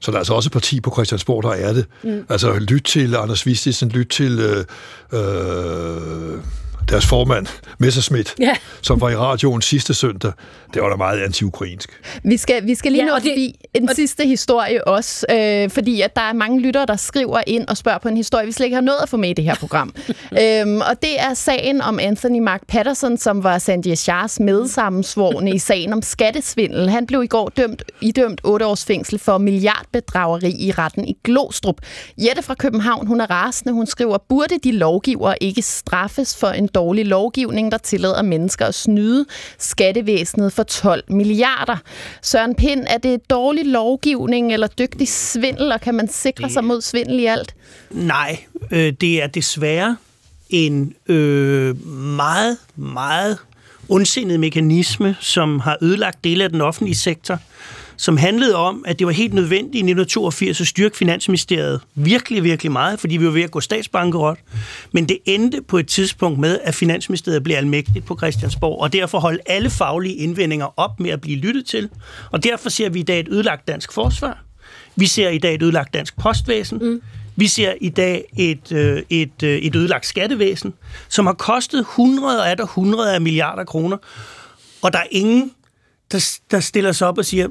Så 0.00 0.10
der 0.10 0.16
er 0.16 0.20
altså 0.20 0.34
også 0.34 0.50
parti 0.50 0.80
på 0.80 0.90
Christiansborg, 0.90 1.42
der 1.42 1.50
er 1.50 1.72
det. 1.72 1.86
Mm. 2.02 2.24
Altså 2.28 2.58
lyt 2.58 2.82
til 2.82 3.16
Anders 3.16 3.46
Vistisen, 3.46 3.88
lyt 3.88 4.08
til 4.08 4.38
øh, 4.40 4.64
øh, 5.12 6.38
deres 6.88 7.06
formand, 7.06 7.46
Messerschmidt, 7.78 8.34
Ja. 8.40 8.56
som 8.82 9.00
var 9.00 9.10
i 9.10 9.16
radioen 9.16 9.62
sidste 9.62 9.94
søndag. 9.94 10.32
Det 10.74 10.82
var 10.82 10.88
da 10.88 10.96
meget 10.96 11.20
anti-ukrainsk. 11.20 12.00
Vi 12.24 12.36
skal, 12.36 12.66
vi 12.66 12.74
skal 12.74 12.92
lige 12.92 13.02
Ja, 13.04 13.08
nå 13.08 13.14
og 13.14 13.20
forbi 13.22 13.54
en 13.74 13.88
sidste 13.94 14.26
historie 14.26 14.88
også, 14.88 15.26
øh, 15.30 15.70
fordi 15.70 16.00
at 16.00 16.16
der 16.16 16.22
er 16.22 16.32
mange 16.32 16.60
lyttere, 16.60 16.86
der 16.86 16.96
skriver 16.96 17.40
ind 17.46 17.68
og 17.68 17.76
spørger 17.76 17.98
på 17.98 18.08
en 18.08 18.16
historie, 18.16 18.46
vi 18.46 18.52
slet 18.52 18.66
ikke 18.66 18.74
har 18.74 18.80
nået 18.80 18.98
at 19.02 19.08
få 19.08 19.16
med 19.16 19.28
i 19.30 19.32
det 19.32 19.44
her 19.44 19.54
program. 19.54 19.94
øhm, 20.42 20.80
og 20.80 21.02
det 21.02 21.20
er 21.20 21.34
sagen 21.34 21.80
om 21.80 21.98
Anthony 21.98 22.38
Mark 22.38 22.60
Patterson, 22.68 23.18
som 23.18 23.42
var 23.44 23.58
Sandy 23.58 23.94
Shahs 23.94 24.40
medsammensvorne 24.40 25.54
i 25.54 25.58
sagen 25.58 25.92
om 25.92 26.02
skattesvindel. 26.02 26.90
Han 26.90 27.06
blev 27.06 27.22
i 27.22 27.26
går 27.26 27.52
dømt, 27.56 27.82
idømt 28.00 28.40
8 28.44 28.66
års 28.66 28.84
fængsel 28.84 29.18
for 29.18 29.38
milliardbedrageri 29.38 30.50
i 30.58 30.72
retten 30.72 31.04
i 31.08 31.16
Glostrup. 31.24 31.76
Jette 32.18 32.42
fra 32.42 32.54
København, 32.54 33.06
hun 33.06 33.20
er 33.20 33.30
rasende. 33.30 33.72
Hun 33.72 33.86
skriver, 33.86 34.18
burde 34.28 34.54
de 34.64 34.72
lovgivere 34.72 35.42
ikke 35.42 35.62
straffes 35.62 36.36
for 36.36 36.48
en 36.48 36.68
dårlig 36.76 37.06
lovgivning, 37.06 37.72
der 37.72 37.78
tillader 37.78 38.22
mennesker 38.22 38.66
at 38.66 38.74
snyde 38.74 39.26
skattevæsenet 39.58 40.52
for 40.52 40.62
12 40.62 41.04
milliarder? 41.08 41.76
Søren 42.22 42.54
Pind, 42.54 42.84
er 42.86 42.98
det 42.98 43.30
dårlig 43.30 43.66
lovgivning 43.66 44.52
eller 44.52 44.66
dygtig 44.66 45.08
svindel, 45.08 45.72
og 45.72 45.80
kan 45.80 45.94
man 45.94 46.08
sikre 46.08 46.50
sig 46.50 46.64
mod 46.64 46.80
svindel 46.80 47.18
i 47.20 47.24
alt? 47.24 47.54
Nej, 47.90 48.38
øh, 48.70 48.92
det 49.00 49.22
er 49.22 49.26
desværre 49.26 49.96
en 50.50 50.94
øh, 51.06 51.86
meget, 52.16 52.58
meget 52.76 53.38
ondsindet 53.88 54.40
mekanisme, 54.40 55.16
som 55.20 55.60
har 55.60 55.76
ødelagt 55.82 56.24
dele 56.24 56.44
af 56.44 56.50
den 56.50 56.60
offentlige 56.60 56.96
sektor, 56.96 57.38
som 57.96 58.16
handlede 58.16 58.56
om, 58.56 58.84
at 58.86 58.98
det 58.98 59.06
var 59.06 59.12
helt 59.12 59.34
nødvendigt 59.34 59.74
i 59.74 59.78
1982 59.78 60.60
at 60.60 60.66
styrke 60.66 60.96
Finansministeriet 60.96 61.80
virkelig, 61.94 62.44
virkelig 62.44 62.72
meget, 62.72 63.00
fordi 63.00 63.16
vi 63.16 63.24
var 63.24 63.30
ved 63.30 63.42
at 63.42 63.50
gå 63.50 63.60
statsbankerot. 63.60 64.38
Men 64.92 65.08
det 65.08 65.18
endte 65.24 65.62
på 65.62 65.78
et 65.78 65.86
tidspunkt 65.86 66.38
med, 66.38 66.58
at 66.64 66.74
Finansministeriet 66.74 67.42
blev 67.42 67.56
almægtigt 67.56 68.04
på 68.04 68.16
Christiansborg, 68.16 68.82
og 68.82 68.92
derfor 68.92 69.18
holdt 69.18 69.40
alle 69.46 69.70
faglige 69.70 70.14
indvendinger 70.14 70.78
op 70.80 71.00
med 71.00 71.10
at 71.10 71.20
blive 71.20 71.38
lyttet 71.38 71.66
til. 71.66 71.88
Og 72.30 72.44
derfor 72.44 72.68
ser 72.68 72.88
vi 72.88 73.00
i 73.00 73.02
dag 73.02 73.20
et 73.20 73.28
ødelagt 73.28 73.68
dansk 73.68 73.92
forsvar. 73.92 74.42
Vi 74.96 75.06
ser 75.06 75.28
i 75.28 75.38
dag 75.38 75.54
et 75.54 75.62
ødelagt 75.62 75.94
dansk 75.94 76.16
postvæsen. 76.16 76.78
Mm. 76.78 77.02
Vi 77.36 77.46
ser 77.46 77.72
i 77.80 77.88
dag 77.88 78.24
et, 78.38 78.72
øh, 78.72 79.02
et, 79.10 79.42
øh, 79.42 79.58
et 79.58 79.76
ødelagt 79.76 80.06
skattevæsen, 80.06 80.74
som 81.08 81.26
har 81.26 81.32
kostet 81.32 81.84
hundrede 81.88 82.40
og 82.40 82.50
atter 82.50 82.66
hundrede 82.66 83.14
af 83.14 83.20
milliarder 83.20 83.64
kroner. 83.64 83.96
Og 84.82 84.92
der 84.92 84.98
er 84.98 85.06
ingen, 85.10 85.52
der, 86.12 86.38
der 86.50 86.60
stiller 86.60 86.92
sig 86.92 87.08
op 87.08 87.18
og 87.18 87.24
siger, 87.24 87.48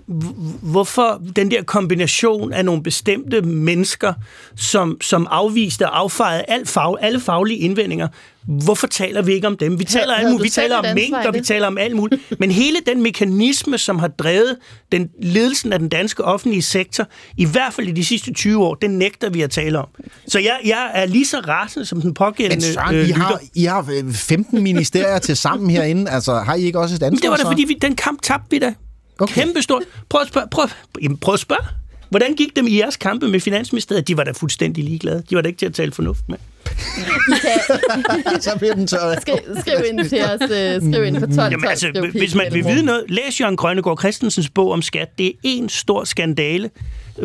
hvorfor 0.61 1.21
den 1.35 1.51
der 1.51 1.63
kombination 1.63 2.53
af 2.53 2.65
nogle 2.65 2.83
bestemte 2.83 3.41
mennesker, 3.41 4.13
som, 4.55 4.97
som 5.01 5.27
afviste 5.29 5.89
og 5.89 5.99
affejede 5.99 6.43
al 6.47 6.65
fag, 6.65 6.95
alle 6.99 7.19
faglige 7.19 7.59
indvendinger, 7.59 8.07
hvorfor 8.47 8.87
taler 8.87 9.21
vi 9.21 9.33
ikke 9.33 9.47
om 9.47 9.57
dem? 9.57 9.79
Vi 9.79 9.83
taler, 9.83 10.13
alt 10.13 10.31
muligt. 10.31 10.43
vi 10.43 10.49
taler 10.49 10.75
om 10.75 10.85
mink, 10.95 11.15
og 11.25 11.33
vi 11.33 11.41
taler 11.41 11.67
om 11.67 11.77
alt 11.77 11.95
muligt. 11.95 12.21
Men 12.39 12.51
hele 12.51 12.77
den 12.85 13.03
mekanisme, 13.03 13.77
som 13.77 13.99
har 13.99 14.07
drevet 14.07 14.57
den 14.91 15.09
ledelsen 15.21 15.73
af 15.73 15.79
den 15.79 15.89
danske 15.89 16.23
offentlige 16.23 16.61
sektor, 16.61 17.07
i 17.37 17.45
hvert 17.45 17.73
fald 17.73 17.87
i 17.87 17.91
de 17.91 18.05
sidste 18.05 18.33
20 18.33 18.63
år, 18.63 18.75
den 18.75 18.91
nægter 18.91 19.29
vi 19.29 19.41
at 19.41 19.51
tale 19.51 19.79
om. 19.79 19.87
Så 20.27 20.39
jeg, 20.39 20.59
jeg 20.65 20.91
er 20.93 21.05
lige 21.05 21.25
så 21.25 21.39
rasende 21.39 21.85
som 21.85 22.01
den 22.01 22.13
pågældende 22.13 22.65
Men 22.67 22.73
Søren, 22.73 22.95
øh, 22.95 23.09
I, 23.09 23.11
har, 23.11 23.41
I 23.55 23.63
har 23.63 24.03
15 24.13 24.61
ministerier 24.63 25.19
til 25.19 25.37
sammen 25.37 25.69
herinde. 25.69 26.11
Altså, 26.11 26.33
har 26.33 26.55
I 26.55 26.61
ikke 26.61 26.79
også 26.79 26.95
et 26.95 27.03
ansvar? 27.03 27.21
Det 27.21 27.29
var 27.29 27.37
da, 27.37 27.51
fordi 27.51 27.63
vi, 27.67 27.77
den 27.81 27.95
kamp 27.95 28.21
tabte 28.21 28.47
vi 28.51 28.59
da. 28.59 28.73
Okay. 29.19 29.33
Kæmpe 29.33 29.61
stort. 29.61 29.83
Prøv 30.09 30.21
at 30.21 30.27
spørge. 30.27 30.47
Prøv, 30.51 30.69
jamen, 31.01 31.17
prøv 31.17 31.33
at 31.33 31.39
spørge. 31.39 31.65
Hvordan 32.09 32.33
gik 32.35 32.55
dem 32.55 32.67
i 32.67 32.77
jeres 32.77 32.97
kampe 32.97 33.27
med 33.27 33.39
Finansministeriet? 33.39 34.07
De 34.07 34.17
var 34.17 34.23
da 34.23 34.31
fuldstændig 34.31 34.83
ligeglade. 34.83 35.23
De 35.29 35.35
var 35.35 35.41
da 35.41 35.47
ikke 35.47 35.57
til 35.57 35.65
at 35.65 35.73
tale 35.73 35.91
fornuft 35.91 36.29
med. 36.29 36.37
så 38.41 38.51
bliver 38.57 38.73
den 38.73 38.87
tørret. 38.87 39.21
Skriv, 39.21 39.37
skriv 39.59 39.75
ind 39.91 40.09
til 40.09 40.21
os. 40.23 40.41
Øh, 40.41 40.93
skriv 40.93 41.05
ind 41.05 41.19
på 41.19 41.35
12, 41.35 41.51
Jamen, 41.51 41.67
altså, 41.67 42.09
hvis 42.11 42.35
man 42.35 42.53
vil 42.53 42.65
vide 42.65 42.83
noget, 42.85 43.03
læs 43.07 43.41
Jørgen 43.41 43.57
Grønnegård 43.57 43.99
Christensens 43.99 44.49
bog 44.49 44.71
om 44.71 44.81
skat. 44.81 45.17
Det 45.17 45.27
er 45.27 45.31
en 45.43 45.69
stor 45.69 46.03
skandale, 46.03 46.69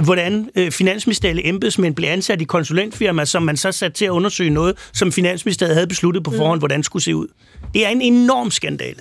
hvordan 0.03 0.51
øh, 0.57 0.71
finansministerielle 0.71 1.47
embedsmænd 1.47 1.95
blev 1.95 2.09
ansat 2.09 2.41
i 2.41 2.45
konsulentfirmaer, 2.45 3.25
som 3.25 3.43
man 3.43 3.57
så 3.57 3.73
satte 3.73 3.99
til 3.99 4.05
at 4.05 4.11
undersøge 4.11 4.51
noget, 4.51 4.77
som 4.93 5.13
finansministeriet 5.13 5.75
havde 5.75 5.87
besluttet 5.87 6.25
på 6.25 6.31
forhånd, 6.31 6.59
mm. 6.59 6.61
hvordan 6.61 6.83
skulle 6.83 7.03
se 7.03 7.17
ud. 7.17 7.27
Det 7.75 7.87
er 7.87 7.89
en 7.89 8.03
enorm 8.03 8.51
skandale 8.51 9.01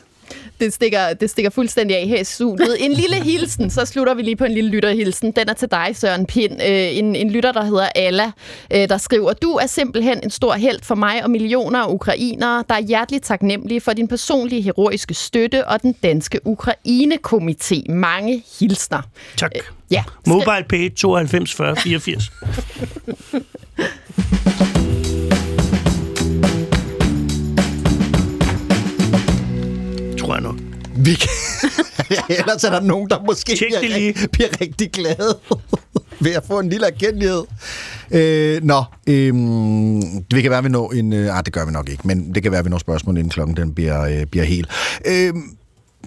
det 0.60 0.74
stikker, 0.74 1.14
det 1.14 1.30
stikker 1.30 1.50
fuldstændig 1.50 1.98
af 1.98 2.08
her 2.08 2.20
i 2.20 2.24
studiet. 2.24 2.78
En 2.86 2.94
lille 2.94 3.24
hilsen, 3.24 3.70
så 3.70 3.86
slutter 3.86 4.14
vi 4.14 4.22
lige 4.22 4.36
på 4.36 4.46
en 4.46 4.52
lille 4.52 4.70
lytterhilsen. 4.70 5.32
Den 5.32 5.50
er 5.50 5.54
til 5.54 5.72
dig, 5.72 5.90
Søren 5.94 6.26
Pind. 6.26 6.54
Øh, 6.62 6.98
en, 6.98 7.16
en 7.16 7.32
lytter, 7.32 7.52
der 7.52 7.64
hedder 7.64 7.90
Alla, 7.96 8.32
øh, 8.74 8.90
der 8.90 8.98
skriver, 8.98 9.34
Du 9.34 9.52
er 9.52 9.68
simpelthen 9.68 10.20
en 10.24 10.30
stor 10.30 10.54
held 10.54 10.80
for 10.84 10.96
mig 10.96 11.24
og 11.24 11.30
millioner 11.30 11.80
af 11.80 11.94
ukrainere, 11.94 12.64
der 12.70 12.76
er 12.76 12.82
hjerteligt 12.82 13.26
taknemmelige 13.26 13.82
for 13.82 13.94
din 13.94 14.08
personlige 14.08 14.62
heroiske 14.62 15.14
støtte 15.14 15.68
og 15.68 15.82
den 15.82 15.96
danske 16.04 16.40
Ukraine-komité. 16.46 17.92
Mange 17.92 18.44
hilsner. 18.60 19.02
Tak. 19.38 19.52
Øh, 19.56 19.62
ja. 19.92 20.04
Mobile 20.28 20.66
Pay 20.70 20.90
92 20.90 21.54
40 21.54 21.76
84. 21.76 22.32
nok. 30.38 30.56
Vi 30.96 31.14
kan... 31.14 31.30
Ellers 32.40 32.64
er 32.64 32.70
der 32.70 32.82
nogen, 32.82 33.10
der 33.10 33.24
måske 33.26 33.56
bliver, 33.68 33.80
rig- 33.98 34.28
bliver 34.32 34.50
rigtig 34.62 34.92
glade 34.92 35.38
ved 36.24 36.32
at 36.32 36.44
få 36.48 36.60
en 36.60 36.70
lille 36.70 36.88
erkendelighed. 36.88 37.44
Øh, 38.12 38.64
nå, 38.64 38.84
øh, 39.08 39.34
det 40.32 40.42
kan 40.42 40.52
være, 40.52 40.64
vi 40.64 40.70
når 40.70 40.92
en... 40.92 41.14
Øh, 41.14 41.38
ah, 41.38 41.46
det 41.46 41.54
gør 41.54 41.66
vi 41.66 41.72
nok 41.72 41.90
ikke, 41.90 42.08
men 42.08 42.36
det 42.36 42.44
kan 42.44 42.52
være, 42.52 42.64
vi 42.64 42.70
når 42.70 42.78
spørgsmål, 42.78 43.18
inden 43.18 43.30
klokken 43.30 43.58
den 43.58 43.74
bliver, 43.74 44.02
øh, 44.02 44.26
bliver 44.26 44.46
helt. 44.46 44.70
Øh, 45.06 45.34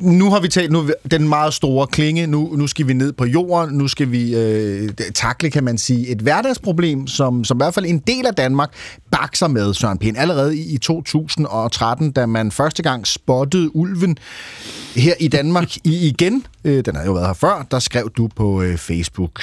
nu 0.01 0.31
har 0.31 0.41
vi 0.41 0.49
talt 0.49 0.73
nu 0.73 0.91
den 1.11 1.29
meget 1.29 1.55
store 1.55 1.87
klinge, 1.87 2.27
nu, 2.27 2.55
nu 2.57 2.67
skal 2.67 2.89
vi 2.89 2.93
ned 2.93 3.13
på 3.13 3.25
jorden, 3.25 3.79
nu 3.79 3.89
skal 3.89 4.11
vi 4.11 4.37
øh, 4.37 4.91
takle, 5.15 5.51
kan 5.51 5.65
man 5.65 5.79
sige, 5.79 6.09
et 6.09 6.19
hverdagsproblem, 6.19 7.07
som, 7.07 7.45
som 7.45 7.57
i 7.57 7.59
hvert 7.59 7.75
fald 7.75 7.87
en 7.87 7.99
del 7.99 8.27
af 8.27 8.35
Danmark 8.35 8.73
bakser 9.11 9.49
med, 9.49 9.75
Søren 9.75 9.99
Pind. 9.99 10.17
Allerede 10.17 10.59
i 10.59 10.79
2013, 10.79 12.13
da 12.13 12.27
man 12.27 12.51
første 12.51 12.83
gang 12.83 13.07
spottede 13.07 13.77
ulven 13.77 14.17
her 14.97 15.15
i 15.21 15.29
Danmark 15.29 15.77
i 15.77 16.09
igen, 16.09 16.47
øh, 16.65 16.85
den 16.85 16.97
har 16.97 17.05
jo 17.05 17.13
været 17.13 17.27
her 17.27 17.35
før, 17.35 17.67
der 17.71 17.79
skrev 17.79 18.11
du 18.17 18.29
på 18.37 18.63
øh, 18.63 18.79
Facebook. 18.79 19.43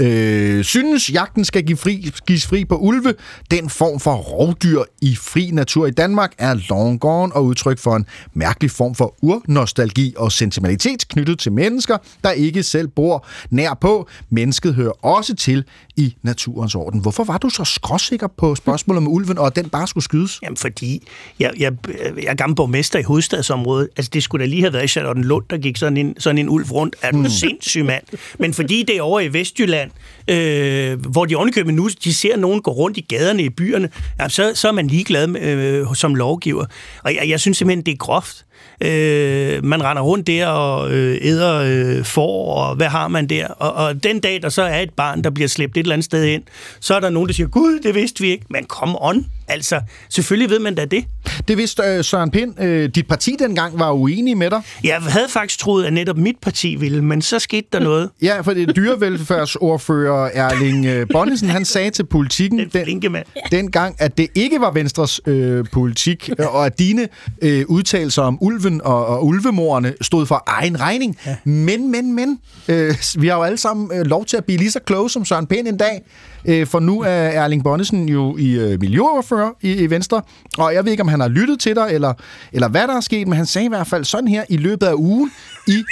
Øh, 0.00 0.64
synes 0.64 1.12
jagten 1.12 1.44
skal 1.44 1.62
give 1.62 1.78
fri, 1.78 2.10
gives 2.26 2.46
fri 2.46 2.64
på 2.64 2.76
ulve. 2.76 3.14
Den 3.50 3.70
form 3.70 4.00
for 4.00 4.14
rovdyr 4.14 4.82
i 5.02 5.16
fri 5.16 5.50
natur 5.50 5.86
i 5.86 5.90
Danmark 5.90 6.32
er 6.38 6.54
long 6.70 7.00
gone 7.00 7.32
og 7.32 7.44
udtryk 7.44 7.78
for 7.78 7.96
en 7.96 8.06
mærkelig 8.34 8.70
form 8.70 8.94
for 8.94 9.14
urnostalgi 9.22 10.14
og 10.16 10.32
sentimentalitet 10.32 11.08
knyttet 11.08 11.38
til 11.38 11.52
mennesker, 11.52 11.96
der 12.24 12.30
ikke 12.30 12.62
selv 12.62 12.88
bor 12.88 13.26
nær 13.50 13.74
på. 13.74 14.08
Mennesket 14.30 14.74
hører 14.74 15.04
også 15.04 15.34
til 15.34 15.64
i 15.96 16.16
naturens 16.22 16.74
orden. 16.74 17.00
Hvorfor 17.00 17.24
var 17.24 17.38
du 17.38 17.48
så 17.48 17.64
skråsikker 17.64 18.26
på 18.26 18.54
spørgsmålet 18.54 18.98
om 18.98 19.08
ulven, 19.08 19.38
og 19.38 19.46
at 19.46 19.56
den 19.56 19.68
bare 19.68 19.86
skulle 19.86 20.04
skydes? 20.04 20.38
Jamen, 20.42 20.56
fordi 20.56 21.02
jeg, 21.38 21.52
jeg, 21.58 21.72
jeg 22.16 22.24
er 22.26 22.34
gammel 22.34 22.56
borgmester 22.56 22.98
i 22.98 23.02
hovedstadsområdet. 23.02 23.88
Altså, 23.96 24.10
det 24.14 24.22
skulle 24.22 24.44
da 24.44 24.48
lige 24.48 24.62
have 24.62 24.72
været 24.72 24.84
i 24.84 24.88
Charlotten 24.88 25.24
Lund, 25.24 25.44
der 25.50 25.58
gik 25.58 25.76
sådan 25.76 25.96
en, 25.96 26.14
sådan 26.18 26.38
en 26.38 26.48
ulv 26.48 26.72
rundt. 26.72 26.96
Er 27.02 27.10
du 27.10 27.18
mm. 27.18 27.28
sindssyg 27.28 27.84
mand? 27.84 28.04
Men 28.38 28.54
fordi 28.54 28.82
det 28.82 28.96
er 28.96 29.02
over 29.02 29.20
i 29.20 29.32
Vestjylland, 29.32 29.85
øh, 30.30 31.00
hvor 31.00 31.24
de 31.24 31.36
ovenikøbet 31.36 31.74
nu, 31.74 31.88
de 32.04 32.14
ser 32.14 32.36
nogen 32.36 32.62
gå 32.62 32.70
rundt 32.70 32.96
i 32.96 33.00
gaderne 33.00 33.42
i 33.42 33.48
byerne, 33.48 33.90
jamen, 34.18 34.30
så, 34.30 34.52
så 34.54 34.68
er 34.68 34.72
man 34.72 34.86
ligeglad 34.86 35.26
med, 35.26 35.40
øh, 35.40 35.86
som 35.94 36.14
lovgiver. 36.14 36.64
Og 37.04 37.14
jeg, 37.14 37.28
jeg 37.28 37.40
synes 37.40 37.58
simpelthen, 37.58 37.86
det 37.86 37.92
er 37.92 37.96
groft. 37.96 38.45
Øh, 38.80 39.64
man 39.64 39.84
render 39.84 40.02
rundt 40.02 40.26
der 40.26 40.46
og 40.46 40.92
øh, 40.92 41.18
æder 41.22 41.54
øh, 41.54 42.04
for, 42.04 42.54
og 42.54 42.76
hvad 42.76 42.86
har 42.86 43.08
man 43.08 43.26
der? 43.26 43.46
Og, 43.48 43.72
og 43.72 44.04
den 44.04 44.20
dag, 44.20 44.42
der 44.42 44.48
så 44.48 44.62
er 44.62 44.80
et 44.80 44.90
barn, 44.90 45.24
der 45.24 45.30
bliver 45.30 45.48
slæbt 45.48 45.76
et 45.76 45.80
eller 45.80 45.92
andet 45.92 46.04
sted 46.04 46.24
ind, 46.24 46.42
så 46.80 46.94
er 46.94 47.00
der 47.00 47.10
nogen, 47.10 47.28
der 47.28 47.34
siger, 47.34 47.46
gud, 47.46 47.80
det 47.80 47.94
vidste 47.94 48.20
vi 48.20 48.30
ikke. 48.30 48.44
Men 48.50 48.64
kom 48.64 48.96
on, 49.00 49.26
altså, 49.48 49.80
selvfølgelig 50.08 50.50
ved 50.50 50.58
man 50.58 50.74
da 50.74 50.84
det. 50.84 51.04
Det 51.48 51.56
vidste 51.56 51.82
øh, 51.82 52.04
Søren 52.04 52.30
Pind. 52.30 52.60
Øh, 52.62 52.88
dit 52.94 53.08
parti 53.08 53.36
dengang 53.38 53.78
var 53.78 53.92
uenige 53.92 54.34
med 54.34 54.50
dig. 54.50 54.62
Jeg 54.84 54.96
havde 54.96 55.28
faktisk 55.28 55.60
troet, 55.60 55.84
at 55.84 55.92
netop 55.92 56.16
mit 56.16 56.36
parti 56.42 56.74
ville, 56.74 57.04
men 57.04 57.22
så 57.22 57.38
skete 57.38 57.66
der 57.72 57.78
noget. 57.80 58.10
ja, 58.22 58.40
for 58.40 58.54
det 58.54 58.76
dyrevelfærdsordfører 58.76 60.30
Erling 60.34 60.86
øh, 60.86 61.06
Bonnesen, 61.12 61.48
han 61.48 61.64
sagde 61.64 61.90
til 61.90 62.06
politikken 62.06 62.58
den, 62.58 63.02
den, 63.02 63.16
dengang, 63.52 63.96
at 63.98 64.18
det 64.18 64.28
ikke 64.34 64.60
var 64.60 64.70
Venstres 64.70 65.20
øh, 65.26 65.64
politik, 65.72 66.30
og 66.38 66.66
at 66.66 66.78
dine 66.78 67.08
øh, 67.42 67.64
udtalelser 67.68 68.22
om 68.22 68.42
ulven 68.46 68.80
og, 68.84 69.06
og 69.06 69.26
ulvemorerne 69.26 69.94
stod 70.00 70.26
for 70.26 70.42
egen 70.46 70.80
regning. 70.80 71.18
Ja. 71.26 71.36
Men, 71.44 71.90
men, 71.90 72.14
men, 72.14 72.40
øh, 72.68 72.94
vi 73.18 73.28
har 73.28 73.36
jo 73.36 73.42
alle 73.42 73.58
sammen 73.58 73.98
øh, 73.98 74.06
lov 74.06 74.24
til 74.24 74.36
at 74.36 74.44
blive 74.44 74.58
lige 74.58 74.70
så 74.70 74.80
kloge 74.80 75.10
som 75.10 75.24
Søren 75.24 75.46
Pind 75.46 75.68
en 75.68 75.76
dag, 75.76 76.02
øh, 76.48 76.66
for 76.66 76.80
nu 76.80 77.00
er 77.00 77.08
Erling 77.08 77.64
Bonnesen 77.64 78.08
jo 78.08 78.36
i 78.36 78.58
øh, 78.58 78.80
miljøoverfører 78.80 79.50
i, 79.60 79.72
i 79.72 79.90
Venstre, 79.90 80.22
og 80.58 80.74
jeg 80.74 80.84
ved 80.84 80.90
ikke, 80.90 81.02
om 81.02 81.08
han 81.08 81.20
har 81.20 81.28
lyttet 81.28 81.60
til 81.60 81.76
dig, 81.76 81.88
eller, 81.90 82.14
eller 82.52 82.68
hvad 82.68 82.88
der 82.88 82.96
er 82.96 83.00
sket, 83.00 83.28
men 83.28 83.36
han 83.36 83.46
sagde 83.46 83.64
i 83.64 83.68
hvert 83.68 83.86
fald 83.86 84.04
sådan 84.04 84.28
her 84.28 84.44
i 84.48 84.56
løbet 84.56 84.86
af 84.86 84.94
ugen 84.94 85.32
i 85.66 85.84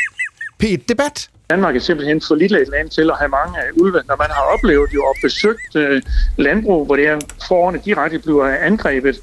P1-debat. 0.63 1.29
Danmark 1.51 1.77
er 1.77 1.81
simpelthen 1.81 2.21
for 2.21 2.35
lille 2.35 2.63
et 2.63 2.69
land 2.69 2.91
til 2.91 3.11
at 3.11 3.17
have 3.19 3.29
mange 3.29 3.59
af 3.59 3.69
ulve, 3.77 4.03
når 4.09 4.17
man 4.17 4.31
har 4.31 4.43
oplevet 4.55 4.89
jo 4.95 5.05
og 5.05 5.15
besøgt 5.23 5.77
øh, 5.77 6.03
landbrug, 6.37 6.87
hvor 6.87 6.97
det 6.97 7.09
er 7.09 7.19
forerne 7.49 7.81
direkte 7.85 8.19
bliver 8.19 8.49
angrebet 8.49 9.21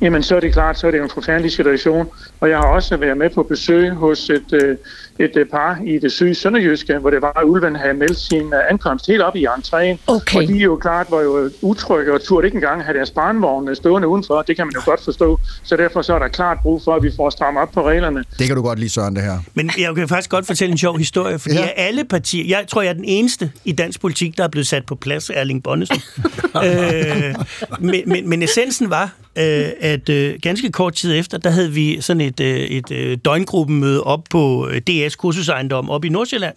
jamen 0.00 0.22
så 0.22 0.36
er 0.36 0.40
det 0.40 0.52
klart, 0.52 0.78
så 0.78 0.86
er 0.86 0.90
det 0.90 1.02
en 1.02 1.10
forfærdelig 1.10 1.52
situation. 1.52 2.08
Og 2.40 2.50
jeg 2.50 2.58
har 2.58 2.66
også 2.66 2.96
været 2.96 3.16
med 3.16 3.30
på 3.30 3.42
besøg 3.42 3.90
hos 3.90 4.30
et, 4.30 4.52
øh, 4.52 4.76
et 5.20 5.36
øh, 5.36 5.46
par 5.46 5.78
i 5.86 5.98
det 5.98 6.12
syge 6.12 6.34
Sønderjyske, 6.34 6.98
hvor 6.98 7.10
det 7.10 7.22
var, 7.22 7.40
at 7.40 7.44
ulven 7.44 7.76
havde 7.76 7.94
meldt 7.94 8.18
sin 8.18 8.46
øh, 8.46 8.70
ankomst 8.70 9.06
helt 9.06 9.22
op 9.22 9.36
i 9.36 9.46
entréen. 9.46 9.96
Okay. 10.06 10.36
Og 10.36 10.48
de 10.48 10.52
jo 10.52 10.76
klart 10.76 11.06
var 11.10 11.20
jo 11.20 11.50
utrygge 11.62 12.12
og 12.12 12.22
turde 12.24 12.46
ikke 12.46 12.54
engang 12.54 12.84
have 12.84 12.96
deres 12.98 13.10
barnvogn 13.10 13.76
stående 13.76 14.08
udenfor. 14.08 14.42
Det 14.42 14.56
kan 14.56 14.66
man 14.66 14.72
jo 14.74 14.80
godt 14.84 15.04
forstå. 15.04 15.40
Så 15.62 15.76
derfor 15.76 16.02
så 16.02 16.14
er 16.14 16.18
der 16.18 16.28
klart 16.28 16.58
brug 16.62 16.82
for, 16.84 16.94
at 16.94 17.02
vi 17.02 17.10
får 17.16 17.30
strammet 17.30 17.62
op 17.62 17.72
på 17.72 17.88
reglerne. 17.88 18.24
Det 18.38 18.46
kan 18.46 18.56
du 18.56 18.62
godt 18.62 18.78
lide, 18.78 18.90
Søren, 18.90 19.16
det 19.16 19.22
her. 19.22 19.38
Men 19.54 19.70
jeg 19.78 19.94
kan 19.94 20.08
faktisk 20.08 20.30
godt 20.30 20.46
fortælle 20.46 20.72
en 20.72 20.78
sjov 20.78 20.98
historie, 20.98 21.38
fordi 21.38 21.54
ja. 21.54 21.68
alle 21.76 22.04
partier, 22.04 22.44
jeg 22.48 22.64
tror, 22.68 22.82
jeg 22.82 22.90
er 22.90 22.94
den 22.94 23.04
eneste 23.04 23.52
i 23.64 23.72
dansk 23.72 24.00
politik, 24.00 24.36
der 24.36 24.44
er 24.44 24.48
blevet 24.48 24.66
sat 24.66 24.86
på 24.86 24.94
plads 24.94 25.30
af 25.30 25.40
Erling 25.40 25.62
Bonnesen. 25.62 26.02
øh, 26.64 27.34
men, 27.80 28.02
men, 28.06 28.28
men 28.28 28.42
essensen 28.42 28.90
var, 28.90 29.14
øh, 29.38 29.68
at 29.80 30.08
øh, 30.08 30.34
ganske 30.42 30.72
kort 30.72 30.94
tid 30.94 31.18
efter, 31.18 31.38
der 31.38 31.50
havde 31.50 31.72
vi 31.72 32.00
sådan 32.00 32.20
et, 32.20 32.40
øh, 32.40 32.58
et 32.60 32.90
øh, 32.90 33.18
døgngruppemøde 33.24 34.04
op 34.04 34.24
på 34.30 34.68
øh, 34.70 34.80
DS 34.80 35.09
kursusejendom 35.16 35.90
op 35.90 36.04
i 36.04 36.08
Nordsjælland. 36.08 36.56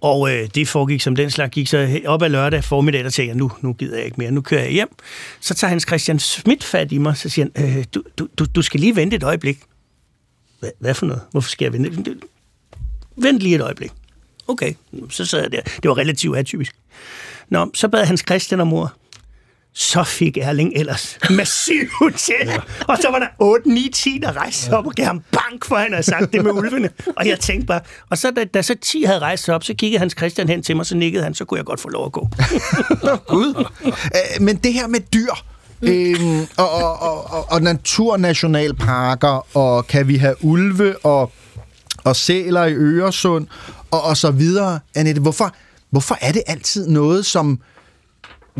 Og 0.00 0.32
øh, 0.32 0.48
det 0.54 0.68
foregik 0.68 1.00
som 1.00 1.16
den 1.16 1.30
slags 1.30 1.54
gik 1.54 1.68
så 1.68 2.00
op 2.06 2.22
ad 2.22 2.28
lørdag 2.28 2.64
formiddag, 2.64 3.04
der 3.04 3.10
tænkte 3.10 3.28
jeg, 3.28 3.36
nu, 3.36 3.50
nu 3.60 3.72
gider 3.72 3.96
jeg 3.96 4.04
ikke 4.04 4.16
mere, 4.18 4.30
nu 4.30 4.40
kører 4.40 4.62
jeg 4.62 4.72
hjem. 4.72 4.88
Så 5.40 5.54
tager 5.54 5.68
Hans 5.68 5.82
Christian 5.82 6.18
Schmidt 6.18 6.64
fat 6.64 6.92
i 6.92 6.98
mig, 6.98 7.16
så 7.16 7.28
siger 7.28 7.46
han, 7.56 7.78
øh, 7.78 7.84
du, 7.94 8.02
du, 8.38 8.44
du 8.54 8.62
skal 8.62 8.80
lige 8.80 8.96
vente 8.96 9.16
et 9.16 9.22
øjeblik. 9.22 9.58
Hvad, 10.60 10.70
hvad 10.78 10.94
for 10.94 11.06
noget? 11.06 11.22
Hvorfor 11.30 11.50
skal 11.50 11.64
jeg 11.64 11.72
vente? 11.72 12.16
Vent 13.16 13.40
lige 13.40 13.54
et 13.54 13.60
øjeblik. 13.60 13.90
Okay, 14.48 14.74
så 15.10 15.24
sad 15.24 15.42
jeg 15.42 15.52
der. 15.52 15.62
Det 15.62 15.88
var 15.88 15.98
relativt 15.98 16.36
atypisk. 16.36 16.76
Nå, 17.48 17.70
så 17.74 17.88
bad 17.88 18.04
Hans 18.04 18.24
Christian 18.28 18.60
om 18.60 18.72
ord 18.72 18.99
så 19.74 20.04
fik 20.04 20.36
Erling 20.36 20.72
ellers 20.76 21.18
massiv 21.30 21.88
til. 22.26 22.34
Ja. 22.46 22.56
Og 22.88 22.98
så 23.02 23.10
var 23.10 23.18
der 23.18 23.26
8, 23.38 23.68
9, 23.68 23.90
10, 23.94 24.18
der 24.22 24.36
rejste 24.36 24.62
sig 24.62 24.76
op 24.76 24.86
og 24.86 24.92
gav 24.92 25.06
ham 25.06 25.22
bank, 25.32 25.64
for 25.64 25.76
han 25.76 25.92
havde 25.92 26.02
sagt 26.02 26.32
det 26.32 26.44
med 26.44 26.52
ulvene. 26.52 26.90
Og 27.16 27.26
jeg 27.28 27.40
tænkte 27.40 27.66
bare, 27.66 27.80
og 28.10 28.18
så 28.18 28.30
da, 28.30 28.44
da 28.44 28.62
så 28.62 28.74
10 28.82 29.02
havde 29.02 29.18
rejst 29.18 29.44
sig 29.44 29.54
op, 29.54 29.64
så 29.64 29.74
kiggede 29.74 29.98
Hans 29.98 30.14
Christian 30.18 30.48
hen 30.48 30.62
til 30.62 30.76
mig, 30.76 30.86
så 30.86 30.96
nikkede 30.96 31.24
han, 31.24 31.34
så 31.34 31.44
kunne 31.44 31.58
jeg 31.58 31.64
godt 31.64 31.80
få 31.80 31.88
lov 31.88 32.06
at 32.06 32.12
gå. 32.12 32.28
Gud. 33.28 33.64
Men 34.40 34.56
det 34.56 34.72
her 34.72 34.86
med 34.86 35.00
dyr. 35.00 35.32
Øhm, 35.82 36.40
og, 36.56 36.70
og, 36.70 37.02
og, 37.02 37.30
og, 37.32 37.52
og 37.52 37.62
naturnationalparker, 37.62 39.56
og 39.56 39.86
kan 39.86 40.08
vi 40.08 40.16
have 40.16 40.34
ulve 40.44 41.04
og, 41.04 41.32
og 42.04 42.16
sæler 42.16 42.64
i 42.64 42.72
Øresund, 42.74 43.46
og, 43.90 44.02
og 44.02 44.16
så 44.16 44.30
videre. 44.30 44.80
Annette, 44.94 45.22
hvorfor, 45.22 45.54
hvorfor 45.90 46.18
er 46.20 46.32
det 46.32 46.42
altid 46.46 46.88
noget, 46.88 47.26
som... 47.26 47.60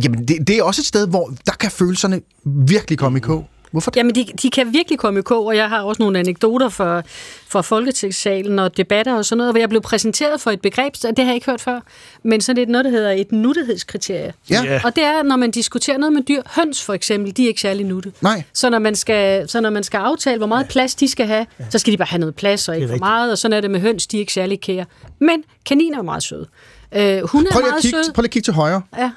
Jamen, 0.04 0.28
det, 0.28 0.48
det 0.48 0.58
er 0.58 0.62
også 0.62 0.80
et 0.80 0.86
sted, 0.86 1.08
hvor 1.08 1.32
der 1.46 1.52
kan 1.52 1.70
følelserne 1.70 2.20
virkelig 2.44 2.98
komme 2.98 3.18
i 3.18 3.20
kog. 3.20 3.46
Hvorfor? 3.70 3.92
Jamen, 3.96 4.14
de, 4.14 4.26
de 4.42 4.50
kan 4.50 4.72
virkelig 4.72 4.98
komme 4.98 5.20
i 5.20 5.22
kog, 5.22 5.46
og 5.46 5.56
jeg 5.56 5.68
har 5.68 5.82
også 5.82 6.02
nogle 6.02 6.18
anekdoter 6.18 6.68
fra, 6.68 7.02
fra 7.48 7.60
Folketingssalen 7.60 8.58
og 8.58 8.76
debatter 8.76 9.14
og 9.14 9.24
sådan 9.24 9.38
noget, 9.38 9.52
hvor 9.52 9.58
jeg 9.58 9.68
blev 9.68 9.80
præsenteret 9.80 10.40
for 10.40 10.50
et 10.50 10.60
begreb, 10.60 10.94
det 10.94 11.18
har 11.18 11.24
jeg 11.24 11.34
ikke 11.34 11.46
hørt 11.50 11.60
før, 11.60 11.80
men 12.22 12.40
sådan 12.40 12.62
et 12.62 12.68
noget, 12.68 12.84
der 12.84 12.90
hedder 12.90 13.10
et 13.10 13.32
nuttighedskriterie. 13.32 14.32
Ja. 14.50 14.62
Ja. 14.64 14.80
Og 14.84 14.96
det 14.96 15.04
er, 15.04 15.22
når 15.22 15.36
man 15.36 15.50
diskuterer 15.50 15.98
noget 15.98 16.12
med 16.12 16.22
dyr, 16.22 16.42
høns 16.46 16.84
for 16.84 16.94
eksempel, 16.94 17.36
de 17.36 17.44
er 17.44 17.48
ikke 17.48 17.60
særlig 17.60 17.86
nutte. 17.86 18.12
Nej. 18.20 18.42
Så 18.52 18.70
når 18.70 18.78
man 18.78 18.94
skal, 18.96 19.48
så 19.48 19.60
når 19.60 19.70
man 19.70 19.82
skal 19.84 19.98
aftale, 19.98 20.38
hvor 20.38 20.46
meget 20.46 20.68
plads 20.68 20.94
de 20.94 21.08
skal 21.08 21.26
have, 21.26 21.46
så 21.70 21.78
skal 21.78 21.92
de 21.92 21.96
bare 21.98 22.08
have 22.08 22.20
noget 22.20 22.34
plads 22.34 22.68
og 22.68 22.76
ikke 22.76 22.88
for 22.88 22.96
meget, 22.96 23.32
og 23.32 23.38
sådan 23.38 23.56
er 23.56 23.60
det 23.60 23.70
med 23.70 23.80
høns, 23.80 24.06
de 24.06 24.16
er 24.16 24.20
ikke 24.20 24.32
særlig 24.32 24.60
kære. 24.60 24.84
Men 25.18 25.44
kaniner 25.66 25.98
er 25.98 26.02
meget 26.02 26.22
søde. 26.22 26.46
Øh, 26.92 27.00
hun 27.02 27.06
er 27.06 27.22
Prøv 27.28 27.40
lige, 27.40 27.46
at 27.46 27.52
meget 27.62 27.82
kigge, 27.82 28.04
sød. 28.04 28.12
prøv 28.12 28.22
lige 28.22 28.28
at 28.28 28.32
kigge 28.32 28.44
til 28.44 28.54
højre. 28.54 28.82
Ja. 28.98 29.10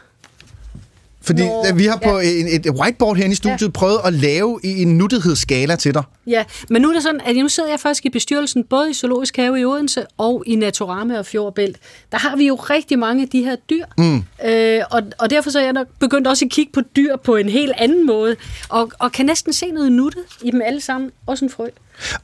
Fordi 1.23 1.41
Nå, 1.41 1.65
vi 1.75 1.85
har 1.85 1.97
på 1.97 2.19
ja. 2.19 2.29
en, 2.29 2.47
et 2.47 2.69
whiteboard 2.69 3.17
herinde 3.17 3.33
i 3.33 3.35
studiet 3.35 3.61
ja. 3.61 3.69
prøvet 3.69 3.99
at 4.05 4.13
lave 4.13 4.59
en 4.63 4.97
nuttighedsskala 4.97 5.75
til 5.75 5.93
dig. 5.93 6.03
Ja, 6.27 6.43
men 6.69 6.81
nu 6.81 6.89
er 6.89 6.93
det 6.93 7.03
sådan, 7.03 7.21
at 7.25 7.35
nu 7.35 7.49
sidder 7.49 7.69
jeg 7.69 7.79
faktisk 7.79 8.05
i 8.05 8.09
bestyrelsen, 8.09 8.63
både 8.63 8.89
i 8.89 8.93
Zoologisk 8.93 9.37
Have 9.37 9.59
i 9.59 9.65
Odense 9.65 10.05
og 10.17 10.43
i 10.45 10.55
Naturama 10.55 11.17
og 11.17 11.25
Fjordbælt. 11.25 11.77
Der 12.11 12.17
har 12.17 12.35
vi 12.35 12.47
jo 12.47 12.55
rigtig 12.55 12.99
mange 12.99 13.23
af 13.23 13.29
de 13.29 13.43
her 13.43 13.55
dyr. 13.55 13.85
Mm. 13.97 14.23
Øh, 14.45 14.81
og, 14.91 15.01
og 15.19 15.29
derfor 15.29 15.49
så 15.49 15.59
er 15.59 15.63
jeg 15.63 15.73
nok 15.73 15.87
begyndt 15.99 16.27
også 16.27 16.45
at 16.45 16.51
kigge 16.51 16.71
på 16.71 16.81
dyr 16.95 17.15
på 17.15 17.35
en 17.35 17.49
helt 17.49 17.73
anden 17.77 18.05
måde, 18.05 18.35
og, 18.69 18.91
og 18.99 19.11
kan 19.11 19.25
næsten 19.25 19.53
se 19.53 19.65
noget 19.71 19.91
nuttet 19.91 20.23
i 20.41 20.51
dem 20.51 20.61
alle 20.65 20.81
sammen. 20.81 21.11
Også 21.27 21.45
en 21.45 21.51
frø. 21.51 21.67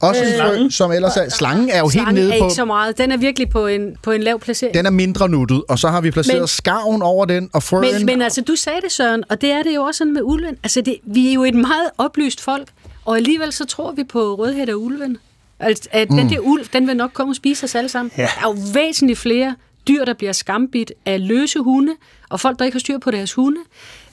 Også 0.00 0.24
Øh, 0.24 0.40
frø, 0.40 0.68
som 0.70 0.92
ellers 0.92 1.16
er... 1.16 1.28
Slangen 1.28 1.68
er 1.70 1.78
jo 1.78 1.84
helt 1.84 1.92
Slangen 1.92 2.14
nede 2.14 2.34
er 2.34 2.38
på... 2.38 2.44
ikke 2.44 2.54
så 2.54 2.64
meget. 2.64 2.98
Den 2.98 3.12
er 3.12 3.16
virkelig 3.16 3.48
på 3.50 3.66
en, 3.66 3.96
på 4.02 4.10
en 4.10 4.22
lav 4.22 4.40
placering. 4.40 4.74
Den 4.74 4.86
er 4.86 4.90
mindre 4.90 5.28
nuttet, 5.28 5.62
og 5.68 5.78
så 5.78 5.88
har 5.88 6.00
vi 6.00 6.10
placeret 6.10 6.40
Men- 6.40 6.48
skarven 6.48 7.02
over 7.02 7.24
den, 7.24 7.50
og 7.52 7.62
frøen... 7.62 7.94
Men, 7.94 8.06
men 8.06 8.22
altså, 8.22 8.40
du 8.40 8.56
sagde 8.56 8.80
det, 8.80 8.92
Søren, 8.92 9.24
og 9.28 9.40
det 9.40 9.50
er 9.50 9.62
det 9.62 9.74
jo 9.74 9.82
også 9.82 9.98
sådan 9.98 10.12
med 10.12 10.22
ulven. 10.24 10.56
Altså, 10.62 10.80
det, 10.80 10.96
vi 11.02 11.28
er 11.28 11.32
jo 11.32 11.44
et 11.44 11.54
meget 11.54 11.90
oplyst 11.98 12.40
folk, 12.40 12.68
og 13.04 13.16
alligevel 13.16 13.52
så 13.52 13.64
tror 13.64 13.92
vi 13.92 14.04
på 14.04 14.34
rødhæt 14.34 14.70
og 14.70 14.82
ulven. 14.82 15.16
Altså, 15.60 15.88
at 15.92 16.10
mm. 16.10 16.16
den 16.16 16.30
der 16.30 16.38
ulv, 16.38 16.66
den 16.72 16.86
vil 16.86 16.96
nok 16.96 17.10
komme 17.12 17.30
og 17.30 17.36
spise 17.36 17.64
os 17.64 17.74
alle 17.74 17.88
sammen. 17.88 18.12
Ja. 18.18 18.22
Der 18.22 18.28
er 18.48 18.54
jo 18.54 18.56
væsentligt 18.74 19.18
flere 19.18 19.54
dyr, 19.88 20.04
der 20.04 20.14
bliver 20.14 20.32
skambit 20.32 20.92
af 21.06 21.28
løse 21.28 21.58
hunde, 21.58 21.92
og 22.28 22.40
folk, 22.40 22.58
der 22.58 22.64
ikke 22.64 22.74
har 22.74 22.80
styr 22.80 22.98
på 22.98 23.10
deres 23.10 23.32
hunde. 23.32 23.60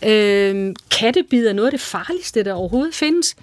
Øh, 0.06 0.74
kattebid 1.00 1.48
er 1.48 1.54
noget 1.54 1.68
af 1.68 1.72
det 1.72 1.82
farligste, 1.82 2.44
der 2.44 2.54
overhovedet 2.54 2.96
findes. 2.96 3.36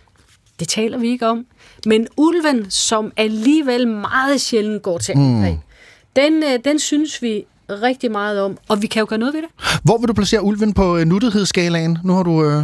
Det 0.61 0.69
taler 0.69 0.99
vi 0.99 1.09
ikke 1.09 1.27
om. 1.29 1.47
Men 1.87 2.07
ulven, 2.17 2.71
som 2.71 3.13
alligevel 3.17 3.89
meget 3.89 4.41
sjældent 4.41 4.83
går 4.83 4.99
til 4.99 5.13
angreb, 5.13 5.55
mm. 5.55 5.61
den, 6.17 6.43
øh, 6.43 6.59
den 6.65 6.79
synes 6.79 7.23
vi 7.23 7.45
rigtig 7.71 8.11
meget 8.11 8.41
om, 8.41 8.59
og 8.69 8.83
vi 8.83 8.87
kan 8.87 9.01
jo 9.01 9.07
gøre 9.09 9.19
noget 9.19 9.35
ved 9.35 9.43
det. 9.43 9.51
Hvor 9.83 9.99
vil 9.99 10.09
du 10.09 10.13
placere 10.13 10.43
ulven 10.43 10.73
på 10.73 10.97
øh, 10.97 11.07
nuttighedsskalaen? 11.07 11.99
Nu 12.05 12.13
har 12.13 12.23
du... 12.23 12.45
Øh, 12.45 12.63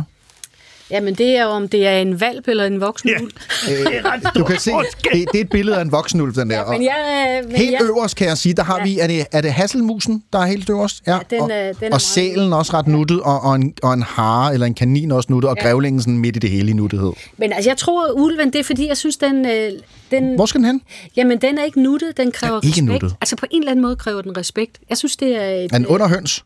Jamen, 0.90 1.14
det 1.14 1.36
er 1.36 1.44
om 1.44 1.68
det 1.68 1.86
er 1.86 1.98
en 1.98 2.20
valp 2.20 2.48
eller 2.48 2.64
en 2.64 2.80
voksen 2.80 3.10
ulv. 3.22 3.30
øh, 3.70 3.96
du 4.36 4.44
kan 4.44 4.58
se, 4.58 4.70
det, 4.70 5.12
det 5.32 5.38
er 5.40 5.40
et 5.44 5.50
billede 5.50 5.76
af 5.76 5.82
en 5.82 5.92
voksen 5.92 6.20
ulv, 6.20 6.34
den 6.34 6.50
der. 6.50 6.60
og 6.60 6.72
Men 6.72 6.82
jeg, 6.82 7.40
men 7.48 7.56
helt 7.56 7.70
jeg, 7.70 7.80
øverst, 7.82 8.16
kan 8.16 8.28
jeg 8.28 8.38
sige, 8.38 8.54
der 8.54 8.62
har 8.62 8.78
Ja. 8.78 8.84
vi... 8.84 8.98
Er 8.98 9.06
det, 9.06 9.26
er 9.32 9.40
det 9.40 9.52
hasselmusen, 9.52 10.22
der 10.32 10.38
er 10.38 10.46
helt 10.46 10.70
øverst? 10.70 11.02
Ja, 11.06 11.18
den 11.30 11.40
og, 11.40 11.50
er- 11.52 11.72
den 11.72 11.84
er 11.90 11.94
og 11.94 12.00
sælen 12.00 12.52
også 12.52 12.72
ret 12.74 12.86
nuttet, 12.86 13.20
og, 13.20 13.40
og, 13.40 13.54
en, 13.54 13.74
og 13.82 13.94
en 13.94 14.02
hare 14.02 14.54
eller 14.54 14.66
en 14.66 14.74
kanin 14.74 15.10
også 15.12 15.26
nuttet, 15.32 15.50
og 15.50 15.56
Ja. 15.60 15.62
grævlingen 15.62 16.00
sådan 16.00 16.18
midt 16.18 16.36
i 16.36 16.38
det 16.38 16.50
hele 16.50 16.70
i 16.70 16.74
nuttighed. 16.74 17.12
Men 17.36 17.52
altså, 17.52 17.70
jeg 17.70 17.76
tror, 17.76 18.06
at 18.06 18.12
ulven, 18.16 18.52
det 18.52 18.58
er 18.58 18.64
fordi, 18.64 18.88
jeg 18.88 18.96
synes, 18.96 19.16
den... 19.16 19.46
øh, 19.46 19.70
den 20.10 20.34
Hvor 20.34 20.46
skal 20.46 20.58
den 20.58 20.66
hen? 20.66 20.82
Jamen, 21.16 21.38
den 21.38 21.58
er 21.58 21.64
ikke 21.64 21.82
nuttet, 21.82 22.16
den 22.16 22.32
kræver 22.32 22.60
Den 22.60 22.68
er 22.68 22.76
ikke 22.76 22.80
respekt. 22.82 23.02
nuttet. 23.02 23.16
Altså, 23.20 23.36
på 23.36 23.46
en 23.50 23.62
eller 23.62 23.70
anden 23.70 23.82
måde 23.82 23.96
kræver 23.96 24.22
den 24.22 24.36
respekt. 24.36 24.78
Jeg 24.88 24.96
synes, 24.98 25.16
det 25.16 25.36
er... 25.42 25.50
Et, 25.50 25.64
Er 25.72 25.76
den 25.78 25.86
under 25.86 26.08
høns? 26.08 26.44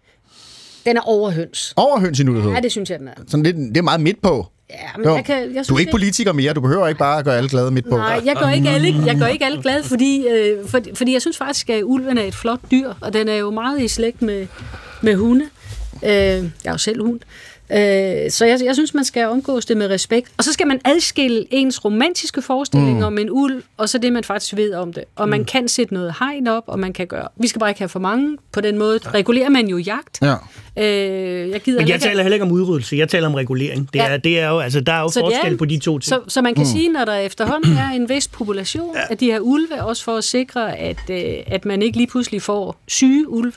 Den 0.87 0.97
er 0.97 1.01
overhøns. 1.01 1.73
Over 1.77 2.01
høns 2.01 2.21
i 2.21 2.25
nuttighed? 2.25 2.53
Ja, 2.53 2.61
det 2.61 2.73
synes 2.73 2.91
jeg, 2.91 2.99
den 2.99 3.09
er. 3.09 3.13
Sådan 3.29 3.43
lidt, 3.45 3.57
det 3.57 3.77
er 3.77 3.83
meget 3.83 4.01
midt 4.01 4.23
på. 4.23 4.47
Ja, 4.71 4.77
men 4.97 5.15
jeg 5.15 5.25
kan, 5.25 5.37
jeg 5.37 5.51
synes, 5.53 5.69
du 5.69 5.75
er 5.75 5.79
ikke 5.79 5.91
politiker 5.91 6.33
mere, 6.33 6.53
du 6.53 6.61
behøver 6.61 6.89
ikke 6.89 6.99
bare 6.99 7.19
at 7.19 7.25
gøre 7.25 7.37
alle 7.37 7.49
glade 7.49 7.71
midt 7.71 7.91
på. 7.91 7.97
Nej, 7.97 8.21
jeg 8.25 8.37
gør 8.37 8.49
ikke 8.49 8.69
alle, 8.69 9.07
jeg 9.07 9.17
gør 9.17 9.27
ikke 9.27 9.45
alle 9.45 9.63
glade, 9.63 9.85
fordi, 9.85 10.27
øh, 10.29 10.69
for, 10.69 10.81
fordi 10.95 11.13
jeg 11.13 11.21
synes 11.21 11.37
faktisk, 11.37 11.71
at 11.71 11.83
ulven 11.83 12.19
er 12.19 12.23
et 12.23 12.35
flot 12.35 12.61
dyr, 12.71 12.93
og 13.01 13.13
den 13.13 13.29
er 13.29 13.35
jo 13.35 13.51
meget 13.51 13.81
i 13.81 13.89
slægt 13.89 14.23
med, 14.23 14.47
med 15.03 15.15
hunde. 15.15 15.45
Øh, 16.03 16.11
jeg 16.11 16.45
er 16.65 16.73
jo 16.73 16.79
selv 16.79 17.03
hund. 17.03 17.21
Øh, 17.21 17.54
så 18.31 18.45
jeg, 18.47 18.61
jeg 18.65 18.75
synes, 18.75 18.95
man 18.95 19.05
skal 19.05 19.27
omgås 19.27 19.67
det 19.67 19.77
med 19.77 19.91
respekt. 19.91 20.29
Og 20.39 20.45
så 20.45 20.53
skal 20.53 20.67
man 20.67 20.81
adskille 20.85 21.45
ens 21.51 21.85
romantiske 21.85 22.43
forestillinger 22.43 22.97
Mm. 23.01 23.07
om 23.07 23.19
en 23.19 23.29
ulv, 23.31 23.63
og 23.77 23.89
så 23.89 23.99
det, 23.99 24.13
man 24.13 24.25
faktisk 24.25 24.57
ved 24.57 24.75
om 24.75 24.93
det. 24.93 25.05
Og 25.17 25.29
man 25.29 25.41
Mm. 25.41 25.45
kan 25.45 25.69
sætte 25.69 25.95
noget 25.95 26.15
hegn 26.19 26.47
op, 26.47 26.65
og 26.67 26.79
man 26.79 26.93
kan 26.93 27.07
gøre... 27.07 27.29
Vi 27.37 27.47
skal 27.47 27.61
bare 27.61 27.71
ikke 27.71 27.81
have 27.81 27.89
for 27.89 27.99
mange. 28.01 28.37
På 28.53 28.61
den 28.61 28.79
måde 28.79 28.99
regulerer 29.15 29.49
man 29.49 29.67
jo 29.69 29.77
jagt. 29.79 30.19
Ja. 30.23 30.35
Øh, 30.79 31.51
jeg 31.51 31.61
gider 31.61 31.81
Men 31.81 31.89
jeg 31.89 31.95
ikke- 31.95 32.05
taler 32.07 32.23
heller 32.23 32.35
ikke 32.35 32.45
om 32.45 32.53
udryddelse, 32.53 32.97
jeg 32.97 33.09
taler 33.09 33.27
om 33.29 33.35
regulering. 33.35 33.89
Det 33.93 33.99
Ja. 33.99 34.09
er, 34.09 34.17
det 34.17 34.41
er 34.41 34.49
jo, 34.49 34.59
altså, 34.59 34.81
der 34.81 34.93
er 34.93 35.01
jo 35.01 35.09
Så 35.09 35.21
det 35.21 35.27
er- 35.27 35.31
forskel 35.37 35.57
på 35.57 35.65
de 35.65 35.79
to 35.79 35.99
ting. 35.99 36.09
Så, 36.09 36.21
så 36.29 36.43
man 36.43 36.55
kan 36.55 36.63
Mm. 36.63 36.69
sige, 36.71 36.89
når 36.89 37.05
der 37.05 37.15
efterhånden 37.17 37.77
er 37.77 37.91
en 37.91 38.09
vis 38.09 38.29
population 38.29 38.97
af 39.11 39.19
de 39.19 39.27
her 39.27 39.41
ulve, 39.41 39.83
også 39.83 40.05
for 40.05 40.17
at 40.17 40.25
sikre, 40.25 40.79
at, 40.79 40.97
øh, 41.11 41.19
at 41.47 41.65
man 41.65 41.83
ikke 41.83 41.97
lige 41.97 42.07
pludselig 42.07 42.43
får 42.43 42.77
syge 42.89 43.29
ulve, 43.29 43.53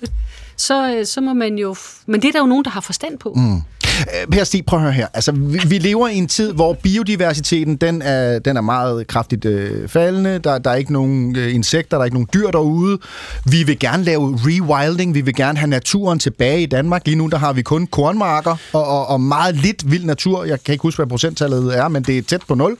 så, 0.58 0.94
øh, 0.96 1.06
så 1.06 1.22
må 1.22 1.34
man 1.34 1.58
jo... 1.58 1.76
Men 2.06 2.22
det 2.22 2.28
er 2.28 2.32
der 2.32 2.40
jo 2.40 2.46
nogen, 2.46 2.66
der 2.66 2.72
har 2.72 2.82
forstand 2.82 3.18
på. 3.18 3.34
Mm. 3.36 3.62
Øh, 3.99 4.28
per 4.32 4.44
Stig, 4.44 4.65
prøv 4.65 4.80
at 4.80 4.84
høre 4.84 4.94
her. 4.94 5.07
Altså, 5.14 5.32
vi, 5.32 5.60
vi 5.68 5.78
lever 5.78 6.07
i 6.07 6.15
en 6.15 6.28
tid, 6.28 6.53
hvor 6.53 6.74
biodiversiteten 6.74 7.76
den 7.76 8.02
er, 8.02 8.40
den 8.40 8.57
er 8.57 8.61
meget 8.61 9.07
kraftigt 9.07 9.45
øh, 9.45 9.90
faldende. 9.90 10.40
Der, 10.40 10.57
der 10.57 10.72
er 10.72 10.76
ikke 10.76 10.94
nogen 10.94 11.36
øh, 11.36 11.56
insekter, 11.56 11.98
der 11.98 12.02
er 12.02 12.06
ikke 12.06 12.15
nogen 12.15 12.30
dyr 12.34 12.52
derude. 12.52 12.99
Vi 13.45 13.64
vil 13.64 13.80
gerne 13.80 14.03
lave 14.03 14.40
rewilding. 14.45 15.14
Vi 15.14 15.22
vil 15.22 15.36
gerne 15.36 15.57
have 15.57 15.69
naturen 15.69 16.19
tilbage 16.19 16.61
i 16.61 16.65
Danmark. 16.65 17.02
Lige 17.06 17.15
nu 17.15 17.28
der 17.28 17.38
har 17.38 17.53
vi 17.53 17.61
kun 17.61 17.88
kornmarker 17.88 18.56
og, 18.74 18.88
og, 18.88 19.07
og 19.07 19.22
meget 19.22 19.56
lidt 19.56 19.91
vild 19.91 20.06
natur. 20.06 20.44
Jeg 20.44 20.64
kan 20.64 20.72
ikke 20.72 20.82
huske, 20.82 20.98
hvad 20.98 21.07
procenttallet 21.07 21.78
er, 21.78 21.88
men 21.88 22.03
det 22.03 22.18
er 22.18 22.22
tæt 22.22 22.41
på 22.48 22.56
nul. 22.56 22.78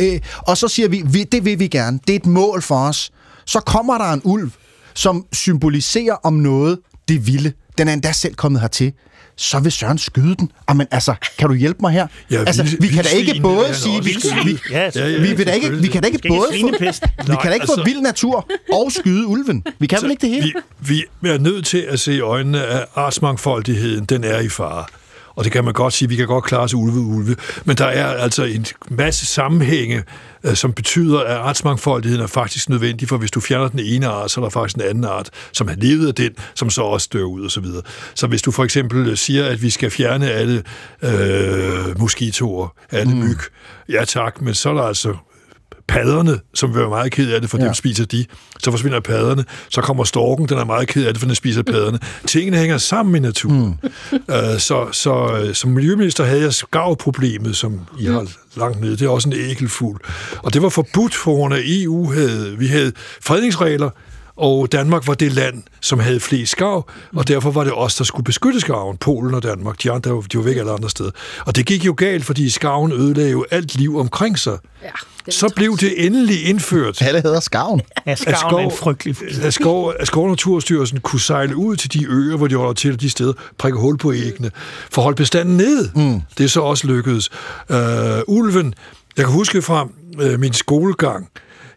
Øh, 0.00 0.20
og 0.38 0.56
så 0.56 0.68
siger 0.68 0.88
vi, 0.88 1.02
vi, 1.06 1.24
det 1.24 1.44
vil 1.44 1.58
vi 1.58 1.68
gerne. 1.68 2.00
Det 2.06 2.12
er 2.12 2.16
et 2.16 2.26
mål 2.26 2.62
for 2.62 2.76
os. 2.76 3.10
Så 3.46 3.60
kommer 3.60 3.98
der 3.98 4.12
en 4.12 4.20
ulv, 4.24 4.50
som 4.94 5.26
symboliserer 5.32 6.14
om 6.22 6.32
noget, 6.32 6.78
det 7.08 7.26
vilde. 7.26 7.52
Den 7.78 7.88
er 7.88 7.92
endda 7.92 8.12
selv 8.12 8.34
kommet 8.34 8.60
hertil 8.60 8.92
så 9.36 9.58
vil 9.58 9.72
Søren 9.72 9.98
skyde 9.98 10.34
den. 10.34 10.50
Jamen, 10.68 10.86
altså, 10.90 11.14
kan 11.38 11.48
du 11.48 11.54
hjælpe 11.54 11.78
mig 11.80 11.92
her? 11.92 12.06
Ja, 12.30 12.38
altså, 12.38 12.62
vildt- 12.62 12.82
vi 12.82 12.88
kan 12.88 13.04
da 13.04 13.10
ikke 13.10 13.40
både 13.42 13.74
sige, 13.74 14.04
vi, 14.04 14.16
vi. 14.44 14.58
Ja, 14.70 14.90
ja, 14.94 15.18
vi, 15.18 15.32
vil 15.34 15.46
da 15.46 15.52
ikke, 15.52 15.70
vi 15.76 15.86
kan 15.88 16.02
da 16.02 16.06
ikke 16.08 16.28
både 16.28 16.48
få, 16.60 16.68
vi 17.26 17.36
kan 17.42 17.48
da 17.50 17.52
ikke 17.54 17.66
få 17.66 17.72
altså- 17.72 17.82
vild 17.84 18.00
natur 18.00 18.48
og 18.72 18.92
skyde 18.92 19.26
ulven. 19.26 19.64
Vi 19.78 19.86
kan 19.86 19.98
vel 20.02 20.10
ikke 20.10 20.20
det 20.20 20.30
hele? 20.30 20.52
Vi, 20.80 21.04
vi 21.20 21.28
er 21.28 21.38
nødt 21.38 21.66
til 21.66 21.78
at 21.78 22.00
se 22.00 22.14
i 22.14 22.20
øjnene, 22.20 22.62
at 22.66 22.86
artsmangfoldigheden, 22.94 24.04
den 24.04 24.24
er 24.24 24.38
i 24.38 24.48
fare. 24.48 24.84
Og 25.36 25.44
det 25.44 25.52
kan 25.52 25.64
man 25.64 25.72
godt 25.72 25.92
sige, 25.92 26.08
vi 26.08 26.16
kan 26.16 26.26
godt 26.26 26.44
klare 26.44 26.62
os 26.62 26.74
ulve 26.74 27.00
ulve, 27.00 27.36
men 27.64 27.76
der 27.76 27.86
er 27.86 28.06
altså 28.06 28.44
en 28.44 28.66
masse 28.88 29.26
sammenhænge, 29.26 30.02
øh, 30.44 30.54
som 30.54 30.72
betyder, 30.72 31.20
at 31.20 31.36
artsmangfoldigheden 31.36 32.22
er 32.22 32.26
faktisk 32.26 32.68
nødvendig, 32.68 33.08
for 33.08 33.16
hvis 33.16 33.30
du 33.30 33.40
fjerner 33.40 33.68
den 33.68 33.80
ene 33.80 34.06
art, 34.06 34.30
så 34.30 34.40
er 34.40 34.44
der 34.44 34.50
faktisk 34.50 34.76
en 34.76 34.82
anden 34.82 35.04
art, 35.04 35.30
som 35.52 35.68
har 35.68 35.76
levet 35.78 36.08
af 36.08 36.14
den, 36.14 36.32
som 36.54 36.70
så 36.70 36.82
også 36.82 37.08
dør 37.12 37.24
ud 37.24 37.44
og 37.44 37.50
så 37.50 37.60
videre. 37.60 37.82
Så 38.14 38.26
hvis 38.26 38.42
du 38.42 38.50
for 38.50 38.64
eksempel 38.64 39.16
siger, 39.16 39.46
at 39.46 39.62
vi 39.62 39.70
skal 39.70 39.90
fjerne 39.90 40.30
alle 40.30 40.62
øh, 41.02 42.00
moskitoer, 42.00 42.68
alle 42.90 43.16
myg, 43.16 43.38
ja 43.88 44.04
tak, 44.04 44.40
men 44.40 44.54
så 44.54 44.70
er 44.70 44.74
der 44.74 44.82
altså 44.82 45.14
padderne, 45.88 46.40
som 46.54 46.70
vil 46.70 46.80
være 46.80 46.88
meget 46.88 47.12
ked 47.12 47.32
af 47.32 47.40
det, 47.40 47.50
for 47.50 47.58
ja. 47.58 47.64
Dem 47.64 47.74
spiser 47.74 48.04
de. 48.04 48.24
Så 48.58 48.70
forsvinder 48.70 49.00
padderne. 49.00 49.44
Så 49.68 49.80
kommer 49.80 50.04
storken, 50.04 50.48
den 50.48 50.58
er 50.58 50.64
meget 50.64 50.88
ked 50.88 51.06
af 51.06 51.14
det, 51.14 51.20
for 51.20 51.26
den 51.26 51.34
spiser 51.34 51.62
padderne. 51.62 51.98
Tingene 52.26 52.56
hænger 52.56 52.78
sammen 52.78 53.16
i 53.16 53.18
naturen. 53.18 53.80
Mm. 54.12 54.18
Uh, 54.28 54.58
så, 54.58 54.88
så 54.92 55.42
uh, 55.48 55.54
som 55.54 55.70
miljøminister 55.70 56.24
havde 56.24 56.42
jeg 56.42 56.54
skavproblemet, 56.54 57.56
som 57.56 57.80
I 57.98 58.04
har 58.04 58.26
langt 58.56 58.80
nede. 58.80 58.92
Det 58.92 59.02
er 59.02 59.08
også 59.08 59.28
en 59.28 59.34
ægelfugl. 59.34 60.00
Og 60.38 60.54
det 60.54 60.62
var 60.62 60.68
forbudt 60.68 61.14
for 61.14 61.34
grund 61.34 61.54
af 61.54 61.60
EU. 61.64 62.12
Havde, 62.12 62.54
vi 62.58 62.66
havde 62.66 62.92
fredningsregler, 63.20 63.90
og 64.36 64.72
Danmark 64.72 65.06
var 65.06 65.14
det 65.14 65.32
land, 65.32 65.62
som 65.80 65.98
havde 65.98 66.20
flest 66.20 66.52
skav, 66.52 66.90
og 67.16 67.28
derfor 67.28 67.50
var 67.50 67.64
det 67.64 67.72
os, 67.76 67.94
der 67.96 68.04
skulle 68.04 68.24
beskytte 68.24 68.60
skaven, 68.60 68.96
Polen 68.96 69.34
og 69.34 69.42
Danmark. 69.42 69.82
De 69.82 69.90
andre 69.92 70.10
de 70.32 70.38
var 70.38 70.44
væk 70.44 70.56
alle 70.56 70.72
andre 70.72 70.90
steder. 70.90 71.10
Og 71.46 71.56
det 71.56 71.66
gik 71.66 71.86
jo 71.86 71.94
galt, 71.96 72.24
fordi 72.24 72.50
skaven 72.50 72.92
ødelagde 72.92 73.30
jo 73.30 73.44
alt 73.50 73.74
liv 73.74 73.98
omkring 73.98 74.38
sig. 74.38 74.58
Ja, 74.82 75.30
Så 75.30 75.52
blev 75.56 75.76
det 75.76 76.06
endelig 76.06 76.48
indført. 76.48 77.02
Alle 77.02 77.22
hedder 77.22 77.40
skaven. 77.40 77.80
Ja, 78.06 78.14
skaven 78.14 78.54
er 78.54 78.58
en 78.58 78.76
frygtelig 78.76 79.16
at 79.42 79.54
skov, 79.54 79.92
at 80.00 80.06
skov 80.06 80.28
Naturstyrelsen 80.28 81.00
kunne 81.00 81.20
sejle 81.20 81.56
ud 81.56 81.76
til 81.76 81.92
de 81.92 82.06
øer, 82.08 82.36
hvor 82.36 82.46
de 82.46 82.54
holder 82.54 82.72
til, 82.74 82.92
og 82.92 83.00
de 83.00 83.10
steder, 83.10 83.32
prikke 83.58 83.78
hul 83.78 83.98
på 83.98 84.12
æggene, 84.12 84.50
for 84.90 85.02
at 85.02 85.04
holde 85.04 85.16
bestanden 85.16 85.56
ned. 85.56 85.90
Mm. 85.94 86.20
Det 86.38 86.44
er 86.44 86.48
så 86.48 86.60
også 86.60 86.86
lykkedes. 86.86 87.30
Uh, 87.70 87.76
ulven, 88.26 88.74
jeg 89.16 89.24
kan 89.24 89.32
huske 89.32 89.62
fra 89.62 89.88
uh, 90.22 90.40
min 90.40 90.52
skolegang, 90.52 91.28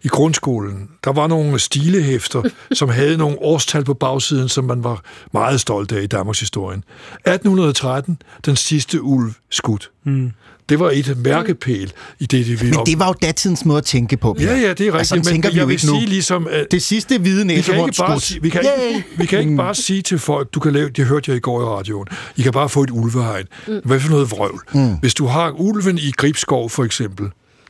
i 0.03 0.07
grundskolen, 0.07 0.89
der 1.03 1.11
var 1.13 1.27
nogle 1.27 1.59
stilehæfter, 1.59 2.41
som 2.79 2.89
havde 2.89 3.17
nogle 3.17 3.37
årstal 3.41 3.83
på 3.83 3.93
bagsiden, 3.93 4.49
som 4.49 4.63
man 4.65 4.83
var 4.83 5.01
meget 5.33 5.61
stolt 5.61 5.91
af 5.91 6.01
i 6.01 6.07
Danmarks 6.07 6.39
historien. 6.39 6.83
1813, 7.25 8.17
den 8.45 8.55
sidste 8.55 9.01
ulv 9.01 9.31
skudt. 9.49 9.89
Mm. 10.05 10.31
Det 10.69 10.79
var 10.79 10.91
et 10.93 11.17
mærkepæl 11.17 11.91
i 12.19 12.25
det, 12.25 12.45
det 12.45 12.61
vi 12.61 12.69
Men 12.69 12.79
det 12.85 12.99
var 12.99 13.07
jo 13.07 13.13
datidens 13.21 13.65
måde 13.65 13.77
at 13.77 13.83
tænke 13.83 14.17
på. 14.17 14.35
Ja, 14.39 14.45
ja, 14.45 14.53
det 14.55 14.65
er 14.67 14.69
rigtigt, 14.69 14.95
Altså, 14.95 15.15
men 15.15 15.23
tænker 15.23 15.49
vi 15.49 15.55
jeg 15.55 15.61
jo 15.61 15.65
vil 15.67 15.73
ikke 15.73 15.85
nu. 15.85 15.93
sige 15.95 16.05
ligesom, 16.05 16.47
at 16.51 16.67
Det 16.71 16.81
sidste 16.83 17.17
hvide 17.19 17.35
vi 17.35 17.39
kan 17.39 17.47
næsehorn 17.57 17.89
ikke 17.89 17.97
bare, 17.99 18.11
skudt. 18.11 18.23
sige, 18.23 18.41
vi 18.41 18.49
kan, 18.49 18.61
ikke, 18.89 19.03
vi 19.17 19.25
kan 19.25 19.39
ikke 19.39 19.51
Mm. 19.51 19.57
bare 19.57 19.75
sige 19.75 20.01
til 20.01 20.19
folk, 20.19 20.53
du 20.53 20.59
kan 20.59 20.73
lave, 20.73 20.89
det 20.89 21.05
hørte 21.05 21.31
jeg 21.31 21.37
i 21.37 21.39
går 21.39 21.61
i 21.61 21.65
radioen, 21.65 22.07
I 22.35 22.41
kan 22.41 22.51
bare 22.51 22.69
få 22.69 22.83
et 22.83 22.89
ulvehegn. 22.91 23.45
Mm. 23.67 23.79
Hvad 23.85 23.99
for 23.99 24.09
noget 24.09 24.31
vrøvl? 24.31 24.61
Mm. 24.73 24.93
Hvis 25.01 25.13
du 25.13 25.25
har 25.25 25.51
ulven 25.51 25.97
i 25.97 26.11
Gribskov 26.17 26.69
for 26.69 26.83
eksempel, 26.83 27.27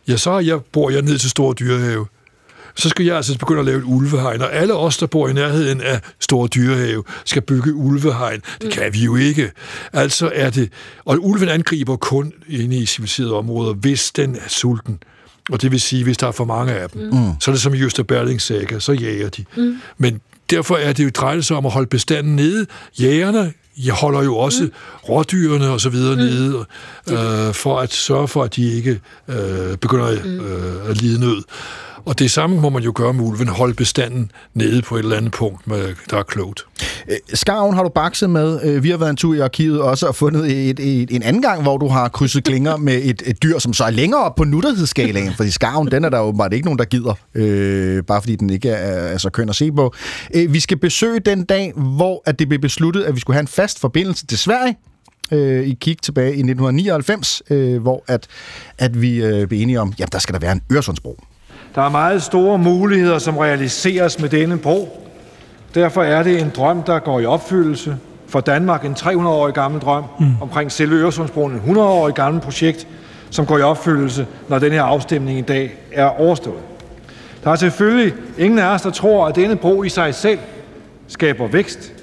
ja, 0.07 0.17
så 0.17 0.39
jeg, 0.39 0.59
bor 0.61 0.89
jeg 0.89 1.01
ned 1.01 1.17
til 1.17 1.29
Store 1.29 1.53
Dyrehave. 1.53 2.05
Så 2.77 2.89
skal 2.89 3.05
jeg 3.05 3.15
altså 3.15 3.37
begynde 3.37 3.59
at 3.59 3.65
lave 3.65 3.77
et 3.77 3.83
ulvehegn, 3.85 4.41
og 4.41 4.53
alle 4.55 4.73
os, 4.73 4.97
der 4.97 5.05
bor 5.05 5.27
i 5.27 5.33
nærheden 5.33 5.81
af 5.81 6.01
Store 6.19 6.47
Dyrehave, 6.47 7.03
skal 7.25 7.41
bygge 7.41 7.73
ulvehegn. 7.73 8.41
Det 8.61 8.71
kan 8.71 8.93
vi 8.93 8.99
jo 9.03 9.15
ikke. 9.15 9.51
Altså 9.93 10.31
er 10.35 10.49
det... 10.49 10.69
Og 11.05 11.17
ulven 11.21 11.49
angriber 11.49 11.95
kun 11.95 12.33
inde 12.49 12.75
i 12.75 12.85
civiliserede 12.85 13.33
områder, 13.33 13.73
hvis 13.73 14.11
den 14.11 14.35
er 14.35 14.49
sulten. 14.49 14.99
Og 15.51 15.61
det 15.61 15.71
vil 15.71 15.81
sige, 15.81 16.03
hvis 16.03 16.17
der 16.17 16.27
er 16.27 16.31
for 16.31 16.45
mange 16.45 16.73
af 16.73 16.89
dem. 16.89 17.01
Mm. 17.01 17.31
Så 17.39 17.51
er 17.51 17.53
det 17.53 17.61
som 17.61 17.73
i 17.73 17.77
Jøster 17.77 18.03
Berlings 18.03 18.43
saga, 18.43 18.79
så 18.79 18.91
jager 18.91 19.29
de. 19.29 19.45
Mm. 19.57 19.77
Men 19.97 20.21
derfor 20.49 20.75
er 20.75 20.93
det 20.93 21.03
jo 21.03 21.09
drejet 21.09 21.45
sig 21.45 21.57
om 21.57 21.65
at 21.65 21.71
holde 21.71 21.87
bestanden 21.87 22.35
nede. 22.35 22.65
Jægerne 22.99 23.53
jeg 23.85 23.93
holder 23.93 24.23
jo 24.23 24.37
også 24.37 24.63
mm. 24.63 24.71
rådyrene 25.09 25.69
og 25.69 25.81
så 25.81 25.89
videre 25.89 26.15
mm. 26.15 26.21
nede, 26.21 26.65
øh, 27.09 27.53
for 27.53 27.79
at 27.79 27.93
sørge 27.93 28.27
for, 28.27 28.43
at 28.43 28.55
de 28.55 28.71
ikke 28.73 28.99
øh, 29.27 29.77
begynder 29.77 30.23
Mm. 30.23 30.39
øh, 30.39 30.89
at 30.89 31.01
lide 31.01 31.19
nød. 31.19 31.43
Og 32.07 32.19
det 32.19 32.31
samme 32.31 32.61
må 32.61 32.69
man 32.69 32.83
jo 32.83 32.91
gøre 32.95 33.13
med 33.13 33.23
ulven, 33.23 33.47
holde 33.47 33.73
bestanden 33.73 34.31
nede 34.53 34.81
på 34.81 34.95
et 34.95 35.03
eller 35.03 35.17
andet 35.17 35.31
punkt, 35.31 35.67
med, 35.67 35.95
der 36.09 36.17
er 36.17 36.23
klogt. 36.23 36.65
Øh, 37.09 37.17
Skarven 37.33 37.75
har 37.75 37.83
du 37.83 37.89
bakset 37.89 38.29
med. 38.29 38.59
Øh, 38.63 38.83
Vi 38.83 38.89
har 38.89 38.97
været 38.97 39.09
en 39.09 39.15
tur 39.15 39.35
i 39.35 39.39
arkivet 39.39 39.81
også 39.81 40.07
og 40.07 40.15
fundet 40.15 40.69
et, 40.69 40.79
et, 40.79 41.11
en 41.15 41.23
anden 41.23 41.41
gang, 41.41 41.61
hvor 41.61 41.77
du 41.77 41.87
har 41.87 42.07
krydset 42.09 42.43
klinger 42.43 42.77
med 42.87 43.01
et, 43.03 43.23
et 43.25 43.43
dyr, 43.43 43.59
som 43.59 43.73
så 43.73 43.83
er 43.83 43.89
længere 43.89 44.21
op 44.21 44.35
på 44.35 44.43
nuttighedsskalaen, 44.43 45.33
fordi 45.33 45.51
skarven, 45.51 45.91
den 45.91 46.05
er 46.05 46.09
der 46.09 46.19
åbenbart 46.19 46.53
ikke 46.53 46.65
nogen, 46.65 46.79
der 46.79 46.85
gider, 46.85 47.13
øh, 47.35 48.03
bare 48.03 48.21
fordi 48.21 48.35
den 48.35 48.49
ikke 48.49 48.69
er, 48.69 49.13
er 49.13 49.17
så 49.17 49.29
køn 49.29 49.49
at 49.49 49.55
se 49.55 49.71
på. 49.71 49.93
Øh, 50.35 50.53
vi 50.53 50.59
skal 50.59 50.77
besøge 50.77 51.19
den 51.19 51.43
dag, 51.43 51.73
hvor 51.75 52.23
at 52.25 52.39
det 52.39 52.49
blev 52.49 52.59
besluttet, 52.61 53.03
at 53.03 53.15
vi 53.15 53.19
skulle 53.19 53.35
have 53.35 53.41
en 53.41 53.47
fast 53.47 53.79
forbindelse 53.79 54.25
til 54.25 54.37
Sverige. 54.37 54.77
Øh, 55.31 55.67
I 55.67 55.77
kig 55.81 55.97
tilbage 56.01 56.27
i 56.27 56.39
1999, 56.43 57.41
øh, 57.49 57.81
hvor 57.81 58.03
at, 58.07 58.27
at 58.77 59.01
vi 59.01 59.23
øh, 59.23 59.47
blev 59.47 59.61
enige 59.61 59.81
om, 59.81 59.93
at 60.01 60.11
der 60.13 60.19
skal 60.19 60.33
der 60.33 60.39
være 60.39 60.51
en 60.51 60.61
Øresundsbro. 60.71 61.19
Der 61.77 61.83
er 61.83 61.89
meget 61.89 62.23
store 62.23 62.57
muligheder, 62.57 63.19
som 63.19 63.37
realiseres 63.37 64.19
med 64.19 64.29
denne 64.29 64.57
bro. 64.57 65.07
Derfor 65.75 66.03
er 66.03 66.23
det 66.23 66.41
en 66.41 66.51
drøm, 66.55 66.83
der 66.83 66.99
går 66.99 67.19
i 67.19 67.25
opfyldelse. 67.25 67.97
For 68.27 68.39
Danmark 68.39 68.85
en 68.85 68.93
300-årig 68.93 69.53
gammel 69.53 69.81
drøm 69.81 70.03
mm. 70.19 70.41
omkring 70.41 70.71
selve 70.71 70.95
Øresundsbroen, 70.95 71.53
en 71.53 71.75
100-årig 71.75 72.13
gammel 72.13 72.41
projekt, 72.41 72.87
som 73.29 73.45
går 73.45 73.57
i 73.57 73.61
opfyldelse, 73.61 74.27
når 74.47 74.59
den 74.59 74.71
her 74.71 74.83
afstemning 74.83 75.39
i 75.39 75.41
dag 75.41 75.77
er 75.91 76.05
overstået. 76.05 76.61
Der 77.43 77.51
er 77.51 77.55
selvfølgelig 77.55 78.13
ingen 78.37 78.59
af 78.59 78.73
os, 78.73 78.81
der 78.81 78.91
tror, 78.91 79.27
at 79.27 79.35
denne 79.35 79.55
bro 79.55 79.83
i 79.83 79.89
sig 79.89 80.15
selv 80.15 80.39
skaber 81.07 81.47
vækst. 81.47 81.93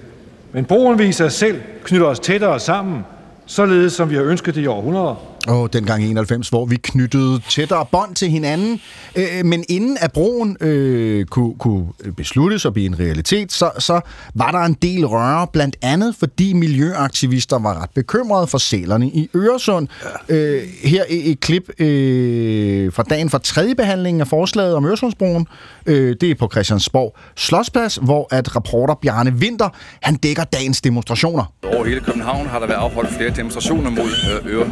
Men 0.53 0.65
broen 0.65 0.99
viser 0.99 1.29
sig 1.29 1.33
selv 1.33 1.61
knytter 1.85 2.07
os 2.07 2.21
tættere 2.21 2.61
sammen, 2.61 3.05
således 3.47 3.93
som 3.93 4.11
vi 4.11 4.15
har 4.15 4.23
ønsket 4.23 4.55
det 4.55 4.61
i 4.61 4.67
århundreder. 4.67 5.34
Og 5.49 5.73
dengang 5.73 6.03
i 6.03 6.11
91, 6.11 6.49
hvor 6.49 6.67
vi 6.67 6.77
knyttede 6.77 7.41
tættere 7.49 7.87
bånd 7.93 8.15
til 8.15 8.31
hinanden. 8.31 8.81
Øh, 9.17 9.45
men 9.45 9.65
inden 9.69 9.97
at 10.01 10.13
broen 10.13 10.57
øh, 10.61 11.27
kunne, 11.27 11.55
kunne 11.59 11.87
besluttes 12.17 12.65
og 12.65 12.73
blive 12.73 12.87
en 12.87 12.99
realitet, 12.99 13.53
så, 13.53 13.71
så 13.79 14.01
var 14.35 14.51
der 14.51 14.59
en 14.59 14.77
del 14.83 15.07
røre, 15.07 15.47
blandt 15.53 15.77
andet 15.83 16.17
fordi 16.19 16.53
miljøaktivister 16.53 17.59
var 17.59 17.83
ret 17.83 17.91
bekymrede 17.91 18.47
for 18.47 18.59
sælerne 18.59 19.07
i 19.09 19.31
Øresund. 19.37 19.89
Ja. 20.29 20.35
Øh, 20.35 20.63
her 20.85 21.01
er 21.01 21.05
et 21.09 21.41
klip 21.41 21.81
øh, 21.81 22.93
fra 22.93 23.03
dagen 23.03 23.31
for 23.31 23.39
tredje 23.39 23.75
behandling 23.75 24.21
af 24.21 24.29
forslaget 24.29 24.75
om 24.75 24.87
Øresundsbroen. 24.87 25.47
Øh, 25.87 26.17
det 26.21 26.31
er 26.31 26.35
på 26.35 26.49
Christiansborg 26.53 27.17
Slottsplads, 27.37 27.99
hvor 28.03 28.29
at 28.31 28.57
reporter 28.57 28.95
Bjarne 28.95 29.31
Winter, 29.31 29.69
han 30.03 30.15
dækker 30.15 30.45
dagens 30.45 30.81
demonstrationer. 30.81 31.53
Over 31.63 31.85
hele 31.85 32.01
København 32.01 32.47
har 32.47 32.59
der 32.59 32.67
været 32.67 32.79
afholdt 32.79 33.11
flere 33.11 33.31
demonstrationer 33.31 33.91
mod 33.91 34.11
øh, 34.45 34.67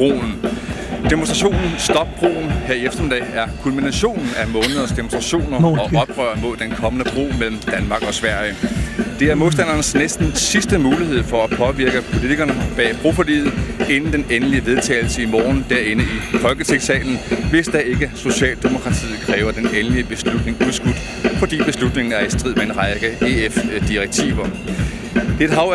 Øresundsbroen. 0.00 0.44
Demonstrationen 1.10 1.70
Stop 1.78 2.08
Broen 2.18 2.50
her 2.66 2.74
i 2.74 2.86
eftermiddag 2.86 3.22
er 3.34 3.46
kulminationen 3.62 4.28
af 4.36 4.48
måneders 4.48 4.92
demonstrationer 4.92 5.64
og 5.64 5.90
oprør 5.96 6.36
mod 6.42 6.56
den 6.56 6.70
kommende 6.70 7.10
bro 7.14 7.30
mellem 7.38 7.58
Danmark 7.58 8.02
og 8.02 8.14
Sverige. 8.14 8.54
Det 9.18 9.30
er 9.30 9.34
modstandernes 9.34 9.94
næsten 9.94 10.34
sidste 10.34 10.78
mulighed 10.78 11.22
for 11.22 11.44
at 11.44 11.50
påvirke 11.50 12.02
politikerne 12.12 12.54
bag 12.76 12.96
broforliget, 13.02 13.52
inden 13.90 14.12
den 14.12 14.26
endelige 14.30 14.66
vedtagelse 14.66 15.22
i 15.22 15.26
morgen 15.26 15.66
derinde 15.68 16.04
i 16.34 16.36
Folketingssalen, 16.38 17.18
hvis 17.50 17.66
der 17.66 17.78
ikke 17.78 18.10
Socialdemokratiet 18.14 19.20
kræver 19.20 19.52
den 19.52 19.66
endelige 19.66 20.04
beslutning 20.04 20.56
udskudt, 20.66 20.96
fordi 21.38 21.58
beslutningen 21.66 22.12
er 22.12 22.26
i 22.26 22.30
strid 22.30 22.54
med 22.54 22.62
en 22.62 22.76
række 22.76 23.06
EF-direktiver. 23.20 24.46
Det 25.14 25.44
er 25.44 25.48
et 25.48 25.50
hav 25.54 25.72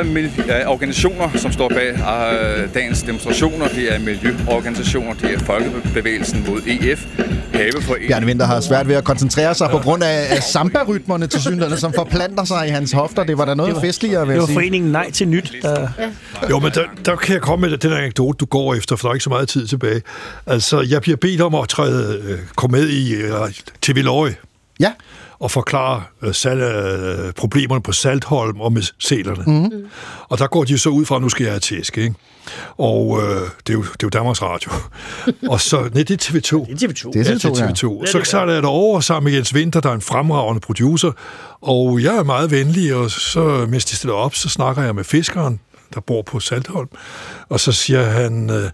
af 0.50 0.64
organisationer, 0.68 1.30
som 1.36 1.52
står 1.52 1.70
bag 1.70 1.90
øh, 1.94 2.74
dagens 2.74 3.02
demonstrationer. 3.04 3.68
Det 3.68 3.94
er 3.96 4.00
miljøorganisationer, 4.00 5.14
det 5.14 5.34
er 5.34 5.40
Folkebevægelsen 5.40 6.46
mod 6.50 6.62
EF, 6.68 7.06
Haveforeningen. 7.54 8.08
Bjarne 8.08 8.26
Winter 8.26 8.46
har 8.46 8.62
svært 8.62 8.88
ved 8.88 8.96
at 8.96 9.04
koncentrere 9.04 9.56
sig 9.56 9.70
på 9.72 9.78
grund 9.78 10.04
af, 10.04 10.26
af 10.30 10.44
samba-rytmerne 10.44 11.28
til 11.28 11.42
synligheden, 11.42 11.78
som 11.78 11.94
forplanter 11.94 12.44
sig 12.44 12.68
i 12.68 12.70
hans 12.70 12.92
hofter. 12.92 13.24
Det 13.24 13.38
var 13.38 13.46
da 13.46 13.54
noget 13.54 13.70
Det 13.70 13.76
var- 13.76 13.82
festligere, 13.82 14.20
vil 14.22 14.28
Det 14.28 14.34
jeg 14.34 14.42
var 14.42 14.46
sige. 14.48 14.56
foreningen 14.56 14.92
Nej 14.92 15.12
til 15.12 15.28
Nyt, 15.28 15.54
der... 15.62 15.88
Jo, 16.50 16.60
men 16.60 16.72
der, 16.72 16.84
der 17.06 17.16
kan 17.16 17.34
jeg 17.34 17.42
komme 17.42 17.70
med 17.70 17.78
den 17.78 17.94
anekdote, 17.94 18.38
du 18.38 18.46
går 18.46 18.76
efter, 18.76 18.96
for 18.96 19.08
der 19.08 19.10
er 19.12 19.16
ikke 19.16 19.24
så 19.24 19.30
meget 19.30 19.50
tid 19.50 19.68
tilbage. 19.68 20.02
Altså, 20.48 20.82
jeg 20.82 21.02
bliver 21.02 21.18
bedt 21.18 21.42
om 21.42 21.56
at 21.56 21.70
træde, 21.70 22.22
øh, 22.24 22.38
komme 22.56 22.78
med 22.78 22.90
i 22.90 23.14
øh, 23.14 23.32
TV 23.82 23.96
Løje. 24.04 24.36
Ja. 24.80 24.92
Og 25.44 25.52
forklare 25.52 26.04
øh, 26.22 26.34
sal, 26.34 26.62
øh, 26.62 27.34
problemerne 27.34 27.82
på 27.84 27.92
Saltholm 27.92 28.62
og 28.62 28.74
med 28.74 28.82
sælerne. 29.00 29.44
Mhm. 29.48 29.86
Og 30.30 30.40
der 30.40 30.48
går 30.48 30.64
de 30.64 30.78
så 30.78 30.90
ud 30.90 31.06
fra, 31.06 31.16
at 31.16 31.22
nu 31.22 31.30
skal 31.30 31.44
jeg 31.44 31.54
have 31.54 31.60
tæsk, 31.60 31.98
ikke? 31.98 32.16
Og 32.78 33.20
øh, 33.22 33.42
det, 33.68 33.70
er 33.70 33.74
jo, 33.74 33.82
det 33.82 33.90
er 33.90 33.96
jo 34.04 34.10
Danmarks 34.10 34.42
Radio. 34.42 34.72
og 35.54 35.62
så, 35.62 35.82
nej, 35.82 36.04
det 36.04 36.12
er 36.12 36.32
TV2. 36.32 36.70
Det 36.70 36.84
er 36.84 36.88
TV2. 36.88 37.12
Det 37.12 37.28
er 37.28 37.32
Ja, 37.32 37.36
TV2, 37.36 37.50
det 37.50 37.62
er 37.62 37.66
ja. 37.66 37.72
TV2. 37.72 38.12
Så 38.12 38.22
sejler 38.24 38.54
jeg 38.54 38.64
derover 38.64 39.00
sammen 39.00 39.32
med 39.32 39.38
Jens 39.38 39.54
Winter, 39.54 39.80
der 39.80 39.90
er 39.90 39.94
en 39.94 40.02
fremragende 40.02 40.62
producer, 40.62 41.12
og 41.62 42.04
jeg 42.04 42.16
er 42.16 42.24
meget 42.24 42.52
venlig, 42.52 42.96
og 42.96 43.12
så, 43.12 43.66
mens 43.70 43.86
de 43.86 43.96
stiller 43.96 44.16
op, 44.16 44.36
så 44.36 44.50
snakker 44.50 44.84
jeg 44.84 44.96
med 44.96 45.04
fiskeren, 45.04 45.60
der 45.94 46.00
bor 46.00 46.22
på 46.22 46.40
Saltholm, 46.40 46.90
og 47.50 47.60
så 47.60 47.72
siger 47.72 48.04
han, 48.04 48.50
øh, 48.50 48.70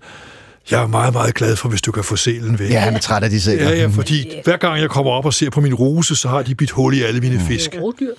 jeg 0.71 0.83
er 0.83 0.87
meget, 0.87 1.13
meget 1.13 1.35
glad 1.35 1.55
for, 1.55 1.69
hvis 1.69 1.81
du 1.81 1.91
kan 1.91 2.03
få 2.03 2.15
selen 2.15 2.59
væk. 2.59 2.69
Ja, 2.69 2.79
han 2.79 2.95
er 2.95 2.99
træt 2.99 3.23
af 3.23 3.29
de 3.29 3.41
sæler. 3.41 3.69
Ja, 3.69 3.75
ja, 3.75 3.87
fordi 3.87 4.31
hver 4.43 4.57
gang 4.57 4.81
jeg 4.81 4.89
kommer 4.89 5.11
op 5.11 5.25
og 5.25 5.33
ser 5.33 5.49
på 5.49 5.61
min 5.61 5.73
ruse, 5.73 6.15
så 6.15 6.27
har 6.27 6.41
de 6.41 6.55
bidt 6.55 6.71
hul 6.71 6.97
i 6.97 7.01
alle 7.01 7.19
mine 7.21 7.41
fisk. 7.47 7.75
Rådyr. 7.81 8.11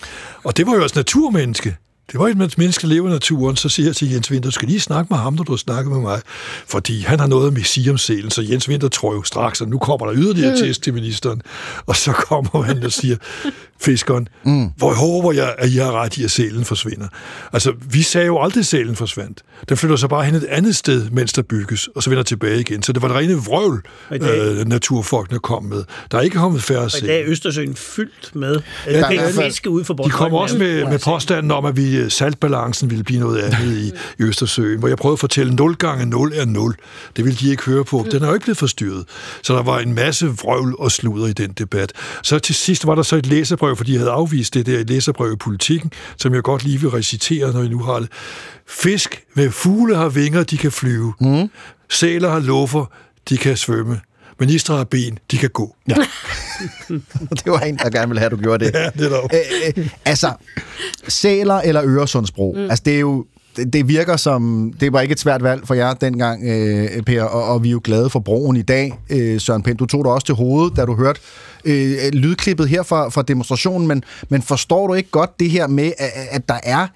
Og 0.44 0.56
det 0.56 0.66
var 0.66 0.74
jo 0.74 0.82
også 0.82 0.98
naturmenneske. 0.98 1.76
Det 2.12 2.20
var 2.20 2.28
et 2.28 2.58
menneske, 2.58 2.82
der 2.82 2.88
lever 2.88 3.08
i 3.08 3.12
naturen. 3.12 3.56
Så 3.56 3.68
siger 3.68 3.86
jeg 3.88 3.96
til 3.96 4.10
Jens 4.12 4.30
Winter, 4.30 4.48
du 4.50 4.54
skal 4.54 4.68
lige 4.68 4.80
snakke 4.80 5.06
med 5.10 5.18
ham, 5.18 5.34
når 5.34 5.42
du 5.44 5.52
har 5.52 5.56
snakket 5.56 5.92
med 5.92 6.00
mig. 6.00 6.20
Fordi 6.66 7.00
han 7.00 7.20
har 7.20 7.26
noget 7.26 7.48
om 7.90 7.98
sælen. 7.98 8.30
Så 8.30 8.42
Jens 8.50 8.68
Winter 8.68 8.88
tror 8.88 9.14
jo 9.14 9.22
straks, 9.22 9.60
at 9.60 9.68
nu 9.68 9.78
kommer 9.78 10.06
der 10.06 10.14
yderligere 10.16 10.50
Mm. 10.50 10.56
test 10.56 10.82
til 10.82 10.94
ministeren. 10.94 11.42
Og 11.86 11.96
så 11.96 12.12
kommer 12.12 12.62
han 12.62 12.82
og 12.84 12.92
siger, 12.92 13.16
fiskeren, 13.80 14.28
mm. 14.44 14.68
hvor 14.76 14.94
håber 14.94 15.32
jeg, 15.32 15.54
at 15.58 15.70
I 15.70 15.76
har 15.76 15.92
ret 15.92 16.16
i, 16.16 16.24
at 16.24 16.30
sælen 16.30 16.64
forsvinder. 16.64 17.08
Altså, 17.52 17.72
vi 17.90 18.02
sagde 18.02 18.26
jo 18.26 18.42
aldrig, 18.42 18.60
at 18.60 18.66
sælen 18.66 18.96
forsvandt. 18.96 19.42
Den 19.68 19.76
flytter 19.76 19.96
sig 19.96 20.08
bare 20.08 20.24
hen 20.24 20.34
et 20.34 20.44
andet 20.44 20.76
sted, 20.76 21.10
mens 21.10 21.32
der 21.32 21.42
bygges, 21.42 21.88
og 21.96 22.02
så 22.02 22.10
vender 22.10 22.22
tilbage 22.22 22.60
igen. 22.60 22.82
Så 22.82 22.92
det 22.92 23.02
var 23.02 23.08
det 23.08 23.16
rene 23.16 23.34
vrøvl, 23.34 23.82
øh, 24.12 24.66
naturfolkene 24.68 25.38
kom 25.38 25.64
med. 25.64 25.84
Der 26.10 26.18
er 26.18 26.22
ikke 26.22 26.36
kommet 26.36 26.62
færre 26.62 26.80
Og 26.80 26.90
i 27.02 27.06
dag 27.06 27.20
er 27.20 27.24
Østersøen 27.26 27.74
fyldt 27.76 28.30
med 28.36 28.54
der 28.86 29.06
er 29.06 29.32
fald- 29.32 29.44
fiske 29.44 29.70
ude 29.70 29.84
for 29.84 29.94
De 29.94 30.10
kommer 30.10 30.38
også 30.38 30.58
med, 30.58 30.84
med 30.84 30.98
påstanden 30.98 31.50
om, 31.50 31.64
at 31.64 31.76
vi 31.76 31.99
øh, 32.00 32.10
saltbalancen 32.10 32.90
ville 32.90 33.04
blive 33.04 33.20
noget 33.20 33.38
andet 33.38 33.76
i, 33.76 33.92
i 34.18 34.22
Østersøen, 34.22 34.78
hvor 34.78 34.88
jeg 34.88 34.96
prøvede 34.96 35.14
at 35.14 35.18
fortælle, 35.20 35.54
0 35.54 35.76
gange 35.76 36.06
0 36.06 36.32
er 36.34 36.44
0. 36.44 36.74
Det 37.16 37.24
ville 37.24 37.38
de 37.38 37.50
ikke 37.50 37.62
høre 37.62 37.84
på. 37.84 38.06
Den 38.10 38.22
er 38.22 38.26
jo 38.26 38.34
ikke 38.34 38.44
blevet 38.44 38.58
forstyrret. 38.58 39.04
Så 39.42 39.54
der 39.54 39.62
var 39.62 39.78
en 39.78 39.94
masse 39.94 40.26
vrøvl 40.26 40.74
og 40.78 40.92
sludder 40.92 41.26
i 41.26 41.32
den 41.32 41.52
debat. 41.52 41.92
Så 42.22 42.38
til 42.38 42.54
sidst 42.54 42.86
var 42.86 42.94
der 42.94 43.02
så 43.02 43.16
et 43.16 43.26
læserbrev, 43.26 43.76
fordi 43.76 43.92
jeg 43.92 44.00
havde 44.00 44.12
afvist 44.12 44.54
det 44.54 44.66
der 44.66 44.84
læserbrev 44.84 45.32
i 45.32 45.36
politikken, 45.36 45.92
som 46.16 46.34
jeg 46.34 46.42
godt 46.42 46.64
lige 46.64 46.80
vil 46.80 46.90
recitere, 46.90 47.52
når 47.52 47.60
jeg 47.60 47.70
nu 47.70 47.78
har 47.78 48.00
det. 48.00 48.08
Fisk 48.68 49.22
med 49.34 49.50
fugle 49.50 49.96
har 49.96 50.08
vinger, 50.08 50.42
de 50.42 50.56
kan 50.56 50.72
flyve. 50.72 51.12
Mm. 51.20 51.50
Sæler 51.90 52.30
har 52.30 52.40
luffer, 52.40 52.84
de 53.28 53.36
kan 53.36 53.56
svømme. 53.56 54.00
Ministre 54.40 54.76
har 54.76 54.84
ben, 54.84 55.18
de 55.30 55.38
kan 55.38 55.50
gå. 55.50 55.76
Ja. 55.88 55.94
det 57.44 57.46
var 57.46 57.60
en, 57.60 57.76
der 57.76 57.90
gerne 57.90 58.08
ville 58.08 58.20
have, 58.20 58.26
at 58.26 58.32
du 58.32 58.36
gjorde 58.36 58.64
det. 58.64 58.74
Ja, 58.74 58.90
det 58.90 59.12
er 59.12 59.74
øh, 59.76 59.88
altså, 60.04 60.32
sæler 61.08 61.54
eller 61.54 61.82
Øresundsbro, 61.84 62.54
mm. 62.56 62.62
altså 62.62 62.82
det 62.84 62.94
er 62.94 63.00
jo 63.00 63.24
det, 63.56 63.72
det 63.72 63.88
virker 63.88 64.16
som... 64.16 64.72
Det 64.80 64.92
var 64.92 65.00
ikke 65.00 65.12
et 65.12 65.20
svært 65.20 65.42
valg 65.42 65.66
for 65.66 65.74
jer 65.74 65.94
dengang, 65.94 66.48
øh, 66.48 67.02
Per, 67.02 67.22
og, 67.22 67.44
og 67.44 67.62
vi 67.62 67.68
er 67.68 67.72
jo 67.72 67.80
glade 67.84 68.10
for 68.10 68.20
broen 68.20 68.56
i 68.56 68.62
dag. 68.62 68.98
Øh, 69.10 69.40
Søren 69.40 69.62
Pind, 69.62 69.78
du 69.78 69.86
tog 69.86 70.04
dig 70.04 70.12
også 70.12 70.26
til 70.26 70.34
hovedet, 70.34 70.76
da 70.76 70.84
du 70.84 70.94
hørte 70.94 71.20
øh, 71.64 72.12
lydklippet 72.12 72.68
her 72.68 72.82
fra, 72.82 73.08
fra 73.08 73.22
demonstrationen, 73.22 73.88
men, 73.88 74.02
men 74.28 74.42
forstår 74.42 74.86
du 74.86 74.94
ikke 74.94 75.10
godt 75.10 75.40
det 75.40 75.50
her 75.50 75.66
med, 75.66 75.92
at, 75.98 76.10
at 76.30 76.48
der 76.48 76.58
er 76.62 76.86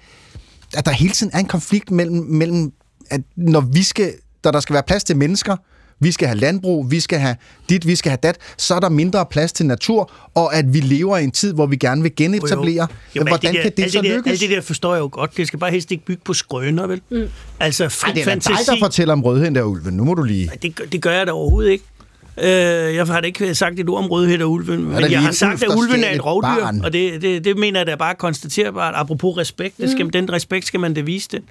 at 0.75 0.85
der 0.85 0.91
hele 0.91 1.13
tiden 1.13 1.31
er 1.33 1.39
en 1.39 1.45
konflikt 1.45 1.91
mellem, 1.91 2.17
mellem 2.17 2.73
at 3.09 3.21
når 3.35 3.61
vi 3.61 3.83
skal, 3.83 4.13
der, 4.43 4.51
der 4.51 4.59
skal 4.59 4.73
være 4.73 4.83
plads 4.83 5.03
til 5.03 5.17
mennesker, 5.17 5.55
vi 5.99 6.11
skal 6.11 6.27
have 6.27 6.39
landbrug, 6.39 6.91
vi 6.91 6.99
skal 6.99 7.19
have 7.19 7.35
dit, 7.69 7.87
vi 7.87 7.95
skal 7.95 8.09
have 8.09 8.19
dat, 8.23 8.37
så 8.57 8.75
er 8.75 8.79
der 8.79 8.89
mindre 8.89 9.25
plads 9.25 9.51
til 9.53 9.65
natur, 9.65 10.11
og 10.35 10.55
at 10.55 10.73
vi 10.73 10.79
lever 10.79 11.17
i 11.17 11.23
en 11.23 11.31
tid, 11.31 11.53
hvor 11.53 11.65
vi 11.65 11.75
gerne 11.75 12.01
vil 12.01 12.15
genetablere. 12.15 12.87
Jo, 13.15 13.21
men 13.21 13.27
Hvordan 13.27 13.55
alt 13.55 13.61
kan 13.63 13.71
det 13.85 13.91
så 13.91 14.01
der, 14.01 14.15
lykkes? 14.15 14.31
Alt 14.31 14.41
det 14.41 14.49
der 14.49 14.61
forstår 14.61 14.93
jeg 14.93 15.01
jo 15.01 15.09
godt. 15.11 15.37
Det 15.37 15.47
skal 15.47 15.59
bare 15.59 15.71
helst 15.71 15.91
ikke 15.91 16.05
bygge 16.05 16.21
på 16.25 16.33
skrøner, 16.33 16.87
vel? 16.87 17.01
Mm. 17.11 17.23
Altså, 17.59 17.89
fri 17.89 18.07
Ej, 18.09 18.13
det 18.13 18.21
er 18.21 18.25
fantasi. 18.25 18.63
dig, 18.65 18.73
der 18.79 18.85
fortæller 18.85 19.13
om 19.13 19.23
rødhen 19.23 19.55
der, 19.55 19.63
Ulven. 19.63 19.93
Nu 19.93 20.03
må 20.03 20.13
du 20.13 20.23
lige... 20.23 20.51
Det, 20.61 20.75
gør- 20.75 20.85
det 20.85 21.01
gør 21.01 21.11
jeg 21.11 21.27
da 21.27 21.31
overhovedet 21.31 21.71
ikke. 21.71 21.83
Øh, 22.41 22.95
jeg 22.95 23.05
har 23.05 23.21
da 23.21 23.27
ikke 23.27 23.55
sagt 23.55 23.79
et 23.79 23.89
ord 23.89 24.03
om 24.03 24.09
rødhed 24.09 24.41
og 24.41 24.51
ulven, 24.51 24.79
der 24.91 24.99
men 25.01 25.11
jeg 25.11 25.21
har 25.21 25.31
sagt, 25.31 25.63
at 25.63 25.69
der 25.69 25.75
ulven 25.77 26.03
er 26.03 26.09
et 26.15 26.25
rovdyr, 26.25 26.47
barn? 26.47 26.81
og 26.81 26.93
det, 26.93 27.21
det, 27.21 27.43
det 27.45 27.57
mener 27.57 27.79
jeg 27.79 27.87
da 27.87 27.95
bare 27.95 28.15
konstaterbart. 28.15 28.93
Apropos 28.97 29.37
respekt, 29.37 29.77
det 29.77 29.91
skal, 29.91 30.13
den 30.13 30.33
respekt 30.33 30.65
skal 30.65 30.79
man 30.79 30.93
da 30.93 31.01
vise 31.01 31.27
det. 31.31 31.41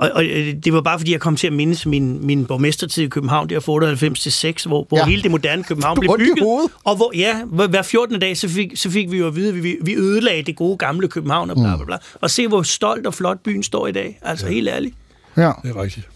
Og, 0.00 0.10
og 0.14 0.24
øh, 0.24 0.54
det 0.64 0.72
var 0.72 0.80
bare 0.80 0.98
fordi, 0.98 1.12
jeg 1.12 1.20
kom 1.20 1.36
til 1.36 1.46
at 1.46 1.52
mindes 1.52 1.86
min, 1.86 2.26
min 2.26 2.46
borgmestertid 2.46 3.02
i 3.04 3.08
København, 3.08 3.48
der 3.48 3.60
fra 3.60 3.72
98 3.72 4.20
til 4.20 4.32
6, 4.32 4.64
hvor, 4.64 4.86
hvor 4.88 4.96
Ja. 4.98 5.02
ja. 5.02 5.08
hele 5.10 5.22
det 5.22 5.30
moderne 5.30 5.64
København 5.64 6.00
blev 6.00 6.14
bygget. 6.18 6.70
Og 6.84 6.96
hvor, 6.96 7.12
ja, 7.14 7.44
hver 7.44 7.66
hver 7.66 7.82
14. 7.82 8.20
dag, 8.20 8.36
så 8.36 8.48
fik, 8.48 8.72
så 8.74 8.90
fik 8.90 9.10
vi 9.10 9.18
jo 9.18 9.26
at 9.26 9.36
vide, 9.36 9.48
at 9.48 9.62
vi, 9.64 9.76
vi 9.82 9.94
ødelagde 9.94 10.42
det 10.42 10.56
gode 10.56 10.76
gamle 10.76 11.08
København 11.08 11.50
og 11.50 11.56
bla 11.56 11.76
bla 11.76 11.84
bla. 11.84 11.96
Og 12.20 12.30
se, 12.30 12.48
hvor 12.48 12.62
stolt 12.62 13.06
og 13.06 13.14
flot 13.14 13.38
byen 13.44 13.62
står 13.62 13.86
i 13.86 13.92
dag. 13.92 14.18
Altså, 14.22 14.46
helt 14.46 14.68
ærligt. 14.68 14.94
Ja. 15.36 15.52
Det 15.62 15.70
er 15.76 15.82
rigtigt. 15.82 16.08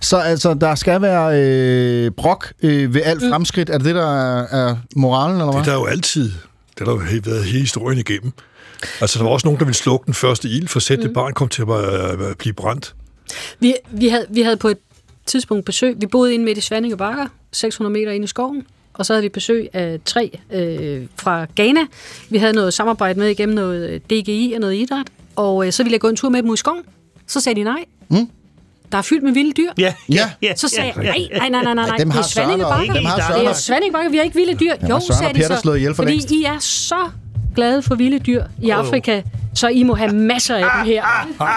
Så 0.00 0.16
altså, 0.16 0.54
der 0.54 0.74
skal 0.74 1.02
være 1.02 1.40
øh, 1.40 2.10
brok 2.10 2.52
øh, 2.62 2.94
ved 2.94 3.02
alt 3.04 3.20
fremskridt. 3.30 3.70
Er 3.70 3.78
det 3.78 3.84
det, 3.84 3.94
der 3.94 4.14
er, 4.42 4.68
er 4.68 4.76
moralen, 4.96 5.40
eller 5.40 5.52
hvad? 5.52 5.60
Det 5.62 5.68
er 5.68 5.72
der 5.72 5.80
jo 5.80 5.86
altid. 5.86 6.24
Det 6.24 6.32
har 6.78 6.84
der 6.84 6.92
jo 6.92 7.20
været 7.24 7.44
hele 7.44 7.60
historien 7.60 7.98
igennem. 7.98 8.32
Altså, 9.00 9.18
der 9.18 9.24
var 9.24 9.30
også 9.30 9.46
nogen, 9.46 9.58
der 9.58 9.64
ville 9.64 9.76
slukke 9.76 10.06
den 10.06 10.14
første 10.14 10.48
ild, 10.48 10.68
for 10.68 10.80
sæt 10.80 10.98
det 10.98 11.12
barn 11.14 11.32
kom 11.32 11.48
til 11.48 11.62
at 11.62 12.20
øh, 12.20 12.34
blive 12.38 12.52
brændt. 12.52 12.94
Vi, 13.60 13.74
vi, 13.90 14.08
havde, 14.08 14.26
vi 14.30 14.42
havde 14.42 14.56
på 14.56 14.68
et 14.68 14.78
tidspunkt 15.26 15.64
besøg. 15.64 15.96
Vi 16.00 16.06
boede 16.06 16.34
inde 16.34 16.44
midt 16.44 16.58
i 16.58 16.60
Svanninge 16.60 16.96
Bakker, 16.96 17.26
600 17.52 17.92
meter 17.92 18.12
inde 18.12 18.24
i 18.24 18.28
skoven. 18.28 18.66
Og 18.94 19.06
så 19.06 19.12
havde 19.12 19.22
vi 19.22 19.28
besøg 19.28 19.68
af 19.72 19.98
tre 20.04 20.38
øh, 20.52 21.02
fra 21.18 21.46
Ghana. 21.56 21.80
Vi 22.30 22.38
havde 22.38 22.52
noget 22.52 22.74
samarbejde 22.74 23.18
med 23.18 23.28
igennem 23.28 23.54
noget 23.54 23.90
øh, 23.90 24.00
DGI 24.00 24.52
og 24.54 24.60
noget 24.60 24.74
idræt. 24.74 25.06
Og 25.36 25.66
øh, 25.66 25.72
så 25.72 25.82
ville 25.82 25.92
jeg 25.92 26.00
gå 26.00 26.08
en 26.08 26.16
tur 26.16 26.28
med 26.28 26.42
dem 26.42 26.50
ud 26.50 26.54
i 26.54 26.58
skoven. 26.58 26.82
Så 27.26 27.40
sagde 27.40 27.60
de 27.60 27.64
nej. 27.64 27.84
Mm. 28.08 28.28
Der 28.92 28.98
er 28.98 29.02
fyldt 29.02 29.22
med 29.24 29.32
vilde 29.32 29.52
dyr. 29.52 29.70
Ja, 29.78 29.94
ja, 30.08 30.30
ja. 30.42 30.54
Så 30.56 30.68
sagde 30.68 30.92
ja. 30.96 31.02
jeg, 31.02 31.28
nej, 31.38 31.48
nej, 31.48 31.62
nej, 31.62 31.74
nej, 31.74 31.86
nej. 31.88 31.96
dem 31.96 32.10
det 32.10 32.18
er 32.18 32.22
Svanninge 32.22 32.62
Søren 32.64 32.72
og- 32.72 32.78
Bakker. 32.78 32.94
dem 32.94 33.04
har 33.04 33.34
Det 33.36 33.44
er 33.44 33.48
og- 33.50 33.56
Svanninge 33.56 33.92
Bakker. 33.92 34.10
Vi 34.10 34.16
har 34.16 34.24
ikke 34.24 34.36
vilde 34.36 34.54
dyr. 34.54 34.72
Ja, 34.82 34.88
Jo, 34.88 35.00
sagde 35.00 35.34
de 35.34 35.44
så. 35.44 35.92
fordi 35.94 36.10
længst. 36.10 36.30
I 36.30 36.44
er 36.44 36.58
så 36.58 37.08
glade 37.54 37.82
for 37.82 37.94
vilde 37.94 38.18
dyr 38.18 38.44
i. 38.62 38.70
Afrika, 38.70 39.22
så 39.54 39.68
I 39.68 39.82
må 39.82 39.94
have 39.94 40.12
masser 40.12 40.56
af 40.56 40.64
dem 40.76 40.92
her. 40.92 41.02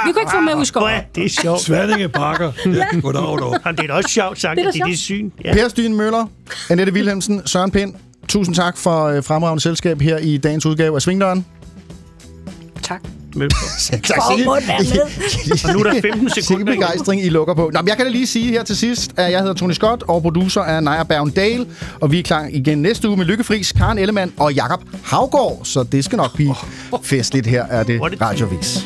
Vi 0.05 0.11
kan 0.11 0.19
ikke 0.21 0.31
få 0.31 0.37
dem 0.37 0.43
med 0.43 0.53
ud 0.53 0.55
i 0.55 0.59
Hvor 0.59 0.63
skoven. 0.63 0.93
er 0.93 1.01
det 1.15 1.31
sjovt. 1.31 1.61
Sværninge 1.61 2.09
bakker. 2.09 2.51
Ja. 2.65 2.99
Goddag, 3.01 3.21
dog. 3.21 3.55
Jamen, 3.65 3.77
det 3.77 3.83
er 3.83 3.87
da 3.87 3.93
også 3.93 4.09
sjovt 4.09 4.41
sagt, 4.41 4.57
Det 4.57 4.65
er 4.65 4.67
at 4.67 4.73
det 4.73 4.81
er 4.93 4.97
syn. 4.97 5.29
Ja. 5.45 5.53
Per 5.53 5.67
Styen 5.67 5.95
Møller, 5.95 6.25
Annette 6.69 6.93
Wilhelmsen, 6.93 7.41
Søren 7.47 7.71
Pind, 7.71 7.93
tusind 8.27 8.55
tak 8.55 8.77
for 8.77 9.05
øh, 9.05 9.23
fremragende 9.23 9.61
selskab 9.61 10.01
her 10.01 10.17
i 10.17 10.37
dagens 10.37 10.65
udgave 10.65 10.95
af 10.95 11.01
Svingdøren. 11.01 11.45
Tak. 12.83 13.01
Være 13.39 13.49
Og 15.67 15.73
nu 15.73 15.79
er 15.79 15.83
der 15.93 16.01
15 16.01 16.29
Sikke 16.29 16.47
sekunder. 16.47 16.73
begejstring, 16.73 17.25
I 17.25 17.29
lukker 17.29 17.53
på. 17.53 17.69
Nå, 17.73 17.81
men 17.81 17.87
jeg 17.87 17.97
kan 17.97 18.05
da 18.05 18.11
lige 18.11 18.27
sige 18.27 18.51
her 18.51 18.63
til 18.63 18.77
sidst, 18.77 19.11
at 19.17 19.31
jeg 19.31 19.39
hedder 19.39 19.53
Tony 19.53 19.71
Scott, 19.73 20.03
og 20.07 20.21
producer 20.21 20.61
er 20.61 20.79
Naja 20.79 21.03
Bergen 21.03 21.29
Dale, 21.31 21.65
og 22.01 22.11
vi 22.11 22.19
er 22.19 22.23
klar 22.23 22.47
igen 22.51 22.81
næste 22.81 23.09
uge 23.09 23.17
med 23.17 23.25
Lykke 23.25 23.43
Friis, 23.43 23.71
Karen 23.71 23.97
Ellemann 23.97 24.33
og 24.37 24.53
Jakob 24.53 24.81
Havgård, 25.03 25.61
så 25.63 25.83
det 25.83 26.05
skal 26.05 26.17
nok 26.17 26.35
blive 26.35 26.55
festligt. 27.03 27.47
Her 27.47 27.65
er 27.65 27.83
det 27.83 28.01
Radiovis. 28.21 28.85